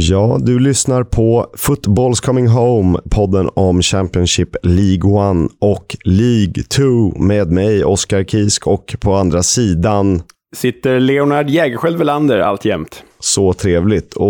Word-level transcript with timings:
Ja, 0.00 0.38
du 0.40 0.58
lyssnar 0.58 1.04
på 1.04 1.46
Footballs 1.56 2.20
Coming 2.20 2.48
Home, 2.48 2.98
podden 3.10 3.50
om 3.54 3.82
Championship 3.82 4.56
League 4.62 5.44
1 5.44 5.50
och 5.60 5.96
League 6.04 6.62
2 6.76 7.18
med 7.18 7.52
mig, 7.52 7.84
Oskar 7.84 8.24
Kisk, 8.24 8.66
och 8.66 8.96
på 9.00 9.14
andra 9.14 9.42
sidan 9.42 10.22
sitter 10.56 11.00
Leonard 11.00 11.50
Jägerskiöld 11.50 11.98
Welander 11.98 12.38
alltjämt. 12.38 13.02
Så 13.18 13.52
trevligt. 13.52 14.14
Och 14.14 14.28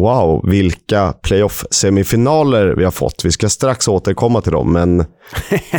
wow, 0.00 0.44
vilka 0.50 1.14
playoff-semifinaler 1.22 2.74
vi 2.76 2.84
har 2.84 2.90
fått. 2.90 3.24
Vi 3.24 3.32
ska 3.32 3.48
strax 3.48 3.88
återkomma 3.88 4.40
till 4.40 4.52
dem, 4.52 4.72
men, 4.72 5.00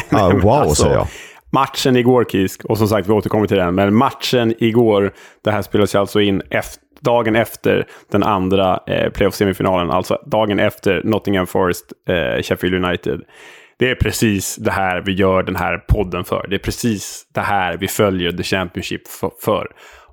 ah, 0.10 0.30
wow, 0.30 0.52
alltså, 0.52 0.84
säger 0.84 0.96
jag. 0.96 1.08
Matchen 1.52 1.96
igår, 1.96 2.26
Kisk, 2.32 2.66
och 2.66 2.78
som 2.78 2.88
sagt, 2.88 3.10
vi 3.10 3.14
återkommer 3.14 3.48
till 3.48 3.58
den, 3.58 3.76
men 3.76 3.96
matchen 3.96 4.54
igår, 4.60 5.14
det 5.44 5.52
här 5.52 5.62
spelas 5.62 5.96
ju 5.96 6.00
alltså 6.00 6.22
in 6.22 6.42
efter 6.50 6.89
dagen 7.02 7.36
efter 7.36 7.88
den 8.12 8.24
andra 8.24 8.80
eh, 8.88 9.12
playoff-semifinalen, 9.12 9.92
alltså 9.92 10.18
dagen 10.26 10.60
efter 10.60 11.02
Nottingham 11.04 11.48
Forest, 11.48 11.86
eh, 12.10 12.42
Sheffield 12.42 12.86
United. 12.86 13.22
Det 13.80 13.90
är 13.90 13.96
precis 13.96 14.56
det 14.56 14.72
här 14.72 15.02
vi 15.06 15.12
gör 15.12 15.44
den 15.44 15.56
här 15.56 15.78
podden 15.78 16.24
för. 16.24 16.48
Det 16.50 16.56
är 16.56 16.60
precis 16.60 17.26
det 17.34 17.42
här 17.42 17.78
vi 17.78 17.88
följer 17.88 18.32
The 18.32 18.44
Championship 18.44 19.02
för. 19.44 19.68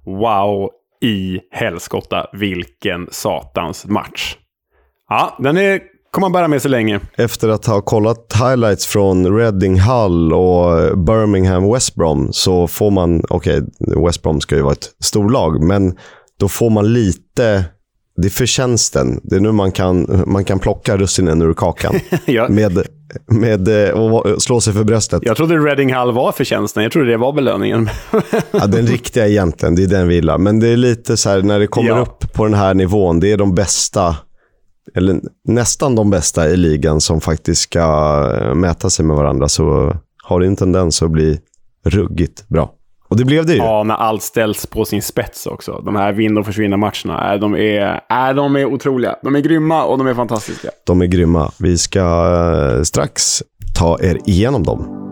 Wow 0.04 0.70
i 1.02 1.40
helskotta, 1.50 2.26
vilken 2.32 3.08
satans 3.10 3.86
match. 3.86 4.36
Ja, 5.08 5.36
den 5.38 5.56
är, 5.56 5.80
kommer 6.10 6.24
man 6.24 6.32
bära 6.32 6.48
med 6.48 6.62
sig 6.62 6.70
länge. 6.70 7.00
Efter 7.16 7.48
att 7.48 7.66
ha 7.66 7.80
kollat 7.80 8.32
highlights 8.34 8.86
från 8.86 9.38
Reading 9.38 9.80
Hull 9.80 10.32
och 10.32 10.98
Birmingham 10.98 11.72
West 11.72 11.94
Brom 11.94 12.28
så 12.32 12.66
får 12.66 12.90
man, 12.90 13.22
okej, 13.28 13.62
okay, 13.62 14.04
West 14.04 14.22
Brom 14.22 14.40
ska 14.40 14.56
ju 14.56 14.62
vara 14.62 14.72
ett 14.72 14.94
storlag, 15.04 15.62
men 15.62 15.96
då 16.38 16.48
får 16.48 16.70
man 16.70 16.92
lite 16.92 17.64
det 18.16 18.28
är 18.28 18.30
förtjänsten. 18.30 19.20
Det 19.22 19.36
är 19.36 19.40
nu 19.40 19.52
man 19.52 19.72
kan, 19.72 20.22
man 20.26 20.44
kan 20.44 20.58
plocka 20.58 20.96
russinen 20.96 21.42
ur 21.42 21.54
kakan. 21.54 21.94
ja. 22.24 22.48
med, 22.48 22.86
med, 23.26 23.68
och 23.94 24.42
slå 24.42 24.60
sig 24.60 24.72
för 24.72 24.84
bröstet. 24.84 25.22
Jag 25.22 25.36
trodde 25.36 25.56
Reading 25.56 25.92
Hall 25.92 26.12
var 26.12 26.32
förtjänsten. 26.32 26.82
Jag 26.82 26.92
trodde 26.92 27.10
det 27.10 27.16
var 27.16 27.32
belöningen. 27.32 27.88
ja, 28.50 28.66
den 28.66 28.86
riktiga 28.86 29.28
egentligen. 29.28 29.74
Det 29.74 29.82
är 29.82 29.86
den 29.86 30.08
vi 30.08 30.14
gillar. 30.14 30.38
Men 30.38 30.60
det 30.60 30.68
är 30.68 30.76
lite 30.76 31.16
så 31.16 31.30
här, 31.30 31.42
när 31.42 31.58
det 31.58 31.66
kommer 31.66 31.88
ja. 31.88 32.00
upp 32.00 32.32
på 32.32 32.44
den 32.44 32.54
här 32.54 32.74
nivån. 32.74 33.20
Det 33.20 33.32
är 33.32 33.36
de 33.36 33.54
bästa, 33.54 34.16
eller 34.94 35.20
nästan 35.48 35.94
de 35.94 36.10
bästa 36.10 36.48
i 36.48 36.56
ligan 36.56 37.00
som 37.00 37.20
faktiskt 37.20 37.60
ska 37.62 37.80
eh, 38.40 38.54
mäta 38.54 38.90
sig 38.90 39.04
med 39.04 39.16
varandra. 39.16 39.48
Så 39.48 39.96
har 40.24 40.40
det 40.40 40.46
en 40.46 40.56
tendens 40.56 41.02
att 41.02 41.10
bli 41.10 41.40
ruggigt 41.84 42.48
bra. 42.48 42.72
Och 43.16 43.20
det 43.20 43.24
blev 43.24 43.46
det 43.46 43.52
ju. 43.52 43.58
Ja, 43.58 43.82
när 43.82 43.94
allt 43.94 44.22
ställs 44.22 44.66
på 44.66 44.84
sin 44.84 45.02
spets 45.02 45.46
också. 45.46 45.82
De 45.84 45.96
här 45.96 46.12
vinn 46.12 46.38
och 46.38 46.46
försvinna-matcherna, 46.46 47.36
de 47.36 47.54
är, 47.54 48.00
är, 48.08 48.34
de 48.34 48.56
är 48.56 48.64
otroliga. 48.64 49.16
De 49.22 49.36
är 49.36 49.40
grymma 49.40 49.84
och 49.84 49.98
de 49.98 50.06
är 50.06 50.14
fantastiska. 50.14 50.70
De 50.86 51.02
är 51.02 51.06
grymma. 51.06 51.52
Vi 51.58 51.78
ska 51.78 52.00
eh, 52.00 52.82
strax 52.82 53.42
ta 53.78 53.98
er 54.00 54.18
igenom 54.26 54.62
dem. 54.62 55.05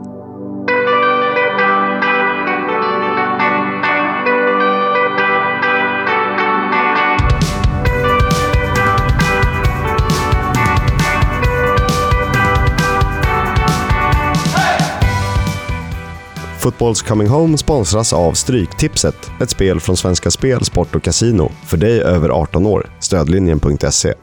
Footballs 16.64 17.02
Coming 17.02 17.28
Home 17.28 17.58
sponsras 17.58 18.12
av 18.12 18.32
Stryktipset, 18.32 19.30
ett 19.40 19.50
spel 19.50 19.80
från 19.80 19.96
Svenska 19.96 20.30
Spel, 20.30 20.64
Sport 20.64 20.94
och 20.94 21.02
Casino 21.02 21.52
för 21.66 21.76
dig 21.76 22.00
över 22.00 22.28
18 22.28 22.66
år. 22.66 22.90
Stödlinjen.se. 23.00 24.14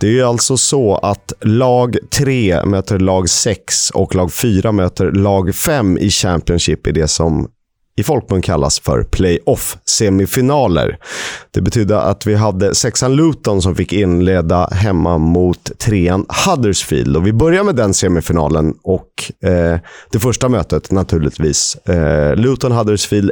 Det 0.00 0.06
är 0.06 0.10
ju 0.10 0.22
alltså 0.22 0.56
så 0.56 0.96
att 0.96 1.32
lag 1.40 1.96
3 2.10 2.64
möter 2.64 2.98
lag 2.98 3.30
6 3.30 3.90
och 3.90 4.14
lag 4.14 4.32
4 4.32 4.72
möter 4.72 5.12
lag 5.12 5.54
5 5.54 5.98
i 5.98 6.10
Championship 6.10 6.86
i 6.86 6.92
det 6.92 7.08
som 7.08 7.48
i 7.96 8.02
folkmun 8.02 8.42
kallas 8.42 8.80
för 8.80 9.02
playoff-semifinaler. 9.02 10.96
Det 11.50 11.60
betydde 11.60 12.00
att 12.00 12.26
vi 12.26 12.34
hade 12.34 12.74
sexan 12.74 13.16
Luton 13.16 13.62
som 13.62 13.74
fick 13.74 13.92
inleda 13.92 14.66
hemma 14.66 15.18
mot 15.18 15.78
trean 15.78 16.26
Huddersfield. 16.46 17.16
Och 17.16 17.26
vi 17.26 17.32
börjar 17.32 17.64
med 17.64 17.76
den 17.76 17.94
semifinalen 17.94 18.74
och 18.82 19.08
eh, 19.42 19.78
det 20.10 20.18
första 20.18 20.48
mötet 20.48 20.90
naturligtvis. 20.90 21.76
Eh, 21.76 22.36
Luton-Huddersfield 22.36 23.30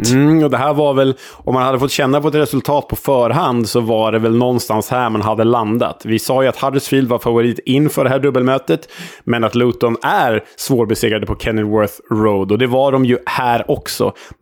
1-1. 0.00 0.12
Mm, 0.12 0.44
och 0.44 0.50
det 0.50 0.56
här 0.56 0.74
var 0.74 0.94
väl, 0.94 1.14
om 1.32 1.54
man 1.54 1.62
hade 1.62 1.78
fått 1.78 1.90
känna 1.90 2.20
på 2.20 2.28
ett 2.28 2.34
resultat 2.34 2.88
på 2.88 2.96
förhand 2.96 3.68
så 3.68 3.80
var 3.80 4.12
det 4.12 4.18
väl 4.18 4.36
någonstans 4.36 4.88
här 4.88 5.10
man 5.10 5.22
hade 5.22 5.44
landat. 5.44 6.02
Vi 6.04 6.18
sa 6.18 6.42
ju 6.42 6.48
att 6.48 6.56
Huddersfield 6.56 7.08
var 7.08 7.18
favorit 7.18 7.58
inför 7.64 8.04
det 8.04 8.10
här 8.10 8.18
dubbelmötet, 8.18 8.88
men 9.24 9.44
att 9.44 9.54
Luton 9.54 9.96
är 10.02 10.44
svårbesegrade 10.56 11.26
på 11.26 11.36
Kenilworth 11.36 11.94
Road. 12.10 12.52
Och 12.52 12.58
det 12.58 12.66
var 12.66 12.92
de 12.92 13.04
ju 13.04 13.18
här 13.26 13.70
också. 13.70 13.75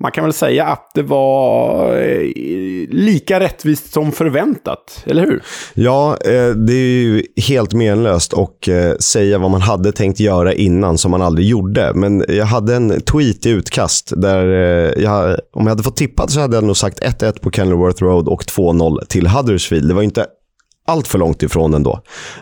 Man 0.00 0.12
kan 0.12 0.24
väl 0.24 0.32
säga 0.32 0.64
att 0.64 0.90
det 0.94 1.02
var 1.02 1.96
eh, 1.96 2.20
lika 2.88 3.40
rättvist 3.40 3.92
som 3.92 4.12
förväntat, 4.12 5.02
eller 5.06 5.22
hur? 5.22 5.42
Ja, 5.74 6.16
eh, 6.24 6.48
det 6.48 6.72
är 6.72 7.02
ju 7.02 7.22
helt 7.36 7.72
menlöst 7.72 8.34
att 8.34 8.68
eh, 8.68 8.92
säga 9.00 9.38
vad 9.38 9.50
man 9.50 9.60
hade 9.60 9.92
tänkt 9.92 10.20
göra 10.20 10.52
innan 10.52 10.98
som 10.98 11.10
man 11.10 11.22
aldrig 11.22 11.46
gjorde. 11.46 11.92
Men 11.94 12.24
jag 12.28 12.46
hade 12.46 12.74
en 12.74 13.00
tweet 13.00 13.46
i 13.46 13.50
utkast 13.50 14.12
där 14.16 14.44
jag, 15.00 15.38
om 15.52 15.62
jag 15.62 15.68
hade 15.68 15.82
fått 15.82 15.96
tippat 15.96 16.30
så 16.30 16.40
hade 16.40 16.56
jag 16.56 16.64
nog 16.64 16.76
sagt 16.76 17.02
1-1 17.02 17.40
på 17.40 17.50
Kenilworth 17.50 18.02
Road 18.02 18.28
och 18.28 18.42
2-0 18.42 19.06
till 19.06 19.26
Huddersfield. 19.26 19.88
Det 19.88 19.94
var 19.94 20.02
inte 20.02 20.26
allt 20.86 21.08
för 21.08 21.18
långt 21.18 21.42
ifrån 21.42 21.74
ändå. 21.74 22.00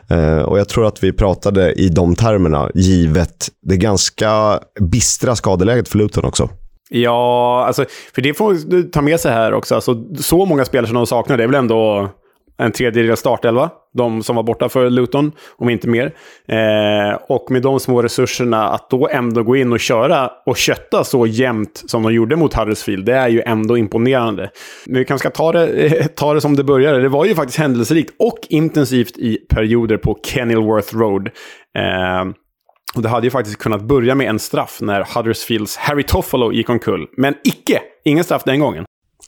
Eh, 0.08 0.38
och 0.38 0.58
jag 0.58 0.68
tror 0.68 0.86
att 0.86 1.04
vi 1.04 1.12
pratade 1.12 1.72
i 1.72 1.88
de 1.88 2.14
termerna, 2.14 2.70
givet 2.74 3.48
det 3.62 3.76
ganska 3.76 4.60
bistra 4.80 5.36
skadeläget 5.36 5.88
för 5.88 5.98
Luton 5.98 6.24
också. 6.24 6.48
Ja, 6.94 7.64
alltså, 7.66 7.84
för 8.14 8.22
det 8.22 8.34
får 8.34 8.56
du 8.66 8.82
ta 8.82 9.02
med 9.02 9.20
sig 9.20 9.32
här 9.32 9.52
också. 9.52 9.74
Alltså, 9.74 10.04
så 10.16 10.46
många 10.46 10.64
spelare 10.64 10.86
som 10.86 10.94
de 10.94 11.06
saknar, 11.06 11.36
det 11.36 11.42
är 11.42 11.48
väl 11.48 11.54
ändå 11.54 12.10
en 12.58 12.72
tredjedel 12.72 13.16
startelva. 13.16 13.70
De 13.94 14.22
som 14.22 14.36
var 14.36 14.42
borta 14.42 14.68
för 14.68 14.90
Luton, 14.90 15.32
om 15.56 15.70
inte 15.70 15.88
mer. 15.88 16.12
Eh, 16.48 17.18
och 17.28 17.50
med 17.50 17.62
de 17.62 17.80
små 17.80 18.02
resurserna, 18.02 18.68
att 18.68 18.90
då 18.90 19.08
ändå 19.08 19.42
gå 19.42 19.56
in 19.56 19.72
och 19.72 19.80
köra 19.80 20.30
och 20.46 20.56
kötta 20.56 21.04
så 21.04 21.26
jämnt 21.26 21.82
som 21.86 22.02
de 22.02 22.14
gjorde 22.14 22.36
mot 22.36 22.54
Huddersfield, 22.54 23.04
det 23.04 23.14
är 23.14 23.28
ju 23.28 23.42
ändå 23.46 23.78
imponerande. 23.78 24.50
Men 24.86 24.98
vi 24.98 25.04
kanske 25.04 25.28
ska 25.28 25.36
ta 25.36 25.52
det, 25.52 26.08
ta 26.16 26.34
det 26.34 26.40
som 26.40 26.56
det 26.56 26.64
började. 26.64 27.02
Det 27.02 27.08
var 27.08 27.24
ju 27.24 27.34
faktiskt 27.34 27.58
händelserikt 27.58 28.14
och 28.18 28.38
intensivt 28.48 29.18
i 29.18 29.38
perioder 29.48 29.96
på 29.96 30.18
Kenilworth 30.24 30.96
Road. 30.96 31.30
Eh, 31.78 32.32
och 32.94 33.02
det 33.02 33.08
hade 33.08 33.26
ju 33.26 33.30
faktiskt 33.30 33.58
kunnat 33.58 33.82
börja 33.82 34.14
med 34.14 34.28
en 34.28 34.38
straff 34.38 34.78
när 34.80 35.06
Huddersfields 35.14 35.76
Harry 35.76 36.02
Toffolo 36.02 36.52
gick 36.52 36.70
omkull. 36.70 37.06
Men 37.16 37.34
icke! 37.44 37.82
Ingen 38.04 38.24
straff 38.24 38.44
den 38.44 38.60
gången 38.60 38.84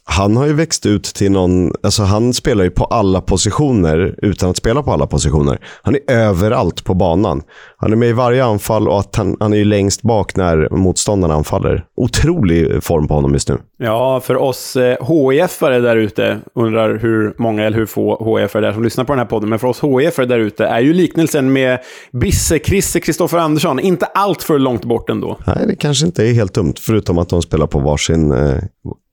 han 0.07 0.37
har 0.37 0.47
ju 0.47 0.53
växt 0.53 0.87
ut 0.87 1.05
till 1.05 1.33
någon, 1.33 1.73
alltså 1.83 2.03
han 2.03 2.33
spelar 2.33 2.65
ju 2.65 2.71
på 2.71 2.85
alla 2.85 3.21
positioner 3.21 4.15
utan 4.23 4.51
att 4.51 4.57
spela 4.57 4.83
på 4.83 4.93
alla 4.93 5.07
positioner. 5.07 5.59
Han 5.83 5.95
är 5.95 6.01
överallt 6.13 6.85
på 6.85 6.95
banan. 6.95 7.43
Han 7.77 7.93
är 7.93 7.97
med 7.97 8.09
i 8.09 8.13
varje 8.13 8.45
anfall 8.45 8.89
och 8.89 9.01
att 9.01 9.17
han, 9.17 9.37
han 9.41 9.53
är 9.53 9.57
ju 9.57 9.65
längst 9.65 10.03
bak 10.03 10.37
när 10.37 10.69
motståndarna 10.71 11.35
anfaller. 11.35 11.85
Otrolig 11.97 12.85
form 12.85 13.09
på 13.09 13.15
honom 13.15 13.33
just 13.33 13.49
nu. 13.49 13.59
Ja, 13.79 14.21
för 14.21 14.37
oss 14.37 14.77
eh, 14.77 14.97
HIF-are 15.01 15.81
där 15.81 15.97
ute, 15.97 16.39
undrar 16.55 16.99
hur 16.99 17.35
många 17.39 17.65
eller 17.65 17.77
hur 17.77 17.87
få 17.87 18.17
HIF-are 18.17 18.61
det 18.61 18.69
är 18.69 18.73
som 18.73 18.85
lyssnar 18.85 19.05
på 19.05 19.13
den 19.13 19.19
här 19.19 19.27
podden, 19.27 19.49
men 19.49 19.59
för 19.59 19.69
oss 19.69 19.81
HIF-are 19.81 20.27
där 20.27 20.39
ute 20.39 20.67
är 20.67 20.81
ju 20.81 20.93
liknelsen 20.93 21.53
med 21.53 21.79
Bisse-Krisse 22.13 23.01
Kristoffer 23.01 23.39
Andersson 23.39 23.81
inte 23.81 24.07
allt 24.07 24.43
för 24.43 24.59
långt 24.59 24.85
bort 24.85 25.11
ändå. 25.11 25.39
Nej, 25.47 25.65
det 25.67 25.77
kanske 25.77 26.07
inte 26.07 26.25
är 26.25 26.33
helt 26.33 26.55
dumt, 26.55 26.75
förutom 26.81 27.19
att 27.19 27.29
de 27.29 27.43
spelar 27.43 27.67
på 27.67 27.79
varsin 27.79 28.33
eh, 28.33 28.59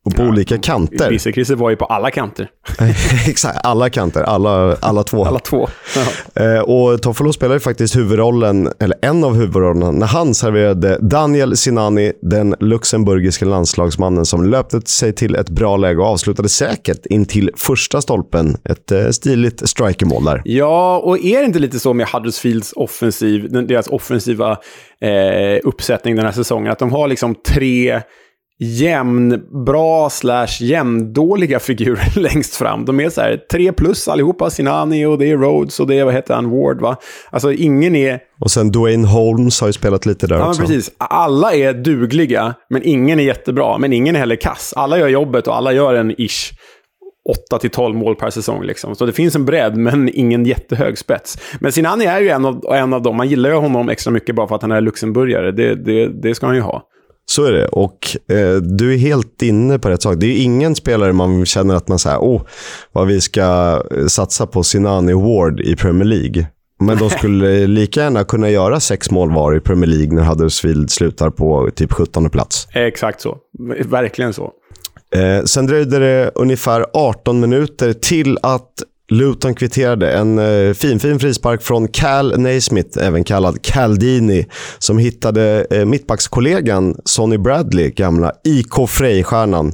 och 0.05 0.15
på 0.15 0.21
ja, 0.21 0.29
olika 0.29 0.57
kanter. 0.57 1.31
Visse 1.35 1.55
var 1.55 1.69
ju 1.69 1.75
på 1.75 1.85
alla 1.85 2.11
kanter. 2.11 2.49
Exakt, 3.27 3.59
alla 3.63 3.89
kanter. 3.89 4.21
Alla, 4.21 4.75
alla 4.79 5.03
två. 5.03 5.25
alla 5.25 5.39
två. 5.39 5.69
Eh, 6.35 6.59
och 6.59 7.01
Toffolo 7.01 7.33
spelar 7.33 7.53
ju 7.53 7.59
faktiskt 7.59 7.95
huvudrollen, 7.95 8.69
eller 8.79 8.97
en 9.01 9.23
av 9.23 9.35
huvudrollerna, 9.35 9.91
när 9.91 10.07
han 10.07 10.33
serverade 10.33 10.97
Daniel 11.01 11.57
Sinani, 11.57 12.13
den 12.21 12.55
luxemburgiska 12.59 13.45
landslagsmannen 13.45 14.25
som 14.25 14.45
löpte 14.45 14.81
sig 14.85 15.13
till 15.13 15.35
ett 15.35 15.49
bra 15.49 15.77
läge 15.77 15.99
och 15.99 16.07
avslutade 16.07 16.49
säkert 16.49 17.05
in 17.05 17.25
till 17.25 17.49
första 17.57 18.01
stolpen. 18.01 18.57
Ett 18.63 18.91
eh, 18.91 19.09
stiligt 19.09 19.69
strikermål 19.69 20.25
där. 20.25 20.41
Ja, 20.45 20.97
och 20.97 21.19
är 21.19 21.39
det 21.39 21.45
inte 21.45 21.59
lite 21.59 21.79
så 21.79 21.93
med 21.93 22.07
Huddersfields 22.07 22.73
offensiv, 22.75 23.51
deras 23.67 23.87
offensiva 23.87 24.51
eh, 25.01 25.59
uppsättning 25.63 26.15
den 26.15 26.25
här 26.25 26.31
säsongen, 26.31 26.71
att 26.71 26.79
de 26.79 26.91
har 26.91 27.07
liksom 27.07 27.35
tre 27.35 28.01
jämnbra 28.63 30.09
slash 30.09 30.61
jämndåliga 30.61 31.59
figurer 31.59 32.19
längst 32.19 32.55
fram. 32.55 32.85
De 32.85 32.99
är 32.99 33.09
så 33.09 33.21
här 33.21 33.37
tre 33.51 33.71
plus 33.71 34.07
allihopa. 34.07 34.49
Sinani 34.49 35.05
och 35.05 35.17
det 35.17 35.31
är 35.31 35.37
Rhodes 35.37 35.79
och 35.79 35.87
det 35.87 35.99
är, 35.99 36.05
vad 36.05 36.13
heter 36.13 36.33
han, 36.33 36.49
Ward 36.49 36.81
va? 36.81 36.97
Alltså 37.29 37.51
ingen 37.53 37.95
är... 37.95 38.19
Och 38.39 38.51
sen 38.51 38.71
Dwayne 38.71 39.07
Holmes 39.07 39.61
har 39.61 39.67
ju 39.67 39.73
spelat 39.73 40.05
lite 40.05 40.27
där 40.27 40.35
ja, 40.35 40.47
också. 40.47 40.61
Ja, 40.61 40.67
precis. 40.67 40.91
Alla 40.97 41.53
är 41.53 41.73
dugliga, 41.73 42.53
men 42.69 42.81
ingen 42.83 43.19
är 43.19 43.23
jättebra. 43.23 43.77
Men 43.77 43.93
ingen 43.93 44.15
är 44.15 44.19
heller 44.19 44.35
kass. 44.35 44.73
Alla 44.75 44.99
gör 44.99 45.07
jobbet 45.07 45.47
och 45.47 45.55
alla 45.55 45.73
gör 45.73 45.93
en 45.93 46.21
ish. 46.21 46.51
8 47.49 47.69
12 47.69 47.95
mål 47.95 48.15
per 48.15 48.29
säsong. 48.29 48.63
Liksom. 48.63 48.95
Så 48.95 49.05
det 49.05 49.11
finns 49.11 49.35
en 49.35 49.45
bredd, 49.45 49.77
men 49.77 50.09
ingen 50.13 50.45
jättehög 50.45 50.97
spets. 50.97 51.37
Men 51.59 51.71
Sinani 51.71 52.05
är 52.05 52.19
ju 52.19 52.29
en 52.29 52.45
av, 52.45 52.65
en 52.73 52.93
av 52.93 53.01
dem. 53.01 53.17
Man 53.17 53.29
gillar 53.29 53.49
ju 53.49 53.55
honom 53.55 53.89
extra 53.89 54.11
mycket 54.11 54.35
bara 54.35 54.47
för 54.47 54.55
att 54.55 54.61
han 54.61 54.71
är 54.71 54.81
luxemburgare. 54.81 55.51
Det, 55.51 55.75
det, 55.75 56.07
det 56.07 56.35
ska 56.35 56.45
han 56.45 56.55
ju 56.55 56.61
ha. 56.61 56.87
Så 57.25 57.45
är 57.45 57.51
det. 57.51 57.67
Och 57.67 58.17
eh, 58.27 58.55
du 58.55 58.93
är 58.93 58.97
helt 58.97 59.41
inne 59.41 59.79
på 59.79 59.89
rätt 59.89 60.01
sak. 60.01 60.15
Det 60.17 60.25
är 60.25 60.43
ingen 60.43 60.75
spelare 60.75 61.13
man 61.13 61.45
känner 61.45 61.75
att 61.75 61.87
man 61.87 61.99
säger, 61.99 62.17
oh, 62.17 62.41
vad 62.91 63.07
vi 63.07 63.21
ska 63.21 63.41
eh, 63.97 64.05
satsa 64.07 64.47
på 64.47 64.63
Sinani 64.63 65.13
Ward 65.13 65.59
i 65.59 65.75
Premier 65.75 66.05
League. 66.05 66.47
Men 66.79 66.97
de 66.97 67.09
skulle 67.17 67.67
lika 67.67 68.01
gärna 68.01 68.23
kunna 68.23 68.49
göra 68.49 68.79
sex 68.79 69.11
mål 69.11 69.31
var 69.31 69.55
i 69.55 69.59
Premier 69.59 69.89
League 69.89 70.15
när 70.15 70.23
Huddersfield 70.23 70.91
slutar 70.91 71.29
på 71.29 71.69
typ 71.75 71.93
17 71.93 72.29
plats. 72.29 72.67
Exakt 72.73 73.21
så. 73.21 73.37
Verkligen 73.85 74.33
så. 74.33 74.51
Eh, 75.15 75.43
sen 75.43 75.65
dröjde 75.65 75.99
det 75.99 76.31
ungefär 76.35 76.85
18 76.93 77.39
minuter 77.39 77.93
till 77.93 78.37
att 78.41 78.71
Luton 79.11 79.55
kvitterade. 79.55 80.11
En 80.11 80.39
eh, 80.39 80.73
fin, 80.73 80.99
fin 80.99 81.19
frispark 81.19 81.61
från 81.61 81.87
Cal 81.87 82.39
Naismith, 82.39 82.97
även 83.03 83.23
kallad 83.23 83.61
Caldini, 83.61 84.45
som 84.79 84.97
hittade 84.97 85.65
eh, 85.71 85.85
mittbackskollegan 85.85 86.95
Sonny 87.05 87.37
Bradley, 87.37 87.89
gamla 87.89 88.31
IK 88.43 88.89
Frej-stjärnan. 88.89 89.73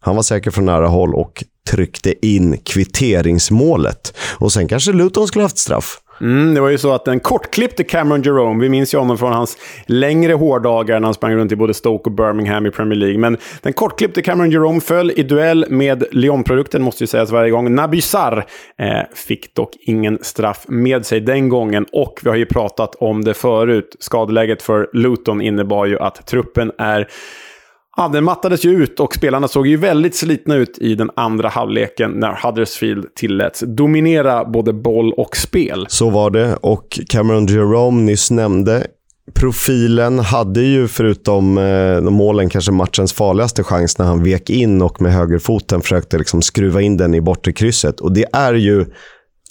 Han 0.00 0.16
var 0.16 0.22
säker 0.22 0.50
från 0.50 0.64
nära 0.64 0.86
håll 0.86 1.14
och 1.14 1.44
tryckte 1.70 2.26
in 2.26 2.58
kvitteringsmålet. 2.58 4.14
Och 4.38 4.52
sen 4.52 4.68
kanske 4.68 4.92
Luton 4.92 5.28
skulle 5.28 5.44
haft 5.44 5.58
straff. 5.58 5.98
Mm, 6.22 6.54
det 6.54 6.60
var 6.60 6.68
ju 6.68 6.78
så 6.78 6.92
att 6.92 7.04
den 7.04 7.20
kortklippte 7.20 7.84
Cameron 7.84 8.22
Jerome, 8.22 8.62
vi 8.62 8.68
minns 8.68 8.94
ju 8.94 8.98
honom 8.98 9.18
från 9.18 9.32
hans 9.32 9.58
längre 9.86 10.32
hårdagar 10.32 11.00
när 11.00 11.06
han 11.06 11.14
sprang 11.14 11.34
runt 11.34 11.52
i 11.52 11.56
både 11.56 11.74
Stoke 11.74 12.10
och 12.10 12.16
Birmingham 12.16 12.66
i 12.66 12.70
Premier 12.70 12.98
League. 12.98 13.18
Men 13.18 13.36
den 13.62 13.72
kortklippte 13.72 14.22
Cameron 14.22 14.50
Jerome 14.50 14.80
föll 14.80 15.10
i 15.16 15.22
duell 15.22 15.66
med 15.68 16.04
Lyon-produkten, 16.10 16.82
måste 16.82 17.02
ju 17.02 17.06
sägas 17.06 17.30
varje 17.30 17.50
gång. 17.50 17.74
Naby 17.74 18.00
Sarr 18.00 18.46
eh, 18.78 19.00
fick 19.14 19.54
dock 19.54 19.70
ingen 19.80 20.18
straff 20.22 20.64
med 20.68 21.06
sig 21.06 21.20
den 21.20 21.48
gången. 21.48 21.86
Och 21.92 22.20
vi 22.22 22.30
har 22.30 22.36
ju 22.36 22.46
pratat 22.46 22.94
om 22.94 23.24
det 23.24 23.34
förut. 23.34 23.96
Skadeläget 24.00 24.62
för 24.62 24.88
Luton 24.92 25.42
innebar 25.42 25.86
ju 25.86 25.98
att 25.98 26.26
truppen 26.26 26.72
är 26.78 27.08
Ja, 27.96 28.08
den 28.08 28.24
mattades 28.24 28.64
ju 28.64 28.70
ut 28.70 29.00
och 29.00 29.14
spelarna 29.14 29.48
såg 29.48 29.66
ju 29.66 29.76
väldigt 29.76 30.14
slitna 30.14 30.54
ut 30.54 30.78
i 30.78 30.94
den 30.94 31.10
andra 31.16 31.48
halvleken 31.48 32.10
när 32.10 32.38
Huddersfield 32.42 33.14
tilläts 33.14 33.64
dominera 33.66 34.44
både 34.44 34.72
boll 34.72 35.12
och 35.12 35.36
spel. 35.36 35.86
Så 35.88 36.10
var 36.10 36.30
det 36.30 36.56
och 36.56 37.00
Cameron 37.08 37.46
Jerome 37.46 38.02
nyss 38.02 38.30
nämnde 38.30 38.86
Profilen 39.34 40.18
hade 40.18 40.60
ju 40.60 40.88
förutom 40.88 41.58
eh, 41.58 42.00
målen 42.00 42.48
kanske 42.48 42.72
matchens 42.72 43.12
farligaste 43.12 43.62
chans 43.62 43.98
när 43.98 44.06
han 44.06 44.24
vek 44.24 44.50
in 44.50 44.82
och 44.82 45.02
med 45.02 45.12
högerfoten 45.12 45.80
försökte 45.80 46.18
liksom 46.18 46.42
skruva 46.42 46.80
in 46.80 46.96
den 46.96 47.14
i 47.14 47.20
bortre 47.20 47.52
krysset. 47.52 48.00
Och 48.00 48.12
det 48.12 48.26
är 48.32 48.54
ju 48.54 48.86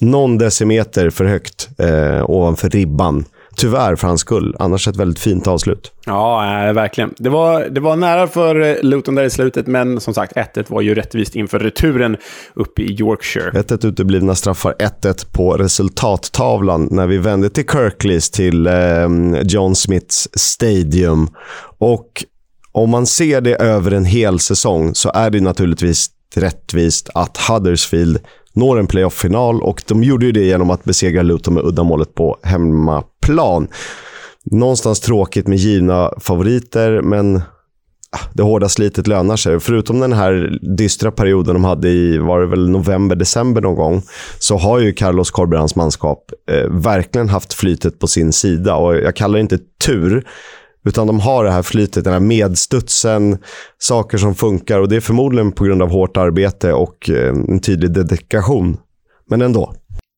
någon 0.02 0.38
decimeter 0.38 1.10
för 1.10 1.26
högt 1.26 1.70
eh, 1.80 2.30
ovanför 2.30 2.70
ribban. 2.70 3.26
Tyvärr 3.56 3.96
för 3.96 4.08
hans 4.08 4.22
skull. 4.22 4.56
Annars 4.60 4.88
ett 4.88 4.96
väldigt 4.96 5.20
fint 5.20 5.48
avslut. 5.48 5.92
Ja, 6.06 6.68
äh, 6.68 6.74
verkligen. 6.74 7.14
Det 7.18 7.30
var, 7.30 7.64
det 7.70 7.82
var 7.82 7.96
nära 7.96 8.28
för 8.28 8.62
eh, 8.62 8.76
Luton 8.82 9.16
där 9.16 9.24
i 9.24 9.30
slutet, 9.30 9.68
men 9.68 10.00
som 10.00 10.14
sagt, 10.14 10.36
1-1 10.36 10.66
var 10.68 10.82
ju 10.82 10.96
rättvist 10.96 11.36
inför 11.36 11.60
returen 11.60 12.18
uppe 12.54 12.82
i 12.82 12.92
Yorkshire. 13.00 13.52
1-1 13.52 13.88
uteblivna 13.88 14.36
straffar, 14.36 14.76
1-1 15.02 15.26
på 15.32 15.54
resultattavlan 15.54 16.88
när 16.92 17.08
vi 17.08 17.18
vände 17.18 17.50
till 17.50 17.68
Kirkleys, 17.68 18.30
till 18.30 18.68
eh, 18.68 18.74
John 19.44 19.76
Smiths 19.76 20.30
Stadium. 20.34 21.28
Och 21.78 22.24
om 22.72 22.90
man 22.90 23.06
ser 23.06 23.42
det 23.42 23.56
över 23.56 23.92
en 23.92 24.06
hel 24.06 24.40
säsong 24.40 24.96
så 24.96 25.12
är 25.14 25.30
det 25.30 25.42
naturligtvis 25.42 26.10
rättvist 26.36 27.10
att 27.14 27.38
Huddersfield 27.38 28.20
når 28.54 28.80
en 28.80 28.88
playoff-final 28.88 29.62
och 29.62 29.84
de 29.88 30.04
gjorde 30.04 30.26
ju 30.26 30.32
det 30.32 30.44
genom 30.44 30.70
att 30.70 30.84
besegra 30.84 31.22
Luton 31.22 31.54
med 31.54 31.64
uddamålet 31.64 32.16
på 32.16 32.38
hemmaplan. 32.44 33.68
Någonstans 34.44 35.00
tråkigt 35.00 35.48
med 35.48 35.58
givna 35.58 36.12
favoriter, 36.20 37.02
men 37.02 37.36
ah, 38.12 38.30
det 38.34 38.44
hårda 38.44 38.70
slitet 38.70 39.08
lönar 39.08 39.36
sig. 39.36 39.60
Förutom 39.60 40.00
den 40.00 40.14
här 40.14 40.60
dystra 40.78 41.12
perioden 41.12 41.54
de 41.54 41.64
hade 41.64 41.90
i, 41.90 42.18
var 42.18 42.40
det 42.40 42.48
väl 42.48 42.70
november, 42.70 43.16
december 43.16 43.62
någon 43.62 43.76
gång, 43.76 44.02
så 44.40 44.58
har 44.58 44.80
ju 44.80 44.94
Carlos 44.94 45.32
Corberans 45.32 45.76
manskap 45.76 46.32
eh, 46.52 46.70
verkligen 46.70 47.30
haft 47.30 47.54
flytet 47.54 48.00
på 48.00 48.08
sin 48.08 48.34
sida. 48.34 48.76
Och 48.76 48.96
jag 48.96 49.16
kallar 49.16 49.34
det 49.34 49.42
inte 49.42 49.60
tur, 49.86 50.26
utan 50.86 51.08
de 51.08 51.20
har 51.20 51.44
det 51.44 51.52
här 51.52 51.62
flytet, 51.62 52.04
den 52.04 52.14
här 52.14 52.20
medstudsen, 52.20 53.38
saker 53.78 54.18
som 54.18 54.36
funkar. 54.36 54.80
Och 54.80 54.90
det 54.90 54.96
är 54.96 55.02
förmodligen 55.02 55.52
på 55.52 55.64
grund 55.64 55.82
av 55.82 55.90
hårt 55.90 56.18
arbete 56.18 56.74
och 56.74 57.10
eh, 57.10 57.30
en 57.30 57.60
tydlig 57.60 57.92
dedikation. 57.92 58.78
Men 59.30 59.42
ändå. 59.42 59.74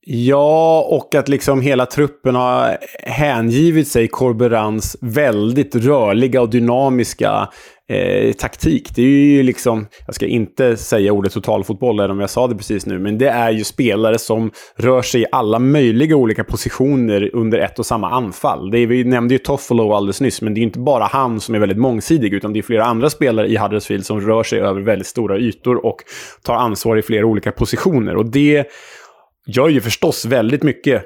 Ja, 0.05 0.87
och 0.89 1.15
att 1.15 1.29
liksom 1.29 1.61
hela 1.61 1.85
truppen 1.85 2.35
har 2.35 2.77
hängivit 3.03 3.87
sig 3.87 4.07
Corberans 4.07 4.97
väldigt 5.01 5.75
rörliga 5.75 6.41
och 6.41 6.49
dynamiska 6.49 7.49
eh, 7.89 8.33
taktik. 8.33 8.95
Det 8.95 9.01
är 9.01 9.07
ju 9.07 9.43
liksom, 9.43 9.87
jag 10.05 10.15
ska 10.15 10.25
inte 10.25 10.77
säga 10.77 11.13
ordet 11.13 11.33
totalfotboll, 11.33 11.99
även 11.99 12.11
om 12.11 12.19
jag 12.19 12.29
sa 12.29 12.47
det 12.47 12.55
precis 12.55 12.85
nu, 12.85 12.99
men 12.99 13.17
det 13.17 13.29
är 13.29 13.51
ju 13.51 13.63
spelare 13.63 14.19
som 14.19 14.51
rör 14.75 15.01
sig 15.01 15.21
i 15.21 15.25
alla 15.31 15.59
möjliga 15.59 16.15
olika 16.15 16.43
positioner 16.43 17.29
under 17.33 17.59
ett 17.59 17.79
och 17.79 17.85
samma 17.85 18.09
anfall. 18.09 18.71
Det 18.71 18.79
är, 18.79 18.87
vi 18.87 19.03
nämnde 19.03 19.33
ju 19.33 19.37
Toffolo 19.37 19.93
alldeles 19.93 20.21
nyss, 20.21 20.41
men 20.41 20.53
det 20.53 20.61
är 20.61 20.63
inte 20.63 20.79
bara 20.79 21.03
han 21.03 21.39
som 21.39 21.55
är 21.55 21.59
väldigt 21.59 21.77
mångsidig, 21.77 22.33
utan 22.33 22.53
det 22.53 22.59
är 22.59 22.63
flera 22.63 22.85
andra 22.85 23.09
spelare 23.09 23.47
i 23.47 23.57
Huddersfield 23.57 24.05
som 24.05 24.21
rör 24.21 24.43
sig 24.43 24.59
över 24.59 24.81
väldigt 24.81 25.07
stora 25.07 25.37
ytor 25.37 25.85
och 25.85 25.97
tar 26.43 26.55
ansvar 26.55 26.97
i 26.97 27.01
flera 27.01 27.25
olika 27.25 27.51
positioner. 27.51 28.15
Och 28.15 28.25
det 28.25 28.67
gör 29.47 29.69
ju 29.69 29.81
förstås 29.81 30.25
väldigt 30.25 30.63
mycket 30.63 31.03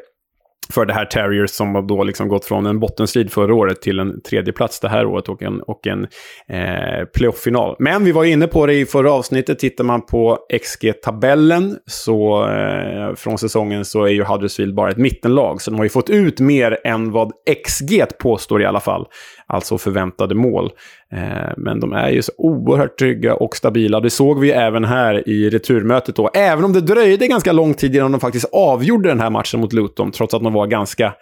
för 0.74 0.86
det 0.86 0.94
här 0.94 1.06
Terriers 1.06 1.52
som 1.52 1.76
har 1.76 1.82
då 1.82 2.04
liksom 2.04 2.28
gått 2.28 2.46
från 2.46 2.66
en 2.66 2.80
bottenstrid 2.80 3.32
förra 3.32 3.56
året 3.56 3.82
till 3.82 4.00
en 4.00 4.22
tredje 4.22 4.54
plats 4.54 4.80
det 4.80 4.90
här 4.90 5.06
året 5.06 5.30
och 5.30 5.44
en, 5.44 5.62
och 5.62 5.88
en 5.88 6.04
eh, 6.50 7.06
playoff-final. 7.16 7.76
Men 7.80 8.06
vi 8.06 8.12
var 8.12 8.24
inne 8.24 8.48
på 8.48 8.66
det 8.66 8.74
i 8.74 8.86
förra 8.86 9.12
avsnittet. 9.12 9.60
Tittar 9.60 9.84
man 9.84 10.06
på 10.06 10.38
XG-tabellen 10.62 11.76
så 11.86 12.50
eh, 12.50 13.16
från 13.16 13.38
säsongen 13.38 13.86
så 13.86 14.04
är 14.04 14.12
ju 14.12 14.24
Huddersfield 14.24 14.76
bara 14.76 14.92
ett 14.92 14.98
mittenlag. 14.98 15.62
Så 15.62 15.72
de 15.72 15.78
har 15.78 15.86
ju 15.86 15.90
fått 15.90 16.10
ut 16.10 16.40
mer 16.40 16.80
än 16.84 17.12
vad 17.12 17.32
XG 17.66 18.04
påstår 18.20 18.62
i 18.62 18.66
alla 18.66 18.80
fall 18.80 19.06
alltså 19.48 19.78
förväntade 19.78 20.36
mål. 20.36 20.72
Eh, 21.14 21.54
men 21.58 21.80
de 21.80 21.94
är 21.94 22.10
ju 22.10 22.22
så 22.22 22.32
oerhört 22.38 23.00
trygga 23.00 23.36
och 23.36 23.56
stabila. 23.56 24.00
Det 24.00 24.10
såg 24.10 24.40
vi 24.40 24.52
även 24.52 24.84
här 24.84 25.30
i 25.30 25.50
returmötet 25.50 26.16
då. 26.16 26.30
Även 26.34 26.64
om 26.64 26.74
det 26.74 26.82
dröjde 26.82 27.28
ganska 27.28 27.52
lång 27.52 27.74
tid 27.74 27.96
innan 27.96 28.12
de 28.12 28.22
faktiskt 28.22 28.50
avgjorde 28.52 29.10
den 29.10 29.20
här 29.20 29.30
matchen 29.30 29.60
mot 29.60 29.74
Luton, 29.74 30.12
trots 30.12 30.34
att 30.34 30.44
de 30.44 30.54
var 30.54 30.68
ganska 30.68 31.14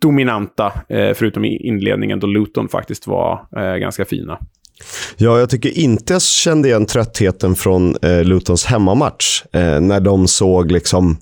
dominanta, 0.00 0.72
eh, 0.88 1.14
förutom 1.14 1.44
i 1.44 1.56
inledningen 1.66 2.20
då 2.20 2.26
Luton 2.26 2.68
faktiskt 2.68 3.06
var 3.06 3.46
eh, 3.56 3.74
ganska 3.76 4.04
fina. 4.04 4.38
Ja, 5.16 5.38
jag 5.38 5.50
tycker 5.50 5.78
inte 5.78 6.12
jag 6.12 6.22
kände 6.22 6.68
igen 6.68 6.86
tröttheten 6.86 7.54
från 7.54 7.96
eh, 8.02 8.24
Lutons 8.24 8.64
hemmamatch. 8.64 9.42
Eh, 9.52 9.80
när 9.80 10.00
de 10.00 10.28
såg 10.28 10.70
liksom, 10.70 11.18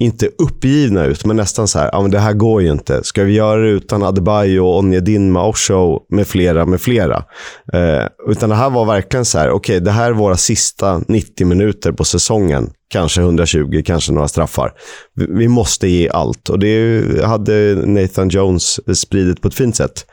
inte 0.00 0.30
uppgivna 0.38 1.04
ut, 1.04 1.24
men 1.24 1.36
nästan 1.36 1.68
så 1.68 1.78
här, 1.78 1.94
ah, 1.94 2.02
men 2.02 2.10
det 2.10 2.18
här 2.18 2.32
går 2.32 2.62
ju 2.62 2.72
inte. 2.72 3.04
Ska 3.04 3.24
vi 3.24 3.32
göra 3.32 3.60
det 3.60 3.68
utan 3.68 4.02
Adebayo, 4.02 4.78
Onjedinma, 4.78 5.46
Osho 5.46 6.00
med 6.08 6.26
flera, 6.26 6.66
med 6.66 6.80
flera? 6.80 7.24
Eh, 7.72 8.06
utan 8.28 8.48
det 8.48 8.54
här 8.54 8.70
var 8.70 8.84
verkligen 8.84 9.24
så 9.24 9.38
här, 9.38 9.50
okej, 9.50 9.56
okay, 9.76 9.84
det 9.84 9.90
här 9.90 10.10
är 10.10 10.14
våra 10.14 10.36
sista 10.36 11.02
90 11.08 11.46
minuter 11.46 11.92
på 11.92 12.04
säsongen. 12.04 12.70
Kanske 12.88 13.20
120, 13.20 13.82
kanske 13.86 14.12
några 14.12 14.28
straffar. 14.28 14.72
Vi, 15.14 15.26
vi 15.30 15.48
måste 15.48 15.88
ge 15.88 16.08
allt 16.08 16.48
och 16.48 16.58
det 16.58 17.04
hade 17.24 17.74
Nathan 17.86 18.28
Jones 18.28 18.80
spridit 19.00 19.42
på 19.42 19.48
ett 19.48 19.54
fint 19.54 19.76
sätt. 19.76 20.06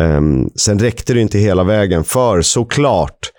Eh, 0.00 0.20
sen 0.56 0.78
räckte 0.78 1.14
det 1.14 1.20
inte 1.20 1.38
hela 1.38 1.64
vägen, 1.64 2.04
för 2.04 2.42
såklart 2.42 3.30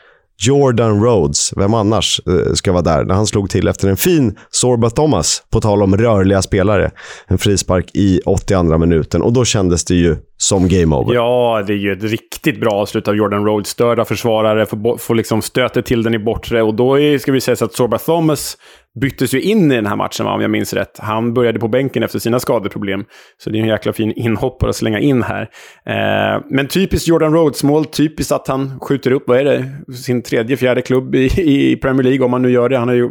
Jordan 0.48 1.04
Rhodes, 1.04 1.54
vem 1.58 1.74
annars 1.74 2.22
eh, 2.28 2.54
ska 2.54 2.72
vara 2.72 2.82
där, 2.82 3.04
när 3.04 3.16
han 3.16 3.28
slog 3.28 3.50
till 3.50 3.68
efter 3.68 3.88
en 3.88 3.98
fin 3.98 4.38
Sorba 4.50 4.90
Thomas, 4.90 5.44
på 5.52 5.62
tal 5.62 5.84
om 5.84 5.98
rörliga 5.98 6.42
spelare. 6.42 6.92
En 7.28 7.38
frispark 7.38 7.92
i 7.94 8.22
82 8.26 8.78
minuten 8.78 9.22
och 9.22 9.34
då 9.34 9.46
kändes 9.46 9.86
det 9.86 9.96
ju 9.96 10.18
som 10.38 10.68
game 10.68 10.96
over. 10.96 11.14
Ja, 11.14 11.64
det 11.68 11.74
är 11.74 11.78
ju 11.78 11.92
ett 11.92 12.04
riktigt 12.04 12.60
bra 12.60 12.72
avslut 12.72 13.08
av 13.08 13.16
Jordan 13.16 13.46
Rhodes. 13.46 13.68
Störda 13.68 14.06
försvarare, 14.06 14.66
får, 14.66 14.98
får 14.98 15.16
liksom 15.16 15.42
stöter 15.42 15.82
till 15.82 16.04
den 16.04 16.14
i 16.14 16.20
bortre 16.20 16.62
och 16.62 16.74
då 16.74 17.00
är, 17.00 17.18
ska 17.18 17.32
vi 17.32 17.42
säga 17.42 17.56
så 17.56 17.66
att 17.66 17.74
Sorba 17.74 17.98
Thomas 17.98 18.58
byttes 19.00 19.34
ju 19.34 19.42
in 19.42 19.72
i 19.72 19.76
den 19.76 19.86
här 19.86 19.96
matchen, 19.96 20.28
om 20.28 20.42
jag 20.42 20.52
minns 20.52 20.74
rätt. 20.74 21.00
Han 21.00 21.34
började 21.34 21.60
på 21.60 21.68
bänken 21.68 22.04
efter 22.04 22.20
sina 22.20 22.40
skadeproblem. 22.40 23.06
Så 23.38 23.50
det 23.50 23.58
är 23.58 23.62
en 23.62 23.68
jäkla 23.68 23.94
fin 23.94 24.12
inhoppare 24.16 24.70
att 24.70 24.76
slänga 24.76 25.00
in 25.00 25.24
här. 25.24 25.42
Eh, 25.86 26.42
men 26.50 26.68
typiskt 26.68 27.08
Jordan 27.08 27.34
Rhodes-mål, 27.34 27.86
typiskt 27.86 28.32
att 28.32 28.48
han 28.48 28.80
skjuter 28.80 29.12
upp, 29.12 29.24
vad 29.28 29.40
är 29.40 29.44
det, 29.44 29.94
sin 29.94 30.24
tredje, 30.24 30.58
fjärde 30.58 30.82
klubb 30.82 31.16
i, 31.16 31.30
i 31.38 31.76
Premier 31.76 32.04
League, 32.04 32.26
om 32.26 32.34
han 32.34 32.42
nu 32.42 32.52
gör 32.52 32.70
det. 32.70 32.78
Han 32.78 32.88
har 32.88 32.96
ju 32.96 33.10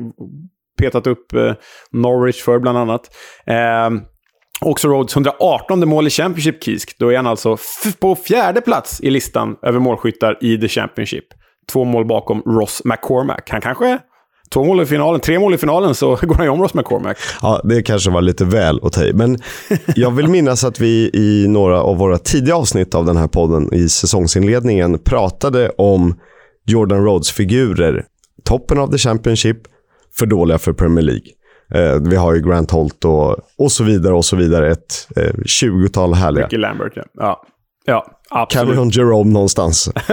petat 0.79 1.07
upp 1.07 1.33
eh, 1.35 1.53
Norwich 1.93 2.43
för 2.43 2.59
bland 2.59 2.79
annat. 2.79 3.17
Eh, 3.47 3.91
Också 4.65 4.89
Rhodes 4.89 5.15
118 5.17 5.89
mål 5.89 6.07
i 6.07 6.11
Championship 6.11 6.65
Kisk. 6.65 6.99
Då 6.99 7.13
är 7.13 7.17
han 7.17 7.27
alltså 7.27 7.57
på 8.01 8.17
fjärde 8.17 8.61
plats 8.61 9.01
i 9.01 9.11
listan 9.11 9.57
över 9.63 9.79
målskyttar 9.79 10.39
i 10.41 10.59
The 10.59 10.69
Championship. 10.69 11.25
Två 11.73 11.85
mål 11.85 12.07
bakom 12.07 12.43
Ross 12.43 12.83
McCormack. 12.85 13.51
Han 13.51 13.61
kanske 13.61 13.99
två 14.53 14.65
mål 14.65 14.83
i 14.83 14.87
finalen, 14.87 15.21
tre 15.21 15.39
mål 15.39 15.55
i 15.55 15.59
finalen 15.59 15.95
så 15.95 16.17
går 16.23 16.35
han 16.35 16.45
ju 16.45 16.51
om 16.51 16.63
Ross 16.63 16.75
McCormack. 16.75 17.19
Ja, 17.43 17.61
det 17.65 17.83
kanske 17.83 18.11
var 18.11 18.21
lite 18.21 18.45
väl 18.45 18.81
att 18.83 18.93
ta 18.93 19.05
i. 19.05 19.13
Men 19.13 19.39
jag 19.95 20.11
vill 20.11 20.29
minnas 20.29 20.65
att 20.65 20.81
vi 20.81 21.11
i 21.15 21.49
några 21.49 21.83
av 21.83 21.97
våra 21.97 22.19
tidiga 22.19 22.57
avsnitt 22.57 22.95
av 22.95 23.05
den 23.05 23.17
här 23.17 23.29
podden 23.29 23.75
i 23.75 23.89
säsongsinledningen 23.89 24.99
pratade 24.99 25.71
om 25.71 26.15
Jordan 26.67 27.05
Rhodes-figurer. 27.05 28.05
Toppen 28.45 28.79
av 28.79 28.91
the 28.93 28.99
Championship, 28.99 29.57
för 30.15 30.27
dåliga 30.27 30.59
för 30.59 30.73
Premier 30.73 31.05
League. 31.05 31.27
Eh, 31.75 32.01
vi 32.01 32.17
har 32.17 32.35
ju 32.35 32.43
Grant 32.43 32.71
Holt 32.71 33.05
och, 33.05 33.37
och 33.59 33.73
så 33.73 33.85
vidare 33.85 34.15
och 34.15 34.25
så 34.25 34.37
vidare. 34.37 34.71
Ett 34.71 35.09
eh, 35.17 35.33
20-tal 35.63 36.15
härliga. 36.15 36.45
Ricky 36.45 36.57
Lambert, 36.57 36.93
ja. 36.97 37.03
ja. 37.15 37.43
Ja, 37.85 38.20
absolut. 38.31 38.77
Carry 38.77 38.91
Jerome 38.91 39.33
någonstans. 39.33 39.93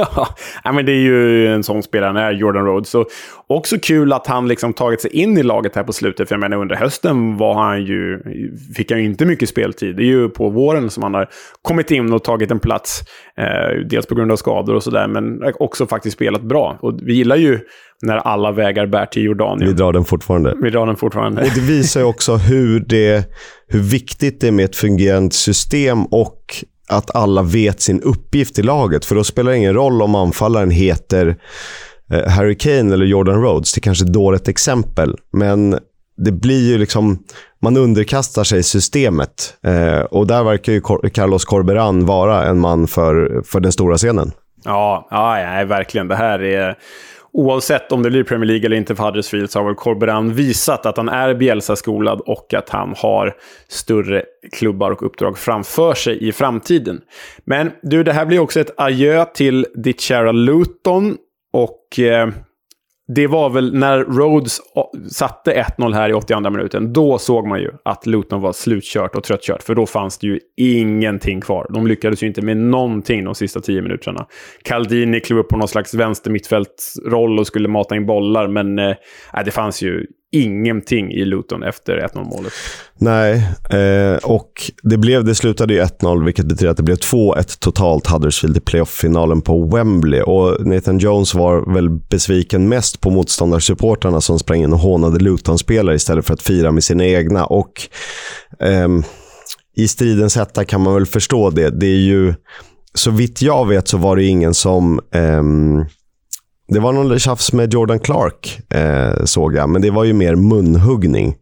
ja, 0.63 0.71
men 0.71 0.85
det 0.85 0.91
är 0.91 1.01
ju 1.01 1.47
en 1.47 1.63
sån 1.63 1.83
spelare, 1.83 2.07
han 2.07 2.17
är 2.17 2.31
Jordan 2.31 2.65
Rhodes. 2.65 2.89
Så 2.89 3.05
också 3.47 3.75
kul 3.79 4.13
att 4.13 4.27
han 4.27 4.47
liksom 4.47 4.73
tagit 4.73 5.01
sig 5.01 5.11
in 5.11 5.37
i 5.37 5.43
laget 5.43 5.75
här 5.75 5.83
på 5.83 5.93
slutet. 5.93 6.27
För 6.27 6.35
jag 6.35 6.39
menar, 6.39 6.57
under 6.57 6.75
hösten 6.75 7.37
var 7.37 7.53
han 7.53 7.85
ju, 7.85 8.21
fick 8.75 8.91
han 8.91 8.99
ju 8.99 9.05
inte 9.05 9.25
mycket 9.25 9.49
speltid. 9.49 9.95
Det 9.95 10.03
är 10.03 10.05
ju 10.05 10.29
på 10.29 10.49
våren 10.49 10.89
som 10.89 11.03
han 11.03 11.13
har 11.13 11.29
kommit 11.61 11.91
in 11.91 12.13
och 12.13 12.23
tagit 12.23 12.51
en 12.51 12.59
plats. 12.59 13.01
Eh, 13.37 13.87
dels 13.89 14.05
på 14.05 14.15
grund 14.15 14.31
av 14.31 14.35
skador 14.35 14.75
och 14.75 14.83
sådär, 14.83 15.07
men 15.07 15.53
också 15.59 15.87
faktiskt 15.87 16.15
spelat 16.15 16.41
bra. 16.41 16.77
Och 16.81 16.99
vi 17.01 17.13
gillar 17.13 17.35
ju 17.35 17.59
när 18.01 18.17
alla 18.17 18.51
vägar 18.51 18.85
bär 18.85 19.05
till 19.05 19.23
Jordanien. 19.23 19.67
Vi 19.69 19.73
drar 19.73 19.93
den 19.93 20.05
fortfarande. 20.05 20.55
Vi 20.61 20.69
drar 20.69 20.85
den 20.85 20.95
fortfarande. 20.95 21.41
Och 21.41 21.49
det 21.55 21.61
visar 21.61 21.99
ju 21.99 22.05
också 22.05 22.35
hur, 22.35 22.79
det, 22.79 23.31
hur 23.67 23.79
viktigt 23.79 24.41
det 24.41 24.47
är 24.47 24.51
med 24.51 24.65
ett 24.65 24.75
fungerande 24.75 25.35
system 25.35 26.05
och 26.05 26.65
att 26.87 27.15
alla 27.15 27.41
vet 27.41 27.81
sin 27.81 28.01
uppgift 28.01 28.59
i 28.59 28.63
laget. 28.63 29.05
För 29.05 29.15
då 29.15 29.23
spelar 29.23 29.51
det 29.51 29.57
ingen 29.57 29.73
roll 29.73 30.01
om 30.01 30.15
anfallaren 30.15 30.71
heter 30.71 31.37
eh, 32.11 32.27
Harry 32.27 32.57
Kane 32.57 32.93
eller 32.93 33.05
Jordan 33.05 33.41
Rhodes. 33.41 33.73
Det 33.73 33.79
är 33.79 33.81
kanske 33.81 34.05
är 34.05 34.07
ett 34.07 34.13
dåligt 34.13 34.47
exempel, 34.47 35.15
men 35.33 35.79
det 36.17 36.31
blir 36.31 36.71
ju 36.71 36.77
liksom... 36.77 37.23
Man 37.61 37.77
underkastar 37.77 38.43
sig 38.43 38.63
systemet. 38.63 39.53
Eh, 39.63 39.99
och 39.99 40.27
där 40.27 40.43
verkar 40.43 40.73
ju 40.73 40.81
Carlos 41.09 41.45
Corberan 41.45 42.05
vara 42.05 42.45
en 42.45 42.59
man 42.59 42.87
för, 42.87 43.41
för 43.45 43.59
den 43.59 43.71
stora 43.71 43.97
scenen. 43.97 44.31
Ja, 44.63 45.07
ja, 45.11 45.39
ja, 45.39 45.65
verkligen. 45.65 46.07
Det 46.07 46.15
här 46.15 46.43
är 46.43 46.75
oavsett 47.37 47.91
om 47.91 48.03
det 48.03 48.09
blir 48.09 48.23
Premier 48.23 48.47
League 48.47 48.65
eller 48.65 48.77
inte 48.77 48.95
för 48.95 49.03
Huddersfield 49.03 49.51
så 49.51 49.59
har 49.59 49.65
väl 49.65 49.75
Corberan 49.75 50.33
visat 50.33 50.85
att 50.85 50.97
han 50.97 51.09
är 51.09 51.33
Bielsa-skolad 51.33 52.21
och 52.25 52.53
att 52.53 52.69
han 52.69 52.93
har 52.97 53.35
större 53.67 54.23
klubbar 54.51 54.91
och 54.91 55.03
uppdrag 55.03 55.37
framför 55.37 55.93
sig 55.93 56.27
i 56.27 56.31
framtiden. 56.31 57.01
Men 57.45 57.71
du, 57.81 58.03
det 58.03 58.13
här 58.13 58.25
blir 58.25 58.39
också 58.39 58.59
ett 58.59 58.71
adjö 58.77 59.25
till 59.25 59.65
ditt 59.75 60.01
kära 60.01 60.31
Luton 60.31 61.17
och 61.53 61.99
eh, 61.99 62.29
det 63.07 63.27
var 63.27 63.49
väl 63.49 63.73
när 63.73 64.03
Rhodes 64.03 64.59
satte 65.11 65.63
1-0 65.77 65.93
här 65.93 66.09
i 66.09 66.13
82 66.13 66.49
minuten. 66.49 66.93
Då 66.93 67.17
såg 67.17 67.47
man 67.47 67.59
ju 67.59 67.71
att 67.85 68.05
Luton 68.05 68.41
var 68.41 68.53
slutkört 68.53 69.15
och 69.15 69.23
tröttkört. 69.23 69.63
För 69.63 69.75
då 69.75 69.85
fanns 69.85 70.17
det 70.17 70.27
ju 70.27 70.39
ingenting 70.57 71.41
kvar. 71.41 71.67
De 71.69 71.87
lyckades 71.87 72.23
ju 72.23 72.27
inte 72.27 72.41
med 72.41 72.57
någonting 72.57 73.23
de 73.23 73.35
sista 73.35 73.59
tio 73.59 73.81
minuterna. 73.81 74.25
Caldini 74.63 75.19
klev 75.19 75.39
upp 75.39 75.49
på 75.49 75.57
någon 75.57 75.67
slags 75.67 75.93
vänster 75.93 76.31
mittfältsroll 76.31 77.39
och 77.39 77.47
skulle 77.47 77.67
mata 77.67 77.95
in 77.95 78.05
bollar. 78.05 78.47
Men 78.47 78.79
eh, 78.79 78.95
det 79.45 79.51
fanns 79.51 79.81
ju 79.81 80.05
ingenting 80.31 81.11
i 81.11 81.25
Luton 81.25 81.63
efter 81.63 82.09
1-0 82.13 82.23
målet. 82.23 82.53
Nej, 82.99 83.47
eh, 83.69 84.17
och 84.23 84.71
det, 84.83 84.97
blev, 84.97 85.23
det 85.23 85.35
slutade 85.35 85.73
ju 85.73 85.81
1-0, 85.81 86.25
vilket 86.25 86.45
betyder 86.45 86.71
att 86.71 86.77
det 86.77 86.83
blev 86.83 86.97
2-1 86.97 87.59
totalt 87.59 88.07
Huddersfield 88.07 88.57
i 88.57 88.59
playoff-finalen 88.59 89.41
på 89.41 89.67
Wembley. 89.67 90.21
Och 90.21 90.67
Nathan 90.67 90.97
Jones 90.97 91.33
var 91.33 91.73
väl 91.73 91.89
besviken 91.89 92.69
mest 92.69 93.01
på 93.01 93.09
motståndarsupportrarna 93.09 94.21
som 94.21 94.39
sprang 94.39 94.63
in 94.63 94.73
och 94.73 94.79
hånade 94.79 95.19
Luton-spelare 95.19 95.95
istället 95.95 96.25
för 96.25 96.33
att 96.33 96.41
fira 96.41 96.71
med 96.71 96.83
sina 96.83 97.05
egna. 97.05 97.45
Och 97.45 97.81
eh, 98.59 98.87
i 99.75 99.87
stridens 99.87 100.35
hetta 100.35 100.65
kan 100.65 100.81
man 100.81 100.93
väl 100.93 101.05
förstå 101.05 101.49
det. 101.49 101.69
Det 101.69 101.87
är 101.87 101.99
ju, 101.99 102.33
så 102.93 103.11
vitt 103.11 103.41
jag 103.41 103.67
vet 103.67 103.87
så 103.87 103.97
var 103.97 104.15
det 104.15 104.23
ingen 104.23 104.53
som 104.53 104.99
eh, 105.13 105.43
det 106.67 106.79
var 106.79 106.93
någon 106.93 107.19
tjafs 107.19 107.53
med 107.53 107.73
Jordan 107.73 107.99
Clark, 107.99 108.59
eh, 108.73 109.25
såg 109.25 109.55
jag. 109.55 109.69
Men 109.69 109.81
det 109.81 109.89
var 109.89 110.03
ju 110.03 110.13
mer 110.13 110.35
munhuggning. 110.35 111.35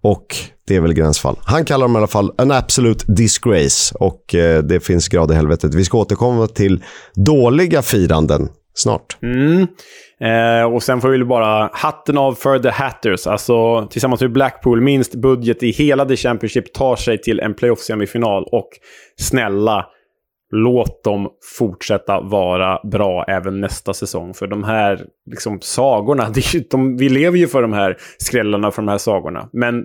Och 0.00 0.26
det 0.68 0.76
är 0.76 0.80
väl 0.80 0.94
gränsfall. 0.94 1.36
Han 1.44 1.64
kallar 1.64 1.84
dem 1.84 1.94
i 1.94 1.98
alla 1.98 2.06
fall 2.06 2.32
en 2.38 2.50
absolut 2.50 3.04
disgrace. 3.06 3.94
Och 3.94 4.34
eh, 4.34 4.62
det 4.62 4.80
finns 4.80 5.08
grad 5.08 5.30
i 5.30 5.34
helvetet. 5.34 5.74
Vi 5.74 5.84
ska 5.84 5.98
återkomma 5.98 6.46
till 6.46 6.82
dåliga 7.14 7.82
firanden 7.82 8.48
snart. 8.74 9.16
Mm. 9.22 9.66
Eh, 10.20 10.74
och 10.74 10.82
sen 10.82 11.00
får 11.00 11.08
vi 11.08 11.24
bara 11.24 11.70
hatten 11.72 12.18
av 12.18 12.34
för 12.34 12.58
the 12.58 12.70
Hatters. 12.70 13.26
Alltså 13.26 13.86
tillsammans 13.90 14.20
med 14.20 14.32
Blackpool, 14.32 14.80
minst 14.80 15.14
budget 15.14 15.62
i 15.62 15.70
hela 15.70 16.04
The 16.04 16.16
Championship 16.16 16.74
tar 16.74 16.96
sig 16.96 17.22
till 17.22 17.40
en 17.40 17.54
playoff-semifinal. 17.54 18.42
Och 18.52 18.68
snälla, 19.20 19.86
låt 20.54 21.04
dem 21.04 21.28
fortsätta 21.58 22.20
vara 22.20 22.80
bra 22.84 23.24
även 23.28 23.60
nästa 23.60 23.94
säsong. 23.94 24.34
För 24.34 24.46
de 24.46 24.64
här 24.64 25.06
liksom, 25.30 25.58
sagorna, 25.60 26.32
de, 26.70 26.96
vi 26.96 27.08
lever 27.08 27.38
ju 27.38 27.46
för 27.46 27.62
de 27.62 27.72
här 27.72 27.96
skrällarna 28.18 28.70
för 28.70 28.82
de 28.82 28.88
här 28.88 28.98
sagorna. 28.98 29.48
Men 29.52 29.84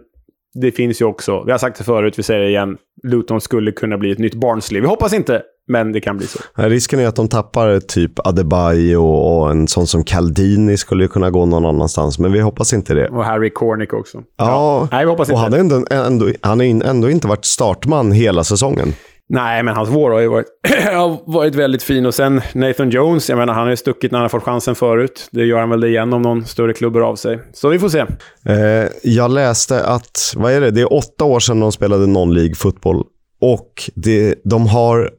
det 0.53 0.71
finns 0.71 1.01
ju 1.01 1.05
också, 1.05 1.43
vi 1.43 1.51
har 1.51 1.59
sagt 1.59 1.77
det 1.77 1.83
förut, 1.83 2.19
vi 2.19 2.23
säger 2.23 2.41
det 2.41 2.49
igen, 2.49 2.77
Luton 3.03 3.41
skulle 3.41 3.71
kunna 3.71 3.97
bli 3.97 4.11
ett 4.11 4.19
nytt 4.19 4.33
Barnsley. 4.33 4.81
Vi 4.81 4.87
hoppas 4.87 5.13
inte, 5.13 5.41
men 5.67 5.91
det 5.91 6.01
kan 6.01 6.17
bli 6.17 6.27
så. 6.27 6.39
Risken 6.55 6.99
är 6.99 7.07
att 7.07 7.15
de 7.15 7.27
tappar 7.27 7.79
typ 7.79 8.27
Adebayo 8.27 9.03
och 9.03 9.51
en 9.51 9.67
sån 9.67 9.87
som 9.87 10.03
Caldini 10.03 10.77
skulle 10.77 11.07
kunna 11.07 11.29
gå 11.29 11.45
någon 11.45 11.65
annanstans, 11.65 12.19
men 12.19 12.31
vi 12.31 12.39
hoppas 12.39 12.73
inte 12.73 12.93
det. 12.93 13.09
Och 13.09 13.25
Harry 13.25 13.49
Cornick 13.49 13.93
också. 13.93 14.17
Ja, 14.17 14.45
ja. 14.45 14.87
Nej, 14.91 15.05
vi 15.05 15.09
hoppas 15.09 15.29
inte. 15.29 15.33
och 15.33 15.39
han, 15.39 15.53
ändå, 15.53 15.85
ändå, 15.89 16.29
han 16.41 16.59
har 16.59 16.89
ändå 16.89 17.09
inte 17.09 17.27
varit 17.27 17.45
startman 17.45 18.11
hela 18.11 18.43
säsongen. 18.43 18.93
Nej, 19.31 19.63
men 19.63 19.75
hans 19.75 19.89
vår 19.89 20.11
har 20.11 20.19
ju 20.19 20.27
varit, 20.27 20.47
har 20.93 21.31
varit 21.31 21.55
väldigt 21.55 21.83
fin. 21.83 22.05
Och 22.05 22.15
sen 22.15 22.41
Nathan 22.53 22.89
Jones, 22.89 23.29
jag 23.29 23.37
menar, 23.37 23.53
han 23.53 23.63
har 23.63 23.69
ju 23.69 23.77
stuckit 23.77 24.11
när 24.11 24.19
han 24.19 24.23
har 24.23 24.29
fått 24.29 24.43
chansen 24.43 24.75
förut. 24.75 25.29
Det 25.31 25.45
gör 25.45 25.59
han 25.59 25.69
väl 25.69 25.83
igen 25.83 26.13
om 26.13 26.21
någon 26.21 26.45
större 26.45 26.73
klubb 26.73 26.97
av 26.97 27.15
sig. 27.15 27.39
Så 27.53 27.69
vi 27.69 27.79
får 27.79 27.89
se. 27.89 27.99
Eh, 28.45 28.89
jag 29.03 29.31
läste 29.31 29.83
att, 29.83 30.33
vad 30.35 30.51
är 30.51 30.61
det, 30.61 30.71
det 30.71 30.81
är 30.81 30.93
åtta 30.93 31.25
år 31.25 31.39
sedan 31.39 31.59
de 31.59 31.71
spelade 31.71 32.05
non-League 32.05 32.55
fotboll. 32.55 33.03
Och 33.41 33.89
det, 33.95 34.35
de 34.43 34.67
har 34.67 35.11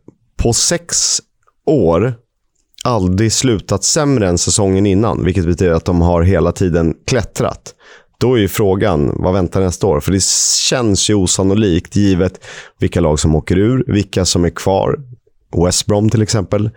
på 0.43 0.52
sex 0.52 1.21
år 1.67 2.14
aldrig 2.85 3.33
slutat 3.33 3.85
sämre 3.85 4.29
än 4.29 4.38
säsongen 4.38 4.87
innan. 4.87 5.25
Vilket 5.25 5.47
betyder 5.47 5.73
att 5.73 5.85
de 5.85 6.00
har 6.00 6.23
hela 6.23 6.52
tiden 6.52 6.95
klättrat. 7.07 7.75
Då 8.20 8.34
är 8.34 8.38
ju 8.38 8.48
frågan, 8.48 9.12
vad 9.14 9.32
väntar 9.32 9.60
nästa 9.60 9.86
år? 9.86 10.00
För 10.00 10.12
det 10.12 10.22
känns 10.68 11.10
ju 11.10 11.14
osannolikt 11.14 11.96
givet 11.96 12.44
vilka 12.78 13.00
lag 13.00 13.20
som 13.20 13.34
åker 13.34 13.58
ur, 13.58 13.84
vilka 13.86 14.24
som 14.24 14.44
är 14.44 14.50
kvar. 14.50 14.96
West 15.64 15.86
Brom 15.86 16.10
till 16.10 16.22
exempel. 16.22 16.70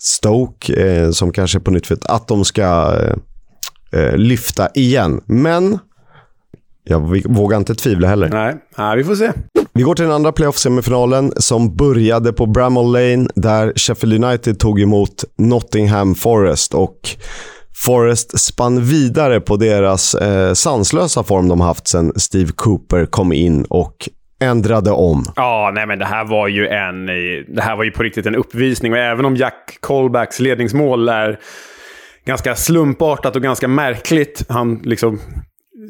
Stoke, 0.00 0.72
eh, 0.72 1.10
som 1.10 1.32
kanske 1.32 1.58
är 1.58 1.60
på 1.60 1.70
nytt 1.70 1.86
för 1.86 1.98
att 2.02 2.28
de 2.28 2.44
ska 2.44 2.62
eh, 2.62 4.00
eh, 4.00 4.16
lyfta 4.16 4.68
igen. 4.74 5.20
Men 5.26 5.78
jag 6.84 7.24
vågar 7.28 7.56
inte 7.56 7.74
tvivla 7.74 8.08
heller. 8.08 8.28
Nej, 8.28 8.56
Nej 8.78 8.96
vi 8.96 9.04
får 9.04 9.14
se. 9.14 9.32
Vi 9.72 9.82
går 9.82 9.94
till 9.94 10.04
den 10.04 10.14
andra 10.14 10.32
playoff-semifinalen 10.32 11.32
som 11.36 11.76
började 11.76 12.32
på 12.32 12.46
Bramall 12.46 12.92
Lane 12.92 13.28
där 13.34 13.72
Sheffield 13.76 14.24
United 14.24 14.58
tog 14.58 14.80
emot 14.80 15.24
Nottingham 15.38 16.14
Forest. 16.14 16.74
och 16.74 17.16
Forrest 17.84 18.40
spann 18.40 18.84
vidare 18.84 19.40
på 19.40 19.56
deras 19.56 20.14
eh, 20.14 20.52
sanslösa 20.52 21.22
form 21.22 21.48
de 21.48 21.60
haft 21.60 21.88
sen 21.88 22.12
Steve 22.16 22.52
Cooper 22.56 23.06
kom 23.06 23.32
in 23.32 23.64
och 23.64 24.08
ändrade 24.40 24.90
om. 24.90 25.24
Ja, 25.36 25.72
nej 25.74 25.86
men 25.86 25.98
det 25.98 26.04
här 26.04 26.24
var 26.24 26.48
ju 26.48 26.66
en... 26.66 27.08
Eh, 27.08 27.14
det 27.48 27.62
här 27.62 27.76
var 27.76 27.84
ju 27.84 27.90
på 27.90 28.02
riktigt 28.02 28.26
en 28.26 28.34
uppvisning. 28.34 28.92
Och 28.92 28.98
även 28.98 29.24
om 29.24 29.36
Jack 29.36 29.78
Colbacks 29.80 30.40
ledningsmål 30.40 31.08
är 31.08 31.38
ganska 32.24 32.54
slumpartat 32.54 33.36
och 33.36 33.42
ganska 33.42 33.68
märkligt. 33.68 34.44
Han 34.48 34.80
liksom 34.84 35.20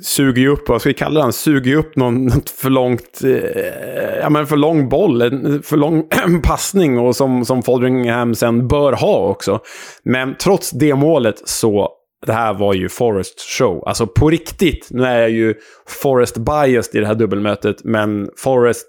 suger 0.02 0.42
ju 0.42 0.48
upp, 0.48 0.68
vad 0.68 0.80
ska 0.80 0.90
vi 0.90 0.94
kalla 0.94 1.22
den, 1.22 1.32
suger 1.32 1.70
ju 1.70 1.76
upp 1.76 1.96
någon, 1.96 2.30
för 2.56 2.70
långt, 2.70 3.20
eh, 3.24 4.18
ja 4.20 4.30
men 4.30 4.46
för 4.46 4.56
lång 4.56 4.88
boll, 4.88 5.20
för 5.62 5.76
lång 5.76 6.08
passning 6.42 6.98
och 6.98 7.16
som, 7.16 7.44
som 7.44 7.62
Folderingham 7.62 8.34
sen 8.34 8.68
bör 8.68 8.92
ha 8.92 9.18
också. 9.18 9.60
Men 10.02 10.34
trots 10.34 10.70
det 10.70 10.94
målet 10.94 11.48
så, 11.48 11.88
det 12.26 12.32
här 12.32 12.54
var 12.54 12.74
ju 12.74 12.88
Forest 12.88 13.40
show. 13.58 13.82
Alltså 13.86 14.06
på 14.06 14.30
riktigt, 14.30 14.88
nu 14.90 15.04
är 15.04 15.20
jag 15.20 15.30
ju 15.30 15.54
Forest 16.02 16.36
biased 16.38 16.94
i 16.94 16.98
det 17.00 17.06
här 17.06 17.14
dubbelmötet, 17.14 17.84
men 17.84 18.28
Forest 18.36 18.86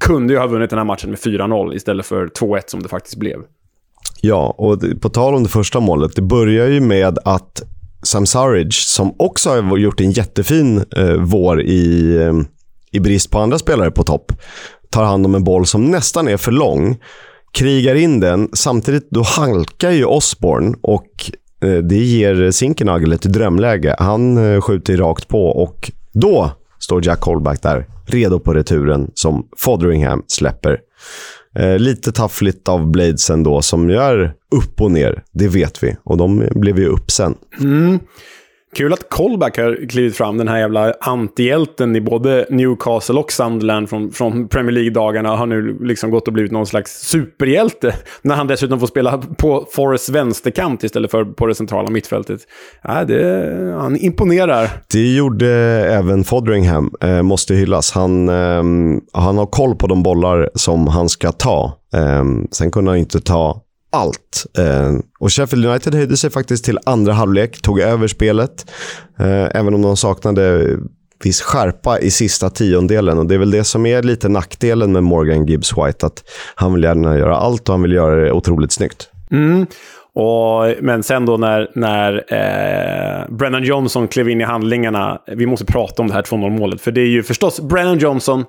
kunde 0.00 0.32
ju 0.32 0.38
ha 0.38 0.46
vunnit 0.46 0.70
den 0.70 0.78
här 0.78 0.86
matchen 0.86 1.10
med 1.10 1.18
4-0 1.18 1.74
istället 1.74 2.06
för 2.06 2.26
2-1 2.26 2.60
som 2.66 2.82
det 2.82 2.88
faktiskt 2.88 3.16
blev. 3.16 3.38
Ja, 4.20 4.54
och 4.58 4.80
på 5.00 5.08
tal 5.08 5.34
om 5.34 5.42
det 5.42 5.48
första 5.48 5.80
målet. 5.80 6.16
Det 6.16 6.22
börjar 6.22 6.66
ju 6.66 6.80
med 6.80 7.18
att 7.24 7.62
Sam 8.02 8.26
Surridge, 8.26 8.72
som 8.72 9.14
också 9.18 9.50
har 9.50 9.76
gjort 9.76 10.00
en 10.00 10.10
jättefin 10.10 10.84
eh, 10.96 11.14
vår 11.18 11.62
i, 11.62 12.16
eh, 12.16 12.34
i 12.92 13.00
brist 13.00 13.30
på 13.30 13.38
andra 13.38 13.58
spelare 13.58 13.90
på 13.90 14.02
topp, 14.02 14.32
tar 14.90 15.04
hand 15.04 15.26
om 15.26 15.34
en 15.34 15.44
boll 15.44 15.66
som 15.66 15.84
nästan 15.84 16.28
är 16.28 16.36
för 16.36 16.52
lång, 16.52 16.96
krigar 17.52 17.94
in 17.94 18.20
den. 18.20 18.48
Samtidigt 18.52 19.10
då 19.10 19.22
halkar 19.22 19.90
ju 19.90 20.04
Osborne 20.04 20.76
och 20.82 21.30
eh, 21.64 21.78
det 21.78 21.96
ger 21.96 22.50
Zinkenagel 22.50 23.12
ett 23.12 23.22
drömläge. 23.22 23.96
Han 23.98 24.36
eh, 24.36 24.60
skjuter 24.60 24.96
rakt 24.96 25.28
på 25.28 25.46
och 25.46 25.92
då 26.12 26.50
står 26.78 27.06
Jack 27.06 27.22
Holback 27.22 27.62
där, 27.62 27.86
redo 28.06 28.38
på 28.38 28.54
returen 28.54 29.10
som 29.14 29.48
Fotheringham 29.56 30.22
släpper. 30.26 30.78
Eh, 31.58 31.78
lite 31.78 32.12
taffligt 32.12 32.68
av 32.68 32.86
Blades 32.90 33.30
ändå, 33.30 33.62
som 33.62 33.90
gör 33.90 34.34
upp 34.50 34.80
och 34.80 34.90
ner. 34.90 35.22
Det 35.32 35.48
vet 35.48 35.82
vi. 35.82 35.96
Och 36.04 36.16
de 36.16 36.48
blev 36.50 36.78
ju 36.78 36.86
upp 36.86 37.10
sen. 37.10 37.34
Mm. 37.60 37.98
Kul 38.76 38.92
att 38.92 39.10
Colback 39.10 39.58
har 39.58 39.88
klivit 39.88 40.16
fram, 40.16 40.38
den 40.38 40.48
här 40.48 40.58
jävla 40.58 40.94
antihjälten 41.00 41.96
i 41.96 42.00
både 42.00 42.46
Newcastle 42.50 43.14
och 43.14 43.32
Sunderland 43.32 43.88
från, 43.90 44.10
från 44.10 44.48
Premier 44.48 44.72
League-dagarna. 44.72 45.36
Har 45.36 45.46
nu 45.46 45.78
liksom 45.80 46.10
gått 46.10 46.26
och 46.26 46.32
blivit 46.32 46.52
någon 46.52 46.66
slags 46.66 46.92
superhjälte. 46.92 47.94
När 48.22 48.34
han 48.34 48.46
dessutom 48.46 48.80
får 48.80 48.86
spela 48.86 49.18
på 49.18 49.66
Forrests 49.70 50.08
vänsterkant 50.08 50.84
istället 50.84 51.10
för 51.10 51.24
på 51.24 51.46
det 51.46 51.54
centrala 51.54 51.90
mittfältet. 51.90 52.40
Ja, 52.82 53.04
det, 53.04 53.74
han 53.80 53.96
imponerar. 53.96 54.70
Det 54.92 55.14
gjorde 55.14 55.48
även 55.90 56.24
Fodringham, 56.24 56.90
eh, 57.00 57.22
måste 57.22 57.54
hyllas. 57.54 57.92
Han, 57.92 58.28
eh, 58.28 58.62
han 59.12 59.38
har 59.38 59.46
koll 59.46 59.76
på 59.76 59.86
de 59.86 60.02
bollar 60.02 60.50
som 60.54 60.86
han 60.86 61.08
ska 61.08 61.32
ta. 61.32 61.72
Eh, 61.94 62.24
sen 62.50 62.70
kunde 62.70 62.90
han 62.90 62.98
inte 62.98 63.20
ta 63.20 63.65
allt. 63.92 64.46
Eh, 64.58 64.92
och 65.18 65.32
Sheffield 65.32 65.66
United 65.66 65.94
höjde 65.94 66.16
sig 66.16 66.30
faktiskt 66.30 66.64
till 66.64 66.78
andra 66.86 67.12
halvlek, 67.12 67.62
tog 67.62 67.80
över 67.80 68.08
spelet. 68.08 68.70
Eh, 69.18 69.48
även 69.54 69.74
om 69.74 69.82
de 69.82 69.96
saknade 69.96 70.76
viss 71.24 71.42
skärpa 71.42 71.98
i 71.98 72.10
sista 72.10 72.50
tiondelen. 72.50 73.18
Och 73.18 73.26
Det 73.26 73.34
är 73.34 73.38
väl 73.38 73.50
det 73.50 73.64
som 73.64 73.86
är 73.86 74.02
lite 74.02 74.28
nackdelen 74.28 74.92
med 74.92 75.02
Morgan 75.02 75.46
Gibbs 75.46 75.72
White. 75.72 76.06
Att 76.06 76.24
han 76.54 76.74
vill 76.74 76.82
gärna 76.82 77.18
göra 77.18 77.36
allt 77.36 77.68
och 77.68 77.74
han 77.74 77.82
vill 77.82 77.92
göra 77.92 78.24
det 78.24 78.32
otroligt 78.32 78.72
snyggt. 78.72 79.08
Mm. 79.30 79.66
Och, 80.18 80.74
men 80.80 81.02
sen 81.02 81.26
då 81.26 81.36
när, 81.36 81.70
när 81.74 82.24
eh, 82.28 83.28
Brennan 83.28 83.64
Johnson 83.64 84.08
klev 84.08 84.28
in 84.28 84.40
i 84.40 84.44
handlingarna, 84.44 85.22
vi 85.26 85.46
måste 85.46 85.64
prata 85.64 86.02
om 86.02 86.08
det 86.08 86.14
här 86.14 86.22
2-0-målet. 86.22 86.80
För 86.80 86.92
det 86.92 87.00
är 87.00 87.06
ju 87.06 87.22
förstås 87.22 87.60
Brennan 87.60 87.98
Johnson, 87.98 88.40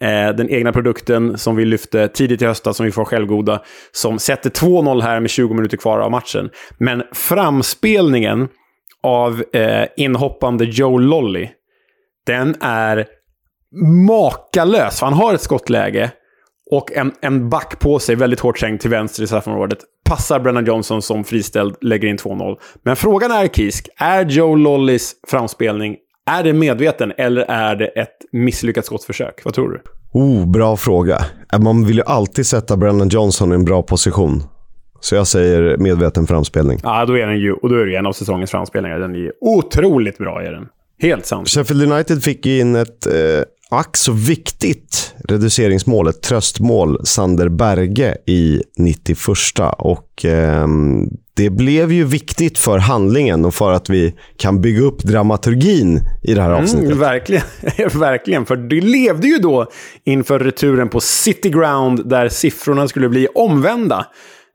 eh, 0.00 0.28
den 0.36 0.50
egna 0.50 0.72
produkten 0.72 1.38
som 1.38 1.56
vi 1.56 1.64
lyfte 1.64 2.08
tidigt 2.08 2.42
i 2.42 2.46
höstas, 2.46 2.76
som 2.76 2.86
vi 2.86 2.92
får 2.92 3.04
självgoda, 3.04 3.62
som 3.92 4.18
sätter 4.18 4.50
2-0 4.50 5.00
här 5.02 5.20
med 5.20 5.30
20 5.30 5.54
minuter 5.54 5.76
kvar 5.76 5.98
av 5.98 6.10
matchen. 6.10 6.50
Men 6.78 7.02
framspelningen 7.12 8.48
av 9.02 9.44
eh, 9.52 9.86
inhoppande 9.96 10.64
Joe 10.64 10.98
Lolly, 10.98 11.48
den 12.26 12.54
är 12.60 13.06
makalös. 14.06 15.00
Han 15.00 15.12
har 15.12 15.34
ett 15.34 15.42
skottläge 15.42 16.10
och 16.70 16.92
en, 16.92 17.12
en 17.20 17.48
back 17.50 17.78
på 17.80 17.98
sig, 17.98 18.14
väldigt 18.14 18.40
hårt 18.40 18.58
trängd 18.58 18.80
till 18.80 18.90
vänster 18.90 19.22
i 19.22 19.26
straffområdet. 19.26 19.78
Passar 20.04 20.40
Brennan 20.40 20.64
Johnson 20.64 21.02
som 21.02 21.24
friställd, 21.24 21.76
lägger 21.80 22.08
in 22.08 22.16
2-0. 22.16 22.56
Men 22.82 22.96
frågan 22.96 23.30
är, 23.30 23.48
Kisk, 23.48 23.88
är 23.96 24.24
Joe 24.24 24.56
Lollys 24.56 25.12
framspelning, 25.28 25.96
är 26.30 26.42
det 26.42 26.52
medveten 26.52 27.12
eller 27.16 27.42
är 27.42 27.76
det 27.76 27.86
ett 27.86 28.16
misslyckat 28.32 28.86
skottförsök? 28.86 29.44
Vad 29.44 29.54
tror 29.54 29.70
du? 29.70 29.80
Oh, 30.12 30.46
bra 30.46 30.76
fråga. 30.76 31.18
Man 31.60 31.86
vill 31.86 31.96
ju 31.96 32.02
alltid 32.06 32.46
sätta 32.46 32.76
Brennan 32.76 33.08
Johnson 33.08 33.52
i 33.52 33.54
en 33.54 33.64
bra 33.64 33.82
position. 33.82 34.42
Så 35.00 35.14
jag 35.14 35.26
säger 35.26 35.76
medveten 35.76 36.26
framspelning. 36.26 36.80
Ja, 36.82 37.06
då 37.06 37.18
är 37.18 37.26
den 37.26 37.38
ju, 37.38 37.52
och 37.52 37.68
då 37.68 37.76
är 37.76 37.86
det 37.86 37.96
en 37.96 38.06
av 38.06 38.12
säsongens 38.12 38.50
framspelningar. 38.50 38.98
Den 38.98 39.14
är 39.14 39.32
otroligt 39.40 40.18
bra, 40.18 40.42
är 40.42 40.52
den. 40.52 40.66
Helt 40.98 41.26
sant. 41.26 41.48
Sheffield 41.48 41.92
United 41.92 42.22
fick 42.22 42.46
in 42.46 42.76
ett 42.76 43.06
eh, 43.06 43.12
ack 43.78 43.96
så 43.96 44.12
viktigt 44.12 45.14
reduceringsmål, 45.28 46.08
ett 46.08 46.22
tröstmål, 46.22 47.06
Sander 47.06 47.48
Berge 47.48 48.16
i 48.26 48.62
91. 48.76 49.18
Och 49.78 50.24
eh, 50.24 50.66
det 51.36 51.50
blev 51.50 51.92
ju 51.92 52.04
viktigt 52.04 52.58
för 52.58 52.78
handlingen 52.78 53.44
och 53.44 53.54
för 53.54 53.72
att 53.72 53.90
vi 53.90 54.14
kan 54.36 54.60
bygga 54.60 54.82
upp 54.82 55.02
dramaturgin 55.02 56.00
i 56.22 56.34
det 56.34 56.42
här 56.42 56.50
mm, 56.50 56.62
avsnittet. 56.62 56.86
Mm, 56.86 56.98
verkligen, 56.98 57.42
verkligen, 57.94 58.46
för 58.46 58.56
det 58.56 58.80
levde 58.80 59.28
ju 59.28 59.38
då 59.38 59.66
inför 60.04 60.38
returen 60.38 60.88
på 60.88 61.00
City 61.00 61.50
Ground 61.50 62.08
där 62.08 62.28
siffrorna 62.28 62.88
skulle 62.88 63.08
bli 63.08 63.28
omvända. 63.34 64.06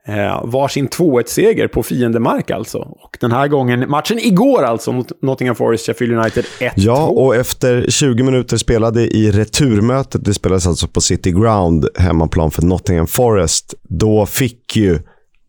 Eh, 0.06 0.44
varsin 0.44 0.88
2-1-seger 0.88 1.68
på 1.68 1.82
fiendemark 1.82 2.50
alltså. 2.50 2.78
Och 2.78 3.16
den 3.20 3.32
här 3.32 3.48
gången, 3.48 3.90
matchen 3.90 4.18
igår 4.18 4.62
alltså, 4.62 4.92
mot 4.92 5.22
Nottingham 5.22 5.56
Forest, 5.56 5.86
Sheffield 5.86 6.12
United 6.12 6.44
1-2. 6.58 6.70
Ja, 6.76 7.06
och 7.06 7.36
efter 7.36 7.86
20 7.88 8.22
minuter 8.22 8.56
spelade 8.56 9.16
i 9.16 9.30
returmötet, 9.30 10.24
det 10.24 10.34
spelades 10.34 10.66
alltså 10.66 10.88
på 10.88 11.00
City 11.00 11.30
Ground, 11.30 11.88
hemmaplan 11.98 12.50
för 12.50 12.62
Nottingham 12.62 13.06
Forest, 13.06 13.74
då 13.82 14.26
fick 14.26 14.76
ju 14.76 14.98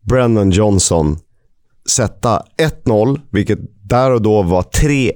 Brennan 0.08 0.50
Johnson 0.50 1.18
sätta 1.90 2.42
1-0, 2.86 3.20
vilket 3.30 3.58
där 3.84 4.10
och 4.10 4.22
då 4.22 4.42
var 4.42 4.62
3-1. 4.62 5.10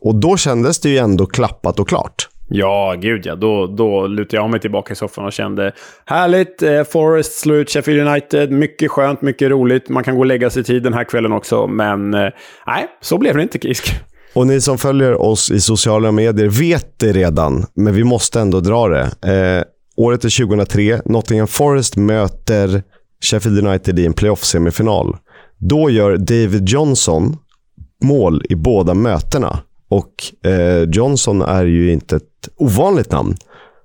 Och 0.00 0.14
då 0.14 0.36
kändes 0.36 0.80
det 0.80 0.88
ju 0.88 0.98
ändå 0.98 1.26
klappat 1.26 1.80
och 1.80 1.88
klart. 1.88 2.28
Ja, 2.48 2.94
gud 2.98 3.26
ja. 3.26 3.34
Då, 3.34 3.66
då 3.66 4.06
lutade 4.06 4.36
jag 4.36 4.50
mig 4.50 4.60
tillbaka 4.60 4.92
i 4.92 4.96
soffan 4.96 5.24
och 5.24 5.32
kände 5.32 5.72
härligt. 6.04 6.62
Eh, 6.62 6.84
Forest 6.84 7.40
slår 7.40 7.56
ut 7.56 7.70
Sheffield 7.70 8.08
United. 8.08 8.50
Mycket 8.52 8.90
skönt, 8.90 9.22
mycket 9.22 9.50
roligt. 9.50 9.88
Man 9.88 10.04
kan 10.04 10.14
gå 10.14 10.20
och 10.20 10.26
lägga 10.26 10.50
sig 10.50 10.64
tid 10.64 10.82
den 10.82 10.94
här 10.94 11.04
kvällen 11.04 11.32
också. 11.32 11.66
Men 11.66 12.14
eh, 12.14 12.28
nej, 12.66 12.86
så 13.00 13.18
blev 13.18 13.36
det 13.36 13.42
inte 13.42 13.58
Kisk. 13.58 13.94
Och 14.34 14.46
ni 14.46 14.60
som 14.60 14.78
följer 14.78 15.22
oss 15.22 15.50
i 15.50 15.60
sociala 15.60 16.12
medier 16.12 16.48
vet 16.48 16.98
det 16.98 17.12
redan, 17.12 17.66
men 17.74 17.94
vi 17.94 18.04
måste 18.04 18.40
ändå 18.40 18.60
dra 18.60 18.88
det. 18.88 19.02
Eh, 19.02 19.64
året 19.96 20.24
är 20.24 20.46
2003. 20.46 21.00
Nottingham 21.04 21.46
Forest 21.46 21.96
möter 21.96 22.82
Sheffield 23.24 23.66
United 23.66 23.98
i 23.98 24.06
en 24.06 24.14
playoff-semifinal. 24.14 25.16
Då 25.58 25.90
gör 25.90 26.16
David 26.16 26.68
Johnson 26.68 27.36
mål 28.02 28.42
i 28.48 28.54
båda 28.54 28.94
mötena. 28.94 29.58
Och 29.88 30.12
eh, 30.50 30.82
Johnson 30.82 31.42
är 31.42 31.64
ju 31.64 31.92
inte 31.92 32.16
ett 32.16 32.48
ovanligt 32.56 33.12
namn. 33.12 33.36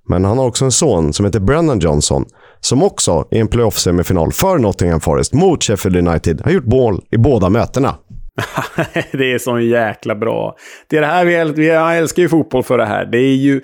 Men 0.09 0.25
han 0.25 0.37
har 0.37 0.45
också 0.45 0.65
en 0.65 0.71
son 0.71 1.13
som 1.13 1.25
heter 1.25 1.39
Brennan 1.39 1.79
Johnson. 1.79 2.25
Som 2.59 2.83
också 2.83 3.27
i 3.31 3.39
en 3.39 3.47
playoff-semifinal 3.47 4.31
för 4.31 4.57
Nottingham 4.57 4.99
Forest 4.99 5.33
mot 5.33 5.63
Sheffield 5.63 6.07
United 6.07 6.41
har 6.41 6.51
gjort 6.51 6.65
mål 6.65 7.01
i 7.11 7.17
båda 7.17 7.49
mötena. 7.49 7.95
det 9.11 9.33
är 9.33 9.37
så 9.37 9.59
jäkla 9.59 10.15
bra. 10.15 10.55
Det 10.89 10.97
är 10.97 11.01
det 11.01 11.07
här 11.07 11.25
vi, 11.25 11.53
vi 11.55 11.67
jag 11.67 11.97
älskar 11.97 12.21
ju 12.21 12.29
fotboll 12.29 12.63
för 12.63 12.77
det 12.77 12.85
här. 12.85 13.05
Det 13.05 13.17
är 13.17 13.35
ju... 13.35 13.61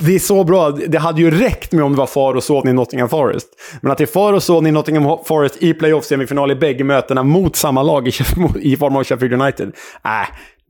Det 0.00 0.14
är 0.14 0.18
så 0.18 0.44
bra. 0.44 0.70
Det 0.70 0.98
hade 0.98 1.20
ju 1.20 1.30
räckt 1.30 1.72
med 1.72 1.84
om 1.84 1.92
det 1.92 1.98
var 1.98 2.06
far 2.06 2.34
och 2.34 2.44
son 2.44 2.68
i 2.68 2.72
Nottingham 2.72 3.08
Forest. 3.08 3.48
Men 3.80 3.92
att 3.92 3.98
det 3.98 4.04
är 4.04 4.06
far 4.06 4.32
och 4.32 4.42
son 4.42 4.66
i 4.66 4.70
Nottingham 4.72 5.18
Forest 5.24 5.62
i 5.62 5.72
playoff-semifinal 5.72 6.50
i 6.50 6.54
bägge 6.54 6.84
mötena 6.84 7.22
mot 7.22 7.56
samma 7.56 7.82
lag 7.82 8.08
i, 8.08 8.12
i 8.60 8.76
form 8.76 8.96
av 8.96 9.04
Sheffield 9.04 9.42
United. 9.42 9.72
Äh, 10.04 10.10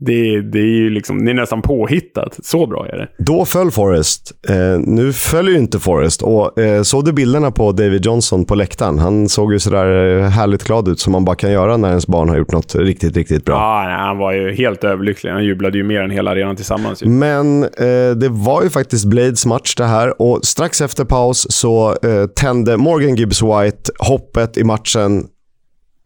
det, 0.00 0.40
det, 0.40 0.58
är 0.58 0.76
ju 0.76 0.90
liksom, 0.90 1.24
det 1.24 1.30
är 1.30 1.34
nästan 1.34 1.62
påhittat. 1.62 2.38
Så 2.42 2.66
bra 2.66 2.86
är 2.88 2.96
det. 2.96 3.08
Då 3.18 3.44
föll 3.44 3.70
Forrest. 3.70 4.32
Eh, 4.48 4.78
nu 4.78 5.12
följer 5.12 5.52
ju 5.52 5.58
inte 5.58 5.78
Forrest. 5.78 6.22
Och, 6.22 6.58
eh, 6.58 6.82
såg 6.82 7.04
du 7.04 7.12
bilderna 7.12 7.50
på 7.50 7.72
David 7.72 8.06
Johnson 8.06 8.44
på 8.44 8.54
läktaren? 8.54 8.98
Han 8.98 9.28
såg 9.28 9.52
ju 9.52 9.58
sådär 9.58 10.18
eh, 10.18 10.28
härligt 10.28 10.64
glad 10.64 10.88
ut 10.88 11.00
som 11.00 11.12
man 11.12 11.24
bara 11.24 11.36
kan 11.36 11.52
göra 11.52 11.76
när 11.76 11.88
ens 11.88 12.06
barn 12.06 12.28
har 12.28 12.36
gjort 12.36 12.52
något 12.52 12.74
riktigt, 12.74 13.16
riktigt 13.16 13.44
bra. 13.44 13.54
Ja, 13.54 13.88
nej, 13.88 13.98
han 13.98 14.18
var 14.18 14.32
ju 14.32 14.52
helt 14.54 14.84
överlycklig. 14.84 15.30
Han 15.30 15.44
jublade 15.44 15.78
ju 15.78 15.84
mer 15.84 16.02
än 16.02 16.10
hela 16.10 16.30
arenan 16.30 16.56
tillsammans. 16.56 17.02
Ju. 17.02 17.08
Men 17.08 17.62
eh, 17.62 18.10
det 18.16 18.28
var 18.28 18.62
ju 18.62 18.70
faktiskt 18.70 19.04
Blades 19.04 19.46
match 19.46 19.74
det 19.74 19.84
här 19.84 20.22
och 20.22 20.44
strax 20.44 20.80
efter 20.80 21.04
paus 21.04 21.46
så 21.50 21.96
eh, 22.02 22.26
tände 22.26 22.76
Morgan 22.76 23.16
Gibbs 23.16 23.42
White 23.42 23.92
hoppet 23.98 24.56
i 24.56 24.64
matchen 24.64 25.26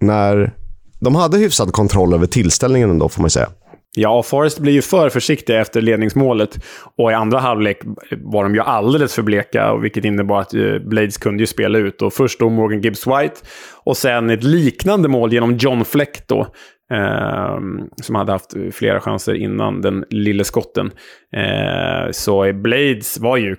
när 0.00 0.52
de 1.00 1.14
hade 1.14 1.38
hyfsad 1.38 1.72
kontroll 1.72 2.14
över 2.14 2.26
tillställningen 2.26 2.90
ändå, 2.90 3.08
får 3.08 3.20
man 3.20 3.30
säga. 3.30 3.48
Ja, 3.96 4.22
Forrest 4.22 4.58
blir 4.58 4.72
ju 4.72 4.82
för 4.82 5.08
försiktiga 5.08 5.60
efter 5.60 5.82
ledningsmålet. 5.82 6.58
Och 6.96 7.10
i 7.10 7.14
andra 7.14 7.38
halvlek 7.38 7.78
var 8.10 8.42
de 8.42 8.54
ju 8.54 8.60
alldeles 8.60 9.14
för 9.14 9.22
bleka, 9.22 9.76
vilket 9.76 10.04
innebar 10.04 10.40
att 10.40 10.54
eh, 10.54 10.78
Blades 10.78 11.18
kunde 11.18 11.42
ju 11.42 11.46
spela 11.46 11.78
ut. 11.78 12.02
Och 12.02 12.12
först 12.12 12.40
då 12.40 12.50
Morgan 12.50 12.80
Gibbs 12.80 13.06
White 13.06 13.36
och 13.84 13.96
sen 13.96 14.30
ett 14.30 14.44
liknande 14.44 15.08
mål 15.08 15.32
genom 15.32 15.56
John 15.56 15.84
Fleck 15.84 16.28
då. 16.28 16.46
Eh, 16.92 17.58
som 18.02 18.14
hade 18.14 18.32
haft 18.32 18.54
flera 18.72 19.00
chanser 19.00 19.34
innan 19.34 19.80
den 19.80 20.04
lille 20.10 20.44
skotten. 20.44 20.90
Eh, 21.36 22.10
så 22.10 22.52
Blades 22.52 23.18
var 23.18 23.36
ju 23.36 23.56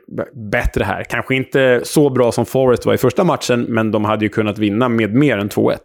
bättre 0.51 0.83
här. 0.83 1.03
Kanske 1.03 1.35
inte 1.35 1.81
så 1.83 2.09
bra 2.09 2.31
som 2.31 2.45
Forrest 2.45 2.85
var 2.85 2.93
i 2.93 2.97
första 2.97 3.23
matchen, 3.23 3.61
men 3.61 3.91
de 3.91 4.05
hade 4.05 4.25
ju 4.25 4.29
kunnat 4.29 4.57
vinna 4.57 4.89
med 4.89 5.13
mer 5.13 5.37
än 5.37 5.49
2-1. 5.49 5.77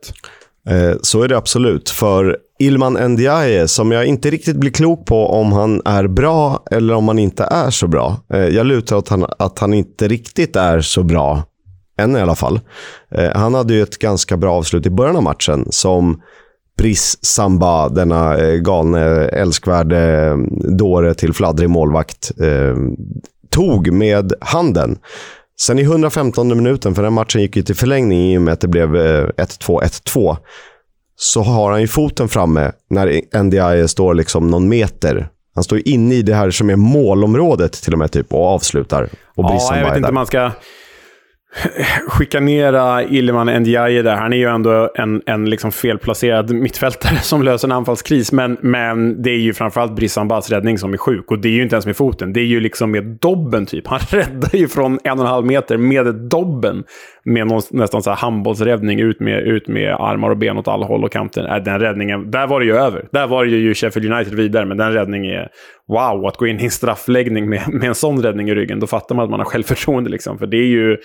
Eh, 0.69 0.97
så 1.03 1.23
är 1.23 1.29
det 1.29 1.37
absolut. 1.37 1.91
För 1.91 2.39
Ilman 2.61 2.93
Ndiaye, 3.13 3.69
som 3.69 3.93
jag 3.93 4.07
inte 4.07 4.31
riktigt 4.31 4.57
blir 4.57 4.71
klok 4.71 5.07
på 5.07 5.27
om 5.27 5.53
han 5.53 5.83
är 5.85 6.07
bra 6.07 6.63
eller 6.71 6.95
om 6.95 7.09
han 7.09 7.19
inte 7.19 7.45
är 7.45 7.71
så 7.71 7.87
bra. 7.87 8.17
Eh, 8.33 8.41
jag 8.41 8.67
lutar 8.67 8.97
åt 8.97 9.09
han, 9.09 9.27
att 9.39 9.59
han 9.59 9.75
inte 9.75 10.09
riktigt 10.09 10.57
är 10.57 10.81
så 10.81 11.03
bra, 11.03 11.43
än 11.99 12.17
i 12.17 12.21
alla 12.21 12.35
fall. 12.35 12.61
Eh, 13.11 13.31
han 13.35 13.55
hade 13.55 13.75
ju 13.75 13.83
ett 13.83 13.99
ganska 13.99 14.37
bra 14.37 14.53
avslut 14.53 14.87
i 14.87 14.91
början 14.91 15.17
av 15.17 15.23
matchen 15.23 15.67
som 15.71 16.23
Briss 16.79 17.19
Samba, 17.25 17.89
denna 17.89 18.39
eh, 18.39 18.55
galne, 18.55 19.05
älskvärde 19.29 20.35
dåre 20.79 21.15
till 21.15 21.33
fladdrig 21.33 21.71
målvakt, 21.71 22.33
tog 23.51 23.93
med 23.93 24.33
handen. 24.41 24.99
Sen 25.61 25.79
i 25.79 25.83
115 25.83 26.49
minuten, 26.49 26.95
för 26.95 27.03
den 27.03 27.13
matchen 27.13 27.41
gick 27.43 27.57
ju 27.57 27.63
till 27.63 27.77
förlängning 27.77 28.33
i 28.33 28.39
och 28.39 28.43
med 28.43 28.55
att 28.55 28.61
det 28.61 28.69
blev 28.69 28.97
1-2, 28.97 29.83
1-2 29.83 30.37
så 31.23 31.43
har 31.43 31.71
han 31.71 31.81
ju 31.81 31.87
foten 31.87 32.29
framme 32.29 32.73
när 32.91 33.43
NDI 33.43 33.89
står 33.89 34.15
liksom 34.15 34.47
någon 34.47 34.69
meter. 34.69 35.29
Han 35.55 35.65
står 35.65 35.89
inne 35.89 36.15
i 36.15 36.23
det 36.23 36.35
här 36.35 36.51
som 36.51 36.71
är 36.71 36.77
målområdet 36.77 37.73
till 37.73 37.93
och 37.93 37.99
med 37.99 38.13
typ 38.13 38.33
och 38.33 38.47
avslutar. 38.47 39.09
Och 39.37 39.45
ja, 39.45 39.77
jag 39.77 39.85
vet 39.85 39.97
inte 39.97 40.09
om 40.09 40.15
man 40.15 40.27
ska 40.27 40.51
chikanera 42.19 43.05
Ilman 43.05 43.47
Ndiaye 43.47 44.03
där. 44.03 44.17
Han 44.17 44.33
är 44.33 44.37
ju 44.37 44.49
ändå 44.49 44.91
en, 44.95 45.23
en 45.27 45.51
liksom 45.51 45.73
felplacerad 45.73 46.51
mittfältare 46.51 47.19
som 47.23 47.43
löser 47.43 47.69
en 47.69 47.73
anfallskris. 47.73 48.33
Men, 48.33 48.57
men 48.61 49.23
det 49.23 49.31
är 49.31 49.39
ju 49.39 49.55
framförallt 49.55 49.97
Brissambas 49.97 50.51
räddning 50.51 50.79
som 50.79 50.93
är 50.93 50.97
sjuk. 50.97 51.31
Och 51.31 51.39
det 51.39 51.49
är 51.49 51.53
ju 51.53 51.63
inte 51.63 51.75
ens 51.75 51.87
med 51.87 51.97
foten. 51.97 52.33
Det 52.33 52.41
är 52.41 52.45
ju 52.45 52.61
liksom 52.61 52.91
med 52.91 53.05
dobben 53.05 53.67
typ. 53.67 53.87
Han 53.87 54.01
räddar 54.11 54.57
ju 54.57 54.69
från 54.69 54.99
en 55.05 55.19
och 55.19 55.25
en 55.25 55.31
halv 55.31 55.47
meter 55.47 55.77
med 55.77 56.15
dobben. 56.15 56.85
Med 57.25 57.47
någon, 57.47 57.63
nästan 57.71 58.03
så 58.03 58.11
här 58.11 58.17
handbollsräddning 58.17 59.01
ut 59.01 59.21
med, 59.21 59.43
ut 59.43 59.69
med 59.69 59.95
armar 59.95 60.31
och 60.31 60.37
ben 60.37 60.59
åt 60.59 60.69
alla 60.69 60.87
håll 60.87 61.05
och 61.05 61.13
kanter. 61.13 61.57
Äh, 61.57 61.63
den 61.65 61.81
räddningen, 61.81 62.31
där 62.31 62.47
var 62.47 62.61
det 62.61 62.67
ju 62.67 62.77
över. 62.77 63.09
Där 63.13 63.27
var 63.27 63.45
det 63.45 63.51
ju 63.51 63.75
Sheffield 63.75 64.13
United 64.13 64.35
vidare. 64.35 64.67
Men 64.67 64.77
den 64.77 64.93
räddningen 64.93 65.31
är 65.31 65.49
wow, 65.89 66.27
att 66.27 66.37
gå 66.37 66.47
in 66.47 66.61
i 66.61 66.65
en 66.65 66.71
straffläggning 66.71 67.49
med, 67.49 67.63
med 67.69 67.89
en 67.89 67.95
sån 67.95 68.23
räddning 68.23 68.49
i 68.49 68.55
ryggen. 68.55 68.81
Då 68.81 68.87
fattar 68.87 69.15
man 69.15 69.25
att 69.25 69.31
man 69.31 69.41
har 69.41 69.47
självförtroende 69.47 70.11
liksom. 70.11 70.39
För 70.39 70.47
det 70.47 70.57
är 70.57 70.67
ju 70.67 70.97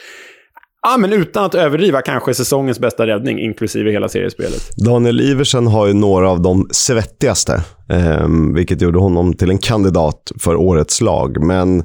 Ja, 0.87 0.97
men 0.97 1.13
utan 1.13 1.45
att 1.45 1.55
överdriva 1.55 2.01
kanske 2.01 2.33
säsongens 2.33 2.79
bästa 2.79 3.07
räddning, 3.07 3.39
inklusive 3.39 3.91
hela 3.91 4.09
seriespelet. 4.09 4.77
Daniel 4.77 5.21
Iversen 5.21 5.67
har 5.67 5.87
ju 5.87 5.93
några 5.93 6.29
av 6.29 6.41
de 6.41 6.67
svettigaste, 6.71 7.63
eh, 7.89 8.27
vilket 8.55 8.81
gjorde 8.81 8.99
honom 8.99 9.33
till 9.33 9.49
en 9.49 9.57
kandidat 9.57 10.31
för 10.39 10.55
årets 10.55 11.01
lag. 11.01 11.43
Men 11.43 11.83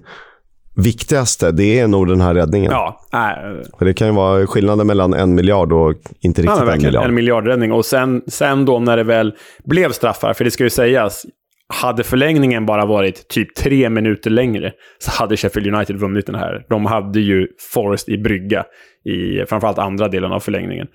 viktigaste, 0.77 1.53
det 1.53 1.79
är 1.79 1.89
nog 1.89 2.09
den 2.09 2.21
här 2.21 2.35
räddningen. 2.35 2.73
Ja. 2.73 3.01
Äh, 3.13 3.79
för 3.79 3.85
det 3.85 3.95
kan 3.95 4.07
ju 4.07 4.15
vara 4.15 4.47
skillnaden 4.47 4.87
mellan 4.87 5.15
en 5.15 5.35
miljard 5.35 5.73
och 5.73 5.95
inte 6.21 6.43
riktigt 6.43 6.59
ja, 6.59 6.73
en 6.73 6.83
miljard. 6.83 7.05
En 7.05 7.15
miljardräddning. 7.15 7.73
Och 7.73 7.85
sen, 7.85 8.23
sen 8.27 8.65
då 8.65 8.79
när 8.79 8.97
det 8.97 9.05
väl 9.05 9.35
blev 9.65 9.93
straffar, 9.93 10.33
för 10.33 10.45
det 10.45 10.51
ska 10.51 10.65
ju 10.65 10.71
sägas, 10.71 11.27
hade 11.73 12.05
förlängningen 12.05 12.67
bara 12.67 12.87
varit 12.87 13.29
typ 13.29 13.55
tre 13.55 13.91
minuter 13.91 14.31
längre 14.31 14.73
så 14.99 15.11
hade 15.11 15.37
Sheffield 15.37 15.75
United 15.75 15.97
vunnit 15.97 16.27
den 16.27 16.35
här. 16.35 16.67
De 16.69 16.87
hade 16.87 17.21
ju 17.21 17.47
Forest 17.73 18.09
i 18.09 18.19
brygga 18.19 18.65
i 19.05 19.47
framförallt 19.47 19.79
andra 19.79 20.09
delen 20.09 20.33
av 20.33 20.41
förlängningen. 20.41 20.87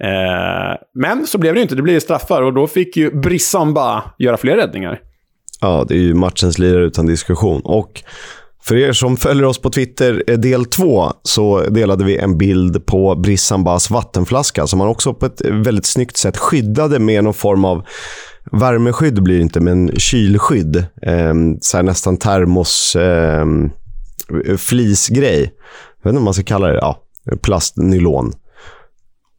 Eh, 0.00 0.76
men 0.94 1.26
så 1.26 1.38
blev 1.38 1.54
det 1.54 1.60
inte. 1.60 1.74
Det 1.74 1.82
blev 1.82 2.00
straffar 2.00 2.42
och 2.42 2.54
då 2.54 2.66
fick 2.66 2.96
ju 2.96 3.20
Brissamba 3.20 4.02
göra 4.18 4.36
fler 4.36 4.56
räddningar. 4.56 5.00
Ja, 5.60 5.84
det 5.88 5.94
är 5.94 5.98
ju 5.98 6.14
matchens 6.14 6.58
lirare 6.58 6.84
utan 6.84 7.06
diskussion. 7.06 7.60
Och 7.64 8.02
för 8.66 8.76
er 8.76 8.92
som 8.92 9.16
följer 9.16 9.44
oss 9.44 9.60
på 9.60 9.70
Twitter, 9.70 10.24
eh, 10.26 10.38
del 10.38 10.64
två, 10.64 11.12
så 11.22 11.60
delade 11.60 12.04
vi 12.04 12.18
en 12.18 12.38
bild 12.38 12.86
på 12.86 13.14
Brissambas 13.14 13.90
vattenflaska 13.90 14.66
som 14.66 14.80
han 14.80 14.88
också 14.88 15.14
på 15.14 15.26
ett 15.26 15.40
väldigt 15.40 15.86
snyggt 15.86 16.16
sätt 16.16 16.36
skyddade 16.36 16.98
med 16.98 17.24
någon 17.24 17.34
form 17.34 17.64
av 17.64 17.86
värmeskydd 18.52 19.22
blir 19.22 19.36
det 19.36 19.42
inte, 19.42 19.60
men 19.60 19.90
kylskydd. 19.96 20.76
Eh, 21.02 21.34
så 21.60 21.82
nästan 21.82 22.16
termos 22.16 22.96
eh, 22.96 23.46
flisgrej. 24.56 25.40
Jag 26.02 26.04
vet 26.04 26.12
inte 26.12 26.18
om 26.18 26.24
man 26.24 26.34
ska 26.34 26.42
kalla 26.42 26.66
det. 26.66 26.74
Ja, 26.74 26.98
plastnylon. 27.42 28.32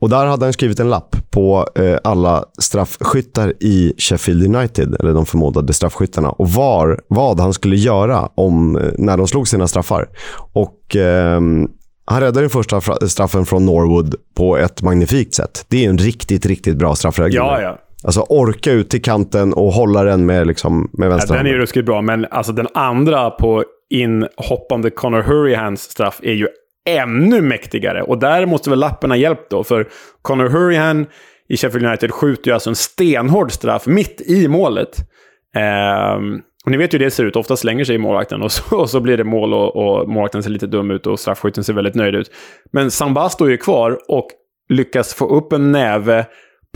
Och 0.06 0.10
där 0.10 0.26
hade 0.26 0.46
han 0.46 0.54
skrivit 0.54 0.80
en 0.80 0.90
lapp 0.90 1.16
på 1.32 1.68
eh, 1.76 1.98
alla 2.04 2.44
straffskyttar 2.60 3.54
i 3.60 3.94
Sheffield 3.98 4.56
United, 4.56 4.96
eller 5.00 5.14
de 5.14 5.26
förmodade 5.26 5.74
straffskyttarna, 5.74 6.30
och 6.30 6.50
var, 6.50 7.00
vad 7.08 7.40
han 7.40 7.54
skulle 7.54 7.76
göra 7.76 8.30
om, 8.36 8.78
eh, 8.78 8.84
när 8.98 9.18
de 9.18 9.28
slog 9.28 9.48
sina 9.48 9.68
straffar. 9.68 10.10
Och 10.54 10.96
eh, 10.96 11.42
han 12.06 12.22
räddade 12.22 12.42
den 12.42 12.50
första 12.50 12.82
straffen 13.08 13.46
från 13.46 13.66
Norwood 13.66 14.16
på 14.36 14.58
ett 14.58 14.82
magnifikt 14.82 15.34
sätt. 15.34 15.66
Det 15.68 15.86
är 15.86 15.90
en 15.90 15.98
riktigt, 15.98 16.46
riktigt 16.46 16.78
bra 16.78 16.96
straffregel. 16.96 17.36
Ja, 17.36 17.62
ja. 17.62 17.78
Alltså 18.04 18.22
orka 18.22 18.72
ut 18.72 18.90
till 18.90 19.02
kanten 19.02 19.54
och 19.54 19.72
hålla 19.72 20.04
den 20.04 20.26
med, 20.26 20.48
liksom, 20.48 20.90
med 20.94 21.10
vänster 21.10 21.34
ja, 21.34 21.38
Den 21.38 21.48
är 21.48 21.52
ju 21.52 21.58
ruskigt 21.58 21.86
bra, 21.86 22.02
men 22.02 22.26
alltså 22.32 22.52
den 22.52 22.68
andra 22.74 23.30
på 23.30 23.64
inhoppande 23.90 24.90
Connor 24.90 25.22
Hurrihans 25.22 25.82
straff 25.82 26.20
är 26.24 26.34
ju 26.34 26.48
ännu 26.90 27.42
mäktigare. 27.42 28.02
Och 28.02 28.20
där 28.20 28.46
måste 28.46 28.70
väl 28.70 28.80
lappen 28.80 29.12
ha 29.12 29.18
hjälpt 29.18 29.50
då, 29.50 29.64
för 29.64 29.88
Connor 30.22 30.50
Hurrihan 30.50 31.06
i 31.50 31.58
Sheffield 31.58 31.86
United 31.86 32.12
skjuter 32.12 32.48
ju 32.48 32.54
alltså 32.54 32.70
en 32.70 32.76
stenhård 32.76 33.52
straff 33.52 33.88
mitt 33.88 34.22
i 34.22 34.48
målet. 34.48 34.98
Um, 36.18 36.42
och 36.66 36.72
ni 36.72 36.78
vet 36.78 36.94
ju 36.94 36.98
hur 36.98 37.06
det 37.06 37.12
ser 37.12 37.26
ut. 37.26 37.36
Ofta 37.36 37.58
slänger 37.58 37.86
sig 37.86 37.98
målvakten 37.98 38.42
och 38.42 38.52
så, 38.52 38.76
och 38.82 38.90
så 38.90 39.00
blir 39.00 39.18
det 39.18 39.24
mål 39.24 39.54
och, 39.54 39.76
och 39.76 40.10
målvakten 40.10 40.44
ser 40.44 40.50
lite 40.50 40.68
dum 40.68 40.92
ut 40.92 41.08
och 41.08 41.20
straffskytten 41.20 41.64
ser 41.64 41.74
väldigt 41.74 41.96
nöjd 41.96 42.16
ut. 42.16 42.32
Men 42.72 42.92
Samba 42.92 43.30
står 43.30 43.50
ju 43.52 43.58
kvar 43.58 44.00
och 44.08 44.28
lyckas 44.70 45.14
få 45.14 45.28
upp 45.28 45.54
en 45.54 45.72
näve 45.72 46.26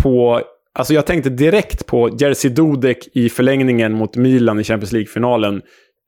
på... 0.02 0.42
Alltså 0.74 0.94
jag 0.94 1.06
tänkte 1.06 1.30
direkt 1.30 1.86
på 1.86 2.10
Jerzy 2.20 2.50
Dudek 2.50 3.08
i 3.14 3.30
förlängningen 3.30 3.94
mot 3.94 4.16
Milan 4.16 4.60
i 4.60 4.64
Champions 4.64 4.92
League-finalen 4.92 5.62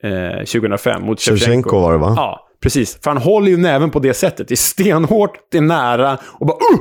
eh, 0.04 0.38
2005 0.38 1.04
mot 1.04 1.22
Shevchenko. 1.22 1.80
var 1.80 1.92
det 1.92 1.98
va? 1.98 2.14
Ja. 2.18 2.51
Precis, 2.62 3.00
för 3.04 3.12
han 3.12 3.21
håller 3.21 3.47
ju 3.47 3.58
näven 3.58 3.91
på 3.91 4.00
det 4.00 4.13
sättet. 4.13 4.47
Det 4.47 4.54
är 4.54 4.56
stenhårt, 4.56 5.32
det 5.52 5.58
är 5.58 5.62
nära 5.62 6.17
och 6.24 6.47
bara 6.47 6.58
uh! 6.58 6.80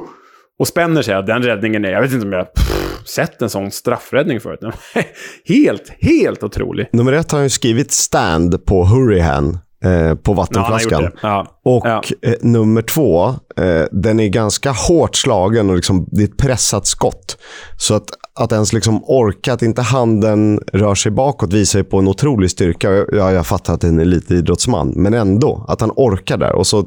Och 0.58 0.68
spänner 0.68 1.02
sig. 1.02 1.22
Den 1.22 1.42
räddningen 1.42 1.84
är... 1.84 1.90
Jag 1.90 2.02
vet 2.02 2.12
inte 2.12 2.26
om 2.26 2.32
jag 2.32 2.54
pff, 2.54 3.06
sett 3.06 3.42
en 3.42 3.50
sån 3.50 3.70
straffräddning 3.70 4.40
förut. 4.40 4.60
helt, 5.44 5.92
helt 6.00 6.42
otrolig. 6.42 6.88
Nummer 6.92 7.12
ett 7.12 7.32
har 7.32 7.38
han 7.38 7.46
ju 7.46 7.50
skrivit 7.50 7.92
stand 7.92 8.64
på 8.64 8.84
Hurrihan 8.84 9.58
eh, 9.84 10.14
på 10.14 10.32
vattenflaskan. 10.32 11.02
Ja, 11.02 11.10
ja. 11.22 11.60
Och 11.64 11.86
ja. 11.86 12.02
Eh, 12.22 12.34
nummer 12.40 12.82
två, 12.82 13.28
eh, 13.56 13.84
den 13.92 14.20
är 14.20 14.28
ganska 14.28 14.70
hårt 14.70 15.16
slagen 15.16 15.70
och 15.70 15.76
liksom, 15.76 16.08
det 16.10 16.22
är 16.22 16.26
ett 16.26 16.36
pressat 16.36 16.86
skott. 16.86 17.38
Så 17.76 17.94
att, 17.94 18.10
att 18.38 18.52
ens 18.52 18.72
liksom 18.72 19.04
orka, 19.04 19.52
att 19.52 19.62
inte 19.62 19.82
handen 19.82 20.60
rör 20.72 20.94
sig 20.94 21.12
bakåt 21.12 21.52
visar 21.52 21.78
ju 21.78 21.84
på 21.84 21.98
en 21.98 22.08
otrolig 22.08 22.50
styrka. 22.50 22.90
Ja, 23.12 23.32
jag 23.32 23.46
fattar 23.46 23.74
att 23.74 23.80
det 23.80 23.86
är 23.86 23.92
en 23.92 24.00
elitidrottsman, 24.00 24.92
men 24.96 25.14
ändå. 25.14 25.64
Att 25.68 25.80
han 25.80 25.92
orkar 25.96 26.36
där 26.36 26.52
och 26.52 26.66
så 26.66 26.84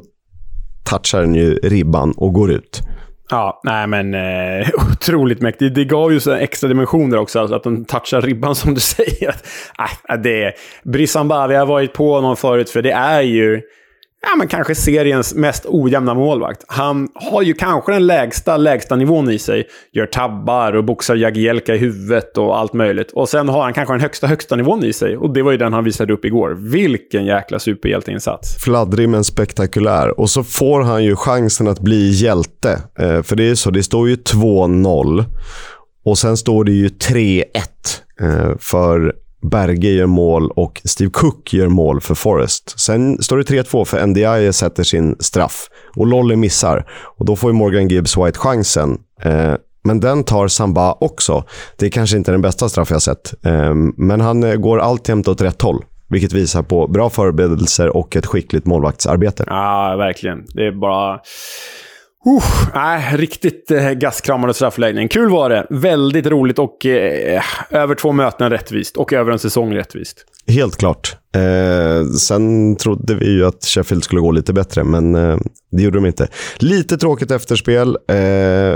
touchar 0.84 1.20
den 1.20 1.34
ju 1.34 1.54
ribban 1.54 2.12
och 2.16 2.32
går 2.32 2.52
ut. 2.52 2.82
Ja, 3.30 3.60
nej 3.64 3.86
men 3.86 4.14
eh, 4.14 4.68
otroligt 4.92 5.40
mäktigt. 5.40 5.74
Det 5.74 5.84
gav 5.84 6.12
ju 6.12 6.20
så 6.20 6.32
extra 6.32 6.68
dimensioner 6.68 7.18
också, 7.18 7.40
alltså 7.40 7.56
att 7.56 7.62
den 7.62 7.84
touchar 7.84 8.20
ribban 8.20 8.54
som 8.54 8.74
du 8.74 8.80
säger. 8.80 9.34
Äh, 9.78 10.14
äh, 10.14 10.22
det 10.22 10.44
är, 10.44 10.52
Brissamba, 10.84 11.46
vi 11.46 11.54
har 11.54 11.66
varit 11.66 11.92
på 11.92 12.14
honom 12.14 12.36
förut, 12.36 12.70
för 12.70 12.82
det 12.82 12.92
är 12.92 13.22
ju 13.22 13.62
ja, 14.30 14.36
men 14.36 14.48
kanske 14.48 14.74
seriens 14.74 15.34
mest 15.34 15.66
ojämna 15.66 16.14
målvakt. 16.14 16.64
Han 16.66 17.08
har 17.14 17.42
ju 17.42 17.54
kanske 17.54 17.92
den 17.92 18.06
lägsta, 18.06 18.56
lägsta 18.56 18.96
nivån 18.96 19.30
i 19.30 19.38
sig. 19.38 19.68
Gör 19.92 20.06
tabbar 20.06 20.76
och 20.76 20.84
boxar 20.84 21.16
Jagielka 21.16 21.74
i 21.74 21.78
huvudet 21.78 22.38
och 22.38 22.58
allt 22.58 22.72
möjligt. 22.72 23.12
Och 23.12 23.28
sen 23.28 23.48
har 23.48 23.62
han 23.62 23.72
kanske 23.72 23.94
den 23.94 24.00
högsta, 24.00 24.26
högsta 24.26 24.56
nivån 24.56 24.84
i 24.84 24.92
sig. 24.92 25.16
Och 25.16 25.32
det 25.32 25.42
var 25.42 25.52
ju 25.52 25.58
den 25.58 25.72
han 25.72 25.84
visade 25.84 26.12
upp 26.12 26.24
igår. 26.24 26.50
Vilken 26.50 27.24
jäkla 27.24 27.58
superhjälteinsats. 27.58 28.56
Fladdrig 28.64 29.08
men 29.08 29.24
spektakulär. 29.24 30.20
Och 30.20 30.30
så 30.30 30.44
får 30.44 30.82
han 30.82 31.04
ju 31.04 31.16
chansen 31.16 31.68
att 31.68 31.80
bli 31.80 32.10
hjälte. 32.10 32.82
Eh, 32.98 33.22
för 33.22 33.36
det 33.36 33.50
är 33.50 33.54
så, 33.54 33.70
det 33.70 33.82
står 33.82 34.08
ju 34.08 34.16
2-0. 34.16 35.24
Och 36.04 36.18
sen 36.18 36.36
står 36.36 36.64
det 36.64 36.72
ju 36.72 36.88
3-1 36.88 37.44
eh, 38.20 38.56
för 38.58 39.14
Berge 39.50 39.90
gör 39.90 40.06
mål 40.06 40.50
och 40.50 40.80
Steve 40.84 41.10
Cook 41.10 41.52
gör 41.52 41.68
mål 41.68 42.00
för 42.00 42.14
Forest. 42.14 42.80
Sen 42.80 43.22
står 43.22 43.36
det 43.36 43.44
3-2 43.44 43.84
för 43.84 44.06
NDI 44.06 44.52
sätter 44.52 44.82
sin 44.82 45.16
straff 45.18 45.68
och 45.96 46.06
Lolly 46.06 46.36
missar. 46.36 46.86
Och 47.18 47.24
Då 47.24 47.36
får 47.36 47.52
Morgan 47.52 47.88
Gibbs 47.88 48.16
White 48.16 48.38
chansen. 48.38 48.98
Eh, 49.22 49.54
men 49.84 50.00
den 50.00 50.24
tar 50.24 50.48
Samba 50.48 50.92
också. 50.92 51.44
Det 51.78 51.86
är 51.86 51.90
kanske 51.90 52.16
inte 52.16 52.30
den 52.32 52.42
bästa 52.42 52.68
straff 52.68 52.90
jag 52.90 53.02
sett, 53.02 53.44
eh, 53.46 53.74
men 53.96 54.20
han 54.20 54.44
eh, 54.44 54.54
går 54.54 54.78
alltjämt 54.78 55.28
åt 55.28 55.40
rätt 55.40 55.62
håll. 55.62 55.84
Vilket 56.08 56.32
visar 56.32 56.62
på 56.62 56.86
bra 56.86 57.10
förberedelser 57.10 57.96
och 57.96 58.16
ett 58.16 58.26
skickligt 58.26 58.66
målvaktsarbete. 58.66 59.44
Ja, 59.46 59.96
verkligen. 59.98 60.44
Det 60.54 60.66
är 60.66 60.72
bara... 60.72 61.20
Uh, 62.26 62.96
äh, 62.96 63.16
riktigt 63.16 63.70
eh, 63.70 63.90
gastkramande 63.90 64.54
straffläggning. 64.54 65.08
Kul 65.08 65.30
var 65.30 65.50
det. 65.50 65.66
Väldigt 65.70 66.26
roligt 66.26 66.58
och 66.58 66.86
eh, 66.86 67.42
över 67.70 67.94
två 67.94 68.12
möten 68.12 68.50
rättvist. 68.50 68.96
Och 68.96 69.12
över 69.12 69.32
en 69.32 69.38
säsong 69.38 69.74
rättvist. 69.74 70.26
Helt 70.46 70.76
klart. 70.76 71.16
Eh, 71.34 72.06
sen 72.06 72.76
trodde 72.76 73.14
vi 73.14 73.32
ju 73.32 73.46
att 73.46 73.64
Sheffield 73.64 74.04
skulle 74.04 74.20
gå 74.20 74.30
lite 74.30 74.52
bättre, 74.52 74.84
men 74.84 75.14
eh, 75.14 75.38
det 75.70 75.82
gjorde 75.82 75.96
de 75.98 76.06
inte. 76.06 76.28
Lite 76.56 76.96
tråkigt 76.96 77.30
efterspel, 77.30 77.96
eh, 78.08 78.16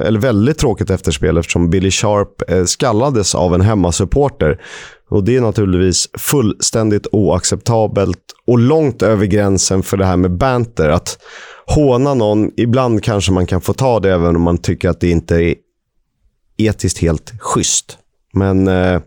eller 0.06 0.20
väldigt 0.20 0.58
tråkigt 0.58 0.90
efterspel 0.90 1.36
eftersom 1.36 1.70
Billy 1.70 1.90
Sharp 1.90 2.50
eh, 2.50 2.64
skallades 2.64 3.34
av 3.34 3.54
en 3.54 3.60
hemmasupporter. 3.60 4.60
Och 5.10 5.24
Det 5.24 5.36
är 5.36 5.40
naturligtvis 5.40 6.08
fullständigt 6.18 7.06
oacceptabelt 7.12 8.18
och 8.46 8.58
långt 8.58 9.02
över 9.02 9.26
gränsen 9.26 9.82
för 9.82 9.96
det 9.96 10.06
här 10.06 10.16
med 10.16 10.30
banter. 10.30 10.88
Att 10.88 11.18
håna 11.74 12.14
någon, 12.14 12.50
ibland 12.56 13.02
kanske 13.04 13.32
man 13.32 13.46
kan 13.46 13.60
få 13.60 13.72
ta 13.72 14.00
det 14.00 14.12
även 14.12 14.36
om 14.36 14.42
man 14.42 14.58
tycker 14.58 14.88
att 14.88 15.00
det 15.00 15.10
inte 15.10 15.34
är 15.34 15.54
etiskt 16.56 16.98
helt 16.98 17.32
schysst. 17.40 17.98
Men 18.32 18.68
eh, 18.68 19.00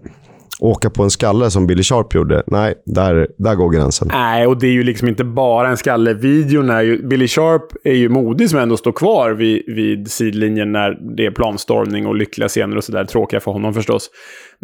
åka 0.60 0.90
på 0.90 1.04
en 1.04 1.10
skalle 1.10 1.52
som 1.52 1.68
Billy 1.68 1.84
Sharp 1.84 2.16
gjorde, 2.16 2.44
nej, 2.48 2.76
där, 2.86 3.28
där 3.38 3.56
går 3.56 3.70
gränsen. 3.70 4.08
Nej, 4.12 4.48
och 4.48 4.60
det 4.60 4.68
är 4.68 4.72
ju 4.72 4.84
liksom 4.84 5.08
inte 5.08 5.24
bara 5.24 5.70
en 5.70 5.78
skalle. 5.78 6.14
Videon 6.14 6.70
är 6.70 6.82
ju... 6.82 7.08
Billy 7.08 7.28
Sharp 7.28 7.64
är 7.84 7.94
ju 7.94 8.10
modig 8.10 8.50
som 8.50 8.60
ändå 8.60 8.78
står 8.78 8.92
kvar 8.92 9.32
vid, 9.32 9.64
vid 9.68 10.12
sidlinjen 10.12 10.72
när 10.72 11.16
det 11.18 11.26
är 11.26 11.32
planstormning 11.32 12.08
och 12.08 12.16
lyckliga 12.16 12.48
scener 12.48 12.78
och 12.78 12.84
sådär. 12.84 13.06
Tråkiga 13.06 13.40
för 13.40 13.52
honom 13.52 13.74
förstås. 13.74 14.10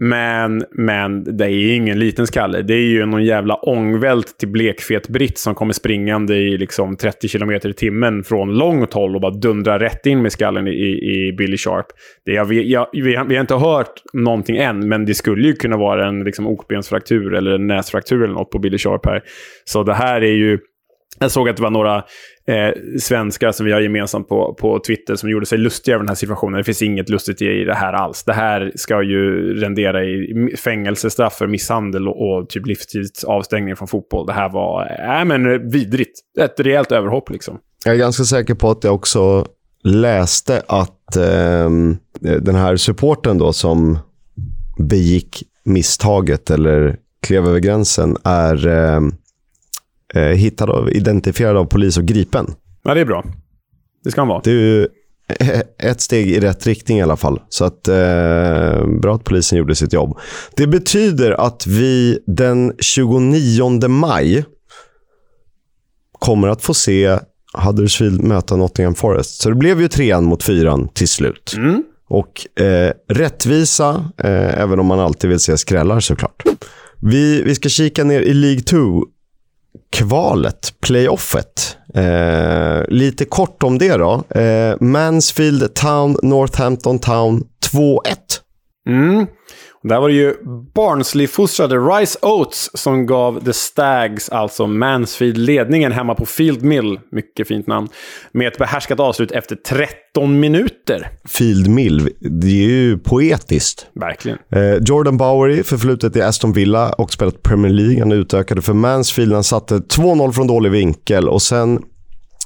Men, 0.01 0.63
men 0.71 1.37
det 1.37 1.45
är 1.45 1.49
ju 1.49 1.73
ingen 1.73 1.99
liten 1.99 2.27
skalle. 2.27 2.61
Det 2.61 2.73
är 2.73 2.87
ju 2.87 3.05
någon 3.05 3.25
jävla 3.25 3.55
ångvält 3.55 4.37
till 4.39 4.47
blekfet 4.47 5.07
britt 5.07 5.37
som 5.37 5.55
kommer 5.55 5.73
springande 5.73 6.35
i 6.35 6.57
liksom 6.57 6.97
30 6.97 7.27
km 7.27 7.51
i 7.51 7.73
timmen 7.73 8.23
från 8.23 8.53
långt 8.53 8.93
håll 8.93 9.15
och 9.15 9.21
bara 9.21 9.31
dundrar 9.31 9.79
rätt 9.79 10.05
in 10.05 10.21
med 10.21 10.31
skallen 10.31 10.67
i, 10.67 10.71
i 10.71 11.33
Billy 11.37 11.57
Sharp. 11.57 11.85
Det, 12.25 12.31
jag, 12.31 12.53
jag, 12.53 12.87
vi, 12.93 13.15
har, 13.15 13.25
vi 13.25 13.35
har 13.35 13.41
inte 13.41 13.55
hört 13.55 14.01
någonting 14.13 14.57
än, 14.57 14.87
men 14.87 15.05
det 15.05 15.13
skulle 15.13 15.47
ju 15.47 15.53
kunna 15.53 15.77
vara 15.77 16.07
en 16.07 16.23
liksom, 16.23 16.47
okbensfraktur 16.47 17.33
eller 17.33 17.51
en 17.51 17.67
näsfraktur 17.67 18.23
eller 18.23 18.33
något 18.33 18.51
på 18.51 18.59
Billy 18.59 18.77
Sharp 18.77 19.05
här. 19.05 19.23
Så 19.65 19.83
det 19.83 19.93
här 19.93 20.21
är 20.21 20.33
ju... 20.33 20.59
Jag 21.19 21.31
såg 21.31 21.49
att 21.49 21.57
det 21.57 21.63
var 21.63 21.71
några 21.71 22.03
eh, 22.47 22.99
svenskar 22.99 23.51
som 23.51 23.65
vi 23.65 23.71
har 23.71 23.79
gemensamt 23.79 24.29
på, 24.29 24.53
på 24.53 24.79
Twitter 24.79 25.15
som 25.15 25.29
gjorde 25.29 25.45
sig 25.45 25.57
lustiga 25.57 25.95
över 25.95 26.03
den 26.03 26.09
här 26.09 26.15
situationen. 26.15 26.57
Det 26.57 26.63
finns 26.63 26.81
inget 26.81 27.09
lustigt 27.09 27.41
i 27.41 27.63
det 27.63 27.73
här 27.73 27.93
alls. 27.93 28.23
Det 28.23 28.33
här 28.33 28.71
ska 28.75 29.03
ju 29.03 29.53
rendera 29.53 30.03
i 30.03 30.55
fängelsestraff 30.63 31.37
för 31.37 31.47
misshandel 31.47 32.07
och, 32.07 32.29
och 32.29 32.49
typ 32.49 32.65
livstidsavstängning 32.65 33.75
från 33.75 33.87
fotboll. 33.87 34.25
Det 34.25 34.33
här 34.33 34.49
var 34.49 34.81
äh, 35.19 35.25
men, 35.25 35.69
vidrigt. 35.69 36.19
Ett 36.39 36.59
rejält 36.59 36.91
överhopp 36.91 37.29
liksom. 37.29 37.59
Jag 37.85 37.95
är 37.95 37.99
ganska 37.99 38.23
säker 38.23 38.53
på 38.53 38.71
att 38.71 38.83
jag 38.83 38.95
också 38.95 39.47
läste 39.83 40.61
att 40.67 41.15
eh, 41.15 41.69
den 42.19 42.55
här 42.55 42.77
supporten 42.77 43.37
då 43.37 43.53
som 43.53 43.99
begick 44.77 45.43
misstaget 45.63 46.49
eller 46.49 46.97
klev 47.21 47.47
över 47.47 47.59
gränsen 47.59 48.17
är 48.23 48.67
eh, 48.67 49.01
eh, 50.17 50.35
hittad 50.35 50.69
och 50.69 50.91
identifierad 50.91 51.57
av 51.57 51.65
polis 51.65 51.97
och 51.97 52.05
gripen. 52.05 52.53
Ja, 52.83 52.93
det 52.93 53.01
är 53.01 53.05
bra. 53.05 53.23
Det 54.03 54.11
ska 54.11 54.21
han 54.21 54.27
vara. 54.27 54.41
Det 54.43 54.49
är 54.49 54.53
ju 54.53 54.87
ett 55.79 56.01
steg 56.01 56.31
i 56.31 56.39
rätt 56.39 56.67
riktning 56.67 56.97
i 56.97 57.01
alla 57.01 57.17
fall. 57.17 57.41
Så 57.49 57.65
att, 57.65 57.87
eh, 57.87 58.87
bra 59.01 59.15
att 59.15 59.23
polisen 59.23 59.57
gjorde 59.57 59.75
sitt 59.75 59.93
jobb. 59.93 60.17
Det 60.55 60.67
betyder 60.67 61.31
att 61.31 61.67
vi 61.67 62.19
den 62.27 62.73
29 62.79 63.87
maj 63.87 64.45
kommer 66.19 66.47
att 66.47 66.61
få 66.61 66.73
se 66.73 67.19
Huddersfield 67.53 68.23
möta 68.23 68.55
Nottingham 68.55 68.95
Forest. 68.95 69.41
Så 69.41 69.49
det 69.49 69.55
blev 69.55 69.81
ju 69.81 69.87
trean 69.87 70.23
mot 70.23 70.43
fyran 70.43 70.89
till 70.93 71.07
slut. 71.07 71.53
Mm. 71.57 71.83
Och 72.09 72.61
eh, 72.61 72.93
rättvisa, 73.09 74.11
eh, 74.17 74.61
även 74.61 74.79
om 74.79 74.85
man 74.85 74.99
alltid 74.99 75.29
vill 75.29 75.39
se 75.39 75.57
skrällar 75.57 75.99
såklart. 75.99 76.43
Vi, 77.01 77.41
vi 77.41 77.55
ska 77.55 77.69
kika 77.69 78.03
ner 78.03 78.21
i 78.21 78.33
League 78.33 78.61
2 78.61 79.05
kvalet, 79.91 80.73
playoffet. 80.81 81.77
Eh, 81.93 82.81
lite 82.87 83.25
kort 83.25 83.63
om 83.63 83.77
det 83.77 83.97
då. 83.97 84.23
Eh, 84.29 84.75
Mansfield 84.79 85.73
Town, 85.75 86.17
Northampton 86.23 86.99
Town 86.99 87.43
2-1. 87.71 88.41
Mm. 88.89 89.27
Där 89.87 89.99
var 89.99 90.09
det 90.09 90.15
ju 90.15 90.35
Barnsley-fostrade 90.75 91.75
Rice 91.77 92.19
Oats 92.21 92.69
som 92.73 93.05
gav 93.05 93.43
The 93.45 93.53
Stags, 93.53 94.29
alltså 94.29 94.67
Mansfield, 94.67 95.37
ledningen 95.37 95.91
hemma 95.91 96.15
på 96.15 96.25
Field 96.25 96.63
Mill. 96.63 96.99
Mycket 97.11 97.47
fint 97.47 97.67
namn. 97.67 97.87
Med 98.31 98.47
ett 98.47 98.57
behärskat 98.57 98.99
avslut 98.99 99.31
efter 99.31 99.55
13 99.55 100.39
minuter. 100.39 101.09
Field 101.25 101.67
Mill, 101.67 102.09
det 102.19 102.47
är 102.47 102.69
ju 102.69 102.97
poetiskt. 102.97 103.87
Verkligen. 103.93 104.37
Eh, 104.51 104.75
Jordan 104.85 105.17
Bowery, 105.17 105.63
förflutet 105.63 106.15
i 106.15 106.21
Aston 106.21 106.53
Villa 106.53 106.93
och 106.93 107.13
spelat 107.13 107.43
Premier 107.43 107.73
League. 107.73 107.99
Han 107.99 108.11
utökade 108.11 108.61
för 108.61 108.73
Mansfield. 108.73 109.33
Han 109.33 109.43
satte 109.43 109.75
2-0 109.75 110.31
från 110.31 110.47
dålig 110.47 110.71
vinkel 110.71 111.29
och 111.29 111.41
sen 111.41 111.79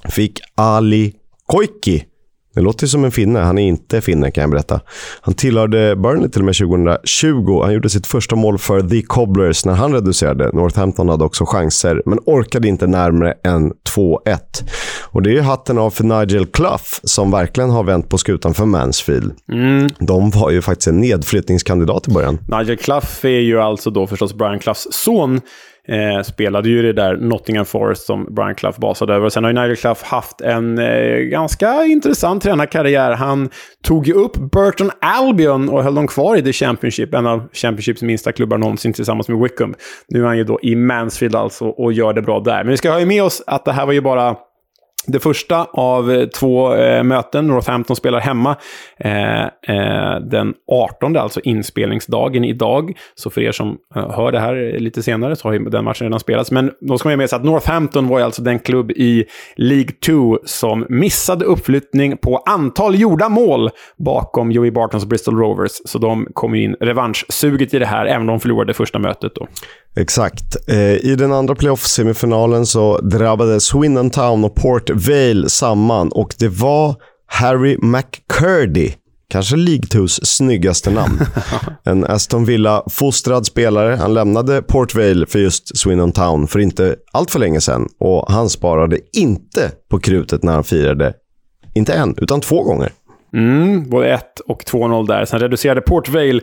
fick 0.10 0.40
Ali 0.56 1.14
Koiki 1.46 2.04
det 2.56 2.62
låter 2.62 2.88
som 2.88 3.06
en 3.06 3.12
finne. 3.12 3.40
Han 3.40 3.58
är 3.58 3.68
inte 3.68 4.02
finne 4.02 4.32
kan 4.32 4.42
jag 4.42 4.52
berätta. 4.52 4.82
Han 5.22 5.34
tillhörde 5.34 5.96
Burnley 5.96 6.30
till 6.30 6.42
och 6.42 6.46
med 6.46 6.56
2020. 6.56 7.62
Han 7.64 7.74
gjorde 7.74 7.90
sitt 7.90 8.08
första 8.08 8.36
mål 8.36 8.58
för 8.58 8.82
The 8.82 9.02
Cobblers 9.02 9.66
när 9.66 9.74
han 9.74 9.94
reducerade. 9.94 10.52
Northampton 10.54 11.10
hade 11.10 11.24
också 11.24 11.46
chanser, 11.46 12.02
men 12.06 12.20
orkade 12.26 12.68
inte 12.68 12.88
närmare 12.88 13.34
än 13.44 13.74
2-1. 13.96 14.40
Och 15.04 15.22
det 15.22 15.30
är 15.30 15.34
ju 15.34 15.42
hatten 15.42 15.78
av 15.78 15.90
för 15.90 16.04
Nigel 16.04 16.46
Clough, 16.46 16.84
som 17.04 17.32
verkligen 17.32 17.70
har 17.70 17.84
vänt 17.84 18.10
på 18.10 18.18
skutan 18.18 18.54
för 18.54 18.66
Mansfield. 18.66 19.34
Mm. 19.52 19.90
De 20.00 20.30
var 20.30 20.52
ju 20.52 20.62
faktiskt 20.62 20.88
en 20.88 21.00
nedflyttningskandidat 21.00 22.08
i 22.08 22.12
början. 22.12 22.38
Nigel 22.48 22.78
Clough 22.78 23.26
är 23.26 23.30
ju 23.30 23.60
alltså 23.60 23.90
då 23.90 24.08
förstås 24.08 24.34
Brian 24.34 24.60
Cloughs 24.60 24.88
son. 24.92 25.42
Eh, 25.88 26.22
spelade 26.24 26.70
ju 26.70 26.82
det 26.82 26.94
där 26.94 27.17
Nottingham 27.17 27.65
Forest 27.65 28.06
som 28.06 28.28
Brian 28.36 28.56
Clough 28.56 28.80
basade 28.80 29.13
över. 29.13 29.26
Och 29.26 29.34
sen 29.34 29.44
har 29.44 29.52
ju 29.52 29.60
Nigel 29.60 29.76
Clough 29.76 30.04
haft 30.04 30.41
en 30.41 30.78
eh, 30.78 31.17
ganska 31.17 31.86
intressant 31.86 32.44
tränarkarriär. 32.44 33.12
Han 33.12 33.50
tog 33.84 34.08
ju 34.08 34.13
upp 34.13 34.38
Burton 34.38 34.91
Albion 35.02 35.70
och 35.70 35.84
höll 35.84 35.96
dem 35.96 36.08
kvar 36.08 36.36
i 36.38 36.44
The 36.44 36.54
Championship, 36.54 37.13
en 37.13 37.28
av 37.28 37.50
Championships 37.54 38.02
minsta 38.02 38.32
klubbar 38.32 38.58
någonsin 38.58 38.94
tillsammans 38.94 39.30
med 39.30 39.39
Wickham. 39.39 39.76
Nu 40.08 40.22
är 40.22 40.28
han 40.28 40.38
ju 40.38 40.44
då 40.44 40.60
i 40.62 40.76
Mansfield 40.76 41.36
alltså 41.36 41.65
och 41.65 41.94
gör 41.94 42.13
det 42.13 42.22
bra 42.22 42.39
där. 42.39 42.63
Men 42.63 42.72
vi 42.72 42.78
ska 42.78 42.91
ha 42.91 43.06
med 43.06 43.24
oss 43.24 43.44
att 43.48 43.65
det 43.65 43.72
här 43.72 43.86
var 43.86 43.94
ju 43.94 44.02
bara 44.02 44.36
det 45.08 45.20
första 45.20 45.68
av 45.74 46.12
eh, 46.12 46.28
två 46.28 46.76
eh, 46.76 47.04
möten, 47.04 47.48
Northampton 47.48 47.96
spelar 47.96 48.20
hemma 48.20 48.56
eh, 49.00 49.44
eh, 49.44 50.20
den 50.22 50.54
18, 50.72 51.18
alltså 51.18 51.40
inspelningsdagen 51.40 52.46
idag. 52.46 52.98
Så 53.16 53.30
för 53.30 53.42
er 53.42 53.52
som 53.52 53.78
eh, 53.96 54.12
hör 54.12 54.32
det 54.32 54.40
här 54.40 54.80
lite 54.80 55.04
senare 55.04 55.36
så 55.36 55.48
har 55.48 55.54
ju 55.54 55.60
den 55.60 55.84
matchen 55.84 56.06
redan 56.08 56.20
spelats. 56.20 56.52
Men 56.52 56.72
då 56.82 56.98
ska 56.98 57.08
man 57.08 57.14
ju 57.14 57.18
med 57.18 57.30
sig 57.30 57.38
att 57.38 57.44
Northampton 57.44 58.08
var 58.08 58.20
ju 58.20 58.26
alltså 58.26 58.42
den 58.42 58.60
klubb 58.60 58.92
i 58.92 59.26
League 59.56 59.92
2 60.06 60.40
som 60.46 60.86
missade 60.90 61.46
uppflyttning 61.46 62.18
på 62.18 62.38
antal 62.38 63.00
gjorda 63.00 63.30
mål 63.30 63.70
bakom 63.98 64.52
Joey 64.52 64.72
Bartons 64.72 65.06
Bristol 65.06 65.38
Rovers. 65.38 65.72
Så 65.86 65.98
de 65.98 66.28
kom 66.34 66.56
ju 66.56 66.64
in 66.64 66.76
revanschsuget 66.80 67.74
i 67.74 67.80
det 67.80 67.86
här, 67.86 68.06
även 68.06 68.22
om 68.22 68.28
de 68.28 68.40
förlorade 68.40 68.74
första 68.74 69.00
mötet 69.00 69.36
då. 69.36 69.48
Exakt. 69.96 70.70
Eh, 70.70 70.78
I 70.78 71.16
den 71.18 71.32
andra 71.32 71.56
playoff-semifinalen 71.56 72.66
så 72.66 72.98
drabbades 72.98 73.64
Swindon 73.64 74.10
Town 74.10 74.44
och 74.44 74.56
Port 74.56 74.90
Vale 74.90 75.50
samman 75.50 76.12
och 76.12 76.36
det 76.40 76.48
var 76.48 76.96
Harry 77.28 77.78
McCurdy, 77.82 78.92
kanske 79.30 79.56
2s 79.56 80.20
snyggaste 80.24 80.92
namn. 80.92 81.20
en 81.84 82.06
Aston 82.06 82.46
Villa-fostrad 82.46 83.46
spelare. 83.46 83.96
Han 83.96 84.14
lämnade 84.14 84.62
Port 84.62 84.96
Vale 84.96 85.26
för 85.26 85.40
just 85.40 85.78
Swindon 85.78 86.12
Town 86.12 86.48
för 86.48 86.60
inte 86.60 86.96
allt 87.12 87.32
för 87.32 87.40
länge 87.40 87.62
sedan 87.62 87.88
och 88.00 88.32
han 88.32 88.50
sparade 88.50 89.00
inte 89.14 89.72
på 89.90 90.00
krutet 90.00 90.44
när 90.44 90.54
han 90.54 90.64
firade, 90.64 91.14
inte 91.74 91.94
en, 91.94 92.16
utan 92.18 92.42
två 92.42 92.64
gånger. 92.64 92.92
Mm, 93.34 93.90
både 93.90 94.14
1 94.14 94.40
och 94.48 94.64
2-0 94.64 95.08
där. 95.08 95.26
Sen 95.26 95.40
reducerade 95.40 95.82
Port 95.82 96.10
Vale 96.10 96.42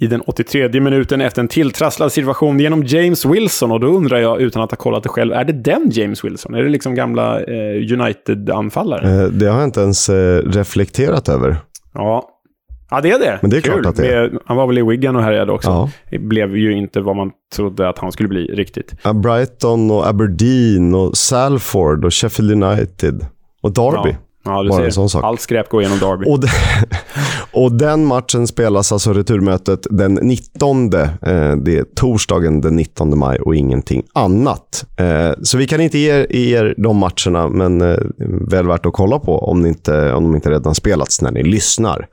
i 0.00 0.06
den 0.06 0.20
83 0.20 0.80
minuten 0.80 1.20
efter 1.20 1.42
en 1.42 1.48
tilltrasslad 1.48 2.12
situation 2.12 2.60
genom 2.60 2.82
James 2.82 3.24
Wilson. 3.24 3.72
Och 3.72 3.80
då 3.80 3.86
undrar 3.86 4.18
jag, 4.18 4.40
utan 4.40 4.62
att 4.62 4.70
ha 4.70 4.76
kollat 4.76 5.02
det 5.02 5.08
själv, 5.08 5.32
är 5.32 5.44
det 5.44 5.52
den 5.52 5.90
James 5.90 6.24
Wilson? 6.24 6.54
Är 6.54 6.62
det 6.62 6.68
liksom 6.68 6.94
gamla 6.94 7.40
eh, 7.40 7.92
United-anfallare? 7.92 9.22
Eh, 9.22 9.28
det 9.28 9.46
har 9.46 9.58
jag 9.58 9.64
inte 9.68 9.80
ens 9.80 10.08
eh, 10.08 10.42
reflekterat 10.42 11.28
över. 11.28 11.56
Ja. 11.94 12.28
Ja, 12.90 13.00
det 13.00 13.10
är 13.10 13.18
det. 13.18 13.38
Men 13.42 13.50
det 13.50 13.56
är 13.56 13.60
Kul. 13.60 13.72
klart 13.72 13.86
att 13.86 13.96
det 13.96 14.14
är. 14.14 14.38
Han 14.46 14.56
var 14.56 14.66
väl 14.66 14.78
i 14.78 14.82
Wigan 14.82 15.16
och 15.16 15.22
härjade 15.22 15.52
också. 15.52 15.70
Ja. 15.70 15.90
Det 16.10 16.18
blev 16.18 16.56
ju 16.56 16.72
inte 16.72 17.00
vad 17.00 17.16
man 17.16 17.30
trodde 17.56 17.88
att 17.88 17.98
han 17.98 18.12
skulle 18.12 18.28
bli 18.28 18.46
riktigt. 18.46 18.92
Brighton 19.14 19.90
och 19.90 20.06
Aberdeen 20.06 20.94
och 20.94 21.16
Salford 21.16 22.04
och 22.04 22.14
Sheffield 22.14 22.64
United 22.64 23.26
och 23.62 23.72
Derby. 23.72 24.10
Ja. 24.10 24.16
Ja, 24.44 24.62
du 24.62 24.68
Bara 24.68 24.90
ser. 25.08 25.24
Allt 25.24 25.40
skräp 25.40 25.68
går 25.68 25.82
igenom 25.82 25.98
Derby. 25.98 26.30
Och, 26.30 26.40
de, 26.40 26.48
och 27.52 27.72
den 27.72 28.04
matchen 28.04 28.46
spelas 28.46 28.92
alltså 28.92 29.12
returmötet 29.12 29.86
den 29.90 30.14
19. 30.14 30.94
Eh, 30.94 31.10
det 31.56 31.78
är 31.78 31.84
torsdagen 31.96 32.60
den 32.60 32.76
19 32.76 33.18
maj 33.18 33.38
och 33.38 33.56
ingenting 33.56 34.02
annat. 34.14 34.84
Eh, 34.98 35.30
så 35.42 35.58
vi 35.58 35.66
kan 35.66 35.80
inte 35.80 35.98
ge 35.98 36.26
er 36.30 36.74
de 36.82 36.96
matcherna, 36.96 37.48
men 37.48 37.80
eh, 37.80 37.98
väl 38.50 38.66
värt 38.66 38.86
att 38.86 38.92
kolla 38.92 39.18
på 39.18 39.38
om, 39.38 39.66
inte, 39.66 40.12
om 40.12 40.24
de 40.24 40.34
inte 40.34 40.50
redan 40.50 40.74
spelats 40.74 41.22
när 41.22 41.30
ni 41.30 41.42
lyssnar. 41.42 42.06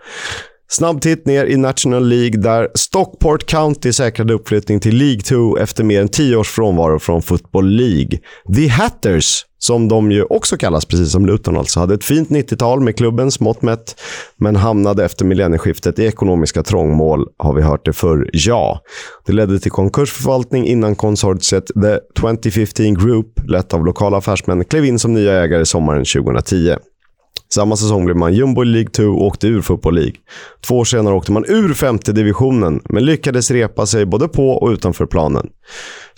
Snabb 0.71 1.01
titt 1.01 1.25
ner 1.25 1.45
i 1.45 1.57
National 1.57 2.07
League 2.07 2.41
där 2.41 2.69
Stockport 2.75 3.45
County 3.45 3.93
säkrade 3.93 4.33
uppflyttning 4.33 4.79
till 4.79 4.95
League 4.95 5.21
2 5.21 5.57
efter 5.57 5.83
mer 5.83 6.01
än 6.01 6.07
tio 6.07 6.35
års 6.35 6.49
frånvaro 6.49 6.99
från 6.99 7.21
Football 7.21 7.69
League. 7.69 8.19
The 8.55 8.67
Hatters, 8.67 9.45
som 9.59 9.87
de 9.87 10.11
ju 10.11 10.23
också 10.23 10.57
kallas, 10.57 10.85
precis 10.85 11.11
som 11.11 11.25
Luton 11.25 11.57
alltså, 11.57 11.79
hade 11.79 11.93
ett 11.93 12.03
fint 12.03 12.29
90-tal 12.29 12.79
med 12.79 12.97
klubbens 12.97 13.39
mått 13.39 13.61
mätt, 13.61 14.01
men 14.37 14.55
hamnade 14.55 15.05
efter 15.05 15.25
millennieskiftet 15.25 15.99
i 15.99 16.05
ekonomiska 16.05 16.63
trångmål, 16.63 17.27
har 17.37 17.53
vi 17.53 17.61
hört 17.61 17.85
det 17.85 17.93
förr, 17.93 18.29
ja. 18.33 18.81
Det 19.25 19.33
ledde 19.33 19.59
till 19.59 19.71
konkursförvaltning 19.71 20.65
innan 20.65 20.95
konsortiet 20.95 21.65
The 21.67 21.99
2015 22.19 22.93
Group, 22.93 23.49
lett 23.49 23.73
av 23.73 23.85
lokala 23.85 24.17
affärsmän, 24.17 24.65
klev 24.65 24.85
in 24.85 24.99
som 24.99 25.13
nya 25.13 25.33
ägare 25.33 25.65
sommaren 25.65 26.05
2010. 26.05 26.75
Samma 27.53 27.75
säsong 27.77 28.05
blev 28.05 28.17
man 28.17 28.33
jumbo 28.33 28.63
i 28.63 28.65
League 28.65 28.89
2 28.89 29.03
och 29.03 29.25
åkte 29.25 29.47
ur 29.47 29.61
Football 29.61 29.95
League. 29.95 30.13
Två 30.67 30.77
år 30.77 30.85
senare 30.85 31.15
åkte 31.15 31.31
man 31.31 31.45
ur 31.47 31.73
femte 31.73 32.11
divisionen, 32.11 32.81
men 32.89 33.05
lyckades 33.05 33.51
repa 33.51 33.85
sig 33.85 34.05
både 34.05 34.27
på 34.27 34.49
och 34.49 34.69
utanför 34.69 35.05
planen. 35.05 35.47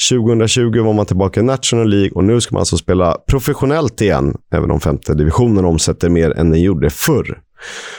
2020 0.09 0.81
var 0.81 0.93
man 0.93 1.05
tillbaka 1.05 1.39
i 1.39 1.43
National 1.43 1.89
League 1.89 2.11
och 2.11 2.23
nu 2.23 2.41
ska 2.41 2.55
man 2.55 2.59
alltså 2.59 2.77
spela 2.77 3.17
professionellt 3.27 4.01
igen, 4.01 4.37
även 4.53 4.71
om 4.71 4.79
femte 4.79 5.13
divisionen 5.13 5.65
omsätter 5.65 6.09
mer 6.09 6.31
än 6.37 6.51
den 6.51 6.61
gjorde 6.61 6.89
förr. 6.89 7.41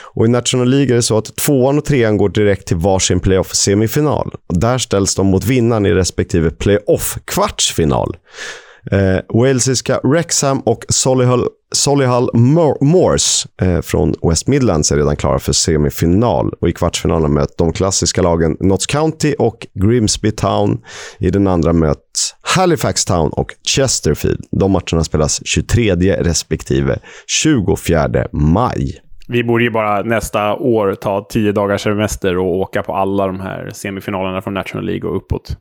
Och 0.03 0.25
I 0.25 0.29
National 0.29 0.69
League 0.69 0.93
är 0.93 0.95
det 0.95 1.01
så 1.01 1.17
att 1.17 1.35
tvåan 1.35 1.77
och 1.77 1.85
trean 1.85 2.17
går 2.17 2.29
direkt 2.29 2.67
till 2.67 2.77
varsin 2.77 3.19
playoff-semifinal. 3.19 4.31
Där 4.49 4.77
ställs 4.77 5.15
de 5.15 5.27
mot 5.27 5.45
vinnaren 5.45 5.85
i 5.85 5.93
respektive 5.93 6.49
playoff-kvartsfinal. 6.49 8.15
Eh, 8.91 9.19
walesiska 9.29 9.99
Wrexham 10.03 10.59
och 10.59 10.85
Solihull, 10.89 11.47
Solihull 11.75 12.29
Moors 12.81 13.47
eh, 13.61 13.81
från 13.81 14.13
West 14.29 14.47
Midlands 14.47 14.91
är 14.91 14.97
redan 14.97 15.15
klara 15.15 15.39
för 15.39 15.53
semifinal. 15.53 16.53
Och 16.61 16.69
I 16.69 16.71
kvartsfinalen 16.71 17.33
möts 17.33 17.55
de 17.55 17.73
klassiska 17.73 18.21
lagen 18.21 18.57
Notts 18.59 18.85
County 18.85 19.35
och 19.39 19.67
Grimsby 19.73 20.31
Town. 20.31 20.81
I 21.19 21.29
den 21.29 21.47
andra 21.47 21.73
möts 21.73 22.35
Halifax 22.41 23.05
Town 23.05 23.29
och 23.29 23.51
Chesterfield. 23.75 24.45
De 24.51 24.71
matcherna 24.71 25.03
spelas 25.03 25.41
23 25.45 25.95
respektive 26.15 26.99
24 27.27 28.27
maj. 28.31 28.99
Vi 29.27 29.43
borde 29.43 29.63
ju 29.63 29.71
bara 29.71 30.01
nästa 30.01 30.53
år 30.55 30.95
ta 30.95 31.27
tio 31.29 31.51
dagars 31.51 31.81
semester 31.81 32.37
och 32.37 32.57
åka 32.57 32.83
på 32.83 32.95
alla 32.95 33.27
de 33.27 33.39
här 33.39 33.69
semifinalerna 33.73 34.41
från 34.41 34.53
National 34.53 34.85
League 34.85 35.09
och 35.09 35.17
uppåt. 35.17 35.57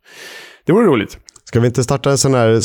Det 0.66 0.72
vore 0.72 0.86
roligt. 0.86 1.18
Ska 1.52 1.60
vi 1.60 1.66
inte 1.66 1.84
starta 1.84 2.10
en 2.10 2.18
sån 2.18 2.34
här 2.34 2.60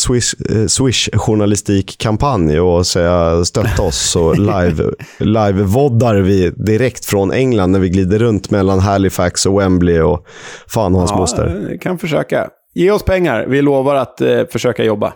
Swish-journalistik-kampanj 0.67 2.56
eh, 2.56 2.67
och 2.67 2.88
säga 2.88 3.45
stötta 3.45 3.82
oss 3.82 4.15
och 4.15 4.38
live, 4.39 4.84
live-voddar 5.17 6.15
vi 6.15 6.50
direkt 6.50 7.06
från 7.06 7.32
England 7.32 7.71
när 7.71 7.80
vi 7.80 7.89
glider 7.89 8.19
runt 8.19 8.52
mellan 8.52 8.80
Halifax 8.80 9.45
och 9.45 9.60
Wembley 9.60 10.00
och 10.00 10.28
fan 10.67 10.93
och 10.93 11.00
hans 11.00 11.12
ja, 11.12 11.17
moster? 11.17 11.78
kan 11.82 11.97
försöka. 11.97 12.50
Ge 12.73 12.91
oss 12.91 13.04
pengar. 13.04 13.45
Vi 13.47 13.62
lovar 13.62 13.95
att 13.95 14.21
eh, 14.21 14.43
försöka 14.52 14.84
jobba. 14.84 15.13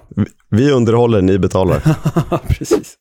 Vi 0.49 0.71
underhåller, 0.71 1.21
ni 1.21 1.39
betalar. 1.39 1.81
Precis. 2.47 2.95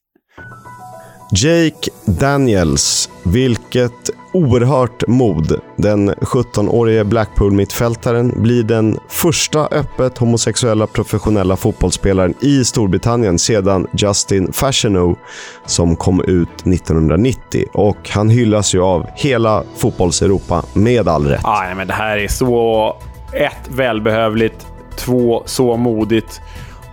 Jake 1.32 1.90
Daniels, 2.04 3.10
vilket 3.24 4.10
oerhört 4.32 5.06
mod. 5.06 5.60
Den 5.76 6.10
17-årige 6.10 7.04
Blackpool-mittfältaren 7.04 8.42
blir 8.42 8.62
den 8.62 8.98
första 9.08 9.66
öppet 9.66 10.18
homosexuella 10.18 10.86
professionella 10.86 11.56
fotbollsspelaren 11.56 12.34
i 12.40 12.64
Storbritannien 12.64 13.38
sedan 13.38 13.86
Justin 13.92 14.52
Fashionow 14.52 15.18
som 15.66 15.96
kom 15.96 16.20
ut 16.20 16.66
1990. 16.66 17.64
Och 17.72 18.10
han 18.10 18.28
hyllas 18.28 18.74
ju 18.74 18.82
av 18.82 19.06
hela 19.14 19.64
fotbolls-Europa 19.76 20.64
med 20.72 21.08
all 21.08 21.26
rätt. 21.26 21.44
Ah, 21.44 21.74
men 21.74 21.86
det 21.86 21.94
här 21.94 22.18
är 22.18 22.28
så... 22.28 22.96
Ett, 23.32 23.68
välbehövligt. 23.68 24.66
Två, 24.96 25.42
så 25.46 25.76
modigt. 25.76 26.40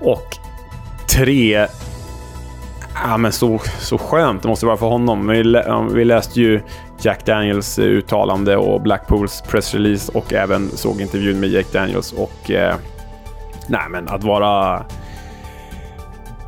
Och 0.01 0.37
tre, 1.07 1.67
Ja, 3.03 3.17
men 3.17 3.31
så, 3.31 3.61
så 3.79 3.97
skönt 3.97 4.41
det 4.41 4.47
måste 4.47 4.65
vara 4.65 4.77
för 4.77 4.87
honom. 4.87 5.27
Vi, 5.27 5.63
vi 5.93 6.05
läste 6.05 6.41
ju 6.41 6.61
Jack 7.01 7.25
Daniels 7.25 7.79
eh, 7.79 7.85
uttalande 7.85 8.57
och 8.57 8.81
Blackpools 8.81 9.41
pressrelease 9.41 10.11
och 10.11 10.33
även 10.33 10.69
såg 10.69 11.01
intervjun 11.01 11.39
med 11.39 11.49
Jack 11.49 11.71
Daniels. 11.71 12.11
Och 12.13 12.51
eh, 12.51 12.75
nej, 13.67 13.81
men 13.89 14.07
att 14.07 14.23
vara... 14.23 14.85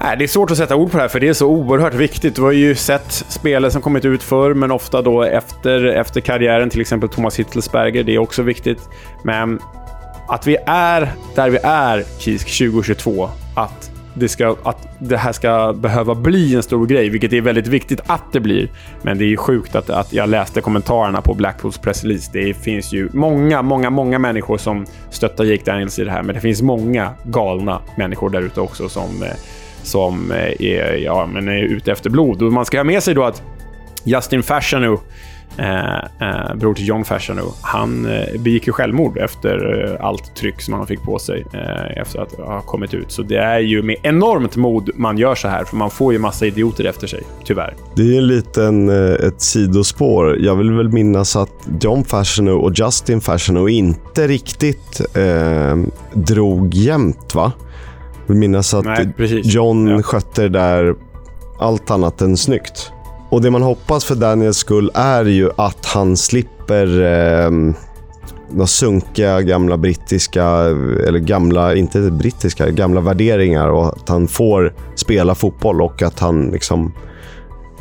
Nej, 0.01 0.17
det 0.17 0.23
är 0.23 0.27
svårt 0.27 0.51
att 0.51 0.57
sätta 0.57 0.75
ord 0.75 0.91
på 0.91 0.97
det 0.97 1.03
här, 1.03 1.09
för 1.09 1.19
det 1.19 1.27
är 1.27 1.33
så 1.33 1.47
oerhört 1.47 1.93
viktigt. 1.93 2.35
Du 2.35 2.41
har 2.41 2.51
ju 2.51 2.75
sett 2.75 3.12
spelare 3.12 3.71
som 3.71 3.81
kommit 3.81 4.05
ut 4.05 4.23
förr, 4.23 4.53
men 4.53 4.71
ofta 4.71 5.01
då 5.01 5.23
efter, 5.23 5.85
efter 5.85 6.21
karriären, 6.21 6.69
till 6.69 6.81
exempel 6.81 7.09
Thomas 7.09 7.39
Hittelsberger. 7.39 8.03
Det 8.03 8.15
är 8.15 8.19
också 8.19 8.41
viktigt. 8.41 8.89
Men 9.23 9.59
att 10.27 10.47
vi 10.47 10.57
är 10.65 11.12
där 11.35 11.49
vi 11.49 11.57
är, 11.63 12.03
Kisk, 12.19 12.57
2022. 12.57 13.29
Att 13.55 13.88
det, 14.19 14.29
ska, 14.29 14.55
att 14.63 14.88
det 14.99 15.17
här 15.17 15.32
ska 15.32 15.73
behöva 15.73 16.15
bli 16.15 16.55
en 16.55 16.63
stor 16.63 16.88
grej, 16.88 17.10
vilket 17.10 17.34
är 17.34 17.41
väldigt 17.41 17.67
viktigt 17.67 18.01
att 18.05 18.34
det 18.34 18.39
blir. 18.39 18.69
Men 19.01 19.17
det 19.17 19.34
är 19.34 19.38
sjukt 19.38 19.75
att, 19.75 19.89
att 19.89 20.13
jag 20.13 20.29
läste 20.29 20.62
kommentarerna 20.62 21.21
på 21.21 21.34
Blackpools 21.34 21.77
pressrelease. 21.77 22.29
Det 22.34 22.53
finns 22.53 22.93
ju 22.93 23.10
många, 23.13 23.62
många, 23.62 23.89
många 23.89 24.19
människor 24.19 24.58
som 24.58 24.86
stöttar 25.10 25.43
Jake 25.43 25.63
Daniels 25.65 25.99
i 25.99 26.03
det 26.03 26.12
här, 26.12 26.23
men 26.23 26.36
det 26.36 26.41
finns 26.41 26.62
många 26.62 27.10
galna 27.23 27.82
människor 27.97 28.29
där 28.29 28.41
ute 28.41 28.62
också 28.62 28.89
som, 28.89 29.23
eh, 29.23 29.29
som 29.84 30.32
eh, 30.32 30.62
är, 30.62 30.95
ja, 30.95 31.25
men 31.25 31.47
är 31.47 31.62
ute 31.62 31.91
efter 31.91 32.10
blod. 32.10 32.41
Och 32.41 32.53
man 32.53 32.65
ska 32.65 32.77
ha 32.77 32.84
med 32.84 33.03
sig 33.03 33.13
då 33.13 33.23
att 33.23 33.43
Justin 34.03 34.43
Fashanu 34.43 34.97
Eh, 35.57 35.97
eh, 35.97 36.55
bror 36.55 36.73
till 36.73 36.88
John 36.88 37.05
Fashanu, 37.05 37.41
han 37.62 38.05
eh, 38.05 38.39
begick 38.39 38.67
ju 38.67 38.73
självmord 38.73 39.17
efter 39.17 39.83
eh, 39.83 40.05
allt 40.05 40.35
tryck 40.35 40.62
som 40.62 40.73
han 40.73 40.88
fick 40.88 41.03
på 41.03 41.19
sig 41.19 41.45
eh, 41.53 42.01
efter 42.01 42.21
att 42.21 42.31
ha 42.31 42.62
kommit 42.62 42.93
ut. 42.93 43.12
Så 43.12 43.21
det 43.21 43.38
är 43.38 43.59
ju 43.59 43.81
med 43.81 43.95
enormt 44.03 44.55
mod 44.55 44.89
man 44.95 45.17
gör 45.17 45.35
så 45.35 45.47
här, 45.47 45.63
för 45.63 45.75
man 45.77 45.89
får 45.89 46.13
ju 46.13 46.19
massa 46.19 46.45
idioter 46.45 46.85
efter 46.85 47.07
sig, 47.07 47.23
tyvärr. 47.45 47.75
Det 47.95 48.01
är 48.01 48.17
en 48.17 48.27
liten, 48.27 48.89
eh, 48.89 49.27
ett 49.27 49.41
sidospår. 49.41 50.38
Jag 50.39 50.55
vill 50.55 50.71
väl 50.71 50.89
minnas 50.89 51.35
att 51.35 51.67
John 51.81 52.03
Fashanu 52.03 52.51
och 52.51 52.71
Justin 52.75 53.21
Fashanu 53.21 53.69
inte 53.69 54.27
riktigt 54.27 55.01
drog 56.13 56.73
jämnt, 56.73 57.35
va? 57.35 57.51
Jag 58.25 58.33
vill 58.33 58.38
minnas 58.38 58.73
att 58.73 58.85
Nej, 58.85 59.41
John 59.43 59.88
ja. 59.88 60.01
skötte 60.01 60.41
det 60.41 60.49
där 60.49 60.95
allt 61.59 61.91
annat 61.91 62.21
än 62.21 62.38
snyggt. 62.38 62.91
Och 63.30 63.42
det 63.42 63.52
man 63.52 63.62
hoppas 63.62 64.06
för 64.06 64.15
Daniels 64.15 64.58
skull 64.58 64.92
är 64.94 65.26
ju 65.26 65.50
att 65.56 65.86
han 65.86 66.18
slipper 66.18 67.02
eh, 67.02 67.52
några 68.52 68.68
sunkiga 68.68 69.42
gamla 69.42 69.78
brittiska, 69.78 70.46
eller 71.08 71.20
gamla, 71.20 71.76
inte 71.76 72.00
brittiska, 72.00 72.70
gamla 72.70 73.02
värderingar 73.02 73.70
och 73.70 73.88
att 73.88 74.10
han 74.10 74.28
får 74.28 74.74
spela 74.96 75.36
fotboll 75.36 75.82
och 75.82 76.02
att 76.02 76.20
han 76.20 76.50
liksom 76.52 76.94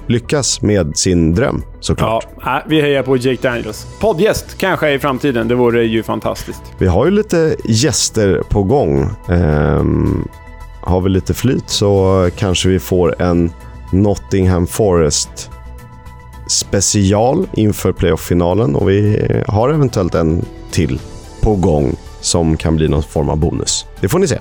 lyckas 0.06 0.62
med 0.62 0.96
sin 0.96 1.34
dröm 1.34 1.62
såklart. 1.80 2.26
Ja, 2.44 2.62
vi 2.66 2.80
hejar 2.80 3.02
på 3.02 3.16
Jake 3.16 3.48
Daniels. 3.48 3.86
Poddgäst 4.00 4.58
kanske 4.58 4.92
i 4.92 4.98
framtiden. 4.98 5.48
Det 5.48 5.54
vore 5.54 5.84
ju 5.84 6.02
fantastiskt. 6.02 6.62
Vi 6.78 6.86
har 6.86 7.04
ju 7.04 7.10
lite 7.10 7.56
gäster 7.64 8.42
på 8.48 8.62
gång. 8.62 9.10
Ehm, 9.28 10.28
har 10.80 11.00
vi 11.00 11.10
lite 11.10 11.34
flyt 11.34 11.70
så 11.70 12.28
kanske 12.36 12.68
vi 12.68 12.78
får 12.78 13.22
en 13.22 13.52
Nottingham 13.92 14.66
Forest 14.66 15.50
special 16.48 17.46
inför 17.52 17.92
playoff-finalen 17.92 18.74
och 18.74 18.88
vi 18.88 19.28
har 19.48 19.68
eventuellt 19.68 20.14
en 20.14 20.44
till 20.70 21.00
på 21.40 21.56
gång 21.56 21.96
som 22.20 22.56
kan 22.56 22.76
bli 22.76 22.88
någon 22.88 23.02
form 23.02 23.28
av 23.28 23.36
bonus. 23.38 23.86
Det 24.00 24.08
får 24.08 24.18
ni 24.18 24.28
se. 24.28 24.38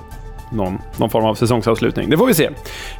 Någon, 0.52 0.78
någon, 0.96 1.10
form 1.10 1.24
av 1.24 1.34
säsongsavslutning. 1.34 2.10
Det 2.10 2.16
får 2.16 2.26
vi 2.26 2.34
se. 2.34 2.50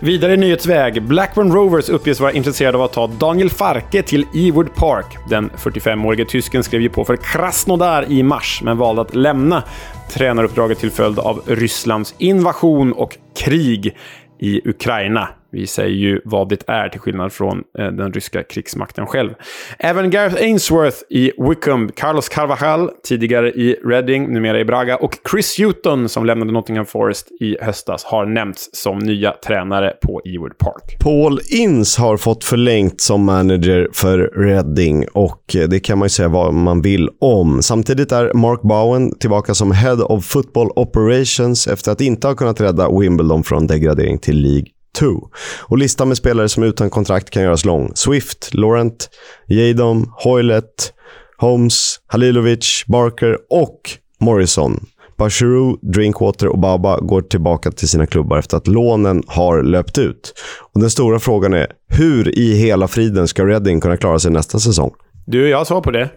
Vidare 0.00 0.34
i 0.34 0.36
nyhetsväg. 0.36 1.02
Blackburn 1.02 1.52
Rovers 1.52 1.88
uppges 1.88 2.20
vara 2.20 2.32
intresserade 2.32 2.78
av 2.78 2.84
att 2.84 2.92
ta 2.92 3.06
Daniel 3.06 3.50
Farke 3.50 4.02
till 4.02 4.26
Ewood 4.34 4.74
Park. 4.74 5.06
Den 5.28 5.50
45-årige 5.50 6.24
tysken 6.24 6.62
skrev 6.62 6.80
ju 6.80 6.88
på 6.88 7.04
för 7.04 7.16
Krasnodar 7.16 8.10
i 8.10 8.22
mars, 8.22 8.60
men 8.64 8.78
valde 8.78 9.02
att 9.02 9.14
lämna 9.14 9.62
tränaruppdraget 10.10 10.78
till 10.78 10.90
följd 10.90 11.18
av 11.18 11.42
Rysslands 11.46 12.14
invasion 12.18 12.92
och 12.92 13.16
krig 13.36 13.96
i 14.38 14.68
Ukraina. 14.68 15.28
Vi 15.50 15.66
säger 15.66 15.96
ju 15.96 16.20
vad 16.24 16.48
det 16.48 16.62
är 16.66 16.88
till 16.88 17.00
skillnad 17.00 17.32
från 17.32 17.64
eh, 17.78 17.86
den 17.86 18.12
ryska 18.12 18.42
krigsmakten 18.42 19.06
själv. 19.06 19.30
Även 19.78 20.10
Gareth 20.10 20.42
Ainsworth 20.42 20.96
i 21.10 21.32
Wickham, 21.38 21.90
Carlos 21.96 22.28
Carvajal, 22.28 22.90
tidigare 23.04 23.50
i 23.50 23.76
Reading, 23.84 24.32
numera 24.32 24.60
i 24.60 24.64
Braga, 24.64 24.96
och 24.96 25.18
Chris 25.30 25.58
Hewton 25.58 26.08
som 26.08 26.26
lämnade 26.26 26.52
Nottingham 26.52 26.86
Forest 26.86 27.28
i 27.40 27.56
höstas 27.60 28.04
har 28.04 28.26
nämnts 28.26 28.70
som 28.72 28.98
nya 28.98 29.32
tränare 29.32 29.94
på 30.02 30.20
Ewood 30.24 30.58
Park. 30.58 30.98
Paul 31.00 31.40
Ince 31.50 32.00
har 32.00 32.16
fått 32.16 32.44
förlängt 32.44 33.00
som 33.00 33.24
manager 33.24 33.88
för 33.92 34.18
Reading 34.18 35.08
och 35.12 35.56
eh, 35.56 35.68
det 35.68 35.80
kan 35.80 35.98
man 35.98 36.06
ju 36.06 36.10
säga 36.10 36.28
vad 36.28 36.54
man 36.54 36.82
vill 36.82 37.08
om. 37.20 37.62
Samtidigt 37.62 38.12
är 38.12 38.34
Mark 38.34 38.62
Bowen 38.62 39.18
tillbaka 39.18 39.54
som 39.54 39.72
Head 39.72 40.02
of 40.02 40.24
Football 40.24 40.70
Operations 40.76 41.66
efter 41.66 41.92
att 41.92 42.00
inte 42.00 42.26
ha 42.26 42.34
kunnat 42.34 42.60
rädda 42.60 42.98
Wimbledon 42.98 43.44
från 43.44 43.66
degradering 43.66 44.18
till 44.18 44.36
League 44.36 44.66
2. 44.98 45.28
Och 45.60 45.78
listan 45.78 46.08
med 46.08 46.16
spelare 46.16 46.48
som 46.48 46.62
utan 46.62 46.90
kontrakt 46.90 47.30
kan 47.30 47.42
göras 47.42 47.64
lång. 47.64 47.92
Swift, 47.94 48.54
Laurent, 48.54 49.10
Jadom, 49.46 50.12
Hoylet, 50.24 50.92
Holmes, 51.36 52.00
Halilovic, 52.06 52.84
Barker 52.86 53.38
och 53.50 53.80
Morrison. 54.20 54.86
Bachirou, 55.18 55.78
Drinkwater 55.82 56.48
och 56.48 56.58
Baba 56.58 57.00
går 57.00 57.20
tillbaka 57.20 57.70
till 57.70 57.88
sina 57.88 58.06
klubbar 58.06 58.38
efter 58.38 58.56
att 58.56 58.66
lånen 58.66 59.22
har 59.26 59.62
löpt 59.62 59.98
ut. 59.98 60.34
Och 60.72 60.80
Den 60.80 60.90
stora 60.90 61.18
frågan 61.18 61.54
är, 61.54 61.66
hur 61.88 62.38
i 62.38 62.54
hela 62.54 62.88
friden 62.88 63.28
ska 63.28 63.44
Reading 63.46 63.80
kunna 63.80 63.96
klara 63.96 64.18
sig 64.18 64.30
nästa 64.30 64.58
säsong? 64.58 64.94
Du, 65.26 65.48
jag 65.48 65.66
sa 65.66 65.80
på 65.80 65.90
det. 65.90 66.10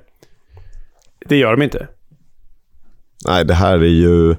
Det 1.25 1.37
gör 1.37 1.51
de 1.51 1.61
inte. 1.61 1.87
Nej, 3.27 3.45
det 3.45 3.53
här 3.53 3.77
är 3.77 3.85
ju... 3.85 4.35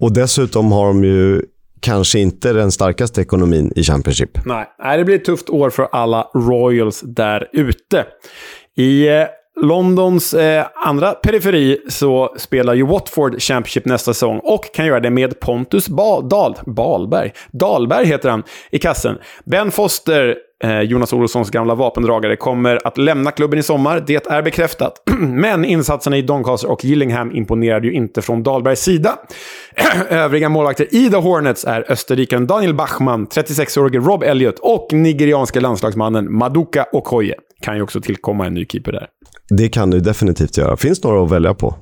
Och 0.00 0.12
dessutom 0.12 0.72
har 0.72 0.86
de 0.86 1.04
ju 1.04 1.42
kanske 1.80 2.18
inte 2.18 2.52
den 2.52 2.72
starkaste 2.72 3.20
ekonomin 3.20 3.72
i 3.76 3.82
Championship. 3.82 4.30
Nej, 4.44 4.98
det 4.98 5.04
blir 5.04 5.16
ett 5.16 5.24
tufft 5.24 5.50
år 5.50 5.70
för 5.70 5.88
alla 5.92 6.22
Royals 6.34 7.00
där 7.00 7.48
ute. 7.52 8.06
I 8.76 9.08
eh, 9.08 9.24
Londons 9.62 10.34
eh, 10.34 10.66
andra 10.74 11.12
periferi 11.12 11.78
så 11.88 12.34
spelar 12.36 12.74
ju 12.74 12.86
Watford 12.86 13.42
Championship 13.42 13.84
nästa 13.84 14.14
säsong 14.14 14.40
och 14.42 14.74
kan 14.74 14.86
göra 14.86 15.00
det 15.00 15.10
med 15.10 15.40
Pontus 15.40 15.88
ba 15.88 16.20
Dahl, 16.20 16.54
Balberg. 16.66 17.32
Dahlberg 17.50 18.06
heter 18.06 18.30
han 18.30 18.42
i 18.70 18.78
kassen. 18.78 19.18
Ben 19.44 19.70
Foster, 19.70 20.36
eh, 20.64 20.80
Jonas 20.80 21.12
Olssons 21.12 21.50
gamla 21.50 21.74
vapendragare, 21.74 22.36
kommer 22.36 22.86
att 22.86 22.98
lämna 22.98 23.30
klubben 23.30 23.58
i 23.58 23.62
sommar. 23.62 24.04
Det 24.06 24.26
är 24.26 24.42
bekräftat. 24.42 25.02
Men 25.18 25.64
insatserna 25.64 26.16
i 26.16 26.22
Doncaster 26.22 26.70
och 26.70 26.84
Gillingham 26.84 27.36
imponerade 27.36 27.86
ju 27.86 27.92
inte 27.92 28.22
från 28.22 28.42
Dahlbergs 28.42 28.80
sida. 28.80 29.18
Övriga 30.10 30.48
målvakter 30.48 30.94
i 30.94 31.10
The 31.10 31.16
Hornets 31.16 31.64
är 31.64 31.92
österrikaren 31.92 32.46
Daniel 32.46 32.74
Bachmann, 32.74 33.26
36-årige 33.26 33.98
Rob 33.98 34.22
Elliot 34.22 34.58
och 34.58 34.88
nigerianska 34.92 35.60
landslagsmannen 35.60 36.32
Maduka 36.32 36.86
Okoye. 36.92 37.34
Kan 37.62 37.76
ju 37.76 37.82
också 37.82 38.00
tillkomma 38.00 38.46
en 38.46 38.54
ny 38.54 38.66
keeper 38.66 38.92
där. 38.92 39.08
Det 39.48 39.68
kan 39.68 39.90
du 39.90 40.00
definitivt 40.00 40.56
göra. 40.56 40.76
Finns 40.76 41.04
några 41.04 41.24
att 41.24 41.30
välja 41.30 41.54
på. 41.54 41.74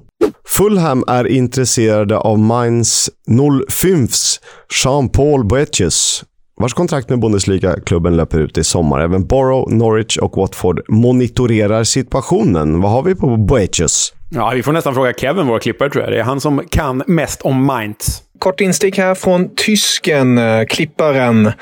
Fulham 0.49 1.05
är 1.07 1.27
intresserade 1.27 2.19
av 2.19 2.39
Mainz 2.39 3.11
05s 3.29 4.41
Jean-Paul 4.85 5.45
Boetius 5.45 6.25
vars 6.61 6.75
kontrakt 6.75 7.09
med 7.09 7.19
Bundesliga-klubben 7.19 8.17
löper 8.17 8.41
ut 8.41 8.59
i 8.59 8.65
sommar. 8.65 9.01
Även 9.01 9.27
Borough, 9.27 9.75
Norwich 9.75 10.17
och 10.17 10.37
Watford 10.37 10.81
monitorerar 10.89 11.85
situationen. 11.85 12.81
Vad 12.81 12.93
har 12.93 13.03
vi 13.03 13.15
på 13.15 13.37
Boetius? 13.37 14.13
Ja, 14.31 14.53
vi 14.55 14.63
får 14.63 14.73
nästan 14.73 14.95
fråga 14.95 15.13
Kevin, 15.13 15.47
vår 15.47 15.59
klippare, 15.59 15.91
tror 15.91 16.05
jag. 16.05 16.13
Det 16.13 16.19
är 16.19 16.25
han 16.25 16.41
som 16.41 16.63
kan 16.71 17.03
mest 17.07 17.43
om 17.43 17.65
Mainz. 17.65 18.23
Kort 18.39 18.61
instick 18.61 18.99
här 18.99 19.15
från 19.15 19.55
tysken, 19.55 20.39
eh, 20.39 20.65
klipparen. 20.65 21.53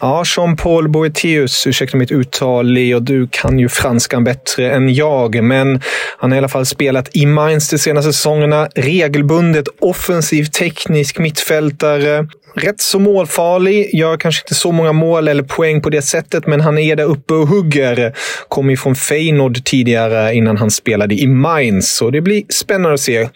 Ja, 0.00 0.22
Jean-Paul 0.26 0.88
Boetius, 0.88 1.66
ursäkta 1.66 1.96
mitt 1.96 2.12
uttal, 2.12 2.66
Leo, 2.66 3.00
du 3.00 3.28
kan 3.30 3.58
ju 3.58 3.68
franskan 3.68 4.24
bättre 4.24 4.70
än 4.70 4.94
jag. 4.94 5.42
Men 5.42 5.80
han 6.18 6.30
har 6.30 6.36
i 6.36 6.38
alla 6.38 6.48
fall 6.48 6.66
spelat 6.66 7.16
i 7.16 7.26
Mainz 7.26 7.70
de 7.70 7.78
senaste 7.78 8.12
säsongerna. 8.12 8.68
Regelbundet 8.74 9.68
offensiv 9.80 10.44
teknisk 10.44 11.18
mittfältare. 11.18 12.26
Rätt 12.54 12.80
så 12.80 12.98
målfarlig, 12.98 13.94
gör 13.94 14.16
kanske 14.16 14.42
inte 14.44 14.54
så 14.54 14.72
många 14.72 14.92
mål 14.92 15.28
eller 15.28 15.42
poäng 15.42 15.80
på 15.80 15.90
det 15.90 16.02
sättet, 16.02 16.46
men 16.46 16.60
han 16.60 16.78
är 16.78 16.96
där 16.96 17.04
uppe 17.04 17.34
och 17.34 17.48
hugger. 17.48 18.14
Kommer 18.48 18.70
ju 18.70 18.76
från 18.76 18.94
Feyenoord 18.94 19.64
tidigare 19.64 20.34
innan 20.34 20.56
han 20.56 20.70
spelade 20.70 21.14
i 21.14 21.26
Mainz, 21.26 21.94
så 21.94 22.10
det 22.10 22.20
blir 22.20 22.42
spännande 22.48 22.94
att 22.94 23.00
se. 23.00 23.28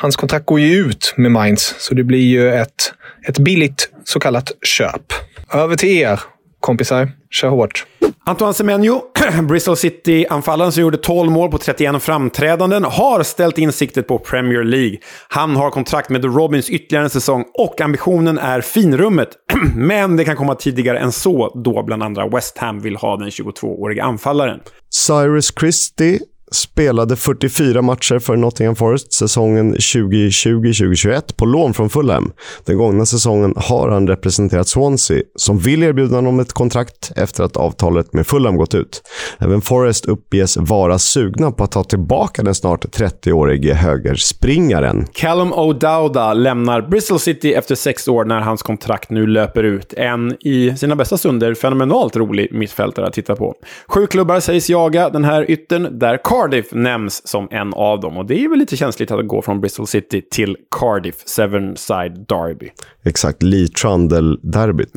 Hans 0.00 0.16
kontrakt 0.16 0.46
går 0.46 0.60
ju 0.60 0.74
ut 0.74 1.14
med 1.16 1.30
Mainz, 1.30 1.74
så 1.78 1.94
det 1.94 2.04
blir 2.04 2.26
ju 2.26 2.52
ett, 2.54 2.92
ett 3.28 3.38
billigt 3.38 3.88
så 4.04 4.20
kallat 4.20 4.52
köp. 4.62 5.12
Över 5.52 5.76
till 5.76 5.88
er, 5.88 6.20
kompisar. 6.60 7.10
Kör 7.30 7.48
hårt. 7.48 7.86
Antoine 8.26 8.54
Semenyo, 8.54 9.02
Bristol 9.48 9.76
City-anfallaren 9.76 10.72
som 10.72 10.82
gjorde 10.82 10.96
12 10.96 11.30
mål 11.30 11.50
på 11.50 11.58
31 11.58 12.02
framträdanden, 12.02 12.84
har 12.84 13.22
ställt 13.22 13.58
in 13.58 13.72
siktet 13.72 14.06
på 14.06 14.18
Premier 14.18 14.64
League. 14.64 14.98
Han 15.28 15.56
har 15.56 15.70
kontrakt 15.70 16.10
med 16.10 16.22
The 16.22 16.28
Robins 16.28 16.70
ytterligare 16.70 17.04
en 17.04 17.10
säsong 17.10 17.44
och 17.54 17.80
ambitionen 17.80 18.38
är 18.38 18.60
finrummet. 18.60 19.28
Men 19.76 20.16
det 20.16 20.24
kan 20.24 20.36
komma 20.36 20.54
tidigare 20.54 20.98
än 20.98 21.12
så, 21.12 21.60
då 21.64 21.82
bland 21.82 22.02
andra 22.02 22.28
West 22.28 22.58
Ham 22.58 22.80
vill 22.80 22.96
ha 22.96 23.16
den 23.16 23.28
22-åriga 23.30 24.04
anfallaren. 24.04 24.60
Cyrus 24.90 25.52
Christie 25.60 26.18
spelade 26.50 27.16
44 27.16 27.82
matcher 27.82 28.18
för 28.18 28.36
Nottingham 28.36 28.76
Forest 28.76 29.12
säsongen 29.12 29.74
2020-2021 29.74 31.34
på 31.36 31.44
lån 31.44 31.74
från 31.74 31.90
Fulham. 31.90 32.32
Den 32.64 32.78
gångna 32.78 33.06
säsongen 33.06 33.54
har 33.56 33.88
han 33.88 34.08
representerat 34.08 34.68
Swansea, 34.68 35.22
som 35.36 35.58
vill 35.58 35.82
erbjuda 35.82 36.16
honom 36.16 36.40
ett 36.40 36.52
kontrakt 36.52 37.12
efter 37.16 37.44
att 37.44 37.56
avtalet 37.56 38.12
med 38.12 38.26
Fulham 38.26 38.56
gått 38.56 38.74
ut. 38.74 39.02
Även 39.38 39.60
Forest 39.60 40.04
uppges 40.06 40.56
vara 40.56 40.98
sugna 40.98 41.52
på 41.52 41.64
att 41.64 41.72
ta 41.72 41.84
tillbaka 41.84 42.42
den 42.42 42.54
snart 42.54 42.84
30-årige 42.84 43.74
högerspringaren. 43.74 45.06
Callum 45.12 45.52
O'Dowda 45.52 46.34
lämnar 46.34 46.80
Bristol 46.80 47.18
City 47.18 47.54
efter 47.54 47.74
sex 47.74 48.08
år 48.08 48.24
när 48.24 48.40
hans 48.40 48.62
kontrakt 48.62 49.10
nu 49.10 49.26
löper 49.26 49.62
ut. 49.62 49.94
En 49.96 50.36
i 50.40 50.76
sina 50.76 50.96
bästa 50.96 51.18
stunder 51.18 51.54
fenomenalt 51.54 52.16
rolig 52.16 52.48
mittfältare 52.52 53.06
att 53.06 53.12
titta 53.12 53.36
på. 53.36 53.54
Sju 53.88 54.06
klubbar 54.06 54.40
sägs 54.40 54.70
jaga 54.70 55.10
den 55.10 55.24
här 55.24 55.50
yttern, 55.50 55.98
där 55.98 56.16
Cardiff 56.38 56.66
nämns 56.72 57.28
som 57.28 57.48
en 57.50 57.74
av 57.74 58.00
dem. 58.00 58.16
Och 58.16 58.26
det 58.26 58.44
är 58.44 58.48
väl 58.48 58.58
lite 58.58 58.76
känsligt 58.76 59.10
att 59.10 59.28
gå 59.28 59.42
från 59.42 59.60
Bristol 59.60 59.86
City 59.86 60.22
till 60.30 60.56
Cardiff, 60.80 61.16
Seven-Side 61.26 62.26
Derby. 62.28 62.70
Exakt, 63.04 63.42
Lee 63.42 63.68
Trundle-derbyt. 63.68 64.92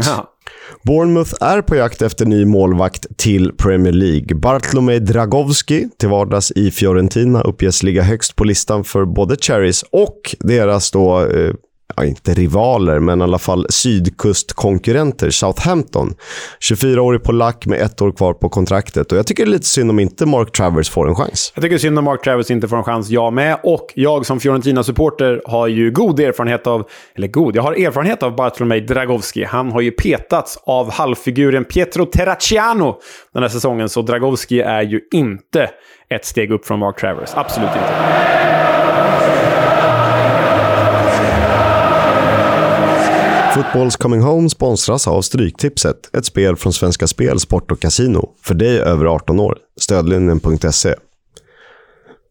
Bournemouth 0.83 1.33
är 1.41 1.61
på 1.61 1.75
jakt 1.75 2.01
efter 2.01 2.25
ny 2.25 2.45
målvakt 2.45 3.17
till 3.17 3.51
Premier 3.57 3.93
League. 3.93 4.35
Bartlomiej 4.35 4.99
Dragowski, 4.99 5.89
till 5.97 6.09
vardags 6.09 6.51
i 6.51 6.71
Fiorentina, 6.71 7.41
uppges 7.41 7.83
ligga 7.83 8.01
högst 8.01 8.35
på 8.35 8.43
listan 8.43 8.83
för 8.83 9.05
både 9.05 9.35
Cherries 9.35 9.83
och 9.91 10.35
deras 10.39 10.91
då 10.91 11.25
eh, 11.25 11.53
ja, 11.97 12.05
inte 12.05 12.33
rivaler, 12.33 12.99
men 12.99 13.19
i 13.19 13.23
alla 13.23 13.39
fall 13.39 13.65
sydkustkonkurrenter, 13.69 15.29
Southampton. 15.29 16.15
24-årig 16.71 17.23
polack 17.23 17.65
med 17.65 17.81
ett 17.81 18.01
år 18.01 18.11
kvar 18.11 18.33
på 18.33 18.49
kontraktet. 18.49 19.11
Och 19.11 19.17
jag 19.17 19.27
tycker 19.27 19.45
det 19.45 19.49
är 19.49 19.51
lite 19.51 19.65
synd 19.65 19.89
om 19.89 19.99
inte 19.99 20.25
Mark 20.25 20.51
Travers 20.51 20.89
får 20.89 21.07
en 21.07 21.15
chans. 21.15 21.51
Jag 21.55 21.61
tycker 21.61 21.75
det 21.75 21.77
är 21.77 21.79
synd 21.79 21.99
om 21.99 22.05
Mark 22.05 22.23
Travers 22.23 22.51
inte 22.51 22.67
får 22.67 22.77
en 22.77 22.83
chans, 22.83 23.09
jag 23.09 23.33
med. 23.33 23.57
Och 23.63 23.87
jag 23.95 24.25
som 24.25 24.39
Fiorentina-supporter 24.39 25.41
har 25.45 25.67
ju 25.67 25.91
god 25.91 26.19
erfarenhet 26.19 26.67
av, 26.67 26.87
eller 27.15 27.27
god, 27.27 27.55
jag 27.55 27.63
har 27.63 27.73
erfarenhet 27.73 28.23
av 28.23 28.35
Bartolomej 28.35 28.81
Dragowski. 28.81 29.43
Han 29.43 29.71
har 29.71 29.81
ju 29.81 29.91
petats 29.91 30.57
av 30.63 30.91
halvfiguren 30.91 31.65
Pietro 31.65 32.05
Terracciano 32.05 32.99
den 33.33 33.43
här 33.43 33.49
säsongen, 33.49 33.89
så 33.89 34.01
Dragowski 34.01 34.61
är 34.61 34.81
ju 34.81 35.01
inte 35.11 35.69
ett 36.09 36.25
steg 36.25 36.51
upp 36.51 36.65
från 36.65 36.79
Mark 36.79 36.99
Travers. 36.99 37.29
Absolut 37.33 37.69
inte. 37.69 38.40
Footballs 43.53 43.95
Coming 43.95 44.21
Home 44.21 44.49
sponsras 44.49 45.07
av 45.07 45.21
Stryktipset, 45.21 46.15
ett 46.17 46.25
spel 46.25 46.55
från 46.55 46.73
Svenska 46.73 47.07
Spel, 47.07 47.39
Sport 47.39 47.71
och 47.71 47.79
Casino. 47.79 48.29
För 48.41 48.55
dig 48.55 48.79
över 48.79 49.05
18 49.05 49.39
år. 49.39 49.57
Stödlinjen.se. 49.79 50.95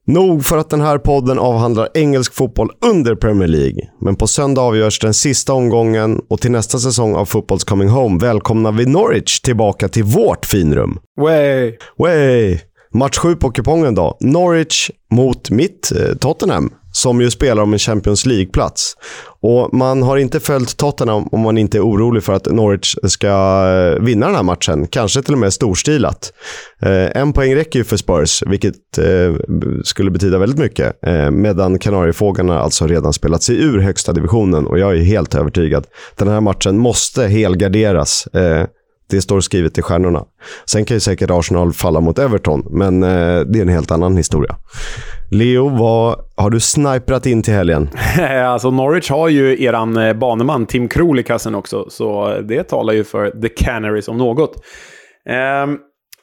Nog 0.07 0.45
för 0.45 0.59
att 0.59 0.71
den 0.71 0.81
här 0.81 0.99
podden 0.99 1.39
avhandlar 1.39 1.89
engelsk 1.95 2.35
fotboll 2.35 2.71
under 2.85 3.15
Premier 3.15 3.49
League. 3.49 3.91
Men 4.01 4.17
på 4.17 4.27
söndag 4.27 4.63
avgörs 4.63 4.99
den 5.01 5.15
sista 5.15 5.53
omgången 5.53 6.21
och 6.29 6.41
till 6.41 6.51
nästa 6.51 6.79
säsong 6.79 7.15
av 7.15 7.25
Footballs 7.25 7.65
Coming 7.65 7.89
Home 7.89 8.19
välkomnar 8.21 8.73
vi 8.73 8.87
Norwich 8.87 9.41
tillbaka 9.41 9.89
till 9.89 10.05
vårt 10.05 10.47
finrum. 10.47 10.99
Way! 11.21 11.77
Way! 11.99 12.59
Match 12.93 13.19
7 13.19 13.37
på 13.37 13.51
kupongen 13.51 13.95
då. 13.95 14.17
Norwich 14.21 14.91
mot 15.11 15.51
mitt 15.51 15.93
eh, 15.93 16.17
Tottenham 16.17 16.71
som 16.93 17.21
ju 17.21 17.31
spelar 17.31 17.63
om 17.63 17.73
en 17.73 17.79
Champions 17.79 18.27
League-plats. 18.27 18.95
Och 19.43 19.75
Man 19.75 20.03
har 20.03 20.17
inte 20.17 20.41
följt 20.41 20.77
Tottenham 20.77 21.29
om 21.33 21.41
man 21.41 21.59
inte 21.59 21.79
är 21.79 21.83
orolig 21.83 22.23
för 22.23 22.33
att 22.33 22.47
Norwich 22.47 22.97
ska 23.03 23.29
eh, 23.29 24.03
vinna 24.03 24.27
den 24.27 24.35
här 24.35 24.43
matchen. 24.43 24.87
Kanske 24.87 25.23
till 25.23 25.35
och 25.35 25.39
med 25.39 25.53
storstilat. 25.53 26.33
Eh, 26.83 27.21
en 27.23 27.33
poäng 27.33 27.55
räcker 27.55 27.79
ju 27.79 27.85
för 27.85 27.97
Spurs, 27.97 28.43
vilket 28.47 28.99
eh, 28.99 29.35
skulle 29.85 30.11
betyda 30.11 30.39
väldigt 30.39 30.59
mycket. 30.59 31.07
Eh, 31.07 31.31
medan 31.31 31.79
Kanariefågarna 31.79 32.61
alltså 32.61 32.87
redan 32.87 33.13
spelat 33.13 33.43
sig 33.43 33.57
ur 33.63 33.79
högsta 33.79 34.13
divisionen 34.13 34.67
och 34.67 34.79
jag 34.79 34.97
är 34.97 35.03
helt 35.03 35.35
övertygad. 35.35 35.87
Den 36.17 36.29
här 36.29 36.41
matchen 36.41 36.79
måste 36.79 37.27
helgarderas. 37.27 38.27
Eh, 38.27 38.67
det 39.11 39.23
står 39.23 39.41
skrivet 39.41 39.79
i 39.79 39.83
stjärnorna. 39.83 40.25
Sen 40.65 40.85
kan 40.85 40.97
ju 40.97 41.01
säkert 41.01 41.31
Arsenal 41.31 41.73
falla 41.73 42.01
mot 42.01 42.19
Everton, 42.19 42.67
men 42.71 43.03
eh, 43.03 43.41
det 43.41 43.59
är 43.59 43.63
en 43.63 43.69
helt 43.69 43.91
annan 43.91 44.17
historia. 44.17 44.57
Leo, 45.31 45.69
vad 45.69 46.21
har 46.37 46.51
du 46.51 46.61
sniprat 46.61 47.27
in 47.27 47.43
till 47.43 47.55
helgen? 47.55 47.89
alltså 48.47 48.71
Norwich 48.71 49.11
har 49.11 49.29
ju 49.29 49.65
eran 49.65 49.97
eh, 49.97 50.13
baneman 50.13 50.67
Tim 50.67 50.89
Krul 50.89 51.19
i 51.19 51.23
kassen 51.23 51.55
också, 51.55 51.87
så 51.91 52.41
det 52.49 52.63
talar 52.63 52.93
ju 52.93 53.05
för 53.05 53.31
The 53.31 53.49
Canaries 53.49 54.09
om 54.09 54.19
något. 54.19 54.57
Um, 55.65 55.79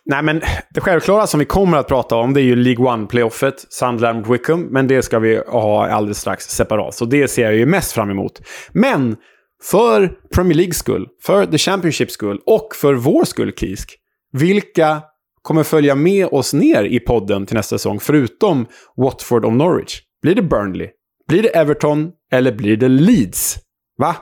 nej, 0.06 0.24
men 0.24 0.42
det 0.74 0.82
självklara 0.82 1.28
som 1.28 1.40
vi 1.40 1.46
kommer 1.46 1.78
att 1.78 1.88
prata 1.88 2.16
om 2.16 2.34
det 2.34 2.42
är 2.42 2.44
ju 2.44 2.56
League 2.56 2.86
One-playoffet, 2.86 3.66
Sunderland 3.70 4.20
mot 4.20 4.30
Wickham, 4.30 4.62
men 4.62 4.88
det 4.88 5.02
ska 5.02 5.20
vi 5.20 5.42
ha 5.48 5.88
alldeles 5.88 6.20
strax 6.20 6.50
separat. 6.50 6.96
Så 6.96 7.06
det 7.06 7.28
ser 7.28 7.44
jag 7.44 7.56
ju 7.56 7.66
mest 7.66 7.92
fram 7.92 8.10
emot. 8.10 8.42
Men 8.72 9.16
för 9.64 10.12
Premier 10.36 10.54
Leagues 10.54 10.78
skull, 10.78 11.08
för 11.22 11.46
The 11.46 11.58
Championships 11.58 12.14
skull 12.14 12.40
och 12.46 12.76
för 12.76 12.94
vår 12.94 13.26
skull, 13.26 13.52
Kisk. 13.52 13.98
Vilka 14.32 15.02
kommer 15.42 15.64
följa 15.64 15.96
med 15.96 16.26
oss 16.26 16.54
ner 16.54 16.84
i 16.84 17.00
podden 17.00 17.46
till 17.46 17.56
nästa 17.56 17.78
säsong, 17.78 18.00
förutom 18.00 18.66
Watford 18.98 19.46
och 19.46 19.54
Norwich? 19.54 20.02
Blir 20.22 20.36
det 20.36 20.42
Burnley? 20.42 20.88
Blir 21.28 21.44
det 21.44 21.50
Everton? 21.50 22.12
Eller 22.32 22.52
blir 22.52 22.78
det 22.78 22.88
Leeds? 22.88 23.58
Va? 23.98 24.16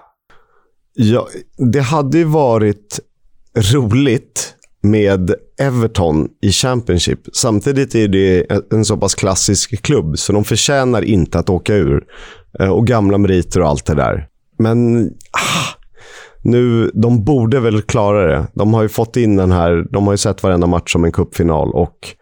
Ja, 0.94 1.28
det 1.74 1.82
hade 1.82 2.18
ju 2.18 2.24
varit 2.24 3.00
roligt 3.74 4.56
med 4.82 5.36
Everton 5.60 6.28
i 6.42 6.52
Championship. 6.52 7.20
Samtidigt 7.34 7.96
är 7.96 8.08
det 8.08 8.46
en 8.72 8.86
så 8.86 8.98
pass 8.98 9.16
klassisk 9.16 9.82
klubb, 9.82 10.20
så 10.20 10.34
de 10.34 10.44
förtjänar 10.44 11.02
inte 11.02 11.40
att 11.40 11.50
åka 11.50 11.76
ur. 11.76 12.04
Eh, 12.60 12.70
och 12.70 12.88
gamla 12.88 13.18
meriter 13.18 13.62
och 13.62 13.68
allt 13.68 13.86
det 13.86 13.96
där. 13.96 14.28
Men 14.58 15.08
ah, 15.32 15.80
nu, 16.41 16.91
de 16.93 17.24
borde 17.24 17.60
väl 17.60 17.82
klara 17.82 18.28
det. 18.28 18.47
De 18.53 18.74
har 18.74 18.82
ju 18.82 18.89
fått 18.89 19.18
in 19.18 19.36
den 19.36 19.51
här, 19.51 19.86
de 19.89 20.06
har 20.06 20.14
ju 20.14 20.18
sett 20.18 20.43
varenda 20.43 20.68
match 20.68 20.91
som 20.91 21.03
en 21.03 21.12
cupfinal 21.12 21.72
och 21.72 22.16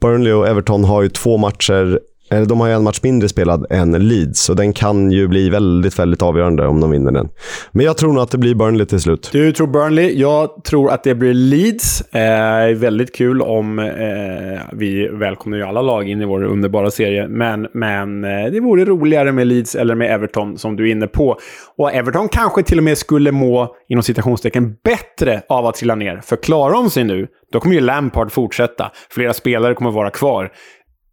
Burnley 0.00 0.32
och 0.32 0.48
Everton 0.48 0.84
har 0.84 1.02
ju 1.02 1.08
två 1.08 1.36
matcher 1.36 2.00
Eh, 2.30 2.40
de 2.40 2.60
har 2.60 2.68
ju 2.68 2.74
en 2.74 2.82
match 2.82 3.00
mindre 3.02 3.28
spelad 3.28 3.66
än 3.70 4.08
Leeds, 4.08 4.48
och 4.50 4.56
den 4.56 4.72
kan 4.72 5.10
ju 5.10 5.28
bli 5.28 5.50
väldigt, 5.50 5.98
väldigt 5.98 6.22
avgörande 6.22 6.66
om 6.66 6.80
de 6.80 6.90
vinner 6.90 7.12
den. 7.12 7.28
Men 7.72 7.86
jag 7.86 7.96
tror 7.96 8.12
nog 8.12 8.22
att 8.22 8.30
det 8.30 8.38
blir 8.38 8.54
Burnley 8.54 8.86
till 8.86 9.00
slut. 9.00 9.28
Du 9.32 9.52
tror 9.52 9.66
Burnley. 9.66 10.20
Jag 10.20 10.64
tror 10.64 10.90
att 10.90 11.04
det 11.04 11.14
blir 11.14 11.34
Leeds. 11.34 12.00
Eh, 12.14 12.76
väldigt 12.76 13.14
kul 13.14 13.42
om 13.42 13.78
eh, 13.78 14.60
vi 14.72 15.08
välkomnar 15.08 15.58
ju 15.58 15.64
alla 15.64 15.82
lag 15.82 16.08
in 16.08 16.22
i 16.22 16.24
vår 16.24 16.44
underbara 16.44 16.90
serie. 16.90 17.28
Men, 17.28 17.68
men 17.72 18.24
eh, 18.24 18.50
det 18.52 18.60
vore 18.60 18.84
roligare 18.84 19.32
med 19.32 19.46
Leeds 19.46 19.74
eller 19.74 19.94
med 19.94 20.14
Everton, 20.14 20.58
som 20.58 20.76
du 20.76 20.88
är 20.88 20.92
inne 20.92 21.06
på. 21.06 21.38
Och 21.76 21.92
Everton 21.92 22.28
kanske 22.28 22.62
till 22.62 22.78
och 22.78 22.84
med 22.84 22.98
skulle 22.98 23.32
må, 23.32 23.74
inom 23.88 24.02
citationstecken, 24.02 24.74
bättre 24.84 25.42
av 25.48 25.66
att 25.66 25.74
trilla 25.74 25.94
ner. 25.94 26.20
För 26.24 26.36
klarar 26.36 26.72
de 26.72 26.90
sig 26.90 27.04
nu, 27.04 27.26
då 27.52 27.60
kommer 27.60 27.74
ju 27.74 27.80
Lampard 27.80 28.32
fortsätta. 28.32 28.90
Flera 29.10 29.32
spelare 29.32 29.74
kommer 29.74 29.90
vara 29.90 30.10
kvar 30.10 30.50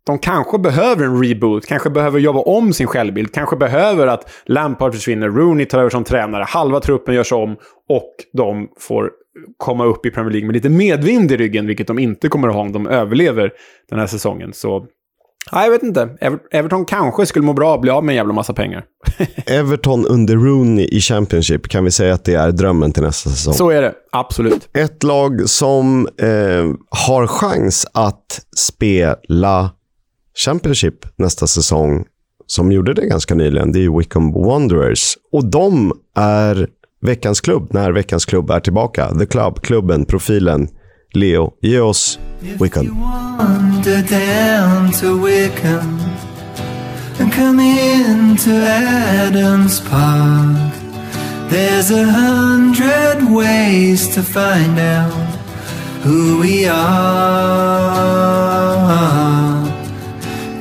de 0.05 0.19
kanske 0.19 0.57
behöver 0.59 1.05
en 1.05 1.23
reboot, 1.23 1.65
kanske 1.65 1.89
behöver 1.89 2.19
jobba 2.19 2.39
om 2.39 2.73
sin 2.73 2.87
självbild, 2.87 3.33
kanske 3.33 3.55
behöver 3.55 4.07
att 4.07 4.29
Lampard 4.45 4.93
försvinner, 4.93 5.29
Rooney 5.29 5.65
tar 5.65 5.79
över 5.79 5.89
som 5.89 6.03
tränare, 6.03 6.43
halva 6.43 6.79
truppen 6.79 7.15
görs 7.15 7.31
om 7.31 7.55
och 7.89 8.13
de 8.33 8.67
får 8.79 9.11
komma 9.57 9.85
upp 9.85 10.05
i 10.05 10.11
Premier 10.11 10.31
League 10.31 10.47
med 10.47 10.53
lite 10.53 10.69
medvind 10.69 11.31
i 11.31 11.37
ryggen, 11.37 11.67
vilket 11.67 11.87
de 11.87 11.99
inte 11.99 12.29
kommer 12.29 12.47
att 12.47 12.53
ha 12.53 12.61
om 12.61 12.71
de 12.71 12.87
överlever 12.87 13.51
den 13.89 13.99
här 13.99 14.07
säsongen. 14.07 14.53
Så 14.53 14.85
Ja, 15.51 15.63
jag 15.63 15.71
vet 15.71 15.83
inte. 15.83 16.09
Everton 16.51 16.85
kanske 16.85 17.25
skulle 17.25 17.45
må 17.45 17.53
bra 17.53 17.67
av 17.67 17.73
att 17.73 17.81
bli 17.81 17.91
av 17.91 18.03
med 18.03 18.13
en 18.13 18.17
jävla 18.17 18.33
massa 18.33 18.53
pengar. 18.53 18.83
Everton 19.45 20.05
under 20.05 20.35
Rooney 20.35 20.87
i 20.91 20.99
Championship, 20.99 21.67
kan 21.67 21.83
vi 21.83 21.91
säga 21.91 22.13
att 22.13 22.25
det 22.25 22.33
är 22.33 22.51
drömmen 22.51 22.91
till 22.91 23.03
nästa 23.03 23.29
säsong? 23.29 23.53
Så 23.53 23.69
är 23.69 23.81
det, 23.81 23.93
absolut. 24.11 24.69
Ett 24.73 25.03
lag 25.03 25.49
som 25.49 26.07
eh, 26.17 26.27
har 26.89 27.27
chans 27.27 27.87
att 27.93 28.41
spela 28.57 29.71
Championship 30.37 31.05
nästa 31.17 31.47
säsong, 31.47 32.05
som 32.47 32.71
gjorde 32.71 32.93
det 32.93 33.05
ganska 33.05 33.35
nyligen, 33.35 33.71
det 33.71 33.85
är 33.85 33.97
Wickham 33.97 34.31
Wanderers. 34.31 35.17
Och 35.31 35.45
de 35.45 35.93
är 36.15 36.67
veckans 37.01 37.41
klubb 37.41 37.67
när 37.73 37.91
veckans 37.91 38.25
klubb 38.25 38.49
är 38.51 38.59
tillbaka. 38.59 39.15
The 39.19 39.25
Club, 39.25 39.61
klubben, 39.61 40.05
profilen. 40.05 40.67
Leo, 41.13 41.53
ge 41.61 41.79
oss 41.79 42.19
Wickham. 42.59 43.03
and 47.19 47.31
come 47.31 47.59
into 47.59 48.51
Adams 48.51 49.79
Park. 49.81 50.73
There's 51.49 51.91
a 51.91 52.03
hundred 52.03 53.23
ways 53.29 54.13
to 54.15 54.21
find 54.23 54.79
out 54.79 55.13
who 56.03 56.39
we 56.41 56.65
are. 56.67 56.75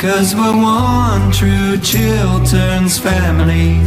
Cause 0.04 0.34
we're 0.34 0.54
one 0.54 1.32
true 1.32 1.78
Chilterns 1.78 2.98
family. 2.98 3.80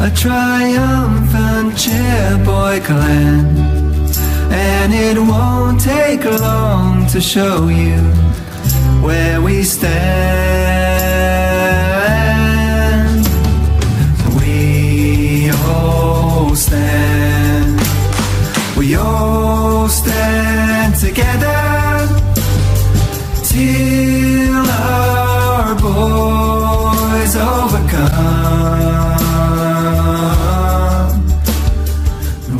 A 0.00 0.10
triumphant 0.10 1.74
chairboy 1.74 2.82
clan 2.82 3.44
And 4.50 4.94
it 4.94 5.18
won't 5.18 5.78
take 5.82 6.24
long 6.24 7.06
to 7.08 7.20
show 7.20 7.68
you 7.68 8.00
Where 9.04 9.42
we 9.42 9.64
stand. 9.64 9.94
We 14.40 15.50
all 15.66 16.56
stand. 16.56 17.82
We 18.78 18.94
all 18.94 19.90
stand 19.90 20.94
together 20.96 21.63
always 25.96 27.36
overcome. 27.36 28.54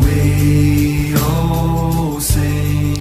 We 0.03 1.14
all 1.26 2.20
sing. 2.20 2.97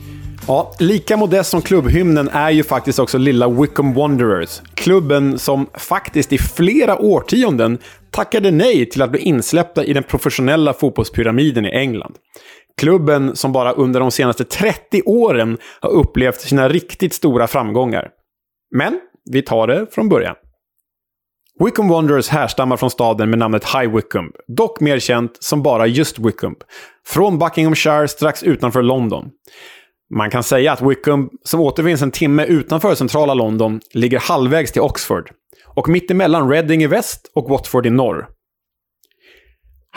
Ja, 0.47 0.73
lika 0.79 1.17
modest 1.17 1.49
som 1.49 1.61
klubbhymnen 1.61 2.29
är 2.29 2.51
ju 2.51 2.63
faktiskt 2.63 2.99
också 2.99 3.17
lilla 3.17 3.49
Wickham 3.49 3.93
Wanderers. 3.93 4.61
Klubben 4.73 5.39
som 5.39 5.67
faktiskt 5.73 6.33
i 6.33 6.37
flera 6.37 6.97
årtionden 6.97 7.77
tackade 8.11 8.51
nej 8.51 8.89
till 8.89 9.01
att 9.01 9.11
bli 9.11 9.19
insläppta 9.21 9.83
i 9.83 9.93
den 9.93 10.03
professionella 10.03 10.73
fotbollspyramiden 10.73 11.65
i 11.65 11.69
England. 11.69 12.15
Klubben 12.81 13.35
som 13.35 13.51
bara 13.51 13.71
under 13.71 13.99
de 13.99 14.11
senaste 14.11 14.43
30 14.43 15.01
åren 15.05 15.57
har 15.79 15.89
upplevt 15.89 16.41
sina 16.41 16.69
riktigt 16.69 17.13
stora 17.13 17.47
framgångar. 17.47 18.09
Men 18.75 18.99
vi 19.31 19.41
tar 19.41 19.67
det 19.67 19.87
från 19.91 20.09
början. 20.09 20.35
Wickham 21.59 21.89
Wanderers 21.89 22.29
härstammar 22.29 22.77
från 22.77 22.89
staden 22.89 23.29
med 23.29 23.39
namnet 23.39 23.65
High 23.65 23.95
Wickham, 23.95 24.31
dock 24.47 24.79
mer 24.79 24.99
känt 24.99 25.43
som 25.43 25.63
bara 25.63 25.87
just 25.87 26.19
Wickham, 26.19 26.55
från 27.05 27.39
Buckinghamshire 27.39 28.07
strax 28.07 28.43
utanför 28.43 28.81
London. 28.81 29.29
Man 30.15 30.29
kan 30.29 30.43
säga 30.43 30.71
att 30.71 30.81
Wickham, 30.81 31.29
som 31.43 31.59
återfinns 31.59 32.01
en 32.01 32.11
timme 32.11 32.45
utanför 32.45 32.95
centrala 32.95 33.33
London, 33.33 33.81
ligger 33.93 34.19
halvvägs 34.19 34.71
till 34.71 34.81
Oxford 34.81 35.31
och 35.75 35.89
mittemellan 35.89 36.49
Reading 36.49 36.83
i 36.83 36.87
väst 36.87 37.31
och 37.35 37.49
Watford 37.49 37.85
i 37.85 37.89
norr. 37.89 38.27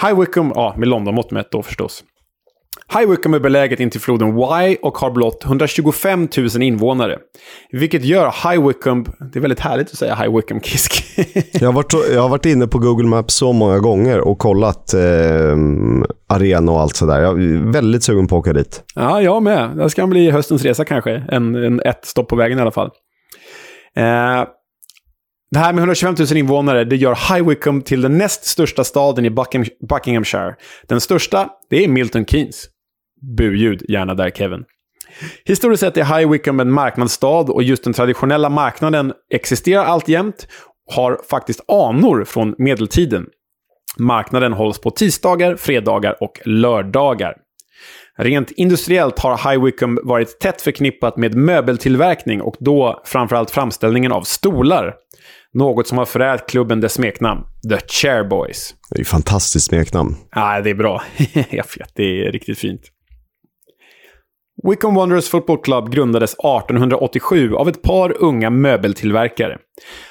High 0.03 0.20
Wickham, 0.20 0.53
ja, 0.55 0.74
med 0.77 0.89
London-mått 0.89 1.31
mätt 1.31 1.51
då 1.51 1.62
förstås. 1.62 2.05
High 2.95 3.11
Wycombe 3.11 3.39
är 3.39 3.41
beläget 3.41 3.80
intill 3.80 4.01
floden 4.01 4.34
Wye 4.37 4.76
och 4.82 4.99
har 4.99 5.11
blott 5.11 5.45
125 5.45 6.28
000 6.37 6.62
invånare. 6.62 7.18
Vilket 7.70 8.05
gör 8.05 8.51
High 8.51 8.66
Wycombe, 8.66 9.11
det 9.32 9.39
är 9.39 9.41
väldigt 9.41 9.61
härligt 9.61 9.87
att 9.87 9.99
säga 9.99 10.14
High 10.14 10.37
Wycombe 10.37 10.64
Kisk. 10.64 11.05
jag, 11.53 11.68
har 11.68 11.72
varit, 11.72 11.93
jag 12.12 12.22
har 12.22 12.28
varit 12.28 12.47
inne 12.47 12.66
på 12.66 12.78
Google 12.78 13.09
Maps 13.09 13.34
så 13.34 13.53
många 13.53 13.78
gånger 13.78 14.20
och 14.20 14.39
kollat 14.39 14.95
eh, 14.95 15.01
arena 16.28 16.72
och 16.72 16.80
allt 16.80 16.97
sådär. 16.97 17.20
Jag 17.20 17.43
är 17.43 17.72
väldigt 17.72 18.03
sugen 18.03 18.26
på 18.26 18.37
att 18.37 18.41
åka 18.41 18.53
dit. 18.53 18.82
Ja, 18.95 19.22
jag 19.22 19.43
med. 19.43 19.76
Det 19.76 19.91
ska 19.91 20.07
bli 20.07 20.30
höstens 20.30 20.62
resa 20.62 20.84
kanske. 20.84 21.24
En, 21.28 21.55
en 21.55 21.80
ett 21.80 22.05
stopp 22.05 22.28
på 22.28 22.37
vägen 22.37 22.59
i 22.59 22.62
alla 22.62 22.70
fall. 22.70 22.91
Eh, 23.97 24.45
det 25.51 25.59
här 25.59 25.72
med 25.72 25.78
125 25.78 26.14
000 26.18 26.37
invånare 26.37 26.84
det 26.84 26.97
gör 26.97 27.34
High 27.34 27.49
Wycombe 27.49 27.87
till 27.87 28.01
den 28.03 28.18
näst 28.18 28.45
största 28.45 28.84
staden 28.84 29.24
i 29.24 29.30
Buckinghamshire. 29.89 30.55
Den 30.89 31.01
största, 31.01 31.49
det 31.70 31.84
är 31.84 31.89
Milton 31.89 32.26
Keynes. 32.26 32.68
Buljud, 33.37 33.83
gärna 33.89 34.14
där 34.14 34.31
Kevin. 34.31 34.64
Historiskt 35.45 35.81
sett 35.81 35.97
är 35.97 36.18
High 36.18 36.31
Wycombe 36.31 36.62
en 36.62 36.72
marknadsstad 36.72 37.53
och 37.53 37.62
just 37.62 37.85
den 37.85 37.93
traditionella 37.93 38.49
marknaden 38.49 39.12
existerar 39.31 39.85
alltjämt 39.85 40.49
har 40.95 41.20
faktiskt 41.31 41.61
anor 41.68 42.24
från 42.24 42.55
medeltiden. 42.59 43.27
Marknaden 43.99 44.53
hålls 44.53 44.79
på 44.79 44.91
tisdagar, 44.91 45.57
fredagar 45.57 46.16
och 46.20 46.41
lördagar. 46.45 47.35
Rent 48.18 48.51
industriellt 48.51 49.18
har 49.18 49.51
High 49.51 49.64
Wycombe 49.64 50.03
varit 50.05 50.41
tätt 50.41 50.62
förknippat 50.62 51.16
med 51.16 51.35
möbeltillverkning 51.35 52.43
och 52.43 52.57
då 52.61 53.03
framförallt 53.05 53.51
framställningen 53.51 54.12
av 54.12 54.22
stolar. 54.22 54.95
Något 55.53 55.89
som 55.89 55.99
har 55.99 56.05
förärt 56.05 56.51
klubben 56.51 56.81
dess 56.81 56.93
smeknamn, 56.93 57.41
The 57.70 57.79
Chairboys. 57.89 58.74
Det 58.91 58.99
är 58.99 59.01
ett 59.01 59.09
fantastiskt 59.09 59.66
smeknamn. 59.66 60.16
Ja, 60.35 60.61
det 60.61 60.70
är 60.70 60.74
bra. 60.74 61.03
Jag 61.51 61.64
vet, 61.79 61.91
det 61.95 62.27
är 62.27 62.33
riktigt 62.33 62.59
fint. 62.59 62.83
Wickham 64.63 64.95
Wanderers 64.95 65.29
Football 65.29 65.63
Club 65.63 65.93
grundades 65.93 66.33
1887 66.33 67.55
av 67.55 67.69
ett 67.69 67.83
par 67.83 68.23
unga 68.23 68.51
möbeltillverkare. 68.51 69.59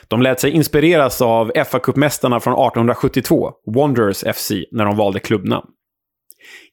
De 0.08 0.22
lät 0.22 0.40
sig 0.40 0.52
inspireras 0.52 1.22
av 1.22 1.52
fa 1.72 1.80
kuppmästarna 1.80 2.40
från 2.40 2.54
1872, 2.54 3.52
Wanderers 3.76 4.24
FC, 4.36 4.52
när 4.72 4.86
de 4.86 4.98
valde 4.98 5.20
klubbnamn. 5.20 5.66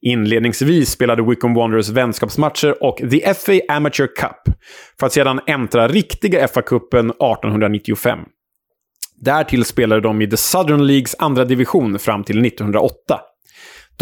Inledningsvis 0.00 0.90
spelade 0.90 1.22
Wickham 1.22 1.54
Wanderers 1.54 1.88
vänskapsmatcher 1.88 2.82
och 2.84 2.96
The 2.96 3.34
FA 3.34 3.74
Amateur 3.74 4.06
Cup, 4.06 4.56
för 5.00 5.06
att 5.06 5.12
sedan 5.12 5.40
äntra 5.46 5.88
riktiga 5.88 6.46
FA-cupen 6.46 7.10
1895. 7.10 8.18
Därtill 9.20 9.64
spelade 9.64 10.00
de 10.00 10.22
i 10.22 10.30
The 10.30 10.36
Southern 10.36 10.86
Leagues 10.86 11.16
andra 11.18 11.44
division 11.44 11.98
fram 11.98 12.24
till 12.24 12.46
1908. 12.46 13.20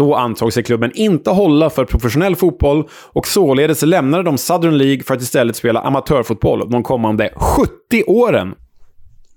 Då 0.01 0.15
ansåg 0.15 0.53
sig 0.53 0.63
klubben 0.63 0.91
inte 0.93 1.29
hålla 1.29 1.69
för 1.69 1.85
professionell 1.85 2.35
fotboll 2.35 2.87
och 3.13 3.27
således 3.27 3.81
lämnade 3.81 4.23
de 4.23 4.37
Southern 4.37 4.77
League 4.77 5.03
för 5.03 5.13
att 5.13 5.21
istället 5.21 5.55
spela 5.55 5.79
amatörfotboll 5.79 6.69
de 6.69 6.83
kommande 6.83 7.33
70 7.35 8.03
åren. 8.07 8.53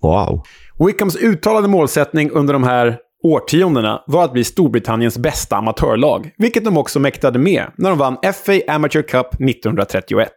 Wow. 0.03 0.43
Wickhams 0.87 1.17
uttalade 1.17 1.69
målsättning 1.69 2.31
under 2.31 2.53
de 2.53 2.65
här 2.65 2.99
årtiondena 3.23 4.03
var 4.07 4.25
att 4.25 4.33
bli 4.33 4.45
Storbritanniens 4.45 5.19
bästa 5.19 5.57
amatörlag, 5.57 6.31
vilket 6.39 6.65
de 6.65 6.77
också 6.77 7.01
mäktade 7.01 7.39
med 7.39 7.65
när 7.77 7.91
de 7.91 7.99
vann 7.99 8.17
FA 8.45 8.73
Amateur 8.75 9.03
Cup 9.03 9.35
1931. 9.35 10.31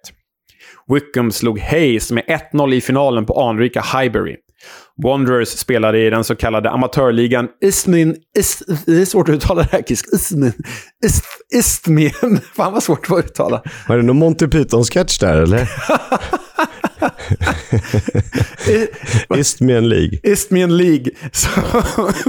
Wickham 0.88 1.32
slog 1.32 1.59
Hayes 1.59 2.11
med 2.11 2.23
1-0 2.53 2.73
i 2.73 2.82
finalen 2.82 3.25
på 3.25 3.41
anrika 3.41 3.82
Highbury. 3.82 4.36
Wanderers 5.04 5.50
spelade 5.50 6.00
i 6.00 6.10
den 6.10 6.24
så 6.24 6.36
kallade 6.36 6.70
amatörligan 6.70 7.48
Ismin... 7.62 8.16
Is, 8.38 8.64
det 8.86 9.02
är 9.02 9.06
svårt 9.06 9.30
att 9.30 9.36
uttala 9.36 9.62
det 9.62 9.70
här, 9.72 9.82
Kisk. 9.82 10.06
Ismin... 10.14 10.54
Ist, 11.06 11.24
Istmien. 11.56 12.39
Fan 12.56 12.74
vad 12.74 12.84
svårt 12.84 13.12
att 13.12 13.26
uttala. 13.26 13.62
Var 13.88 13.98
det 13.98 14.04
någon 14.04 14.18
Monty 14.18 14.48
Python-sketch 14.48 15.20
där, 15.20 15.41
eller? 15.41 15.70
Istmien 19.39 19.89
League. 19.89 20.20
Istmien 20.24 20.78
League. 20.78 21.12
Så 21.32 21.50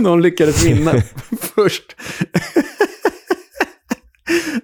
de 0.00 0.20
lyckades 0.20 0.64
vinna 0.64 0.92
först. 1.54 1.96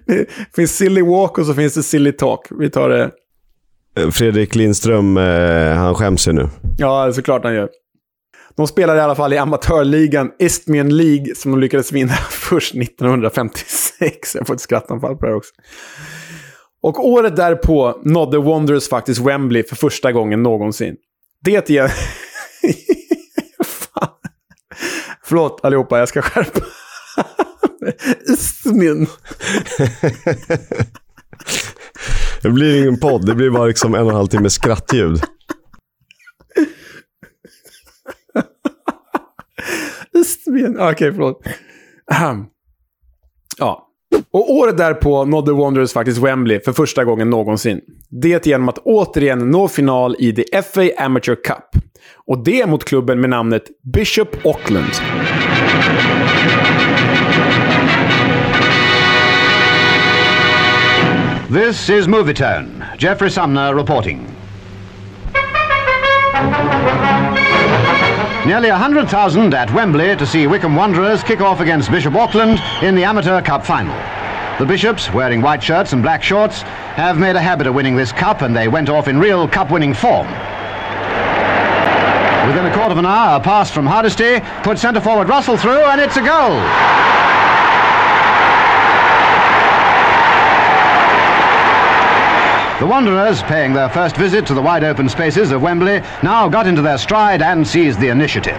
Det 0.07 0.27
finns 0.55 0.77
Silly 0.77 1.01
Walk 1.01 1.37
och 1.37 1.45
så 1.45 1.53
finns 1.53 1.73
det 1.73 1.83
Silly 1.83 2.11
Talk. 2.11 2.47
Vi 2.59 2.69
tar 2.69 2.89
det. 2.89 3.11
Fredrik 4.11 4.55
Lindström, 4.55 5.17
eh, 5.17 5.73
han 5.73 5.95
skäms 5.95 6.27
ju 6.27 6.31
nu. 6.31 6.49
Ja, 6.77 7.13
såklart 7.13 7.43
han 7.43 7.53
gör. 7.53 7.69
De 8.55 8.67
spelade 8.67 8.99
i 8.99 9.01
alla 9.01 9.15
fall 9.15 9.33
i 9.33 9.37
amatörligan 9.37 10.31
Istmian 10.39 10.97
League 10.97 11.35
som 11.35 11.51
de 11.51 11.59
lyckades 11.59 11.91
vinna 11.91 12.13
först 12.29 12.75
1956. 12.75 14.35
Jag 14.35 14.47
får 14.47 14.53
ett 14.53 14.61
skrattanfall 14.61 15.15
på 15.15 15.25
det 15.25 15.31
här 15.31 15.37
också. 15.37 15.53
Och 16.81 17.07
året 17.07 17.35
därpå 17.35 18.01
nådde 18.03 18.37
Wanderers 18.37 18.89
faktiskt 18.89 19.21
Wembley 19.21 19.63
för 19.63 19.75
första 19.75 20.11
gången 20.11 20.43
någonsin. 20.43 20.95
Det 21.41 21.69
igen... 21.69 21.89
Fan. 23.65 24.09
Förlåt 25.23 25.65
allihopa, 25.65 25.99
jag 25.99 26.09
ska 26.09 26.21
skärpa 26.21 26.59
Istmian. 28.33 29.07
Det 32.41 32.49
blir 32.49 32.81
ingen 32.81 32.99
podd, 32.99 33.25
det 33.25 33.35
blir 33.35 33.49
bara 33.49 33.65
liksom 33.65 33.95
en 33.95 34.03
och 34.03 34.09
en 34.09 34.15
halv 34.15 34.27
timme 34.27 34.49
skrattljud. 34.49 35.21
Okej, 40.15 40.91
okay, 40.91 41.11
förlåt. 41.11 41.47
Ahem. 42.11 42.45
Ja. 43.57 43.81
Och 44.31 44.53
året 44.53 44.77
därpå 44.77 45.25
nådde 45.25 45.53
Wanderers 45.53 45.93
faktiskt 45.93 46.17
Wembley 46.17 46.59
för 46.59 46.73
första 46.73 47.03
gången 47.03 47.29
någonsin. 47.29 47.81
Det 48.09 48.45
genom 48.45 48.69
att 48.69 48.77
återigen 48.77 49.51
nå 49.51 49.67
final 49.67 50.15
i 50.19 50.33
The 50.33 50.61
FA 50.61 51.03
Amateur 51.05 51.35
Cup. 51.35 51.83
Och 52.27 52.43
det 52.43 52.65
mot 52.65 52.83
klubben 52.83 53.21
med 53.21 53.29
namnet 53.29 53.63
Bishop 53.93 54.45
Auckland. 54.45 54.91
This 61.53 61.89
is 61.89 62.07
Movietone. 62.07 62.67
Jeffrey 62.99 63.29
Sumner 63.29 63.73
reporting. 63.75 64.27
Nearly 68.45 68.69
100,000 68.69 69.55
at 69.55 69.73
Wembley 69.73 70.15
to 70.15 70.23
see 70.23 70.45
Wickham 70.45 70.75
Wanderers 70.75 71.23
kick 71.23 71.41
off 71.41 71.61
against 71.61 71.89
Bishop 71.89 72.13
Auckland 72.13 72.61
in 72.83 72.93
the 72.93 73.03
Amateur 73.03 73.41
Cup 73.41 73.65
final. 73.65 73.95
The 74.59 74.65
Bishops, 74.67 75.11
wearing 75.11 75.41
white 75.41 75.63
shirts 75.63 75.93
and 75.93 76.03
black 76.03 76.21
shorts, 76.21 76.61
have 76.61 77.17
made 77.17 77.35
a 77.35 77.41
habit 77.41 77.65
of 77.65 77.73
winning 77.73 77.95
this 77.95 78.11
cup 78.11 78.43
and 78.43 78.55
they 78.55 78.67
went 78.67 78.87
off 78.87 79.07
in 79.07 79.17
real 79.17 79.47
cup-winning 79.47 79.95
form. 79.95 80.27
Within 82.47 82.67
a 82.67 82.71
quarter 82.75 82.91
of 82.91 82.99
an 82.99 83.07
hour, 83.07 83.37
a 83.37 83.43
pass 83.43 83.71
from 83.71 83.87
Hardesty 83.87 84.39
put 84.61 84.77
centre 84.77 85.01
forward 85.01 85.27
Russell 85.27 85.57
through 85.57 85.83
and 85.83 85.99
it's 85.99 86.15
a 86.15 86.21
goal. 86.21 87.14
The 92.79 92.85
Wanderers, 92.85 93.41
paying 93.43 93.71
their 93.71 93.87
first 93.87 94.17
visit 94.17 94.45
to 94.47 94.53
the 94.53 94.61
wide 94.61 94.83
open 94.83 95.07
spaces 95.07 95.51
of 95.51 95.61
Wembley, 95.61 96.01
now 96.21 96.49
got 96.49 96.67
into 96.67 96.81
their 96.81 96.97
stride 96.97 97.41
and 97.41 97.65
seized 97.65 98.01
the 98.01 98.09
initiative. 98.09 98.57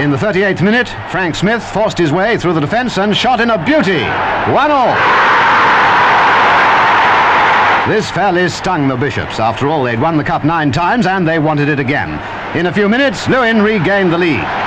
In 0.00 0.12
the 0.12 0.16
38th 0.16 0.62
minute, 0.62 0.88
Frank 1.10 1.34
Smith 1.34 1.64
forced 1.64 1.98
his 1.98 2.12
way 2.12 2.38
through 2.38 2.54
the 2.54 2.60
defence 2.60 2.98
and 2.98 3.16
shot 3.16 3.40
in 3.40 3.50
a 3.50 3.58
beauty. 3.64 4.04
One 4.54 4.70
all. 4.70 4.94
This 7.92 8.08
fairly 8.08 8.48
stung 8.48 8.86
the 8.86 8.96
Bishops. 8.96 9.40
After 9.40 9.66
all, 9.66 9.82
they'd 9.82 10.00
won 10.00 10.16
the 10.16 10.22
cup 10.22 10.44
nine 10.44 10.70
times 10.70 11.06
and 11.06 11.26
they 11.26 11.40
wanted 11.40 11.68
it 11.68 11.80
again. 11.80 12.12
In 12.56 12.66
a 12.66 12.72
few 12.72 12.88
minutes, 12.88 13.28
Lewin 13.28 13.60
regained 13.60 14.12
the 14.12 14.18
lead. 14.18 14.65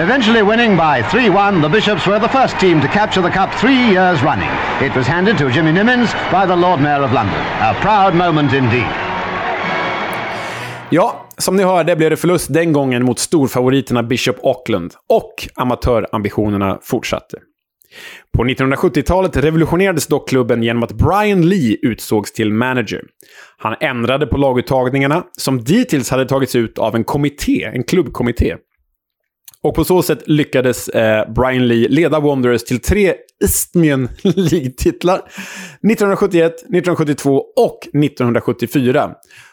Eventually 0.00 0.42
winning 0.42 0.76
by 0.76 1.02
3-1, 1.02 1.60
the 1.60 1.68
Bishops 1.68 2.06
were 2.06 2.20
the 2.20 2.28
first 2.28 2.60
team 2.60 2.80
to 2.80 2.88
capture 2.88 3.22
the 3.22 3.30
cup 3.30 3.50
three 3.60 3.92
years 3.92 4.22
running. 4.22 4.50
It 4.80 4.96
was 4.96 5.06
handed 5.06 5.38
to 5.38 5.50
Jimmy 5.50 5.72
Nimmins 5.72 6.12
by 6.30 6.46
the 6.46 6.56
Lord 6.56 6.80
Mayor 6.80 7.02
of 7.02 7.12
London. 7.12 7.40
A 7.60 7.74
proud 7.80 8.14
moment 8.14 8.52
indeed. 8.52 8.86
Ja, 10.90 11.26
som 11.38 11.56
ni 11.56 11.62
hörde 11.62 11.96
blev 11.96 12.10
det 12.10 12.16
förlust 12.16 12.52
den 12.52 12.72
gången 12.72 13.04
mot 13.04 13.18
storfavoriterna 13.18 14.02
Bishop 14.02 14.36
Auckland. 14.42 14.94
Och 15.08 15.48
amatörambitionerna 15.54 16.78
fortsatte. 16.82 17.38
På 18.36 18.44
1970-talet 18.44 19.36
revolutionerades 19.36 20.06
dock 20.06 20.28
klubben 20.28 20.62
genom 20.62 20.82
att 20.82 20.92
Brian 20.92 21.48
Lee 21.48 21.76
utsågs 21.82 22.32
till 22.32 22.52
manager. 22.52 23.02
Han 23.56 23.74
ändrade 23.80 24.26
på 24.26 24.36
laguttagningarna, 24.36 25.24
som 25.32 25.64
dittills 25.64 26.10
hade 26.10 26.26
tagits 26.26 26.56
ut 26.56 26.78
av 26.78 26.94
en 26.94 27.04
kommitté, 27.04 27.64
en 27.64 27.84
klubbkommitté. 27.84 28.56
Och 29.62 29.74
på 29.74 29.84
så 29.84 30.02
sätt 30.02 30.22
lyckades 30.26 30.88
eh, 30.88 31.32
Brian 31.32 31.68
Lee 31.68 31.88
leda 31.88 32.20
Wanderers 32.20 32.64
till 32.64 32.80
tre 32.80 33.14
Isthmian 33.44 34.08
League-titlar 34.22 35.16
1971, 35.16 36.54
1972 36.54 37.44
och 37.56 37.78
1974. 37.82 39.10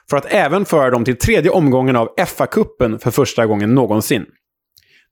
För 0.09 0.17
att 0.17 0.25
även 0.33 0.65
föra 0.65 0.89
dem 0.89 1.05
till 1.05 1.17
tredje 1.17 1.51
omgången 1.51 1.95
av 1.95 2.09
FA-cupen 2.17 2.97
för 2.97 3.11
första 3.11 3.45
gången 3.45 3.75
någonsin. 3.75 4.25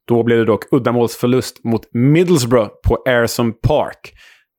Då 0.08 0.22
blev 0.22 0.38
det 0.38 0.44
dock 0.44 0.72
uddamålsförlust 0.72 1.64
mot 1.64 1.82
Middlesbrough 1.92 2.70
på 2.88 3.02
Ayrson 3.06 3.52
Park. 3.52 4.12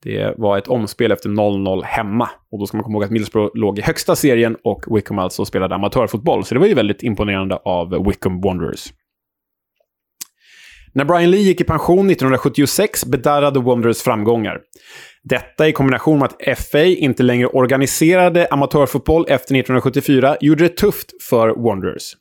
Det 0.04 0.34
var 0.38 0.58
ett 0.58 0.68
omspel 0.68 1.12
efter 1.12 1.30
0-0 1.30 1.84
hemma. 1.84 2.30
Och 2.52 2.60
då 2.60 2.68
ska 2.68 2.78
man 2.78 2.84
komma 2.84 2.96
ihåg 2.96 3.04
att 3.04 3.12
Middlesbrough 3.12 3.52
låg 3.58 3.80
i 3.80 3.82
högsta 3.82 4.16
serien 4.16 4.58
och 4.64 4.96
Wickham 4.96 5.20
alltså 5.20 5.46
spelade 5.46 5.76
amatörfotboll. 5.76 6.46
Så 6.46 6.54
det 6.54 6.60
var 6.60 6.68
ju 6.68 6.74
väldigt 6.74 7.04
imponerande 7.04 7.56
av 7.56 8.06
Wickham 8.08 8.42
Wanderers. 8.42 8.94
När 10.96 11.06
Brian 11.06 11.32
Lee 11.32 11.42
gick 11.42 11.62
i 11.62 11.64
pension 11.64 12.10
1976 12.10 13.06
bedarrade 13.06 13.60
Wanderers 13.60 14.02
framgångar. 14.02 14.60
Detta 15.24 15.68
i 15.68 15.72
kombination 15.72 16.20
med 16.20 16.26
att 16.26 16.60
FA 16.60 16.84
inte 16.84 17.24
längre 17.24 17.48
organiserade 17.48 18.48
amatörfotboll 18.52 19.22
efter 19.22 19.56
1974 19.56 20.38
gjorde 20.42 20.64
det 20.64 20.78
tufft 20.78 21.24
för 21.30 21.50
Wanderers. 21.50 22.16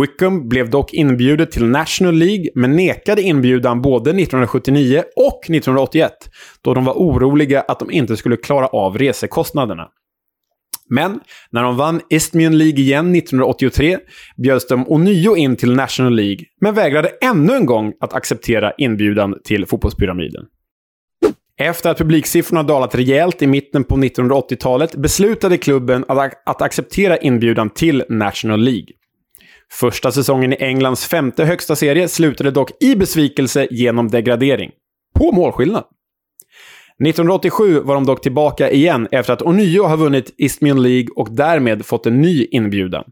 Wickham 0.00 0.48
blev 0.48 0.70
dock 0.70 0.92
inbjudet 0.92 1.50
till 1.50 1.64
National 1.64 2.14
League, 2.14 2.46
men 2.54 2.76
nekade 2.76 3.22
inbjudan 3.22 3.82
både 3.82 4.10
1979 4.10 5.02
och 5.16 5.40
1981, 5.44 6.12
då 6.60 6.74
de 6.74 6.84
var 6.84 6.94
oroliga 6.94 7.60
att 7.60 7.78
de 7.78 7.90
inte 7.90 8.16
skulle 8.16 8.36
klara 8.36 8.66
av 8.66 8.98
resekostnaderna. 8.98 9.88
Men 10.90 11.20
när 11.50 11.62
de 11.62 11.76
vann 11.76 12.00
Isthmian 12.10 12.58
League 12.58 12.80
igen 12.80 13.14
1983 13.14 13.98
bjöds 14.36 14.66
de 14.66 14.88
ånyo 14.88 15.36
in 15.36 15.56
till 15.56 15.74
National 15.74 16.16
League, 16.16 16.44
men 16.60 16.74
vägrade 16.74 17.08
ännu 17.22 17.52
en 17.52 17.66
gång 17.66 17.92
att 18.00 18.12
acceptera 18.12 18.72
inbjudan 18.78 19.34
till 19.44 19.66
fotbollspyramiden. 19.66 20.44
Efter 21.60 21.90
att 21.90 21.98
publiksiffrorna 21.98 22.62
dalat 22.62 22.94
rejält 22.94 23.42
i 23.42 23.46
mitten 23.46 23.84
på 23.84 23.96
1980-talet 23.96 24.94
beslutade 24.94 25.58
klubben 25.58 26.04
att, 26.08 26.32
att 26.46 26.62
acceptera 26.62 27.16
inbjudan 27.16 27.70
till 27.70 28.04
National 28.08 28.60
League. 28.60 28.88
Första 29.72 30.12
säsongen 30.12 30.52
i 30.52 30.56
Englands 30.60 31.06
femte 31.06 31.44
högsta 31.44 31.76
serie 31.76 32.08
slutade 32.08 32.50
dock 32.50 32.82
i 32.82 32.96
besvikelse 32.96 33.68
genom 33.70 34.08
degradering. 34.08 34.70
På 35.14 35.32
målskillnad. 35.32 35.84
1987 37.08 37.80
var 37.80 37.94
de 37.94 38.06
dock 38.06 38.22
tillbaka 38.22 38.70
igen 38.70 39.08
efter 39.10 39.32
att 39.32 39.42
ånyo 39.42 39.82
ha 39.82 39.96
vunnit 39.96 40.34
Isthmian 40.38 40.82
League 40.82 41.08
och 41.16 41.28
därmed 41.30 41.86
fått 41.86 42.06
en 42.06 42.20
ny 42.20 42.44
inbjudan. 42.50 43.04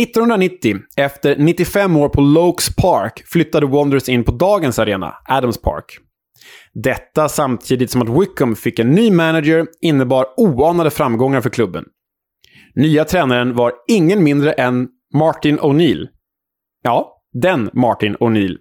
1990, 0.00 0.76
efter 0.96 1.36
95 1.36 1.96
år 1.96 2.08
på 2.08 2.20
Lokes 2.20 2.76
Park, 2.76 3.22
flyttade 3.26 3.66
Wanderers 3.66 4.08
in 4.08 4.24
på 4.24 4.32
dagens 4.32 4.78
arena, 4.78 5.14
Adams 5.28 5.62
Park. 5.62 5.98
Detta 6.72 7.28
samtidigt 7.28 7.90
som 7.90 8.02
att 8.02 8.20
Wickham 8.22 8.56
fick 8.56 8.78
en 8.78 8.90
ny 8.90 9.10
manager 9.10 9.66
innebar 9.80 10.26
oanade 10.36 10.90
framgångar 10.90 11.40
för 11.40 11.50
klubben. 11.50 11.84
Nya 12.74 13.04
tränaren 13.04 13.54
var 13.54 13.72
ingen 13.88 14.24
mindre 14.24 14.52
än 14.52 14.88
Martin 15.14 15.58
O'Neill. 15.58 16.06
Ja, 16.82 17.22
den 17.32 17.70
Martin 17.72 18.16
O'Neill 18.16 18.56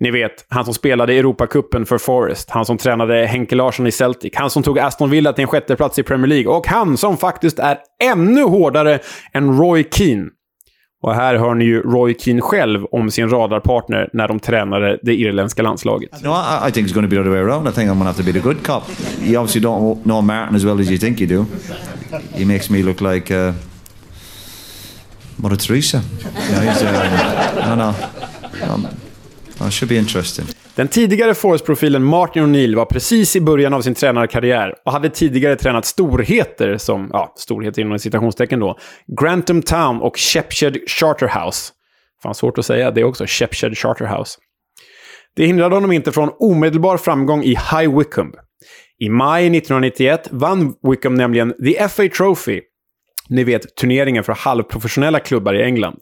ni 0.00 0.10
vet, 0.10 0.44
han 0.48 0.64
som 0.64 0.74
spelade 0.74 1.14
Europacupen 1.14 1.86
för 1.86 1.98
Forest, 1.98 2.50
han 2.50 2.64
som 2.64 2.78
tränade 2.78 3.26
Henke 3.26 3.54
Larsson 3.54 3.86
i 3.86 3.92
Celtic, 3.92 4.32
han 4.34 4.50
som 4.50 4.62
tog 4.62 4.78
Aston 4.78 5.10
Villa 5.10 5.32
till 5.32 5.42
en 5.42 5.48
sjätteplats 5.48 5.98
i 5.98 6.02
Premier 6.02 6.26
League 6.26 6.52
och 6.52 6.66
han 6.66 6.96
som 6.96 7.16
faktiskt 7.16 7.58
är 7.58 7.78
ännu 8.02 8.42
hårdare 8.42 8.98
än 9.32 9.58
Roy 9.58 9.84
Keane. 9.90 10.28
Och 11.02 11.14
här 11.14 11.34
hör 11.34 11.54
ni 11.54 11.64
ju 11.64 11.82
Roy 11.82 12.14
Keane 12.18 12.40
själv 12.40 12.84
om 12.84 13.10
sin 13.10 13.28
radarpartner 13.28 14.10
när 14.12 14.28
de 14.28 14.40
tränade 14.40 14.98
det 15.02 15.14
irländska 15.14 15.62
landslaget. 15.62 16.22
No, 16.22 16.28
I, 16.28 16.68
I 16.68 16.72
think 16.72 16.88
it's 16.88 16.94
going 16.94 17.06
to 17.06 17.10
be 17.10 17.16
the 17.16 17.20
other 17.20 17.30
way 17.30 17.40
around. 17.40 17.68
I 17.68 17.72
think 17.72 17.90
I'm 17.90 17.98
going 17.98 18.00
to 18.00 18.04
have 18.04 18.18
to 18.18 18.24
be 18.24 18.32
the 18.32 18.40
good 18.40 18.66
cop. 18.66 18.82
You 19.22 19.40
obviously 19.40 19.60
don't 19.60 20.02
know 20.02 20.22
Martin 20.22 20.56
as 20.56 20.64
well 20.64 20.80
as 20.80 20.90
you 20.90 20.98
think 20.98 21.20
you 21.20 21.26
do. 21.26 21.46
He 22.38 22.44
makes 22.44 22.70
me 22.70 22.82
look 22.82 23.00
like 23.00 23.30
uh, 23.34 23.52
Mother 25.36 25.56
Teresa. 25.56 26.02
You 26.48 26.54
know, 26.54 26.60
he's, 26.60 26.82
uh, 26.82 27.66
no, 27.66 27.74
no. 27.74 27.94
Um, 28.74 28.88
That 29.60 29.72
should 29.72 29.88
be 29.88 29.96
interesting. 29.96 30.46
Den 30.74 30.88
tidigare 30.88 31.34
force-profilen 31.34 32.02
Martin 32.02 32.42
O'Neill 32.42 32.76
var 32.76 32.84
precis 32.84 33.36
i 33.36 33.40
början 33.40 33.74
av 33.74 33.82
sin 33.82 33.94
tränarkarriär 33.94 34.74
och 34.84 34.92
hade 34.92 35.10
tidigare 35.10 35.56
tränat 35.56 35.84
storheter 35.84 36.78
som, 36.78 37.10
ja, 37.12 37.32
storheter 37.36 37.82
inom 37.82 37.98
citationstecken 37.98 38.60
då, 38.60 38.78
Grantham 39.20 39.62
Town 39.62 40.00
och 40.00 40.18
Shepshed 40.18 40.78
Charterhouse. 40.86 41.72
Fan 42.22 42.34
svårt 42.34 42.58
att 42.58 42.66
säga 42.66 42.90
det 42.90 43.04
också, 43.04 43.24
Shepshed 43.26 43.78
Charterhouse. 43.78 44.38
Det 45.36 45.46
hindrade 45.46 45.74
honom 45.74 45.92
inte 45.92 46.12
från 46.12 46.30
omedelbar 46.38 46.96
framgång 46.96 47.42
i 47.42 47.48
High 47.48 47.98
Wycombe. 47.98 48.38
I 48.98 49.08
maj 49.08 49.46
1991 49.46 50.28
vann 50.30 50.74
Wickham 50.90 51.14
nämligen 51.14 51.54
The 51.64 51.88
FA 51.88 52.08
Trophy, 52.08 52.60
ni 53.30 53.44
vet 53.44 53.76
turneringen 53.76 54.24
för 54.24 54.32
halvprofessionella 54.32 55.20
klubbar 55.20 55.54
i 55.54 55.62
England, 55.62 55.98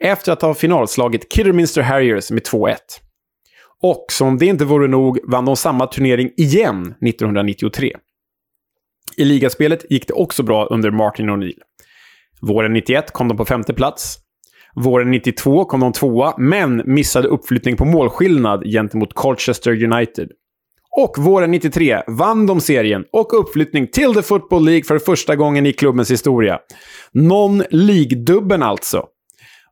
efter 0.00 0.32
att 0.32 0.42
ha 0.42 0.54
finalslagit 0.54 1.32
Kidderminster 1.32 1.82
Harriers 1.82 2.30
med 2.30 2.42
2-1. 2.42 2.76
Och 3.82 4.06
som 4.10 4.28
om 4.28 4.38
det 4.38 4.46
inte 4.46 4.64
vore 4.64 4.88
nog 4.88 5.18
vann 5.30 5.44
de 5.44 5.56
samma 5.56 5.86
turnering 5.86 6.30
igen 6.36 6.82
1993. 6.82 7.92
I 9.16 9.24
ligaspelet 9.24 9.90
gick 9.90 10.08
det 10.08 10.14
också 10.14 10.42
bra 10.42 10.66
under 10.66 10.90
Martin 10.90 11.30
O'Neill. 11.30 11.60
Våren 12.40 12.72
91 12.72 13.10
kom 13.12 13.28
de 13.28 13.36
på 13.36 13.44
femte 13.44 13.74
plats. 13.74 14.18
Våren 14.74 15.10
92 15.10 15.64
kom 15.64 15.80
de 15.80 15.92
tvåa, 15.92 16.34
men 16.38 16.82
missade 16.86 17.28
uppflyttning 17.28 17.76
på 17.76 17.84
målskillnad 17.84 18.64
gentemot 18.64 19.14
Colchester 19.14 19.84
United. 19.92 20.28
Och 20.96 21.18
våren 21.18 21.50
93 21.50 22.02
vann 22.06 22.46
de 22.46 22.60
serien 22.60 23.04
och 23.12 23.40
uppflyttning 23.40 23.86
till 23.86 24.14
The 24.14 24.22
Football 24.22 24.64
League 24.64 24.84
för 24.84 24.98
första 24.98 25.36
gången 25.36 25.66
i 25.66 25.72
klubbens 25.72 26.10
historia. 26.10 26.58
Non-League-dubben 27.12 28.62
alltså. 28.62 29.06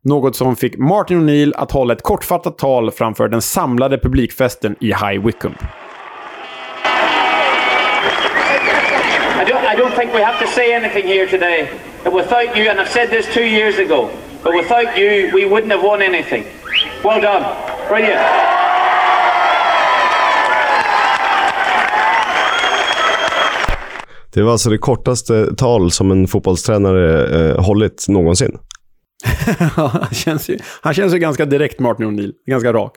Något 0.04 0.36
som 0.36 0.56
fick 0.56 0.78
Martin 0.78 1.20
O'Neill 1.20 1.52
att 1.56 1.70
hålla 1.70 1.92
ett 1.92 2.02
kortfattat 2.02 2.58
tal 2.58 2.90
framför 2.90 3.28
den 3.28 3.42
samlade 3.42 3.98
publikfesten 3.98 4.76
i 4.80 4.86
High 4.86 5.24
Wycombe. 5.24 5.58
I 9.40 9.44
don't, 9.44 9.74
I 9.74 9.76
don't 9.76 9.96
think 9.98 10.14
we 10.14 10.24
have 10.24 10.46
to 10.46 10.50
say 10.50 10.74
anything 10.74 11.06
here 11.06 11.26
today. 11.26 11.68
But 12.04 12.14
without 12.14 12.56
you, 12.56 12.70
and 12.70 12.80
I've 12.80 12.88
said 12.88 13.10
this 13.10 13.34
two 13.34 13.44
years 13.44 13.78
ago, 13.78 14.08
but 14.42 14.54
without 14.54 14.98
you, 14.98 15.30
we 15.34 15.44
wouldn't 15.44 15.72
have 15.72 15.82
won 15.82 16.02
anything. 16.02 16.44
Well 17.04 17.20
done. 17.20 17.44
Brilliant. 17.88 18.49
Det 24.34 24.42
var 24.42 24.52
alltså 24.52 24.70
det 24.70 24.78
kortaste 24.78 25.54
tal 25.56 25.90
som 25.90 26.10
en 26.10 26.28
fotbollstränare 26.28 27.26
eh, 27.50 27.64
hållit 27.64 28.08
någonsin. 28.08 28.58
han, 29.74 30.14
känns 30.14 30.48
ju, 30.48 30.58
han 30.80 30.94
känns 30.94 31.14
ju 31.14 31.18
ganska 31.18 31.44
direkt, 31.44 31.80
Martin 31.80 32.06
O'Neill. 32.06 32.32
Ganska 32.46 32.72
rak. 32.72 32.92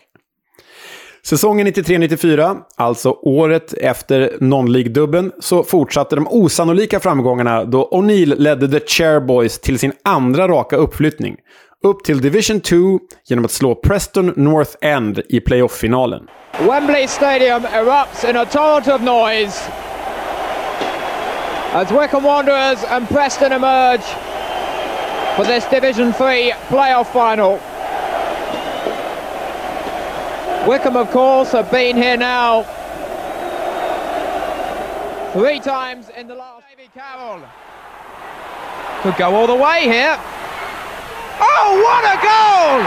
Säsongen 1.26 1.68
93-94, 1.68 2.58
alltså 2.78 3.12
året 3.12 3.74
efter 3.74 4.38
non-League-dubben, 4.40 5.32
så 5.40 5.64
fortsatte 5.64 6.16
de 6.16 6.28
osannolika 6.28 7.00
framgångarna 7.00 7.64
då 7.64 7.90
O'Neill 7.92 8.36
ledde 8.38 8.80
The 8.80 8.88
Chairboys 8.88 9.60
till 9.60 9.80
sin 9.80 9.94
andra 10.04 10.48
raka 10.48 10.76
uppflyttning. 10.76 11.36
Upp 11.84 12.04
till 12.04 12.22
Division 12.22 12.62
2 12.62 12.76
genom 13.30 13.46
att 13.46 13.52
slå 13.52 13.76
Preston 13.76 14.34
North 14.36 14.72
End 14.82 15.22
i 15.30 15.40
playoff-finalen. 15.40 16.22
Wembley 16.68 17.08
Stadium 17.08 17.66
erupts 17.74 18.24
in 18.30 18.38
a 18.38 18.46
torrent 18.46 18.88
of 18.88 19.02
noise 19.02 19.62
as 21.74 21.92
Wycombe 21.92 22.24
Wanderers 22.24 22.84
and 22.84 23.08
Preston 23.08 23.52
emerge 23.52 24.04
for 25.36 25.44
this 25.44 25.66
Division 25.66 26.14
3 26.14 26.52
playoff 26.70 27.12
final. 27.12 27.54
Wycombe, 30.68 30.98
of 30.98 31.10
course, 31.10 31.52
have 31.52 31.72
been 31.72 31.98
here 31.98 32.16
now 32.16 32.64
three 35.34 35.60
times 35.60 36.10
in 36.10 36.28
the 36.28 36.36
last. 36.36 36.64
Carroll 36.94 37.42
could 39.02 39.18
go 39.18 39.34
all 39.34 39.48
the 39.48 39.56
way 39.56 39.82
here. 39.82 40.16
Oh, 41.40 41.82
what 41.82 42.04
a 42.06 42.18
goal! 42.22 42.84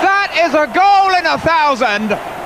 That 0.00 0.32
is 0.40 0.54
a 0.54 0.66
goal 0.72 1.14
in 1.18 1.26
a 1.26 1.36
thousand. 1.36 2.39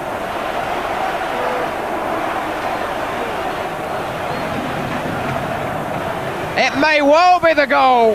It 6.57 6.79
may 6.79 7.03
well 7.03 7.41
be 7.41 7.53
the 7.53 7.67
goal 7.67 8.15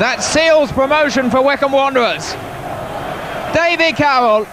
that 0.00 0.22
seals 0.22 0.72
promotion 0.72 1.30
for 1.30 1.42
Wickham 1.42 1.72
Wanderers. 1.72 2.32
Davy 3.52 3.92
Carroll 3.92 4.46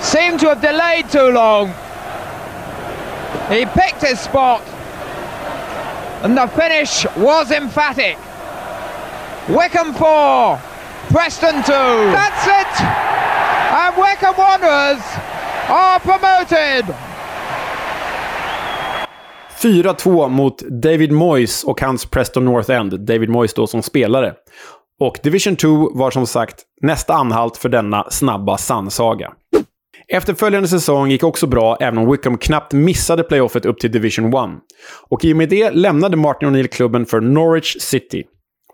seemed 0.00 0.38
to 0.40 0.48
have 0.48 0.62
delayed 0.62 1.10
too 1.10 1.30
long. 1.30 1.68
He 3.50 3.66
picked 3.66 4.02
his 4.02 4.20
spot, 4.20 4.62
and 6.22 6.36
the 6.36 6.46
finish 6.46 7.04
was 7.16 7.50
emphatic. 7.50 8.16
Wickham 9.48 9.92
4, 9.92 10.56
Preston 11.10 11.64
2. 11.64 11.66
That's 11.66 12.46
it! 12.46 12.80
And 13.74 13.96
Wickham 13.96 14.36
Wanderers 14.38 15.02
are 15.68 15.98
promoted! 15.98 17.09
4-2 19.62 20.28
mot 20.28 20.58
David 20.58 21.12
Moyes 21.12 21.64
och 21.64 21.80
hans 21.80 22.06
Preston 22.06 22.44
North 22.44 22.70
End. 22.70 23.00
David 23.00 23.28
Moyes 23.28 23.54
då 23.54 23.66
som 23.66 23.82
spelare. 23.82 24.34
Och 25.00 25.18
Division 25.22 25.56
2 25.56 25.90
var 25.94 26.10
som 26.10 26.26
sagt 26.26 26.56
nästa 26.82 27.14
anhalt 27.14 27.56
för 27.56 27.68
denna 27.68 28.10
snabba 28.10 28.56
sannsaga. 28.58 29.32
Efterföljande 30.08 30.68
säsong 30.68 31.10
gick 31.10 31.24
också 31.24 31.46
bra, 31.46 31.76
även 31.80 31.98
om 31.98 32.10
Wickham 32.10 32.38
knappt 32.38 32.72
missade 32.72 33.22
playoffet 33.22 33.66
upp 33.66 33.78
till 33.78 33.92
Division 33.92 34.26
1. 34.26 34.34
Och 35.08 35.24
i 35.24 35.32
och 35.32 35.36
med 35.36 35.48
det 35.48 35.70
lämnade 35.70 36.16
Martin 36.16 36.48
O'Neill 36.48 36.66
klubben 36.66 37.06
för 37.06 37.20
Norwich 37.20 37.76
City. 37.80 38.24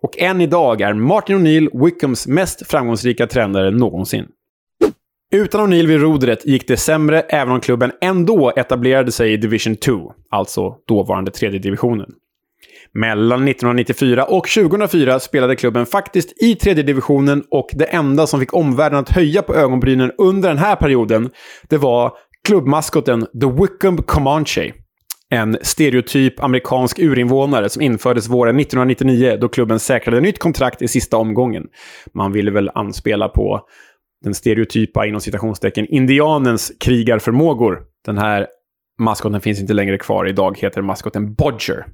Och 0.02 0.18
än 0.18 0.40
idag 0.40 0.80
är 0.80 0.94
Martin 0.94 1.36
O'Neill 1.36 1.84
Wickhams 1.84 2.26
mest 2.26 2.66
framgångsrika 2.66 3.26
tränare 3.26 3.70
någonsin. 3.70 4.26
Utan 5.32 5.60
O'Neill 5.60 5.86
vid 5.86 6.00
rodret 6.00 6.46
gick 6.46 6.68
det 6.68 6.76
sämre, 6.76 7.20
även 7.20 7.54
om 7.54 7.60
klubben 7.60 7.92
ändå 8.00 8.52
etablerade 8.56 9.12
sig 9.12 9.32
i 9.32 9.36
Division 9.36 9.76
2, 9.76 10.12
alltså 10.30 10.74
dåvarande 10.88 11.30
tredje 11.30 11.58
divisionen. 11.58 12.06
Mellan 12.94 13.48
1994 13.48 14.24
och 14.24 14.48
2004 14.48 15.20
spelade 15.20 15.56
klubben 15.56 15.86
faktiskt 15.86 16.42
i 16.42 16.54
tredje 16.54 16.82
divisionen 16.82 17.44
och 17.50 17.68
det 17.72 17.84
enda 17.84 18.26
som 18.26 18.40
fick 18.40 18.54
omvärlden 18.54 18.98
att 18.98 19.08
höja 19.08 19.42
på 19.42 19.54
ögonbrynen 19.54 20.12
under 20.18 20.48
den 20.48 20.58
här 20.58 20.76
perioden, 20.76 21.30
det 21.68 21.78
var 21.78 22.12
klubbmaskoten 22.48 23.26
The 23.40 23.46
Wickham 23.62 23.96
Comanche. 23.96 24.72
En 25.30 25.58
stereotyp 25.62 26.42
amerikansk 26.42 26.98
urinvånare 26.98 27.68
som 27.68 27.82
infördes 27.82 28.28
våren 28.28 28.60
1999 28.60 29.38
då 29.40 29.48
klubben 29.48 29.78
säkrade 29.78 30.20
nytt 30.20 30.38
kontrakt 30.38 30.82
i 30.82 30.88
sista 30.88 31.16
omgången. 31.16 31.64
Man 32.14 32.32
ville 32.32 32.50
väl 32.50 32.70
anspela 32.74 33.28
på 33.28 33.60
den 34.24 34.34
stereotypa, 34.34 35.06
inom 35.06 35.20
citationstecken, 35.20 35.86
indianens 35.86 36.72
krigarförmågor. 36.80 37.82
Den 38.04 38.18
här 38.18 38.46
maskoten 38.98 39.40
finns 39.40 39.60
inte 39.60 39.72
längre 39.72 39.98
kvar. 39.98 40.28
Idag 40.28 40.58
heter 40.58 40.82
maskoten 40.82 41.34
Bodger. 41.34 41.86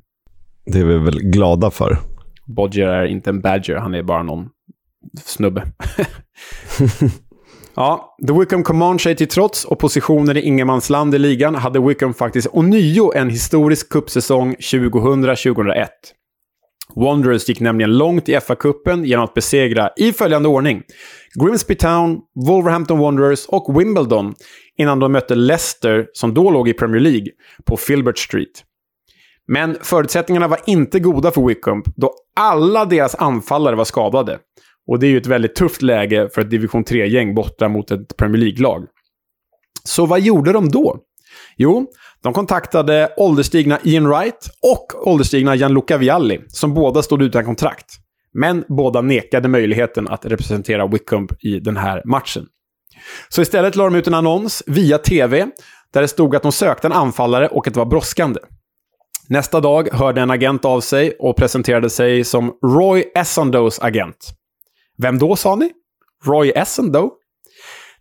Det 0.67 0.79
är 0.79 0.85
vi 0.85 0.99
väl 0.99 1.21
glada 1.21 1.71
för. 1.71 1.99
Bodger 2.47 2.89
är 2.89 3.05
inte 3.05 3.31
en 3.31 3.41
badger, 3.41 3.77
han 3.77 3.95
är 3.95 4.03
bara 4.03 4.23
någon 4.23 4.49
snubbe. 5.25 5.65
ja, 7.75 8.17
The 8.27 8.33
Wickham 8.33 8.63
Comanche 8.63 9.15
till 9.15 9.29
trots 9.29 9.65
och 9.65 9.79
positionen 9.79 10.37
i 10.37 10.41
ingenmansland 10.41 11.15
i 11.15 11.19
ligan 11.19 11.55
hade 11.55 11.81
Wickham 11.81 12.15
faktiskt 12.15 12.49
ånyo 12.53 13.13
en 13.15 13.31
historisk 13.31 13.89
kuppsäsong 13.89 14.55
2000-2001. 14.55 15.87
Wanderers 16.97 17.49
gick 17.49 17.61
nämligen 17.61 17.99
långt 17.99 18.29
i 18.29 18.37
FA-cupen 18.37 19.05
genom 19.05 19.25
att 19.25 19.35
besegra, 19.35 19.91
i 19.97 20.13
följande 20.13 20.49
ordning, 20.49 20.83
Grimsby 21.41 21.75
Town, 21.75 22.21
Wolverhampton 22.47 22.99
Wanderers 22.99 23.47
och 23.47 23.81
Wimbledon 23.81 24.35
innan 24.79 24.99
de 24.99 25.13
mötte 25.13 25.35
Leicester, 25.35 26.07
som 26.13 26.35
då 26.35 26.51
låg 26.51 26.69
i 26.69 26.73
Premier 26.73 27.01
League, 27.01 27.27
på 27.65 27.77
Filbert 27.77 28.19
Street. 28.19 28.65
Men 29.49 29.77
förutsättningarna 29.83 30.49
var 30.49 30.61
inte 30.67 31.01
goda 31.01 31.31
för 31.31 31.47
Wickham, 31.47 31.83
då 31.97 32.15
alla 32.37 32.85
deras 32.85 33.15
anfallare 33.15 33.77
var 33.77 33.85
skadade. 33.85 34.39
Och 34.87 34.99
det 34.99 35.07
är 35.07 35.11
ju 35.11 35.17
ett 35.17 35.27
väldigt 35.27 35.55
tufft 35.55 35.83
läge 35.83 36.29
för 36.35 36.41
ett 36.41 36.51
division 36.51 36.85
3-gäng 36.85 37.35
borta 37.35 37.69
mot 37.69 37.91
ett 37.91 38.17
Premier 38.17 38.41
League-lag. 38.43 38.87
Så 39.85 40.07
vad 40.07 40.21
gjorde 40.21 40.53
de 40.53 40.69
då? 40.69 40.99
Jo, 41.57 41.87
de 42.23 42.33
kontaktade 42.33 43.13
ålderstigna 43.17 43.79
Ian 43.83 44.09
Wright 44.09 44.51
och 44.63 45.09
ålderstigna 45.09 45.55
Gianluca 45.55 45.99
Vialli, 45.99 46.41
som 46.49 46.75
båda 46.75 47.03
stod 47.03 47.23
utan 47.23 47.45
kontrakt. 47.45 47.87
Men 48.35 48.65
båda 48.69 49.01
nekade 49.01 49.49
möjligheten 49.49 50.09
att 50.09 50.27
representera 50.27 50.87
Wickham 50.87 51.29
i 51.41 51.61
den 51.61 51.77
här 51.77 52.03
matchen. 52.05 52.47
Så 53.29 53.43
istället 53.43 53.77
la 53.77 53.85
de 53.85 53.95
ut 53.95 54.07
en 54.07 54.15
annons 54.15 54.63
via 54.67 54.99
tv 54.99 55.47
där 55.93 56.03
det 56.03 56.09
stod 56.09 56.37
att 56.37 56.43
de 56.43 56.53
sökte 56.53 56.87
en 56.87 56.93
anfallare 56.93 57.49
och 57.49 57.67
att 57.67 57.75
det 57.75 57.79
var 57.79 57.87
brådskande. 57.87 58.41
Nästa 59.29 59.61
dag 59.61 59.89
hörde 59.93 60.21
en 60.21 60.31
agent 60.31 60.65
av 60.65 60.81
sig 60.81 61.17
och 61.19 61.37
presenterade 61.37 61.91
sig 61.91 62.25
som 62.25 62.53
Roy 62.65 63.05
Essendos 63.15 63.79
agent. 63.79 64.31
Vem 64.99 65.19
då, 65.19 65.37
sa 65.37 65.57
ni? 65.57 65.71
Roy 66.25 66.51
Essendo? 66.51 67.11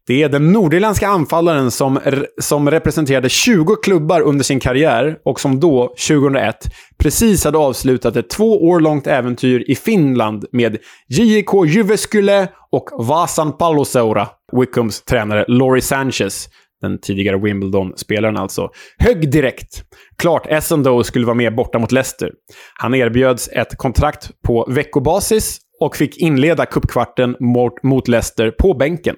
Det 0.08 0.24
är 0.24 0.30
den 0.30 0.52
nordirländska 0.52 1.08
anfallaren 1.08 1.72
som, 1.72 2.00
som 2.42 2.72
representerade 2.72 3.30
20 3.30 3.76
klubbar 3.76 4.22
under 4.22 4.44
sin 4.44 4.60
karriär 4.60 5.18
och 5.26 5.40
som 5.40 5.60
då, 5.60 5.88
2001, 5.88 6.56
precis 6.98 7.46
hade 7.46 7.58
avslutat 7.58 8.16
ett 8.16 8.30
två 8.30 8.64
år 8.64 8.80
långt 8.80 9.08
äventyr 9.08 9.64
i 9.68 9.76
Finland 9.76 10.46
med 10.52 10.78
JIK 11.10 11.50
Jyväskylä 11.68 12.48
och 12.72 12.90
Vasan 13.08 13.58
Palloseura, 13.58 14.28
Wickhams 14.60 15.02
tränare 15.02 15.46
Laurie 15.48 15.82
Sanchez, 15.82 16.50
den 16.82 17.00
tidigare 17.02 17.38
Wimbledon-spelaren 17.38 18.38
alltså, 18.38 18.70
högg 18.98 19.32
direkt. 19.32 19.84
Klart 20.18 20.48
Essendon 20.48 21.04
skulle 21.04 21.26
vara 21.26 21.36
med 21.36 21.56
borta 21.56 21.80
mot 21.80 21.92
Leicester. 21.92 22.32
Han 22.80 22.96
erbjöds 22.96 23.50
ett 23.50 23.78
kontrakt 23.78 24.32
på 24.48 24.66
veckobasis 24.70 25.60
och 25.80 25.96
fick 25.96 26.18
inleda 26.18 26.66
cupkvarten 26.66 27.36
mot, 27.40 27.84
mot 27.84 28.08
Leicester 28.08 28.52
på 28.52 28.74
bänken. 28.74 29.16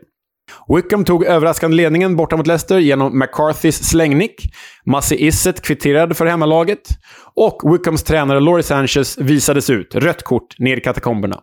Wickham 0.68 1.06
tog 1.06 1.26
överraskande 1.26 1.78
ledningen 1.78 2.16
borta 2.16 2.38
mot 2.38 2.48
Leicester 2.48 2.78
genom 2.78 3.20
McCarthys 3.20 3.90
slängnick. 3.90 4.36
Massi 4.86 5.26
Isset 5.26 5.62
kvitterade 5.62 6.16
för 6.16 6.26
hemmalaget. 6.26 6.90
Och 7.36 7.74
Wickhams 7.74 8.04
tränare 8.04 8.40
Laurie 8.40 8.64
Sanchez 8.64 9.18
visades 9.18 9.70
ut. 9.70 9.96
Rött 9.96 10.24
kort 10.24 10.60
ner 10.60 10.78
i 10.78 10.82
katakomberna. 10.82 11.40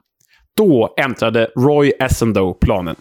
Då 0.57 0.95
äntrade 1.01 1.51
Roy 1.59 1.93
Essendo 2.01 2.55
planen. 2.55 2.97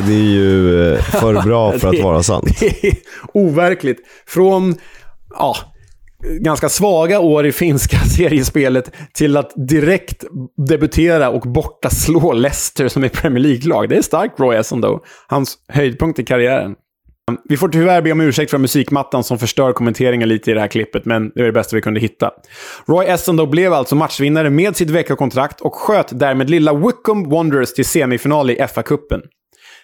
Nej, 0.00 0.08
det 0.08 0.14
är 0.14 0.34
ju 0.34 0.92
eh, 0.92 1.00
för 1.00 1.42
bra 1.42 1.72
för 1.78 1.88
att 1.88 2.02
vara 2.02 2.22
sant. 2.22 2.44
Det 2.60 2.84
är 2.84 2.96
overkligt. 3.32 3.98
Från 4.26 4.74
ja, 5.30 5.56
ganska 6.40 6.68
svaga 6.68 7.20
år 7.20 7.46
i 7.46 7.52
finska 7.52 7.98
seriespelet 8.16 8.92
till 9.14 9.36
att 9.36 9.52
direkt 9.68 10.24
debutera 10.68 11.30
och 11.30 11.40
borta 11.40 11.90
slå 11.90 12.32
Leicester 12.32 12.88
som 12.88 13.04
är 13.04 13.08
Premier 13.08 13.42
League-lag. 13.42 13.88
Det 13.88 13.96
är 13.96 14.02
starkt 14.02 14.40
Roy 14.40 14.56
Essendon. 14.56 15.00
Hans 15.26 15.58
höjdpunkt 15.68 16.18
i 16.18 16.24
karriären. 16.24 16.74
Vi 17.48 17.56
får 17.56 17.68
tyvärr 17.68 18.02
be 18.02 18.12
om 18.12 18.20
ursäkt 18.20 18.50
för 18.50 18.58
musikmattan 18.58 19.24
som 19.24 19.38
förstör 19.38 19.72
kommenteringen 19.72 20.28
lite 20.28 20.50
i 20.50 20.54
det 20.54 20.60
här 20.60 20.68
klippet, 20.68 21.04
men 21.04 21.30
det 21.34 21.40
var 21.40 21.46
det 21.46 21.52
bästa 21.52 21.76
vi 21.76 21.82
kunde 21.82 22.00
hitta. 22.00 22.30
Roy 22.86 23.06
Essendon 23.06 23.50
blev 23.50 23.72
alltså 23.72 23.94
matchvinnare 23.94 24.50
med 24.50 24.76
sitt 24.76 24.90
veckokontrakt 24.90 25.60
och 25.60 25.74
sköt 25.74 26.18
därmed 26.18 26.50
lilla 26.50 26.74
Wickham 26.74 27.30
Wanderers 27.30 27.74
till 27.74 27.84
semifinal 27.84 28.50
i 28.50 28.56
FA-cupen. 28.56 29.20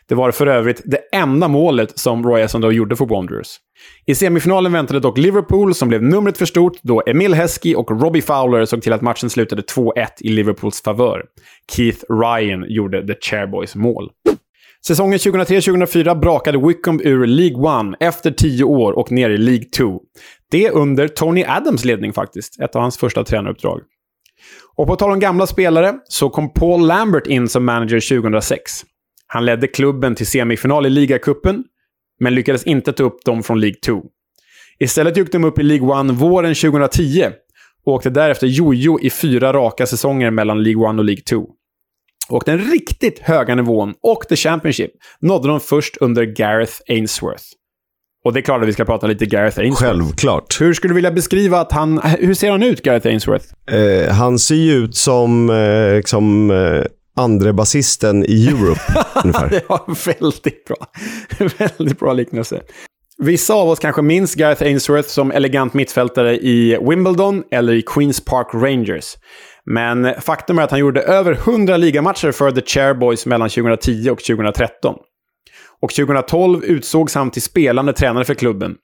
Det 0.08 0.14
var 0.14 0.30
för 0.30 0.46
övrigt 0.46 0.82
det 0.84 0.98
enda 1.12 1.48
målet 1.48 1.98
som 1.98 2.24
Roy 2.24 2.46
då 2.60 2.72
gjorde 2.72 2.96
för 2.96 3.06
Wanderers. 3.06 3.56
I 4.06 4.14
semifinalen 4.14 4.72
väntade 4.72 5.00
dock 5.00 5.18
Liverpool, 5.18 5.74
som 5.74 5.88
blev 5.88 6.02
numret 6.02 6.38
för 6.38 6.46
stort 6.46 6.72
då 6.82 7.02
Emil 7.06 7.34
Heskey 7.34 7.74
och 7.74 8.00
Robbie 8.02 8.22
Fowler 8.22 8.64
såg 8.64 8.82
till 8.82 8.92
att 8.92 9.02
matchen 9.02 9.30
slutade 9.30 9.62
2-1 9.62 10.06
i 10.20 10.28
Liverpools 10.28 10.82
favör. 10.82 11.22
Keith 11.72 12.04
Ryan 12.08 12.64
gjorde 12.68 13.06
The 13.06 13.14
Chairboys 13.20 13.74
mål. 13.74 14.10
Säsongen 14.86 15.18
2003-2004 15.18 16.20
brakade 16.20 16.58
Wickham 16.58 17.00
ur 17.04 17.26
League 17.26 17.56
One 17.56 17.96
efter 18.00 18.30
tio 18.30 18.64
år 18.64 18.92
och 18.92 19.12
ner 19.12 19.30
i 19.30 19.38
League 19.38 19.64
2. 19.64 20.00
Det 20.50 20.70
under 20.70 21.08
Tony 21.08 21.44
Adams 21.44 21.84
ledning 21.84 22.12
faktiskt, 22.12 22.60
ett 22.60 22.76
av 22.76 22.82
hans 22.82 22.98
första 22.98 23.24
tränaruppdrag. 23.24 23.80
Och 24.76 24.86
på 24.86 24.96
tal 24.96 25.10
om 25.10 25.20
gamla 25.20 25.46
spelare 25.46 25.94
så 26.04 26.30
kom 26.30 26.52
Paul 26.52 26.86
Lambert 26.86 27.26
in 27.26 27.48
som 27.48 27.64
manager 27.64 28.20
2006. 28.20 28.82
Han 29.32 29.44
ledde 29.44 29.66
klubben 29.66 30.14
till 30.14 30.26
semifinal 30.26 30.86
i 30.86 30.90
ligacupen, 30.90 31.64
men 32.20 32.34
lyckades 32.34 32.64
inte 32.64 32.92
ta 32.92 33.02
upp 33.02 33.24
dem 33.24 33.42
från 33.42 33.60
League 33.60 33.78
2. 33.86 34.02
Istället 34.78 35.16
gick 35.16 35.32
de 35.32 35.44
upp 35.44 35.58
i 35.58 35.62
League 35.62 36.00
1 36.00 36.10
våren 36.10 36.54
2010 36.54 37.30
och 37.86 37.92
åkte 37.92 38.10
därefter 38.10 38.46
jojo 38.46 39.00
i 39.00 39.10
fyra 39.10 39.52
raka 39.52 39.86
säsonger 39.86 40.30
mellan 40.30 40.62
League 40.62 40.90
1 40.90 40.98
och 40.98 41.04
League 41.04 41.22
2. 41.22 41.46
Och 42.28 42.42
den 42.46 42.58
riktigt 42.58 43.18
höga 43.18 43.54
nivån 43.54 43.94
och 44.02 44.28
The 44.28 44.36
Championship 44.36 44.90
nådde 45.20 45.48
de 45.48 45.60
först 45.60 45.96
under 45.96 46.24
Gareth 46.24 46.72
Ainsworth. 46.88 47.44
Och 48.24 48.32
det 48.32 48.40
är 48.40 48.42
klart 48.42 48.62
att 48.62 48.68
vi 48.68 48.72
ska 48.72 48.84
prata 48.84 49.06
lite 49.06 49.26
Gareth 49.26 49.58
Ainsworth. 49.58 49.84
Självklart. 49.84 50.60
Hur 50.60 50.74
skulle 50.74 50.90
du 50.90 50.94
vilja 50.94 51.10
beskriva 51.10 51.60
att 51.60 51.72
han... 51.72 52.00
Hur 52.18 52.34
ser 52.34 52.50
han 52.50 52.62
ut, 52.62 52.82
Gareth 52.82 53.06
Ainsworth? 53.06 53.46
Eh, 53.70 54.12
han 54.12 54.38
ser 54.38 54.54
ju 54.54 54.72
ut 54.72 54.96
som 54.96 55.50
eh, 55.50 55.96
liksom, 55.96 56.50
eh, 56.50 56.84
andre 57.16 57.52
basisten 57.52 58.24
i 58.24 58.48
Europe, 58.48 58.80
ungefär. 59.24 59.62
Ja, 59.68 59.86
väldigt 60.06 60.64
bra. 60.64 60.76
väldigt 61.58 61.98
bra 61.98 62.12
liknelse. 62.12 62.62
Vissa 63.18 63.54
av 63.54 63.68
oss 63.68 63.78
kanske 63.78 64.02
minns 64.02 64.34
Gareth 64.34 64.62
Ainsworth 64.62 65.08
som 65.08 65.30
elegant 65.30 65.74
mittfältare 65.74 66.36
i 66.36 66.78
Wimbledon 66.82 67.42
eller 67.50 67.72
i 67.72 67.82
Queens 67.82 68.24
Park 68.24 68.46
Rangers. 68.52 69.16
Men 69.64 70.14
faktum 70.20 70.58
är 70.58 70.62
att 70.62 70.70
han 70.70 70.80
gjorde 70.80 71.02
över 71.02 71.32
100 71.32 71.76
ligamatcher 71.76 72.32
för 72.32 72.50
The 72.50 72.62
Chairboys 72.66 73.26
mellan 73.26 73.48
2010 73.48 74.10
och 74.10 74.18
2013. 74.18 74.94
Och 75.82 75.90
2012 75.90 76.64
utsågs 76.64 77.14
han 77.14 77.30
till 77.30 77.42
spelande 77.42 77.92
tränare 77.92 78.24
för 78.24 78.34
klubben. 78.34 78.74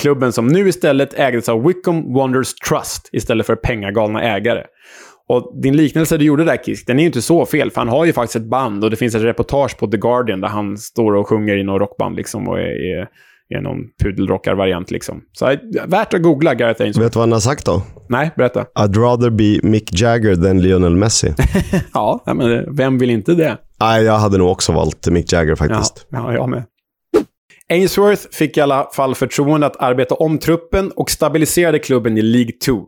Klubben 0.00 0.32
som 0.32 0.46
nu 0.46 0.68
istället 0.68 1.14
ägdes 1.14 1.48
av 1.48 1.66
Wickham 1.66 2.12
Wonders 2.12 2.54
Trust 2.54 3.08
istället 3.12 3.46
för 3.46 3.56
pengagalna 3.56 4.22
ägare. 4.22 4.64
Och 5.28 5.60
din 5.62 5.76
liknelse 5.76 6.16
du 6.16 6.24
gjorde 6.24 6.44
där, 6.44 6.56
Kisk, 6.56 6.86
den 6.86 6.98
är 6.98 7.00
ju 7.00 7.06
inte 7.06 7.22
så 7.22 7.46
fel. 7.46 7.70
För 7.70 7.80
han 7.80 7.88
har 7.88 8.04
ju 8.04 8.12
faktiskt 8.12 8.36
ett 8.36 8.50
band 8.50 8.84
och 8.84 8.90
det 8.90 8.96
finns 8.96 9.14
ett 9.14 9.22
reportage 9.22 9.78
på 9.78 9.86
The 9.86 9.96
Guardian 9.96 10.40
där 10.40 10.48
han 10.48 10.78
står 10.78 11.14
och 11.14 11.28
sjunger 11.28 11.56
i 11.56 11.62
något 11.62 11.80
rockband 11.80 12.16
liksom 12.16 12.48
och 12.48 12.58
är, 12.58 13.00
är, 13.00 13.08
är 13.54 13.60
någon 13.60 13.78
pudelrockar-variant 14.02 14.90
liksom. 14.90 15.22
Så 15.32 15.56
värt 15.86 16.14
att 16.14 16.22
googla 16.22 16.54
Gareth 16.54 16.82
Ainsworth. 16.82 17.04
Vet 17.04 17.12
du 17.12 17.18
vad 17.18 17.28
han 17.28 17.32
har 17.32 17.40
sagt 17.40 17.66
då? 17.66 17.82
Nej, 18.08 18.30
berätta. 18.36 18.64
I'd 18.78 19.00
rather 19.00 19.30
be 19.30 19.68
Mick 19.68 20.00
Jagger 20.00 20.36
than 20.36 20.62
Lionel 20.62 20.96
Messi. 20.96 21.34
ja, 21.94 22.22
men 22.26 22.76
vem 22.76 22.98
vill 22.98 23.10
inte 23.10 23.34
det? 23.34 23.56
Nej, 23.80 24.04
jag 24.04 24.18
hade 24.18 24.38
nog 24.38 24.50
också 24.50 24.72
valt 24.72 25.06
Mick 25.06 25.32
Jagger 25.32 25.54
faktiskt. 25.54 26.06
Ja, 26.10 26.18
ja 26.18 26.34
jag 26.34 26.48
med. 26.48 26.64
Ainsworth 27.70 28.22
fick 28.32 28.56
i 28.56 28.60
alla 28.60 28.88
fall 28.92 29.14
förtroende 29.14 29.66
att 29.66 29.76
arbeta 29.76 30.14
om 30.14 30.38
truppen 30.38 30.90
och 30.90 31.10
stabiliserade 31.10 31.78
klubben 31.78 32.18
i 32.18 32.22
League 32.22 32.52
2. 32.66 32.86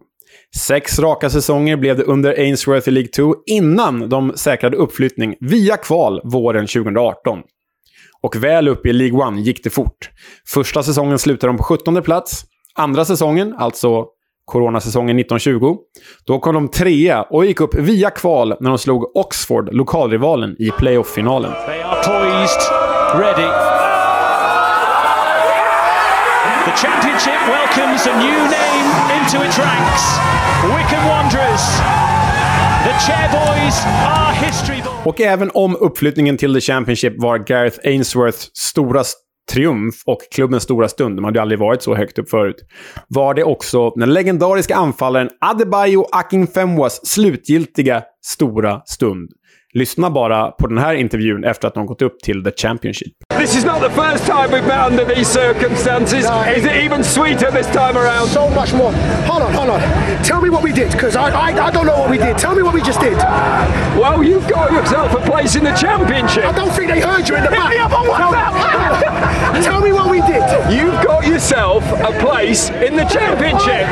Sex 0.57 0.99
raka 0.99 1.31
säsonger 1.31 1.77
blev 1.77 1.97
det 1.97 2.03
under 2.03 2.31
Ainsworth 2.39 2.89
i 2.89 2.91
League 2.91 3.09
2 3.09 3.35
innan 3.47 4.09
de 4.09 4.33
säkrade 4.37 4.77
uppflyttning 4.77 5.35
via 5.41 5.77
kval 5.77 6.21
våren 6.25 6.67
2018. 6.67 7.39
Och 8.23 8.37
väl 8.37 8.69
upp 8.69 8.87
i 8.87 8.93
League 8.93 9.39
1 9.39 9.47
gick 9.47 9.65
det 9.65 9.71
fort. 9.71 10.11
Första 10.49 10.83
säsongen 10.83 11.19
slutade 11.19 11.53
de 11.53 11.57
på 11.57 11.63
17 11.63 12.03
plats. 12.03 12.45
Andra 12.75 13.05
säsongen, 13.05 13.55
alltså 13.59 14.07
coronasäsongen 14.45 15.19
1920, 15.19 15.77
då 16.27 16.39
kom 16.39 16.55
de 16.55 16.69
trea 16.69 17.23
och 17.23 17.47
gick 17.47 17.61
upp 17.61 17.75
via 17.75 18.11
kval 18.11 18.55
när 18.61 18.71
de 18.71 18.79
slog 18.79 19.17
Oxford, 19.17 19.69
lokalrivalen, 19.73 20.57
i 20.59 20.71
playoff-finalen. 20.71 21.53
They 21.67 21.83
are 21.83 22.03
poised, 22.03 22.63
ready. 23.15 23.51
The 26.65 26.77
championship 26.77 27.41
welcomes 27.49 28.07
a 28.07 28.19
new 28.19 28.39
name 28.39 29.21
into 29.21 29.47
its 29.47 29.59
ranks. 29.59 30.40
Wickham 30.63 31.09
Wanderers. 31.09 31.81
The 32.85 32.93
Chairboys 33.07 33.85
are 34.07 34.35
history 34.47 34.83
Och 35.05 35.21
även 35.21 35.51
om 35.55 35.77
uppflyttningen 35.77 36.37
till 36.37 36.55
The 36.55 36.61
Championship 36.61 37.15
var 37.17 37.39
Gareth 37.39 37.79
Ainsworths 37.85 38.51
stora 38.55 39.03
triumf 39.53 39.95
och 40.07 40.19
klubbens 40.31 40.63
stora 40.63 40.89
stund, 40.89 41.17
de 41.17 41.25
hade 41.25 41.39
ju 41.39 41.43
aldrig 41.43 41.59
varit 41.59 41.83
så 41.83 41.95
högt 41.95 42.19
upp 42.19 42.31
förut, 42.31 42.57
var 43.09 43.35
det 43.35 43.45
också 43.45 43.91
den 43.91 44.15
legendariska 44.15 44.77
anfallaren 44.77 45.31
Adebayo 45.41 46.07
Akinfenwas 46.13 47.07
slutgiltiga 47.07 48.03
stora 48.27 48.83
stund. 48.85 49.31
Lyssna 49.75 50.11
bara 50.11 50.51
på 50.51 50.67
den 50.67 50.79
här 50.79 50.95
intervjun 50.95 51.45
efter 51.45 51.69
att 51.69 51.75
de 51.75 51.87
gått 51.87 52.03
upp 52.03 52.21
till 52.21 52.45
The 52.45 52.51
Championship. 52.51 53.13
This 53.41 53.57
is 53.57 53.65
not 53.65 53.81
the 53.81 53.89
first 53.89 54.27
time 54.27 54.53
we've 54.53 54.67
met 54.67 54.81
under 54.81 55.03
these 55.03 55.27
circumstances. 55.27 56.25
No. 56.25 56.43
Is 56.43 56.67
it 56.67 56.77
even 56.85 57.03
sweeter 57.03 57.51
this 57.51 57.67
time 57.69 57.97
around? 57.97 58.29
So 58.29 58.51
much 58.51 58.75
more. 58.75 58.93
Hold 59.25 59.41
on, 59.41 59.55
hold 59.55 59.71
on. 59.71 59.81
Tell 60.23 60.43
me 60.43 60.51
what 60.51 60.63
we 60.63 60.73
did, 60.75 60.93
because 60.93 61.17
I, 61.17 61.31
I, 61.31 61.69
I 61.69 61.71
don't 61.71 61.87
know 61.87 61.99
what 61.99 62.11
we 62.11 62.19
did. 62.19 62.37
Tell 62.37 62.55
me 62.55 62.63
what 62.63 62.75
we 62.75 62.83
just 62.83 63.01
did. 63.01 63.17
Well, 63.97 64.23
you've 64.23 64.47
got 64.47 64.71
yourself 64.71 65.13
a 65.15 65.23
place 65.25 65.57
in 65.57 65.65
the 65.65 65.73
championship. 65.73 66.45
I 66.45 66.53
don't 66.53 66.71
think 66.71 66.91
they 66.91 67.01
heard 67.01 67.27
you 67.31 67.37
in 67.37 67.45
the 67.45 67.49
back. 67.49 67.73
Tell, 67.73 69.63
tell 69.63 69.81
me 69.81 69.93
what 69.93 70.11
we 70.11 70.21
did. 70.21 70.45
You've 70.71 71.03
got 71.03 71.27
yourself 71.27 71.83
a 71.93 72.13
place 72.21 72.69
in 72.69 72.95
the 72.95 73.07
championship. 73.07 73.89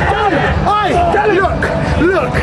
Hey, 0.68 0.92
look, 1.32 1.60
look. 2.04 2.34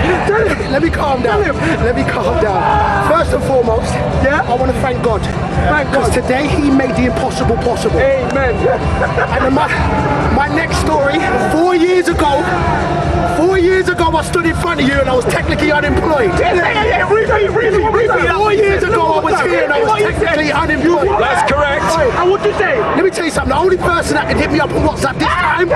Let 0.71 0.81
me 0.81 0.89
calm 0.89 1.21
down. 1.21 1.41
Let 1.43 1.95
me 1.95 2.03
calm 2.03 2.41
down. 2.41 3.11
First 3.11 3.33
and 3.33 3.43
foremost, 3.43 3.93
yeah, 4.25 4.41
I 4.41 4.55
want 4.55 4.71
to 4.71 4.81
thank 4.81 5.03
God. 5.03 5.21
Thank 5.21 5.89
Because 5.89 6.09
God. 6.09 6.21
today 6.21 6.47
He 6.47 6.69
made 6.69 6.94
the 6.95 7.05
impossible 7.05 7.57
possible. 7.57 7.99
Amen. 7.99 8.55
And 8.55 9.45
then 9.45 9.53
my, 9.53 9.67
my 10.35 10.47
next 10.47 10.77
story, 10.77 11.19
four 11.51 11.75
years 11.75 12.07
ago, 12.07 12.43
four 13.37 13.57
years 13.57 13.89
ago 13.89 14.05
I 14.15 14.23
stood 14.23 14.45
in 14.45 14.55
front 14.55 14.81
of 14.81 14.87
you 14.87 14.93
and 14.93 15.09
I 15.09 15.15
was 15.15 15.25
technically 15.25 15.71
unemployed. 15.71 16.31
Yeah, 16.39 16.55
yeah, 16.55 16.85
yeah. 16.85 17.13
Repeat, 17.13 17.51
repeat, 17.51 17.83
repeat. 17.83 18.31
Four 18.31 18.53
years 18.53 18.83
ago 18.83 19.01
I 19.01 19.19
was 19.19 19.41
here 19.41 19.63
and 19.63 19.73
I 19.73 19.83
was 19.83 20.01
technically 20.01 20.51
unemployed. 20.51 21.09
That's 21.19 21.51
correct. 21.51 21.83
And 21.85 22.31
what 22.31 22.43
you 22.45 22.53
say? 22.53 22.79
Let 22.79 23.03
me 23.03 23.11
tell 23.11 23.25
you 23.25 23.31
something. 23.31 23.49
The 23.49 23.59
only 23.59 23.77
person 23.77 24.15
that 24.15 24.27
can 24.29 24.37
hit 24.37 24.51
me 24.51 24.59
up 24.59 24.71
on 24.71 24.81
WhatsApp 24.87 25.19
this 25.19 25.27
time 25.27 25.69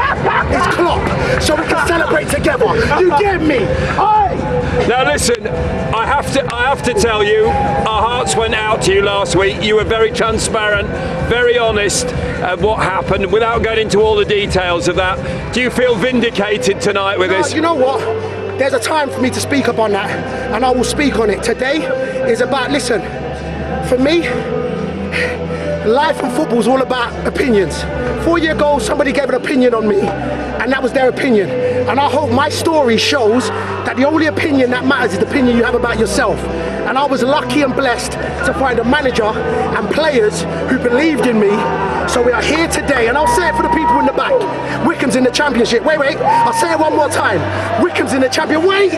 is 0.52 0.76
Klopp, 0.76 1.42
so 1.42 1.56
we 1.56 1.68
can 1.68 1.88
celebrate 1.88 2.30
together. 2.30 2.76
You 3.00 3.10
get 3.20 3.42
me? 3.42 3.66
Aye. 4.00 4.49
Now 4.88 5.04
listen, 5.06 5.46
I 5.48 6.06
have 6.06 6.32
to 6.34 6.54
I 6.54 6.64
have 6.68 6.82
to 6.84 6.94
tell 6.94 7.24
you, 7.24 7.46
our 7.46 8.02
hearts 8.02 8.36
went 8.36 8.56
out 8.56 8.82
to 8.84 8.94
you 8.94 9.02
last 9.04 9.36
week. 9.36 9.62
You 9.64 9.76
were 9.76 9.84
very 9.84 10.12
transparent, 10.12 10.88
very 11.30 11.58
honest 11.58 12.08
of 12.44 12.64
what 12.64 12.78
happened 12.82 13.32
without 13.32 13.62
going 13.64 13.80
into 13.80 14.00
all 14.00 14.16
the 14.16 14.26
details 14.26 14.88
of 14.88 14.96
that. 14.96 15.54
Do 15.54 15.62
you 15.62 15.70
feel 15.70 15.96
vindicated 15.96 16.82
tonight 16.82 17.20
with 17.20 17.30
Uh, 17.32 17.38
this? 17.38 17.54
you 17.54 17.62
know 17.62 17.76
what? 17.76 18.00
There's 18.58 18.74
a 18.74 18.80
time 18.80 19.10
for 19.10 19.22
me 19.22 19.30
to 19.30 19.40
speak 19.40 19.68
upon 19.68 19.92
that, 19.92 20.10
and 20.54 20.66
I 20.66 20.72
will 20.72 20.84
speak 20.84 21.20
on 21.20 21.30
it. 21.30 21.44
Today 21.44 21.78
is 22.30 22.42
about, 22.42 22.72
listen, 22.72 23.02
for 23.88 23.98
me, 23.98 24.24
life 25.86 26.22
and 26.22 26.32
football 26.36 26.60
is 26.60 26.68
all 26.68 26.82
about 26.82 27.28
opinions. 27.28 27.84
Four 28.26 28.40
years 28.40 28.56
ago, 28.56 28.80
somebody 28.80 29.12
gave 29.12 29.30
an 29.30 29.36
opinion 29.36 29.74
on 29.74 29.88
me, 29.88 30.00
and 30.02 30.72
that 30.72 30.82
was 30.84 30.92
their 30.94 31.10
opinion. 31.10 31.50
And 31.50 32.00
I 32.00 32.10
hope 32.10 32.32
my 32.32 32.50
story 32.50 32.98
shows 32.98 33.48
that 33.50 33.96
the 33.96 34.06
only 34.06 34.28
opinion 34.28 34.72
that 34.72 34.86
matters 34.86 35.14
is 35.14 35.20
the 35.20 35.28
opinion 35.28 35.58
you 35.58 35.64
have 35.64 35.76
about 35.76 35.98
yourself. 35.98 36.38
And 36.90 36.98
I 36.98 37.06
was 37.06 37.22
lucky 37.22 37.62
and 37.62 37.76
blessed 37.76 38.14
to 38.14 38.54
find 38.58 38.80
a 38.80 38.84
manager 38.84 39.24
and 39.24 39.88
players 39.92 40.42
who 40.72 40.80
believed 40.80 41.28
in 41.28 41.40
me. 41.40 41.52
So 42.10 42.24
we 42.24 42.32
are 42.32 42.42
here 42.42 42.68
today, 42.68 43.08
and 43.10 43.16
I'll 43.16 43.28
say 43.28 43.48
it 43.48 43.56
for 43.56 43.62
the 43.62 43.70
people 43.70 44.00
in 44.00 44.08
the 44.08 44.14
back. 44.14 44.34
Wickham's 44.88 45.16
in 45.16 45.24
the 45.24 45.30
championship. 45.30 45.84
Wait, 45.86 46.00
wait. 46.00 46.18
I'll 46.18 46.52
say 46.54 46.72
it 46.72 46.80
one 46.80 46.96
more 46.96 47.08
time. 47.08 47.40
Wickham's 47.84 48.14
in 48.14 48.22
the 48.22 48.28
champion. 48.28 48.66
Wait! 48.66 48.90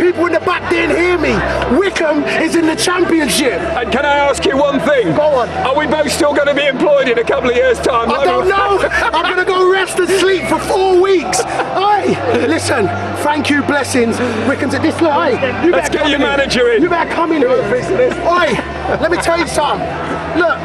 People 0.00 0.26
in 0.26 0.32
the 0.32 0.40
back 0.40 0.68
didn't 0.68 0.96
hear 0.96 1.16
me. 1.16 1.30
Wickham 1.78 2.24
is 2.42 2.56
in 2.56 2.66
the 2.66 2.74
championship. 2.74 3.60
And 3.78 3.92
can 3.92 4.04
I 4.04 4.16
ask 4.16 4.44
you 4.44 4.56
one 4.56 4.80
thing? 4.80 5.14
Go 5.14 5.22
on. 5.22 5.48
Are 5.64 5.78
we 5.78 5.86
both 5.86 6.10
still 6.10 6.34
going 6.34 6.48
to 6.48 6.54
be 6.54 6.66
employed 6.66 7.08
in 7.08 7.18
a 7.18 7.24
couple 7.24 7.50
of 7.50 7.54
years' 7.54 7.78
time? 7.78 8.10
I 8.10 8.24
don't 8.24 8.48
know. 8.48 8.80
I'm 8.82 9.22
gonna 9.22 9.44
go 9.44 9.70
rest 9.70 10.00
and 10.00 10.08
sleep 10.08 10.42
for 10.48 10.58
four 10.58 11.00
weeks. 11.00 11.40
Hey, 11.42 12.48
listen. 12.48 12.88
Thank 13.22 13.50
you, 13.50 13.62
blessings. 13.62 14.16
Wickham's 14.48 14.74
at 14.74 14.82
this. 14.82 14.98
Hey, 14.98 15.64
you 15.64 15.70
Let's 15.70 15.88
get 15.88 16.08
your 16.08 16.16
in. 16.16 16.22
manager 16.22 16.72
in. 16.72 16.82
You 16.82 16.88
better 16.88 17.11
come 17.12 17.32
in 17.32 17.42
here. 17.42 17.50
Oi, 17.50 18.48
let 19.00 19.10
me 19.10 19.18
tell 19.18 19.38
you 19.38 19.46
something. 19.46 19.86
Look, 20.38 20.58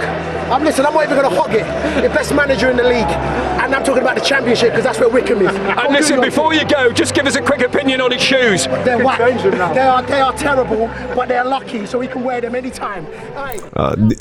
I'm 0.50 0.64
listen. 0.64 0.86
I'm 0.86 0.94
not 0.94 1.04
even 1.04 1.18
gonna 1.22 1.36
hog 1.36 1.54
it. 1.54 1.66
The 2.02 2.10
best 2.10 2.34
manager 2.34 2.70
in 2.70 2.78
the 2.78 2.84
league, 2.84 3.12
and 3.62 3.76
I'm 3.76 3.84
talking 3.84 4.02
about 4.02 4.16
the 4.16 4.22
championship 4.22 4.70
because 4.72 4.86
that's 4.86 5.00
where 5.00 5.10
Wickham 5.10 5.42
is. 5.42 5.54
And 5.56 5.94
listen, 5.94 6.22
before 6.22 6.54
you 6.54 6.66
go, 6.66 6.92
just 6.92 7.14
give 7.14 7.26
us 7.28 7.36
a 7.36 7.42
quick 7.42 7.62
opinion 7.62 8.02
on 8.02 8.12
his 8.12 8.22
shoes. 8.22 8.66
They're 8.86 9.04
whack. 9.04 9.20
They 9.20 9.82
are 9.82 10.02
they 10.04 10.22
are 10.22 10.34
terrible, 10.34 10.88
but 11.16 11.28
they're 11.28 11.46
lucky, 11.46 11.86
so 11.86 12.00
we 12.00 12.08
can 12.08 12.24
wear 12.24 12.40
them 12.42 12.56
anytime. 12.56 13.06
Hey. 13.36 13.60
Uh, 13.76 13.96
ja, 13.98 14.08
d- 14.08 14.16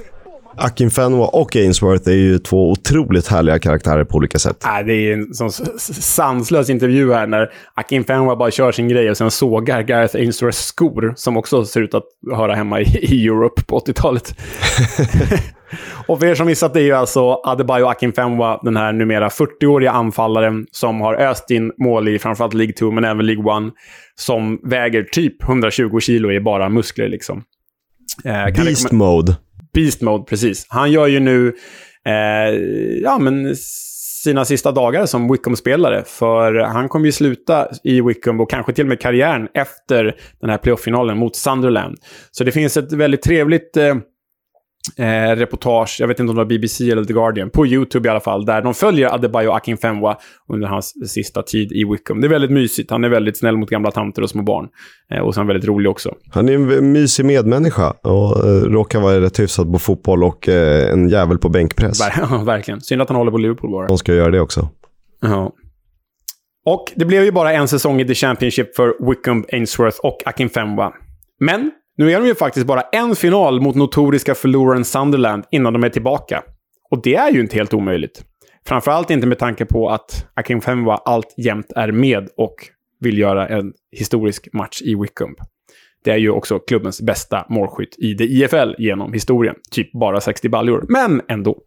Akin 0.59 0.91
Fenwa 0.91 1.27
och 1.27 1.57
Ainsworth 1.57 2.09
är 2.09 2.13
ju 2.13 2.39
två 2.39 2.71
otroligt 2.71 3.27
härliga 3.27 3.59
karaktärer 3.59 4.05
på 4.05 4.17
olika 4.17 4.39
sätt. 4.39 4.63
Nej, 4.65 4.85
det 4.85 4.95
är 4.95 5.13
en 5.13 5.35
sån 5.35 5.51
sanslös 5.81 6.71
intervju 6.71 7.13
här 7.13 7.27
när 7.27 7.51
Akin 7.75 8.05
Fenwa 8.05 8.37
bara 8.37 8.51
kör 8.51 8.73
sin 8.73 8.89
grej 8.89 9.11
och 9.11 9.17
sen 9.17 9.31
sågar 9.31 9.83
Gareth 9.83 10.17
Ainsworths 10.17 10.67
skor 10.67 11.15
som 11.17 11.37
också 11.37 11.65
ser 11.65 11.81
ut 11.81 11.95
att 11.95 12.05
höra 12.37 12.55
hemma 12.55 12.81
i, 12.81 12.85
i 12.85 13.27
Europe 13.27 13.63
på 13.63 13.79
80-talet. 13.79 14.35
och 16.07 16.19
för 16.21 16.27
er 16.27 16.35
som 16.35 16.47
missat 16.47 16.75
det 16.75 16.81
är 16.81 16.85
ju 16.85 16.93
alltså 16.93 17.41
Adebayo 17.45 17.87
Akin 17.87 18.13
Fenwa, 18.13 18.61
den 18.63 18.77
här 18.77 18.93
numera 18.93 19.29
40-åriga 19.29 19.91
anfallaren 19.91 20.67
som 20.71 21.01
har 21.01 21.15
öst 21.15 21.51
in 21.51 21.73
mål 21.79 22.09
i 22.09 22.19
framförallt 22.19 22.55
League 22.55 22.73
2 22.73 22.91
men 22.91 23.05
även 23.05 23.27
League 23.27 23.67
1 23.69 23.73
som 24.15 24.61
väger 24.63 25.03
typ 25.03 25.43
120 25.43 26.01
kilo 26.01 26.33
i 26.33 26.41
bara 26.41 26.69
muskler 26.69 27.09
liksom. 27.09 27.43
Eh, 28.25 28.65
Beast 28.65 28.93
mode. 28.93 29.37
Beast 29.77 30.03
Mode, 30.03 30.25
precis. 30.25 30.67
Han 30.69 30.93
gör 30.93 31.07
ju 31.07 31.21
nu 31.21 31.55
eh, 32.07 32.55
ja, 33.03 33.19
men 33.19 33.57
sina 34.25 34.45
sista 34.45 34.73
dagar 34.73 35.07
som 35.07 35.33
Wickham-spelare. 35.33 36.03
För 36.07 36.55
han 36.55 36.89
kommer 36.89 37.07
ju 37.07 37.13
sluta 37.13 37.69
i 37.85 38.01
Wickham 38.01 38.41
och 38.41 38.51
kanske 38.51 38.73
till 38.73 38.85
och 38.85 38.89
med 38.89 39.01
karriären 39.01 39.49
efter 39.55 40.17
den 40.41 40.51
här 40.51 40.59
playoff-finalen 40.59 41.19
mot 41.19 41.37
Sunderland. 41.37 41.97
Så 42.31 42.45
det 42.45 42.53
finns 42.53 42.77
ett 42.77 42.93
väldigt 42.93 43.23
trevligt 43.23 43.77
eh, 43.77 43.95
eh, 44.99 45.37
reportage, 45.37 45.97
jag 46.01 46.09
vet 46.09 46.21
inte 46.21 46.31
om 46.31 46.37
det 46.37 46.41
var 46.43 46.49
BBC 46.49 46.91
eller 46.91 47.05
The 47.05 47.13
Guardian, 47.13 47.51
på 47.51 47.67
YouTube 47.67 48.09
i 48.09 48.11
alla 48.11 48.21
fall, 48.21 48.45
där 48.45 48.63
de 48.63 48.75
följer 48.75 49.15
Adebayo 49.15 49.51
Akinfenwa 49.51 50.17
under 50.49 50.69
hans 50.69 50.95
sista 51.13 51.43
tid 51.43 51.73
i 51.73 51.85
Wickham. 51.85 52.21
Det 52.21 52.27
är 52.27 52.29
väldigt 52.29 52.51
mysigt. 52.51 52.91
Han 52.91 53.05
är 53.05 53.09
väldigt 53.09 53.37
snäll 53.39 53.57
mot 53.57 53.71
gamla 53.71 53.91
tanter 53.91 54.23
och 54.23 54.31
små 54.31 54.43
barn. 54.43 54.69
Eh, 55.13 55.19
och 55.21 55.35
så 55.35 55.39
är 55.39 55.41
han 55.41 55.47
väldigt 55.47 55.69
rolig 55.69 55.91
också. 55.91 56.15
Han 56.31 56.49
är 56.49 56.53
en 56.53 56.93
mysig 56.93 57.25
medmänniska 57.25 57.91
och 57.91 58.45
eh, 58.45 58.63
råkar 58.63 59.01
vara 59.01 59.21
rätt 59.21 59.41
hyfsad 59.41 59.73
på 59.73 59.79
fotboll 59.79 60.25
och 60.25 60.49
eh, 60.49 60.93
en 60.93 61.09
jävel 61.09 61.39
på 61.39 61.49
bänkpress. 61.49 62.01
Ver- 62.01 62.45
Verkligen. 62.45 62.81
Synd 62.81 63.03
att 63.03 63.09
han 63.09 63.17
håller 63.17 63.31
på 63.33 63.39
Liverpool 63.39 63.71
bara. 63.71 63.87
De 63.87 63.99
ska 63.99 64.15
göra 64.15 64.31
det 64.31 64.41
också. 64.41 64.69
Ja. 65.23 65.53
Och 66.67 66.93
det 66.97 67.05
blev 67.05 67.25
ju 67.25 67.33
bara 67.33 67.53
en 67.53 67.69
säsong 67.69 68.01
i 68.01 68.07
The 68.07 68.15
Championship 68.15 68.77
för 68.77 69.11
Wickham, 69.11 69.45
Ainsworth 69.53 69.99
och 70.03 70.19
Akinfenwa. 70.25 70.93
Men 71.41 71.71
nu 71.97 72.13
är 72.13 72.21
de 72.21 72.27
ju 72.27 72.35
faktiskt 72.35 72.67
bara 72.67 72.81
en 72.81 73.17
final 73.17 73.61
mot 73.61 73.75
notoriska 73.75 74.35
förloraren 74.35 74.85
Sunderland 74.85 75.45
innan 75.51 75.73
de 75.73 75.85
är 75.85 75.89
tillbaka. 75.89 76.43
Och 76.91 77.03
det 77.03 77.15
är 77.15 77.33
ju 77.33 77.41
inte 77.41 77.57
helt 77.57 77.75
omöjligt. 77.75 78.25
Framförallt 78.67 79.11
inte 79.11 79.27
med 79.27 79.39
tanke 79.39 79.67
på 79.67 79.89
att 79.89 80.27
Akinfenwa 80.35 80.97
allt 80.97 81.35
jämt 81.37 81.73
är 81.77 81.93
med 81.93 82.29
och 82.37 82.55
vill 83.01 83.19
göra 83.19 83.49
en 83.49 83.73
historisk 83.93 84.49
match 84.53 84.83
i 84.83 84.95
Wickham. 84.95 85.35
Det 86.05 86.11
är 86.11 86.17
ju 86.17 86.31
också 86.31 86.59
klubbens 86.59 87.03
bästa 87.03 87.47
målskytt 87.49 87.95
i 87.99 88.15
det 88.15 88.25
IFL 88.25 88.75
genom 88.79 89.13
historien. 89.13 89.55
Typ 89.71 89.93
bara 89.93 90.21
60 90.21 90.49
baljor, 90.49 90.85
men 90.89 91.23
ändå. 91.29 91.59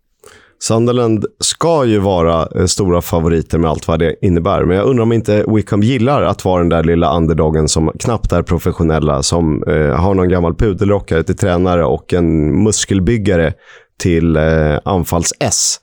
Sunderland 0.61 1.25
ska 1.39 1.85
ju 1.85 1.99
vara 1.99 2.47
eh, 2.55 2.65
stora 2.65 3.01
favoriter 3.01 3.57
med 3.57 3.69
allt 3.69 3.87
vad 3.87 3.99
det 3.99 4.15
innebär. 4.21 4.65
Men 4.65 4.77
jag 4.77 4.85
undrar 4.85 5.03
om 5.03 5.11
inte 5.11 5.45
Wickham 5.47 5.83
gillar 5.83 6.21
att 6.21 6.45
vara 6.45 6.59
den 6.59 6.69
där 6.69 6.83
lilla 6.83 7.17
underdogen 7.17 7.67
som 7.67 7.91
knappt 7.99 8.31
är 8.31 8.41
professionella, 8.41 9.23
som 9.23 9.63
eh, 9.63 9.95
har 9.95 10.13
någon 10.13 10.29
gammal 10.29 10.55
pudelrockare 10.55 11.23
till 11.23 11.37
tränare 11.37 11.85
och 11.85 12.13
en 12.13 12.63
muskelbyggare 12.63 13.53
till 13.99 14.35
eh, 14.35 14.79
anfalls-S. 14.85 15.79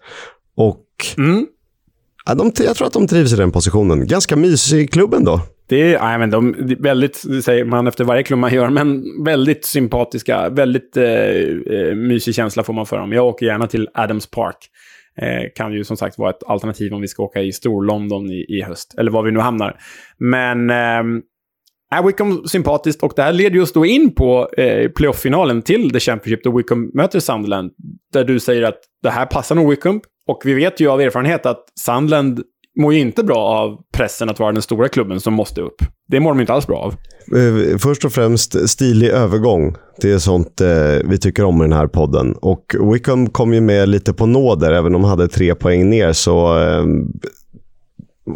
Och 0.57 0.85
ja, 2.27 2.35
de, 2.35 2.53
jag 2.59 2.77
tror 2.77 2.87
att 2.87 2.93
de 2.93 3.07
trivs 3.09 3.33
i 3.33 3.37
den 3.37 3.53
positionen. 3.53 4.07
Ganska 4.07 4.37
mysig 4.37 4.93
klubb 4.93 5.15
ändå. 5.15 5.41
Det 5.69 5.95
är, 5.95 6.01
nej, 6.01 6.19
men 6.19 6.31
de, 6.31 6.49
är 6.49 6.83
väldigt, 6.83 7.23
det 7.29 7.43
säger 7.43 7.65
man 7.65 7.87
efter 7.87 8.05
varje 8.05 8.23
klubb 8.23 8.39
man 8.39 8.55
gör, 8.55 8.71
men 8.71 9.05
väldigt 9.25 9.65
sympatiska, 9.65 10.49
väldigt 10.49 10.97
eh, 10.97 11.05
eh, 11.05 11.95
mysig 11.95 12.35
känsla 12.35 12.63
får 12.63 12.73
man 12.73 12.87
för 12.87 12.99
dem. 12.99 13.13
Jag 13.13 13.27
åker 13.27 13.47
gärna 13.47 13.67
till 13.67 13.89
Adams 13.95 14.31
Park. 14.31 14.57
Eh, 15.19 15.51
kan 15.55 15.73
ju 15.73 15.85
som 15.85 15.97
sagt 15.97 16.19
vara 16.19 16.31
ett 16.31 16.43
alternativ 16.47 16.95
om 16.95 17.01
vi 17.01 17.09
ska 17.09 17.23
åka 17.23 17.43
i 17.43 17.53
Stor-London 17.53 18.31
i, 18.31 18.47
i 18.49 18.63
höst, 18.63 18.95
eller 18.99 19.11
var 19.11 19.23
vi 19.23 19.31
nu 19.31 19.41
hamnar. 19.41 19.81
Men 20.19 20.71
eh, 20.71 21.23
är 21.91 22.03
Wickham 22.07 22.45
sympatiskt 22.47 23.03
och 23.03 23.13
det 23.17 23.23
här 23.23 23.33
leder 23.33 23.57
just 23.57 23.75
då 23.75 23.87
in 23.87 24.15
på 24.15 24.49
eh, 24.57 24.91
playoff-finalen 24.91 25.63
till 25.63 25.91
The 25.91 26.01
Championship 26.01 26.45
då 26.45 26.57
Wickham 26.57 26.91
möter 26.95 27.21
Sunderland. 27.21 27.73
Där 28.13 28.25
du 28.25 28.41
säger 28.41 28.63
att 28.63 28.79
det 29.03 29.11
här 29.11 29.27
passar 29.27 29.55
nog 29.55 29.71
Wickham. 29.71 30.01
Och 30.29 30.43
vi 30.45 30.55
vet 30.55 30.81
ju 30.81 30.89
av 30.89 31.01
erfarenhet 31.01 31.47
att 31.47 31.65
Sunderland 31.81 32.43
mår 32.81 32.95
ju 32.95 33.01
inte 33.01 33.25
bra 33.25 33.39
av 33.39 33.79
pressen 33.93 34.29
att 34.29 34.39
vara 34.39 34.53
den 34.53 34.63
stora 34.63 34.89
klubben 34.89 35.21
som 35.21 35.35
måste 35.35 35.61
upp. 35.61 35.83
Det 36.09 36.21
mår 36.21 36.31
de 36.31 36.41
inte 36.41 36.53
alls 36.53 36.67
bra 36.67 36.79
av. 36.79 36.95
Eh, 37.39 37.79
först 37.79 38.05
och 38.05 38.13
främst 38.13 38.69
stilig 38.69 39.09
övergång. 39.09 39.77
Det 40.01 40.13
är 40.13 40.19
sånt 40.19 40.61
eh, 40.61 40.69
vi 41.05 41.19
tycker 41.19 41.45
om 41.45 41.61
i 41.61 41.65
den 41.65 41.73
här 41.73 41.87
podden. 41.87 42.33
Och 42.33 42.75
Wickham 42.93 43.29
kom 43.29 43.55
ju 43.55 43.61
med 43.61 43.89
lite 43.89 44.13
på 44.13 44.27
nåder, 44.27 44.73
även 44.73 44.95
om 44.95 45.03
de 45.03 45.09
hade 45.09 45.29
tre 45.29 45.55
poäng 45.55 45.91
ner. 45.91 46.13
Så 46.13 46.59
eh, 46.59 46.85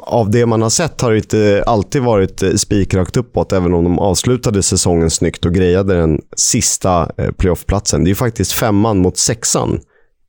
av 0.03 0.31
det 0.31 0.47
man 0.47 0.63
har 0.63 0.71
sett 0.71 1.01
har 1.01 1.11
det 1.11 1.17
inte 1.17 1.65
alltid 1.67 2.03
varit 2.03 2.43
eh, 2.43 2.51
spikrakt 2.51 3.17
uppåt, 3.17 3.53
även 3.53 3.75
om 3.75 3.85
de 3.85 3.99
avslutade 3.99 4.63
säsongen 4.63 5.11
snyggt 5.11 5.45
och 5.45 5.55
grejade 5.55 5.95
den 5.95 6.21
sista 6.37 7.11
eh, 7.17 7.31
playoffplatsen. 7.31 8.05
Det 8.05 8.09
är 8.09 8.11
ju 8.11 8.15
faktiskt 8.15 8.53
femman 8.53 8.99
mot 8.99 9.19
sexan 9.19 9.81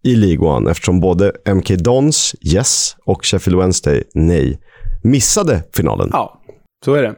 i 0.04 0.16
League 0.16 0.47
One, 0.47 0.72
eftersom 0.72 0.99
både 0.99 1.32
MK 1.56 1.70
Dons, 1.70 2.36
yes, 2.41 2.95
och 3.06 3.26
Sheffield 3.26 3.60
Wednesday, 3.60 4.04
nej, 4.14 4.60
missade 5.04 5.64
finalen. 5.74 6.10
Ja, 6.12 6.41
så 6.86 6.93
är 6.93 7.02
det. 7.04 7.16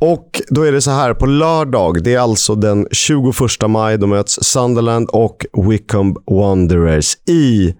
Och 0.00 0.42
då 0.48 0.62
är 0.62 0.72
det 0.72 0.80
så 0.80 0.90
här, 0.90 1.14
på 1.14 1.26
lördag, 1.26 2.02
det 2.02 2.14
är 2.14 2.18
alltså 2.18 2.54
den 2.54 2.86
21 2.90 3.34
maj, 3.68 3.98
då 3.98 4.06
möts 4.06 4.38
Sunderland 4.42 5.08
och 5.08 5.46
Wickham 5.68 6.16
Wanderers 6.30 7.16
i 7.28 7.74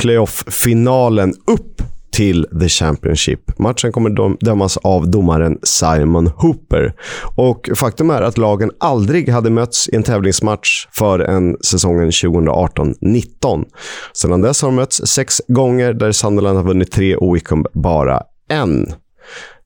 playoff-finalen 0.00 1.34
upp 1.46 1.82
till 2.12 2.46
The 2.60 2.68
Championship. 2.68 3.58
Matchen 3.58 3.92
kommer 3.92 4.36
dömas 4.44 4.76
av 4.76 5.10
domaren 5.10 5.58
Simon 5.62 6.26
Hooper. 6.26 6.94
Och 7.36 7.70
faktum 7.76 8.10
är 8.10 8.22
att 8.22 8.38
lagen 8.38 8.70
aldrig 8.80 9.28
hade 9.28 9.50
mötts 9.50 9.88
i 9.88 9.96
en 9.96 10.02
tävlingsmatch 10.02 10.86
förrän 10.92 11.56
säsongen 11.60 12.10
2018-19. 12.10 13.64
Sedan 14.12 14.40
dess 14.40 14.62
har 14.62 14.68
de 14.68 14.76
mötts 14.76 15.06
sex 15.06 15.40
gånger 15.48 15.92
där 15.92 16.12
Sunderland 16.12 16.56
har 16.56 16.64
vunnit 16.64 16.92
tre 16.92 17.16
och 17.16 17.36
Wickham 17.36 17.64
bara 17.72 18.22
en. 18.48 18.86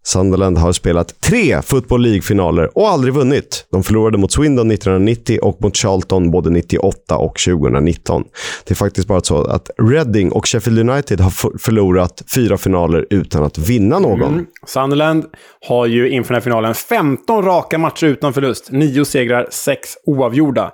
Sunderland 0.07 0.59
har 0.59 0.73
spelat 0.73 1.21
tre 1.21 1.63
Football 1.63 2.03
League-finaler 2.03 2.79
och 2.79 2.89
aldrig 2.89 3.15
vunnit. 3.15 3.67
De 3.71 3.83
förlorade 3.85 4.19
mot 4.19 4.33
Swindon 4.33 4.71
1990 4.71 5.39
och 5.43 5.63
mot 5.63 5.77
Charlton 5.77 6.31
både 6.31 6.51
98 6.51 7.17
och 7.17 7.39
2019. 7.39 8.25
Det 8.65 8.73
är 8.73 8.77
faktiskt 8.77 9.09
bara 9.09 9.21
så 9.21 9.45
att 9.45 9.71
Reading 9.83 10.33
och 10.33 10.49
Sheffield 10.49 10.91
United 10.91 11.21
har 11.21 11.59
förlorat 11.59 12.23
fyra 12.35 12.57
finaler 12.57 13.07
utan 13.11 13.45
att 13.45 13.59
vinna 13.59 13.99
någon. 13.99 14.33
Mm. 14.33 14.47
Sunderland 14.67 15.25
har 15.67 15.87
ju 15.87 16.11
inför 16.11 16.29
den 16.29 16.37
här 16.37 16.45
finalen 16.45 16.75
15 16.75 17.45
raka 17.45 17.79
matcher 17.79 18.07
utan 18.07 18.33
förlust. 18.33 18.71
nio 18.71 19.05
segrar, 19.05 19.47
sex 19.51 19.89
oavgjorda. 20.07 20.73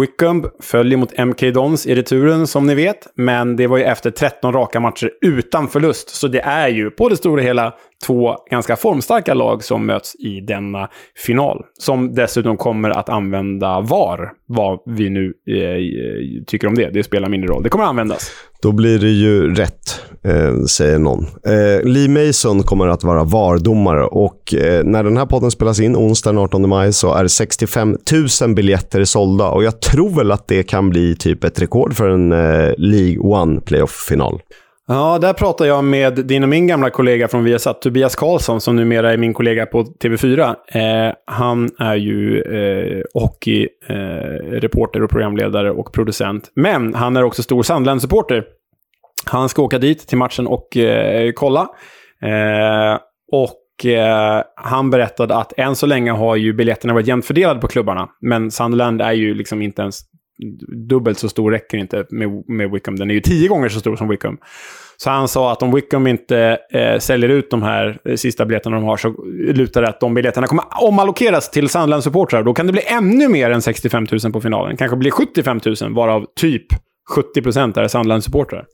Wickham 0.00 0.46
följer 0.60 0.98
mot 0.98 1.18
MK 1.18 1.40
Dons 1.54 1.86
i 1.86 1.94
returen, 1.94 2.46
som 2.46 2.66
ni 2.66 2.74
vet. 2.74 3.06
Men 3.14 3.56
det 3.56 3.66
var 3.66 3.76
ju 3.76 3.84
efter 3.84 4.10
13 4.10 4.52
raka 4.52 4.80
matcher 4.80 5.10
utan 5.20 5.68
förlust. 5.68 6.08
Så 6.08 6.28
det 6.28 6.40
är 6.40 6.68
ju 6.68 6.90
på 6.90 7.08
det 7.08 7.16
stora 7.16 7.42
hela 7.42 7.74
två 8.06 8.36
ganska 8.50 8.76
formstarka 8.76 9.34
lag 9.34 9.64
som 9.64 9.86
möts 9.86 10.14
i 10.14 10.40
denna 10.40 10.88
final. 11.26 11.64
Som 11.78 12.14
dessutom 12.14 12.56
kommer 12.56 12.90
att 12.90 13.08
använda 13.08 13.80
VAR. 13.80 14.32
Vad 14.46 14.80
vi 14.86 15.10
nu 15.10 15.24
eh, 15.26 16.44
tycker 16.46 16.68
om 16.68 16.74
det. 16.74 16.90
Det 16.90 17.02
spelar 17.02 17.28
mindre 17.28 17.48
roll. 17.48 17.62
Det 17.62 17.68
kommer 17.68 17.84
att 17.84 17.90
användas. 17.90 18.30
Då 18.62 18.72
blir 18.72 18.98
det 18.98 19.10
ju 19.10 19.54
rätt, 19.54 20.00
eh, 20.24 20.64
säger 20.64 20.98
någon. 20.98 21.26
Eh, 21.46 21.84
Lee 21.84 22.08
Mason 22.08 22.62
kommer 22.62 22.88
att 22.88 23.04
vara 23.04 23.24
VAR-domare 23.24 24.04
och 24.04 24.54
eh, 24.54 24.84
när 24.84 25.04
den 25.04 25.16
här 25.16 25.26
podden 25.26 25.50
spelas 25.50 25.80
in, 25.80 25.96
onsdag 25.96 26.30
den 26.30 26.38
18 26.38 26.68
maj, 26.68 26.92
så 26.92 27.14
är 27.14 27.26
65 27.26 27.96
000 28.42 28.54
biljetter 28.54 29.04
sålda 29.04 29.48
och 29.48 29.64
jag 29.64 29.80
tror 29.80 30.10
väl 30.10 30.32
att 30.32 30.48
det 30.48 30.62
kan 30.62 30.90
bli 30.90 31.16
typ 31.16 31.44
ett 31.44 31.62
rekord 31.62 31.94
för 31.94 32.08
en 32.08 32.32
eh, 32.32 32.74
League 32.78 33.18
One 33.18 33.60
playoff-final. 33.60 34.40
Ja, 34.88 35.18
där 35.18 35.32
pratar 35.32 35.64
jag 35.64 35.84
med 35.84 36.26
din 36.26 36.42
och 36.42 36.48
min 36.48 36.66
gamla 36.66 36.90
kollega 36.90 37.28
från 37.28 37.44
Viasat, 37.44 37.82
Tobias 37.82 38.16
Karlsson, 38.16 38.60
som 38.60 38.76
numera 38.76 39.12
är 39.12 39.16
min 39.16 39.34
kollega 39.34 39.66
på 39.66 39.82
TV4. 39.82 40.54
Eh, 40.68 41.14
han 41.26 41.70
är 41.78 41.94
ju 41.94 42.42
eh, 42.42 43.02
hockeyreporter 43.14 45.00
eh, 45.00 45.04
och 45.04 45.10
programledare 45.10 45.70
och 45.70 45.92
producent. 45.92 46.50
Men 46.54 46.94
han 46.94 47.16
är 47.16 47.22
också 47.22 47.42
stor 47.42 47.62
Sandland-supporter. 47.62 48.44
Han 49.24 49.48
ska 49.48 49.62
åka 49.62 49.78
dit 49.78 50.08
till 50.08 50.18
matchen 50.18 50.46
och 50.46 50.76
eh, 50.76 51.32
kolla. 51.32 51.68
Eh, 52.22 52.98
och 53.32 53.86
eh, 53.86 54.42
han 54.56 54.90
berättade 54.90 55.36
att 55.36 55.52
än 55.56 55.76
så 55.76 55.86
länge 55.86 56.10
har 56.10 56.36
ju 56.36 56.52
biljetterna 56.52 56.94
varit 56.94 57.06
jämnt 57.06 57.26
fördelade 57.26 57.60
på 57.60 57.68
klubbarna. 57.68 58.08
Men 58.20 58.50
Sunderland 58.50 59.02
är 59.02 59.12
ju 59.12 59.34
liksom 59.34 59.62
inte 59.62 59.82
ens 59.82 60.00
dubbelt 60.88 61.18
så 61.18 61.28
stor 61.28 61.50
räcker 61.50 61.78
inte 61.78 62.06
med, 62.10 62.44
med 62.48 62.70
Wickham. 62.70 62.96
Den 62.96 63.10
är 63.10 63.14
ju 63.14 63.20
tio 63.20 63.48
gånger 63.48 63.68
så 63.68 63.80
stor 63.80 63.96
som 63.96 64.08
Wickham. 64.08 64.38
Så 64.96 65.10
han 65.10 65.28
sa 65.28 65.52
att 65.52 65.62
om 65.62 65.74
Wickham 65.74 66.06
inte 66.06 66.58
eh, 66.72 66.98
säljer 66.98 67.28
ut 67.28 67.50
de 67.50 67.62
här 67.62 67.98
eh, 68.04 68.16
sista 68.16 68.46
biljetterna 68.46 68.76
de 68.76 68.84
har 68.84 68.96
så 68.96 69.24
lutar 69.54 69.82
det 69.82 69.88
att 69.88 70.00
de 70.00 70.14
biljetterna 70.14 70.46
kommer 70.46 70.64
omallokeras 70.80 71.50
till 71.50 71.68
Sandland-supportrar. 71.68 72.42
Då 72.42 72.54
kan 72.54 72.66
det 72.66 72.72
bli 72.72 72.82
ännu 72.86 73.28
mer 73.28 73.50
än 73.50 73.62
65 73.62 74.06
000 74.24 74.32
på 74.32 74.40
finalen. 74.40 74.76
Kanske 74.76 74.96
blir 74.96 75.10
75 75.10 75.60
000, 75.80 75.94
varav 75.94 76.26
typ 76.40 76.66
70 77.14 77.42
procent 77.42 77.76
är 77.76 77.88
Sandland-supportrar. 77.88 78.64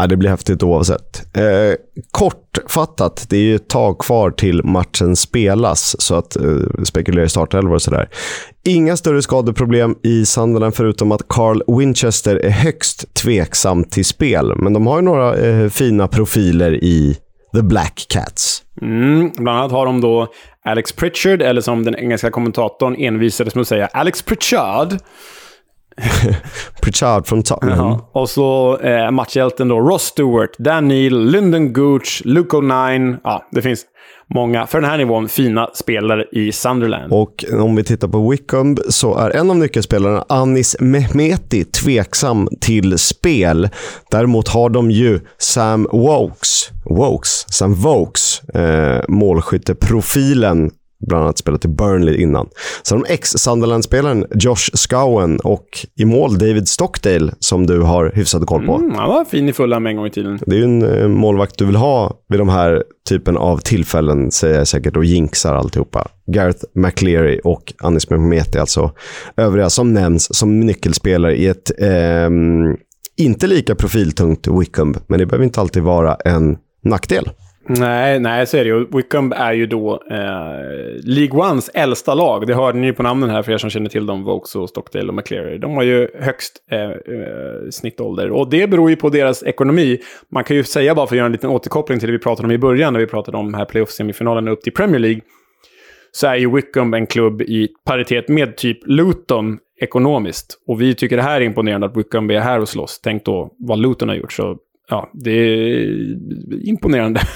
Ja, 0.00 0.06
det 0.06 0.16
blir 0.16 0.30
häftigt 0.30 0.62
oavsett. 0.62 1.36
Eh, 1.36 1.74
kortfattat, 2.10 3.26
det 3.28 3.36
är 3.36 3.40
ju 3.40 3.54
ett 3.54 3.68
tag 3.68 3.98
kvar 3.98 4.30
till 4.30 4.64
matchen 4.64 5.16
spelas, 5.16 6.00
så 6.00 6.14
att 6.14 6.36
eh, 6.36 6.42
spekulera 6.84 7.24
i 7.24 7.28
startelvor 7.28 7.74
och 7.74 7.82
sådär. 7.82 8.08
Inga 8.64 8.96
större 8.96 9.22
skadeproblem 9.22 9.94
i 10.02 10.26
Sunderland 10.26 10.74
förutom 10.74 11.12
att 11.12 11.28
Carl 11.28 11.62
Winchester 11.78 12.36
är 12.36 12.50
högst 12.50 13.14
tveksam 13.14 13.84
till 13.84 14.04
spel. 14.04 14.52
Men 14.56 14.72
de 14.72 14.86
har 14.86 14.96
ju 14.96 15.02
några 15.02 15.36
eh, 15.36 15.68
fina 15.68 16.08
profiler 16.08 16.74
i 16.84 17.16
The 17.54 17.62
Black 17.62 18.06
Cats. 18.08 18.62
Mm, 18.82 19.30
bland 19.36 19.58
annat 19.58 19.72
har 19.72 19.86
de 19.86 20.00
då 20.00 20.28
Alex 20.64 20.92
Pritchard, 20.92 21.42
eller 21.42 21.60
som 21.60 21.84
den 21.84 21.94
engelska 21.94 22.30
kommentatorn 22.30 22.96
envisades 22.98 23.54
med 23.54 23.62
att 23.62 23.68
säga, 23.68 23.86
Alex 23.86 24.22
Pritchard. 24.22 24.88
Pritchard 26.82 27.26
från 27.26 27.42
Tottenham. 27.42 27.78
Ja. 27.78 28.10
Och 28.12 28.30
så 28.30 28.78
eh, 28.78 29.10
matchhjälten 29.10 29.68
då, 29.68 29.80
Ross 29.80 30.02
Stewart, 30.02 30.50
Dan 30.58 30.88
Neal, 30.88 31.30
Lyndon 31.30 31.72
Gooch, 31.72 32.22
Luke 32.24 32.56
O'Nine. 32.56 33.16
Ja, 33.24 33.48
det 33.50 33.62
finns 33.62 33.84
många, 34.34 34.66
för 34.66 34.80
den 34.80 34.90
här 34.90 34.98
nivån, 34.98 35.28
fina 35.28 35.70
spelare 35.74 36.24
i 36.32 36.52
Sunderland. 36.52 37.12
Och 37.12 37.44
om 37.52 37.76
vi 37.76 37.84
tittar 37.84 38.08
på 38.08 38.30
Wickham 38.30 38.76
så 38.88 39.18
är 39.18 39.30
en 39.30 39.50
av 39.50 39.56
nyckelspelarna, 39.56 40.24
Anis 40.28 40.76
Mehmeti, 40.80 41.64
tveksam 41.64 42.48
till 42.60 42.98
spel. 42.98 43.68
Däremot 44.10 44.48
har 44.48 44.70
de 44.70 44.90
ju 44.90 45.20
Sam 45.38 45.88
Wokes, 45.92 46.70
Wokes, 46.84 47.44
Sam 47.48 47.74
Vokes, 47.74 48.40
eh, 48.40 49.02
målskytteprofilen 49.08 50.70
bland 51.06 51.24
annat 51.24 51.38
spelat 51.38 51.64
i 51.64 51.68
Burnley 51.68 52.16
innan. 52.16 52.48
Sen 52.82 52.98
har 52.98 53.06
de 53.06 53.12
ex-Sunderland-spelaren 53.12 54.26
Josh 54.34 54.70
Scowen 54.74 55.40
och 55.40 55.66
i 55.96 56.04
mål 56.04 56.38
David 56.38 56.68
Stockdale, 56.68 57.32
som 57.38 57.66
du 57.66 57.80
har 57.80 58.12
hyfsad 58.14 58.46
koll 58.46 58.66
på. 58.66 58.74
Mm, 58.74 58.94
han 58.94 59.08
var 59.08 59.24
fin 59.24 59.48
i 59.48 59.52
Fulham 59.52 59.86
en 59.86 59.96
gång 59.96 60.06
i 60.06 60.10
tiden. 60.10 60.38
Det 60.46 60.56
är 60.56 60.58
ju 60.58 60.64
en 60.64 60.82
eh, 60.82 61.08
målvakt 61.08 61.58
du 61.58 61.64
vill 61.64 61.76
ha 61.76 62.20
vid 62.28 62.40
de 62.40 62.48
här 62.48 62.82
typen 63.08 63.36
av 63.36 63.58
tillfällen, 63.58 64.30
säger 64.30 64.58
jag 64.58 64.68
säkert, 64.68 64.96
och 64.96 65.04
jinxar 65.04 65.54
alltihopa. 65.54 66.08
Gareth 66.26 66.64
McLeary 66.74 67.40
och 67.44 67.72
Anis 67.78 68.10
Mehmeti, 68.10 68.58
alltså 68.58 68.92
övriga 69.36 69.70
som 69.70 69.94
nämns 69.94 70.36
som 70.36 70.60
nyckelspelare 70.60 71.36
i 71.36 71.46
ett 71.46 71.70
ehm, 71.78 72.76
inte 73.16 73.46
lika 73.46 73.74
profiltungt 73.74 74.46
Wickham, 74.60 74.94
men 75.06 75.18
det 75.18 75.26
behöver 75.26 75.44
inte 75.44 75.60
alltid 75.60 75.82
vara 75.82 76.14
en 76.14 76.56
nackdel. 76.84 77.30
Nej, 77.78 78.20
nej, 78.20 78.46
så 78.46 78.56
är 78.56 78.64
det 78.64 78.70
ju. 78.70 78.86
Wickham 78.96 79.32
är 79.32 79.52
ju 79.52 79.66
då 79.66 80.02
eh, 80.10 80.16
League 81.04 81.50
Ones 81.50 81.70
äldsta 81.74 82.14
lag. 82.14 82.46
Det 82.46 82.54
hörde 82.54 82.78
ni 82.78 82.86
ju 82.86 82.92
på 82.92 83.02
namnen 83.02 83.30
här 83.30 83.42
för 83.42 83.52
er 83.52 83.58
som 83.58 83.70
känner 83.70 83.88
till 83.88 84.06
dem, 84.06 84.24
Vokes 84.24 84.56
och 84.56 84.68
Stockdale 84.68 85.08
och 85.08 85.14
McCleary. 85.14 85.58
De 85.58 85.74
har 85.74 85.82
ju 85.82 86.08
högst 86.14 86.52
eh, 86.70 86.80
eh, 86.80 86.90
snittålder. 87.70 88.30
Och 88.30 88.50
det 88.50 88.66
beror 88.66 88.90
ju 88.90 88.96
på 88.96 89.08
deras 89.08 89.42
ekonomi. 89.42 89.98
Man 90.30 90.44
kan 90.44 90.56
ju 90.56 90.64
säga, 90.64 90.94
bara 90.94 91.06
för 91.06 91.14
att 91.14 91.18
göra 91.18 91.26
en 91.26 91.32
liten 91.32 91.50
återkoppling 91.50 91.98
till 91.98 92.08
det 92.08 92.12
vi 92.12 92.18
pratade 92.18 92.46
om 92.46 92.52
i 92.52 92.58
början, 92.58 92.92
när 92.92 93.00
vi 93.00 93.06
pratade 93.06 93.36
om 93.36 93.54
här 93.54 93.64
playoff-semifinalerna 93.64 94.50
upp 94.50 94.62
till 94.62 94.72
Premier 94.72 94.98
League, 94.98 95.20
så 96.12 96.26
är 96.26 96.36
ju 96.36 96.54
Wickham 96.54 96.94
en 96.94 97.06
klubb 97.06 97.42
i 97.42 97.68
paritet 97.84 98.28
med 98.28 98.56
typ 98.56 98.78
Luton 98.86 99.58
ekonomiskt. 99.80 100.58
Och 100.66 100.80
vi 100.80 100.94
tycker 100.94 101.16
det 101.16 101.22
här 101.22 101.40
är 101.40 101.44
imponerande 101.44 101.86
att 101.86 101.96
Wickham 101.96 102.30
är 102.30 102.40
här 102.40 102.60
och 102.60 102.68
slåss. 102.68 103.00
Tänk 103.00 103.24
då 103.24 103.54
vad 103.58 103.78
Luton 103.78 104.08
har 104.08 104.16
gjort. 104.16 104.32
Så 104.32 104.56
ja, 104.88 105.10
det 105.12 105.30
är 105.30 106.68
imponerande. 106.68 107.20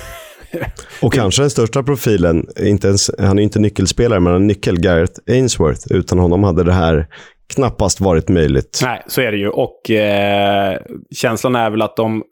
Och 1.02 1.12
kanske 1.12 1.42
den 1.42 1.50
största 1.50 1.82
profilen, 1.82 2.46
inte 2.60 2.88
ens, 2.88 3.10
han 3.18 3.38
är 3.38 3.42
inte 3.42 3.58
nyckelspelare, 3.58 4.20
men 4.20 4.34
en 4.34 4.46
nyckel, 4.46 4.80
Gareth 4.80 5.20
Ainsworth. 5.28 5.92
Utan 5.92 6.18
honom 6.18 6.44
hade 6.44 6.64
det 6.64 6.72
här 6.72 7.06
knappast 7.54 8.00
varit 8.00 8.28
möjligt. 8.28 8.80
Nej, 8.82 9.02
så 9.06 9.20
är 9.20 9.32
det 9.32 9.38
ju. 9.38 9.48
Och 9.48 9.90
eh, 9.90 10.78
känslan 11.14 11.56
är 11.56 11.70
väl 11.70 11.82
att 11.82 11.98
om 11.98 12.22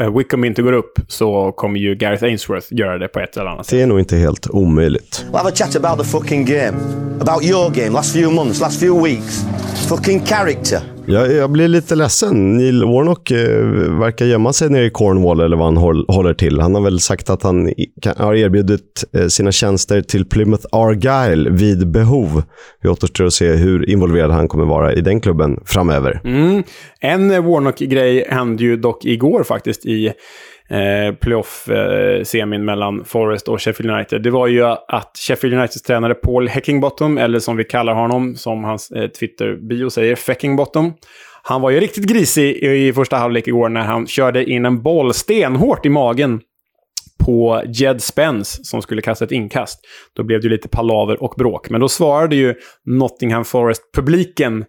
eh, 0.00 0.16
Wickham 0.16 0.44
inte 0.44 0.62
går 0.62 0.72
upp 0.72 0.92
så 1.08 1.52
kommer 1.52 1.80
ju 1.80 1.94
Gareth 1.94 2.24
Ainsworth 2.24 2.66
göra 2.70 2.98
det 2.98 3.08
på 3.08 3.20
ett 3.20 3.36
eller 3.36 3.50
annat 3.50 3.66
sätt. 3.66 3.78
Det 3.78 3.82
är 3.82 3.86
nog 3.86 3.98
inte 3.98 4.16
helt 4.16 4.50
omöjligt. 4.50 5.26
We'll 5.30 5.36
have 5.36 5.48
a 5.48 5.52
chat 5.54 5.76
about 5.76 5.98
the 5.98 6.10
fucking 6.10 6.44
game. 6.44 6.78
About 7.20 7.44
your 7.44 7.70
game, 7.70 7.90
last 7.90 8.12
few 8.12 8.34
months, 8.34 8.60
last 8.60 8.80
few 8.80 9.08
weeks. 9.08 9.44
Fucking 9.88 10.20
character. 10.20 10.99
Jag, 11.10 11.32
jag 11.32 11.50
blir 11.50 11.68
lite 11.68 11.94
ledsen. 11.94 12.56
Neil 12.56 12.84
Warnock 12.84 13.30
eh, 13.30 13.64
verkar 13.98 14.26
gömma 14.26 14.52
sig 14.52 14.70
nere 14.70 14.84
i 14.84 14.90
Cornwall 14.90 15.40
eller 15.40 15.56
vad 15.56 15.66
han 15.66 15.76
håll, 15.76 16.04
håller 16.08 16.34
till. 16.34 16.60
Han 16.60 16.74
har 16.74 16.82
väl 16.82 17.00
sagt 17.00 17.30
att 17.30 17.42
han 17.42 17.68
i, 17.68 17.86
kan, 18.02 18.14
har 18.16 18.34
erbjudit 18.34 19.04
eh, 19.12 19.26
sina 19.26 19.52
tjänster 19.52 20.02
till 20.02 20.24
Plymouth 20.24 20.66
Argyle 20.72 21.50
vid 21.50 21.90
behov. 21.90 22.42
Vi 22.82 22.88
återstår 22.88 23.24
att 23.24 23.32
se 23.32 23.52
hur 23.52 23.90
involverad 23.90 24.30
han 24.30 24.48
kommer 24.48 24.64
vara 24.64 24.92
i 24.92 25.00
den 25.00 25.20
klubben 25.20 25.60
framöver. 25.64 26.20
Mm. 26.24 26.62
En 27.00 27.44
Warnock-grej 27.44 28.26
hände 28.28 28.64
ju 28.64 28.76
dock 28.76 29.04
igår 29.04 29.44
faktiskt 29.44 29.86
i 29.86 30.12
eh, 30.70 31.14
playoff-semin 31.14 32.60
eh, 32.60 32.64
mellan 32.64 33.04
Forest 33.04 33.48
och 33.48 33.62
Sheffield 33.62 33.90
United. 33.90 34.22
Det 34.22 34.30
var 34.30 34.46
ju 34.46 34.64
att 34.64 35.16
Sheffield 35.28 35.56
Uniteds 35.56 35.82
tränare 35.82 36.14
Paul 36.14 36.48
Heckingbottom, 36.48 37.18
eller 37.18 37.38
som 37.38 37.56
vi 37.56 37.64
kallar 37.64 37.94
honom, 37.94 38.36
som 38.36 38.64
hans 38.64 38.90
eh, 38.90 39.08
Twitter-bio 39.08 39.90
säger, 39.90 40.16
Feckingbottom. 40.16 40.94
Han 41.42 41.60
var 41.60 41.70
ju 41.70 41.80
riktigt 41.80 42.06
grisig 42.06 42.56
i, 42.56 42.88
i 42.88 42.92
första 42.92 43.16
halvlek 43.16 43.48
igår 43.48 43.68
när 43.68 43.80
han 43.80 44.06
körde 44.06 44.44
in 44.44 44.66
en 44.66 44.82
boll 44.82 45.14
stenhårt 45.14 45.86
i 45.86 45.88
magen 45.88 46.40
på 47.24 47.62
Jed 47.66 48.02
Spence 48.02 48.64
som 48.64 48.82
skulle 48.82 49.02
kasta 49.02 49.24
ett 49.24 49.32
inkast. 49.32 49.80
Då 50.16 50.22
blev 50.22 50.40
det 50.40 50.44
ju 50.44 50.50
lite 50.50 50.68
palaver 50.68 51.22
och 51.22 51.34
bråk. 51.38 51.70
Men 51.70 51.80
då 51.80 51.88
svarade 51.88 52.36
ju 52.36 52.54
Nottingham 52.86 53.44
Forest-publiken 53.44 54.64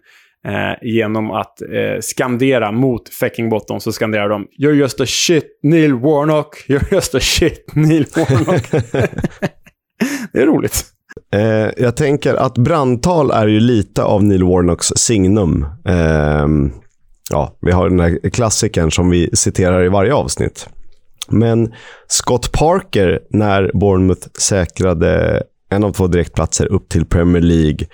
eh, 0.46 0.88
genom 0.88 1.30
att 1.30 1.62
eh, 1.62 2.00
skandera 2.00 2.72
mot 2.72 3.08
Feckingbottom. 3.08 3.80
Så 3.80 3.92
skanderar 3.92 4.28
de 4.28 4.46
“You're 4.58 4.72
just 4.72 5.00
a 5.00 5.06
shit 5.06 5.60
Neil 5.62 5.94
Warnock, 5.94 6.64
you're 6.68 6.94
just 6.94 7.14
a 7.14 7.20
shit 7.20 7.74
Neil 7.74 8.06
Warnock”. 8.16 8.70
det 10.32 10.40
är 10.40 10.46
roligt. 10.46 10.84
Eh, 11.34 11.70
jag 11.76 11.96
tänker 11.96 12.34
att 12.34 12.58
brandtal 12.58 13.30
är 13.30 13.46
ju 13.46 13.60
lite 13.60 14.02
av 14.02 14.24
Neil 14.24 14.44
Warnocks 14.44 14.92
signum. 14.96 15.66
Eh, 15.84 16.46
ja, 17.30 17.58
vi 17.60 17.72
har 17.72 17.88
den 17.88 18.00
här 18.00 18.30
klassikern 18.30 18.90
som 18.90 19.10
vi 19.10 19.30
citerar 19.32 19.84
i 19.84 19.88
varje 19.88 20.14
avsnitt. 20.14 20.68
Men 21.28 21.72
Scott 22.06 22.52
Parker, 22.52 23.20
när 23.30 23.70
Bournemouth 23.74 24.28
säkrade 24.38 25.42
en 25.70 25.84
av 25.84 25.92
två 25.92 26.06
direktplatser 26.06 26.66
upp 26.66 26.88
till 26.88 27.06
Premier 27.06 27.42
League, 27.42 27.86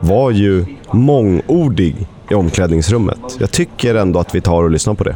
var 0.00 0.30
ju 0.30 0.64
mångordig 0.90 2.06
i 2.30 2.34
omklädningsrummet. 2.34 3.36
Jag 3.38 3.50
tycker 3.50 3.94
ändå 3.94 4.20
att 4.20 4.34
vi 4.34 4.40
tar 4.40 4.62
och 4.62 4.70
lyssnar 4.70 4.94
på 4.94 5.04
det. 5.04 5.10
I. 5.10 5.14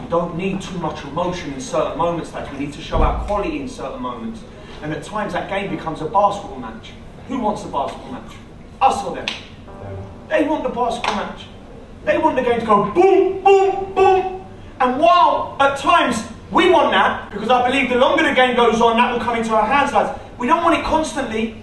We 0.00 0.06
don't 0.10 0.36
need 0.36 0.60
too 0.60 0.78
much 0.78 1.04
emotion 1.12 1.54
in 1.54 1.60
certain 1.60 1.98
moments, 1.98 2.30
that 2.30 2.52
we 2.52 2.58
need 2.58 2.72
to 2.74 2.80
show 2.80 3.02
our 3.02 3.26
quality 3.26 3.56
in 3.56 3.68
certain 3.68 4.02
moments. 4.02 4.44
And 4.82 4.92
at 4.92 5.04
times 5.04 5.32
that 5.32 5.48
game 5.48 5.76
becomes 5.76 6.02
a 6.02 6.04
basketball 6.04 6.58
match. 6.58 6.92
Who 7.28 7.40
wants 7.40 7.64
a 7.64 7.68
basketball 7.68 8.12
match? 8.12 8.32
Us 8.80 9.04
or 9.04 9.16
them? 9.16 9.26
They 10.28 10.48
want 10.48 10.62
the 10.62 10.68
basketball 10.68 11.16
match. 11.16 11.46
They 12.04 12.18
want 12.18 12.36
the 12.36 12.42
game 12.42 12.60
to 12.60 12.66
go 12.66 12.84
boom, 12.94 13.42
boom, 13.42 13.94
boom. 13.94 14.46
And 14.78 15.00
while 15.00 15.56
at 15.58 15.78
times 15.78 16.22
we 16.50 16.70
want 16.70 16.92
that, 16.92 17.30
because 17.30 17.48
I 17.48 17.68
believe 17.68 17.88
the 17.88 17.96
longer 17.96 18.22
the 18.22 18.34
game 18.34 18.54
goes 18.54 18.80
on, 18.80 18.96
that 18.96 19.12
will 19.12 19.20
come 19.20 19.36
into 19.36 19.52
our 19.54 19.66
hands, 19.66 19.92
lads. 19.92 20.18
We 20.38 20.46
don't 20.46 20.62
want 20.62 20.78
it 20.78 20.84
constantly. 20.84 21.56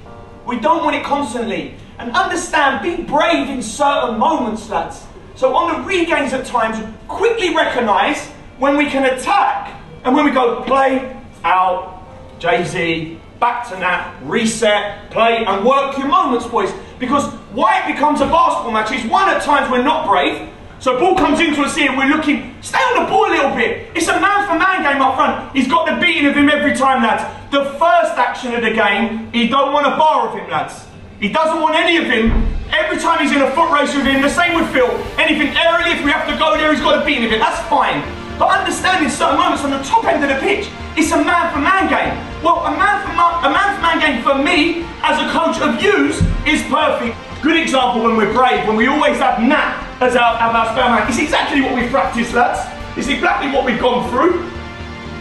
We 0.45 0.59
don't 0.59 0.83
want 0.83 0.95
it 0.95 1.03
constantly. 1.03 1.75
And 1.99 2.11
understand, 2.11 2.83
be 2.83 3.03
brave 3.03 3.49
in 3.49 3.61
certain 3.61 4.19
moments, 4.19 4.69
lads. 4.69 5.05
So 5.35 5.55
on 5.55 5.73
the 5.73 5.87
regains 5.87 6.33
at 6.33 6.45
times, 6.45 6.77
quickly 7.07 7.55
recognise 7.55 8.27
when 8.57 8.77
we 8.77 8.87
can 8.87 9.05
attack 9.05 9.81
and 10.03 10.13
when 10.13 10.25
we 10.25 10.31
go 10.31 10.61
play, 10.63 11.15
out, 11.43 12.03
Jay-Z, 12.39 13.19
back 13.39 13.67
to 13.69 13.75
that, 13.75 14.15
reset, 14.23 15.11
play 15.11 15.45
and 15.45 15.65
work 15.65 15.97
your 15.97 16.07
moments, 16.07 16.45
boys. 16.47 16.71
Because 16.99 17.25
why 17.51 17.81
it 17.81 17.93
becomes 17.93 18.21
a 18.21 18.25
basketball 18.25 18.71
match 18.71 18.91
is 18.91 19.05
one, 19.09 19.29
at 19.29 19.41
times 19.41 19.69
we're 19.71 19.83
not 19.83 20.07
brave. 20.07 20.49
So 20.83 20.99
ball 20.99 21.15
comes 21.15 21.39
into 21.39 21.61
us 21.61 21.77
here, 21.77 21.95
we're 21.95 22.11
looking, 22.11 22.53
stay 22.59 22.83
on 22.91 23.05
the 23.05 23.09
ball 23.09 23.31
a 23.31 23.31
little 23.31 23.55
bit. 23.55 23.87
It's 23.95 24.11
a 24.11 24.19
man 24.19 24.43
for 24.43 24.59
man 24.59 24.83
game 24.83 25.01
up 25.01 25.15
front. 25.15 25.55
He's 25.55 25.65
got 25.65 25.87
the 25.87 25.95
beating 25.95 26.27
of 26.27 26.35
him 26.35 26.49
every 26.49 26.75
time, 26.75 27.01
lads. 27.01 27.23
The 27.55 27.63
first 27.79 28.19
action 28.19 28.51
of 28.51 28.59
the 28.59 28.75
game, 28.75 29.31
he 29.31 29.47
don't 29.47 29.71
want 29.71 29.87
a 29.87 29.95
bar 29.95 30.27
of 30.27 30.35
him, 30.35 30.51
lads. 30.51 30.83
He 31.21 31.31
doesn't 31.31 31.61
want 31.61 31.79
any 31.79 31.95
of 32.03 32.11
him. 32.11 32.35
Every 32.67 32.99
time 32.99 33.23
he's 33.23 33.31
in 33.31 33.39
a 33.39 33.49
foot 33.55 33.71
race 33.71 33.95
with 33.95 34.03
him, 34.03 34.21
the 34.21 34.27
same 34.27 34.59
with 34.59 34.67
Phil. 34.75 34.91
Anything 35.15 35.55
aerially, 35.55 35.95
if 35.95 36.03
we 36.03 36.11
have 36.11 36.27
to 36.27 36.35
go 36.35 36.57
there, 36.59 36.75
he's 36.75 36.83
got 36.83 37.01
a 37.01 37.05
beating 37.05 37.23
of 37.23 37.31
it. 37.31 37.39
That's 37.39 37.63
fine. 37.71 38.03
But 38.35 38.51
understand 38.51 39.05
in 39.05 39.09
certain 39.09 39.39
moments 39.39 39.63
on 39.63 39.71
the 39.71 39.79
top 39.87 40.03
end 40.03 40.19
of 40.19 40.35
the 40.35 40.39
pitch, 40.43 40.67
it's 40.99 41.15
a 41.15 41.23
man 41.23 41.47
for 41.55 41.63
man 41.63 41.87
game. 41.87 42.11
Well, 42.43 42.59
a 42.67 42.75
man 42.75 42.99
for 43.07 43.15
man, 43.15 43.39
a 43.39 43.51
man 43.55 43.71
for 43.79 43.81
man 43.87 43.97
game 44.03 44.19
for 44.19 44.35
me, 44.35 44.83
as 44.99 45.15
a 45.15 45.31
coach 45.31 45.63
of 45.63 45.79
yous, 45.79 46.19
is 46.43 46.59
perfect. 46.67 47.15
Good 47.39 47.55
example 47.55 48.03
when 48.03 48.19
we're 48.19 48.35
brave, 48.35 48.67
when 48.67 48.75
we 48.75 48.87
always 48.87 49.15
have 49.23 49.39
Nat 49.39 49.82
as 50.03 50.15
our, 50.15 50.35
as 50.35 50.77
our 50.77 50.89
man. 50.89 51.07
It's 51.09 51.19
exactly 51.19 51.61
what 51.61 51.75
we've 51.75 51.89
practiced, 51.89 52.33
lads. 52.33 52.59
It's 52.97 53.07
exactly 53.07 53.51
what 53.51 53.65
we've 53.65 53.79
gone 53.79 54.09
through. 54.09 54.49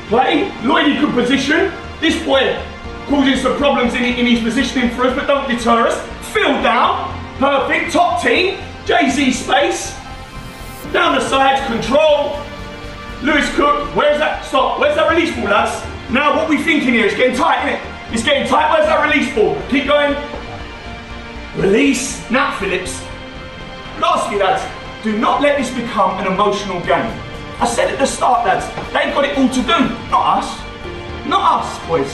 Play, 0.08 0.52
Lloyd 0.62 1.00
good 1.00 1.14
position. 1.14 1.72
This 2.00 2.22
boy 2.24 2.60
causing 3.06 3.36
some 3.36 3.56
problems 3.56 3.94
in, 3.94 4.02
in 4.04 4.26
his 4.26 4.42
positioning 4.42 4.90
for 4.90 5.06
us, 5.06 5.14
but 5.14 5.26
don't 5.26 5.48
deter 5.48 5.86
us. 5.86 5.96
Phil 6.32 6.62
down, 6.62 7.16
perfect, 7.38 7.92
top 7.92 8.22
team. 8.22 8.58
Jay-Z 8.84 9.32
space. 9.32 9.96
Down 10.92 11.14
the 11.14 11.20
sides, 11.20 11.64
control. 11.66 12.38
Lewis 13.22 13.48
Cook, 13.54 13.94
where's 13.94 14.18
that? 14.18 14.44
Stop. 14.44 14.80
Where's 14.80 14.96
that 14.96 15.08
release 15.08 15.34
ball, 15.36 15.44
lads? 15.44 15.86
Now, 16.10 16.36
what 16.36 16.48
we 16.48 16.60
thinking 16.60 16.94
here? 16.94 17.06
It's 17.06 17.14
getting 17.14 17.36
tight, 17.36 17.64
isn't 17.68 17.80
it? 17.80 18.12
It's 18.12 18.24
getting 18.24 18.48
tight. 18.48 18.72
Where's 18.72 18.86
that 18.86 19.08
release 19.08 19.32
ball? 19.34 19.56
Keep 19.70 19.86
going. 19.86 20.16
Release. 21.56 22.28
Nat 22.30 22.58
Phillips. 22.58 23.00
Lastly, 24.02 24.38
lads, 24.38 24.66
do 25.04 25.16
not 25.16 25.40
let 25.40 25.56
this 25.56 25.72
become 25.72 26.18
an 26.18 26.26
emotional 26.26 26.80
game. 26.80 27.06
I 27.62 27.66
said 27.66 27.88
at 27.88 28.00
the 28.00 28.06
start, 28.06 28.44
lads, 28.44 28.66
they've 28.92 29.14
got 29.14 29.24
it 29.24 29.38
all 29.38 29.48
to 29.48 29.62
do. 29.62 29.78
Not 30.10 30.42
us. 30.42 30.58
Not 31.24 31.62
us, 31.62 31.86
boys. 31.86 32.12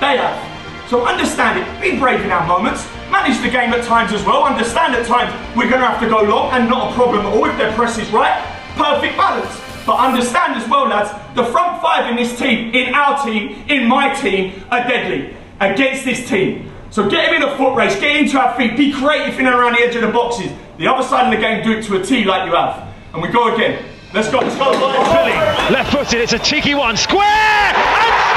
They 0.00 0.16
have. 0.16 0.88
So 0.88 1.04
understand 1.04 1.60
it. 1.60 1.68
Be 1.82 1.98
brave 1.98 2.22
in 2.22 2.30
our 2.30 2.46
moments. 2.46 2.88
Manage 3.10 3.42
the 3.42 3.50
game 3.50 3.74
at 3.74 3.84
times 3.84 4.14
as 4.14 4.24
well. 4.24 4.44
Understand 4.44 4.94
at 4.94 5.04
times 5.04 5.30
we're 5.54 5.68
going 5.68 5.82
to 5.82 5.86
have 5.86 6.00
to 6.00 6.08
go 6.08 6.22
long 6.22 6.52
and 6.52 6.70
not 6.70 6.92
a 6.92 6.94
problem 6.94 7.26
at 7.26 7.32
all 7.36 7.44
if 7.44 7.58
their 7.58 7.72
press 7.74 7.98
is 7.98 8.10
right. 8.12 8.40
Perfect 8.74 9.18
balance. 9.18 9.60
But 9.84 9.98
understand 9.98 10.54
as 10.54 10.66
well, 10.70 10.88
lads, 10.88 11.12
the 11.36 11.44
front 11.44 11.82
five 11.82 12.08
in 12.08 12.16
this 12.16 12.38
team, 12.38 12.74
in 12.74 12.94
our 12.94 13.22
team, 13.26 13.62
in 13.68 13.86
my 13.86 14.14
team, 14.14 14.64
are 14.70 14.88
deadly 14.88 15.36
against 15.60 16.06
this 16.06 16.26
team. 16.26 16.72
So 16.96 17.06
get 17.10 17.28
him 17.28 17.42
in 17.42 17.46
a 17.46 17.54
foot 17.58 17.74
race, 17.74 17.94
get 18.00 18.16
into 18.16 18.40
our 18.40 18.56
feet, 18.56 18.74
be 18.74 18.90
creative 18.90 19.38
in 19.38 19.44
and 19.44 19.54
around 19.54 19.74
the 19.74 19.80
edge 19.80 19.94
of 19.96 20.00
the 20.00 20.08
boxes. 20.08 20.50
The 20.78 20.86
other 20.86 21.06
side 21.06 21.26
of 21.26 21.30
the 21.30 21.36
game, 21.38 21.62
do 21.62 21.72
it 21.72 21.84
to 21.84 22.00
a 22.00 22.02
T 22.02 22.24
like 22.24 22.48
you 22.48 22.56
have. 22.56 22.88
And 23.12 23.20
we 23.20 23.28
go 23.28 23.54
again. 23.54 23.84
Let's 24.14 24.30
go, 24.30 24.38
let's 24.38 24.56
go. 24.56 24.70
Left 24.70 25.92
footed, 25.92 26.22
it's 26.22 26.32
a 26.32 26.38
cheeky 26.38 26.74
one. 26.74 26.96
Square! 26.96 27.20
And 27.20 28.35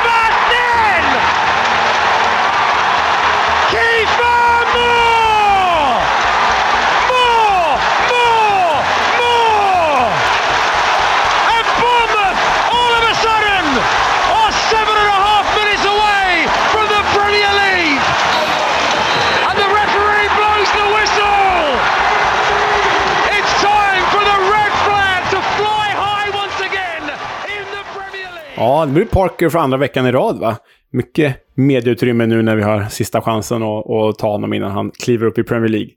det 28.90 28.94
blir 28.94 29.06
Parker 29.06 29.49
för 29.49 29.60
andra 29.60 29.78
veckan 29.78 30.07
i 30.07 30.11
rad, 30.11 30.40
va? 30.40 30.57
Mycket 30.91 31.36
medieutrymme 31.56 32.26
nu 32.26 32.41
när 32.41 32.56
vi 32.56 32.61
har 32.61 32.84
sista 32.84 33.22
chansen 33.22 33.64
att, 33.64 33.90
att 33.90 34.18
ta 34.18 34.32
honom 34.32 34.53
innan 34.53 34.72
han 34.72 34.91
kliver 34.91 35.26
upp 35.26 35.38
i 35.38 35.44
Premier 35.44 35.70
League. 35.70 35.90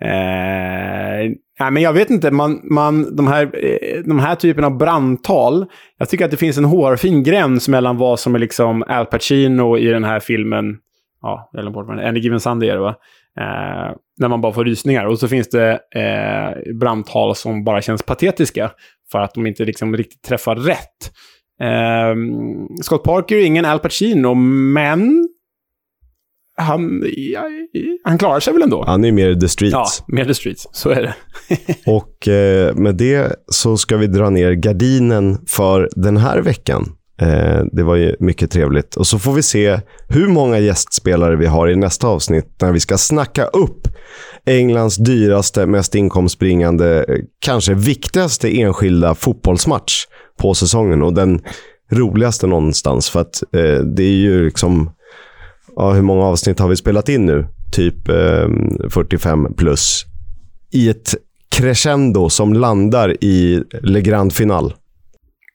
Eh, 0.00 1.30
nej, 1.60 1.70
men 1.70 1.82
jag 1.82 1.92
vet 1.92 2.10
inte, 2.10 2.30
man, 2.30 2.60
man, 2.64 3.16
de, 3.16 3.26
här, 3.26 3.42
eh, 3.42 4.02
de 4.04 4.18
här 4.18 4.34
typen 4.34 4.64
av 4.64 4.78
brandtal, 4.78 5.66
jag 5.98 6.08
tycker 6.08 6.24
att 6.24 6.30
det 6.30 6.36
finns 6.36 6.58
en 6.58 6.64
hårfin 6.64 7.22
gräns 7.22 7.68
mellan 7.68 7.96
vad 7.96 8.20
som 8.20 8.34
är 8.34 8.38
liksom 8.38 8.84
Al 8.88 9.06
Pacino 9.06 9.78
i 9.78 9.86
den 9.86 10.04
här 10.04 10.20
filmen, 10.20 10.76
ja, 11.22 11.50
eller 11.52 11.70
glömde 11.70 11.94
bort 11.94 12.04
Any 12.04 12.20
Given 12.20 12.40
Sunday 12.40 12.68
är 12.68 12.74
det 12.74 12.80
va? 12.80 12.94
Eh, 13.40 13.94
när 14.18 14.28
man 14.28 14.40
bara 14.40 14.52
får 14.52 14.64
rysningar. 14.64 15.06
Och 15.06 15.18
så 15.18 15.28
finns 15.28 15.48
det 15.48 15.80
eh, 15.94 16.74
brandtal 16.74 17.36
som 17.36 17.64
bara 17.64 17.82
känns 17.82 18.02
patetiska 18.02 18.70
för 19.12 19.18
att 19.18 19.34
de 19.34 19.46
inte 19.46 19.64
liksom 19.64 19.96
riktigt 19.96 20.22
träffar 20.22 20.56
rätt. 20.56 21.12
Eh, 21.60 22.14
Scott 22.82 23.02
Parker 23.02 23.36
är 23.36 23.44
ingen 23.44 23.64
Al 23.64 23.78
Pacino, 23.78 24.34
men 24.34 25.28
han, 26.56 27.04
ja, 27.16 27.42
han 28.04 28.18
klarar 28.18 28.40
sig 28.40 28.52
väl 28.52 28.62
ändå. 28.62 28.84
Han 28.86 29.04
är 29.04 29.12
mer 29.12 29.34
the 29.34 29.48
streets. 29.48 29.72
Ja, 29.72 29.86
mer 30.06 30.24
the 30.24 30.34
streets. 30.34 30.68
Så 30.72 30.90
är 30.90 31.02
det. 31.02 31.14
Och 31.86 32.28
eh, 32.28 32.74
med 32.74 32.94
det 32.94 33.32
så 33.46 33.76
ska 33.76 33.96
vi 33.96 34.06
dra 34.06 34.30
ner 34.30 34.52
gardinen 34.52 35.38
för 35.46 35.88
den 35.96 36.16
här 36.16 36.38
veckan. 36.38 36.92
Eh, 37.20 37.62
det 37.72 37.82
var 37.82 37.96
ju 37.96 38.16
mycket 38.20 38.50
trevligt. 38.50 38.96
Och 38.96 39.06
så 39.06 39.18
får 39.18 39.32
vi 39.32 39.42
se 39.42 39.80
hur 40.08 40.28
många 40.28 40.58
gästspelare 40.58 41.36
vi 41.36 41.46
har 41.46 41.68
i 41.68 41.76
nästa 41.76 42.08
avsnitt 42.08 42.56
när 42.60 42.72
vi 42.72 42.80
ska 42.80 42.98
snacka 42.98 43.44
upp 43.44 43.88
Englands 44.46 44.96
dyraste, 44.96 45.66
mest 45.66 45.94
inkomstbringande, 45.94 47.04
kanske 47.38 47.74
viktigaste 47.74 48.60
enskilda 48.60 49.14
fotbollsmatch 49.14 50.06
på 50.38 50.54
säsongen 50.54 51.02
och 51.02 51.12
den 51.12 51.40
roligaste 51.90 52.46
någonstans. 52.46 53.10
För 53.10 53.20
att 53.20 53.42
eh, 53.52 53.78
det 53.78 54.02
är 54.02 54.16
ju 54.16 54.44
liksom, 54.44 54.90
ja, 55.76 55.92
hur 55.92 56.02
många 56.02 56.24
avsnitt 56.24 56.58
har 56.58 56.68
vi 56.68 56.76
spelat 56.76 57.08
in 57.08 57.26
nu? 57.26 57.46
Typ 57.72 58.08
eh, 58.08 58.48
45 58.90 59.54
plus. 59.54 60.04
I 60.72 60.88
ett 60.88 61.14
crescendo 61.50 62.28
som 62.28 62.52
landar 62.52 63.24
i 63.24 63.62
Le 63.82 64.00
Grand 64.00 64.32
Final. 64.32 64.74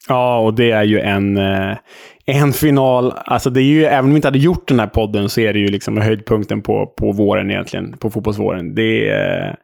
Ja, 0.08 0.40
och 0.40 0.54
det 0.54 0.72
är 0.72 0.84
ju 0.84 1.00
en, 1.00 1.38
eh, 1.38 1.78
en 2.26 2.54
final. 2.54 3.14
Alltså 3.16 3.50
det 3.50 3.62
är 3.62 3.64
ju, 3.64 3.86
även 3.86 4.06
om 4.06 4.10
vi 4.10 4.16
inte 4.16 4.28
hade 4.28 4.40
gjort 4.40 4.68
den 4.68 4.80
här 4.80 4.88
podden 4.88 5.30
så 5.30 5.42
är 5.42 5.54
det 5.54 5.60
ju 5.60 5.68
liksom 5.68 5.98
höjdpunkten 5.98 6.62
på, 6.62 6.94
på 6.98 7.12
våren 7.12 7.52
egentligen. 7.52 7.98
På 7.98 8.10
fotbollsvåren. 8.10 8.76
Det 8.76 9.10
är... 9.10 9.56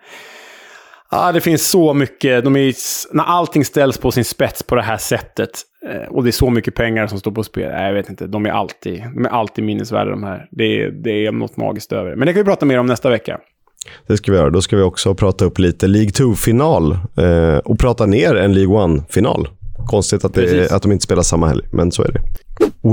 Ja, 1.12 1.32
det 1.32 1.42
finns 1.42 1.70
så 1.70 1.94
mycket. 1.94 2.44
De 2.44 2.56
är, 2.56 2.74
när 3.16 3.24
allting 3.24 3.66
ställs 3.66 3.98
på 3.98 4.12
sin 4.12 4.26
spets 4.26 4.64
på 4.64 4.76
det 4.76 4.82
här 4.82 4.98
sättet 4.98 5.50
eh, 5.90 6.14
och 6.14 6.24
det 6.24 6.30
är 6.30 6.32
så 6.32 6.50
mycket 6.50 6.76
pengar 6.76 7.08
som 7.08 7.20
står 7.20 7.32
på 7.32 7.44
spel. 7.44 7.72
Nej, 7.72 7.86
jag 7.86 7.94
vet 7.94 8.10
inte. 8.10 8.28
De 8.28 8.46
är 8.46 8.52
alltid, 8.52 9.04
de 9.16 9.26
är 9.26 9.30
alltid 9.30 9.64
minnesvärda 9.64 10.12
de 10.12 10.24
här. 10.24 10.48
Det 10.52 10.64
är, 10.64 10.92
det 10.92 11.26
är 11.26 11.32
något 11.32 11.58
magiskt 11.58 11.92
över 11.92 12.10
det. 12.10 12.16
Men 12.16 12.26
det 12.26 12.34
kan 12.34 12.40
vi 12.40 12.46
prata 12.46 12.66
mer 12.66 12.80
om 12.80 12.86
nästa 12.86 13.10
vecka. 13.10 13.40
Det 14.08 14.18
ska 14.18 14.32
vi 14.32 14.38
göra. 14.38 14.50
Då 14.50 14.62
ska 14.62 14.78
vi 14.78 14.84
också 14.84 15.16
prata 15.16 15.46
upp 15.46 15.60
lite 15.60 15.88
League 15.88 16.10
2-final 16.10 16.92
eh, 17.18 17.58
och 17.58 17.80
prata 17.80 18.06
ner 18.06 18.36
en 18.36 18.54
League 18.54 18.76
1-final. 18.76 19.48
Konstigt 19.88 20.26
att, 20.26 20.34
det, 20.34 20.72
att 20.72 20.82
de 20.82 20.92
inte 20.92 21.04
spelar 21.04 21.24
samma 21.24 21.48
helg, 21.48 21.64
men 21.72 21.92
så 21.92 22.04
är 22.04 22.12
det. 22.12 22.22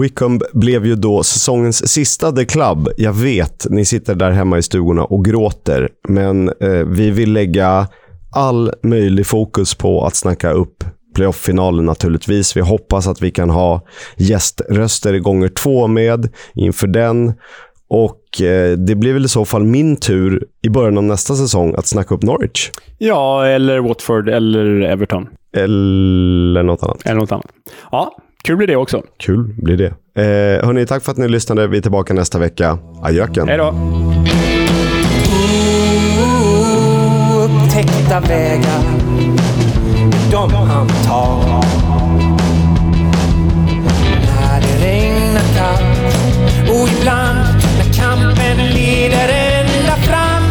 Wickham 0.01 0.41
blev 0.53 0.87
ju 0.87 0.95
då 0.95 1.23
säsongens 1.23 1.89
sista 1.89 2.33
The 2.33 2.45
Club. 2.45 2.89
Jag 2.97 3.13
vet, 3.13 3.67
ni 3.71 3.85
sitter 3.85 4.15
där 4.15 4.31
hemma 4.31 4.59
i 4.59 4.63
stugorna 4.63 5.05
och 5.05 5.25
gråter, 5.25 5.89
men 6.09 6.49
eh, 6.49 6.71
vi 6.71 7.11
vill 7.11 7.33
lägga 7.33 7.89
all 8.31 8.73
möjlig 8.83 9.27
fokus 9.27 9.75
på 9.75 10.05
att 10.05 10.17
snacka 10.17 10.51
upp 10.51 10.85
playoff-finalen 11.15 11.85
naturligtvis. 11.85 12.57
Vi 12.57 12.61
hoppas 12.61 13.07
att 13.07 13.23
vi 13.23 13.31
kan 13.31 13.51
ha 13.51 13.81
gäströster 14.17 15.19
gånger 15.19 15.49
två 15.49 15.87
med 15.87 16.29
inför 16.55 16.87
den. 16.87 17.33
Och 17.91 18.43
eh, 18.43 18.79
det 18.79 18.95
blir 18.95 19.13
väl 19.13 19.25
i 19.25 19.29
så 19.29 19.45
fall 19.45 19.65
min 19.65 19.97
tur 19.97 20.45
i 20.63 20.69
början 20.69 20.99
av 20.99 21.05
nästa 21.05 21.35
säsong 21.35 21.75
att 21.77 21.87
snacka 21.87 22.15
upp 22.15 22.23
Norwich. 22.23 22.71
Ja, 22.99 23.47
eller 23.47 23.79
Watford 23.79 24.29
eller 24.29 24.81
Everton. 24.81 25.29
Eller 25.65 26.63
något 26.63 26.83
annat. 26.83 27.07
Eller 27.07 27.21
något 27.21 27.33
annat. 27.33 27.47
Ja, 27.93 28.17
kul 28.45 28.57
blir 28.57 28.67
det 28.67 28.77
också. 28.77 29.03
Kul 29.19 29.55
blir 29.63 29.77
det. 29.77 29.87
Eh, 30.23 30.67
hörni, 30.67 30.87
tack 30.87 31.03
för 31.03 31.13
att 31.13 31.19
ni 31.19 31.29
lyssnade. 31.29 31.67
Vi 31.67 31.79
är 31.79 31.83
tillbaka 31.83 32.15
nästa 32.15 32.39
vecka. 32.39 32.79
Adjöken. 33.03 33.49
Hej 33.49 33.59
då. 33.59 33.75
Upptäckta 37.45 38.21
vägar, 38.21 38.83
de 40.31 40.53
han 40.53 40.89
tar. 40.89 41.65
När 44.27 44.61
det 44.61 44.87
regnar 44.87 45.43
kallt 45.57 46.15
och 46.71 46.89
ibland 47.01 47.39
när 47.79 47.93
kampen 47.95 48.57
leder 48.75 49.29
ända 49.29 49.97
fram. 49.97 50.43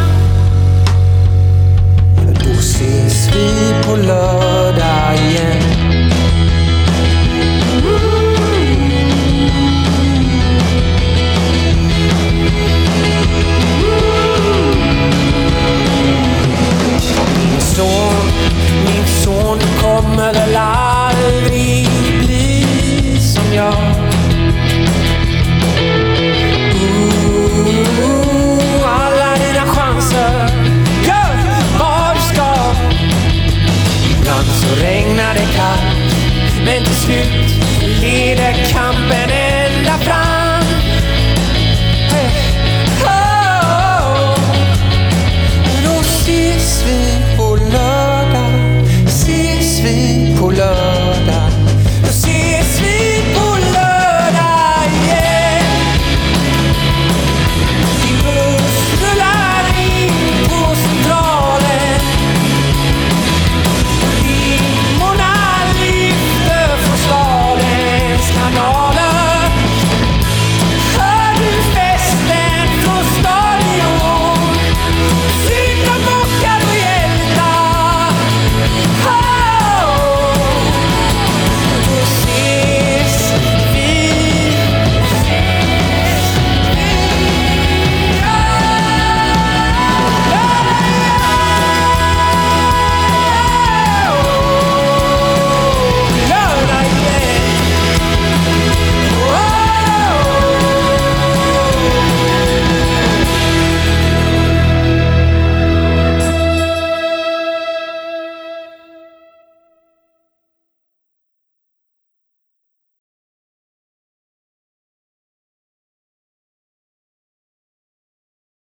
Då 2.34 2.52
ses 2.60 3.36
vi 3.36 3.74
på 3.86 3.96
lördag 3.96 4.57
Men 36.68 36.84
till 36.84 36.96
slut 36.96 37.64
blir 38.00 38.36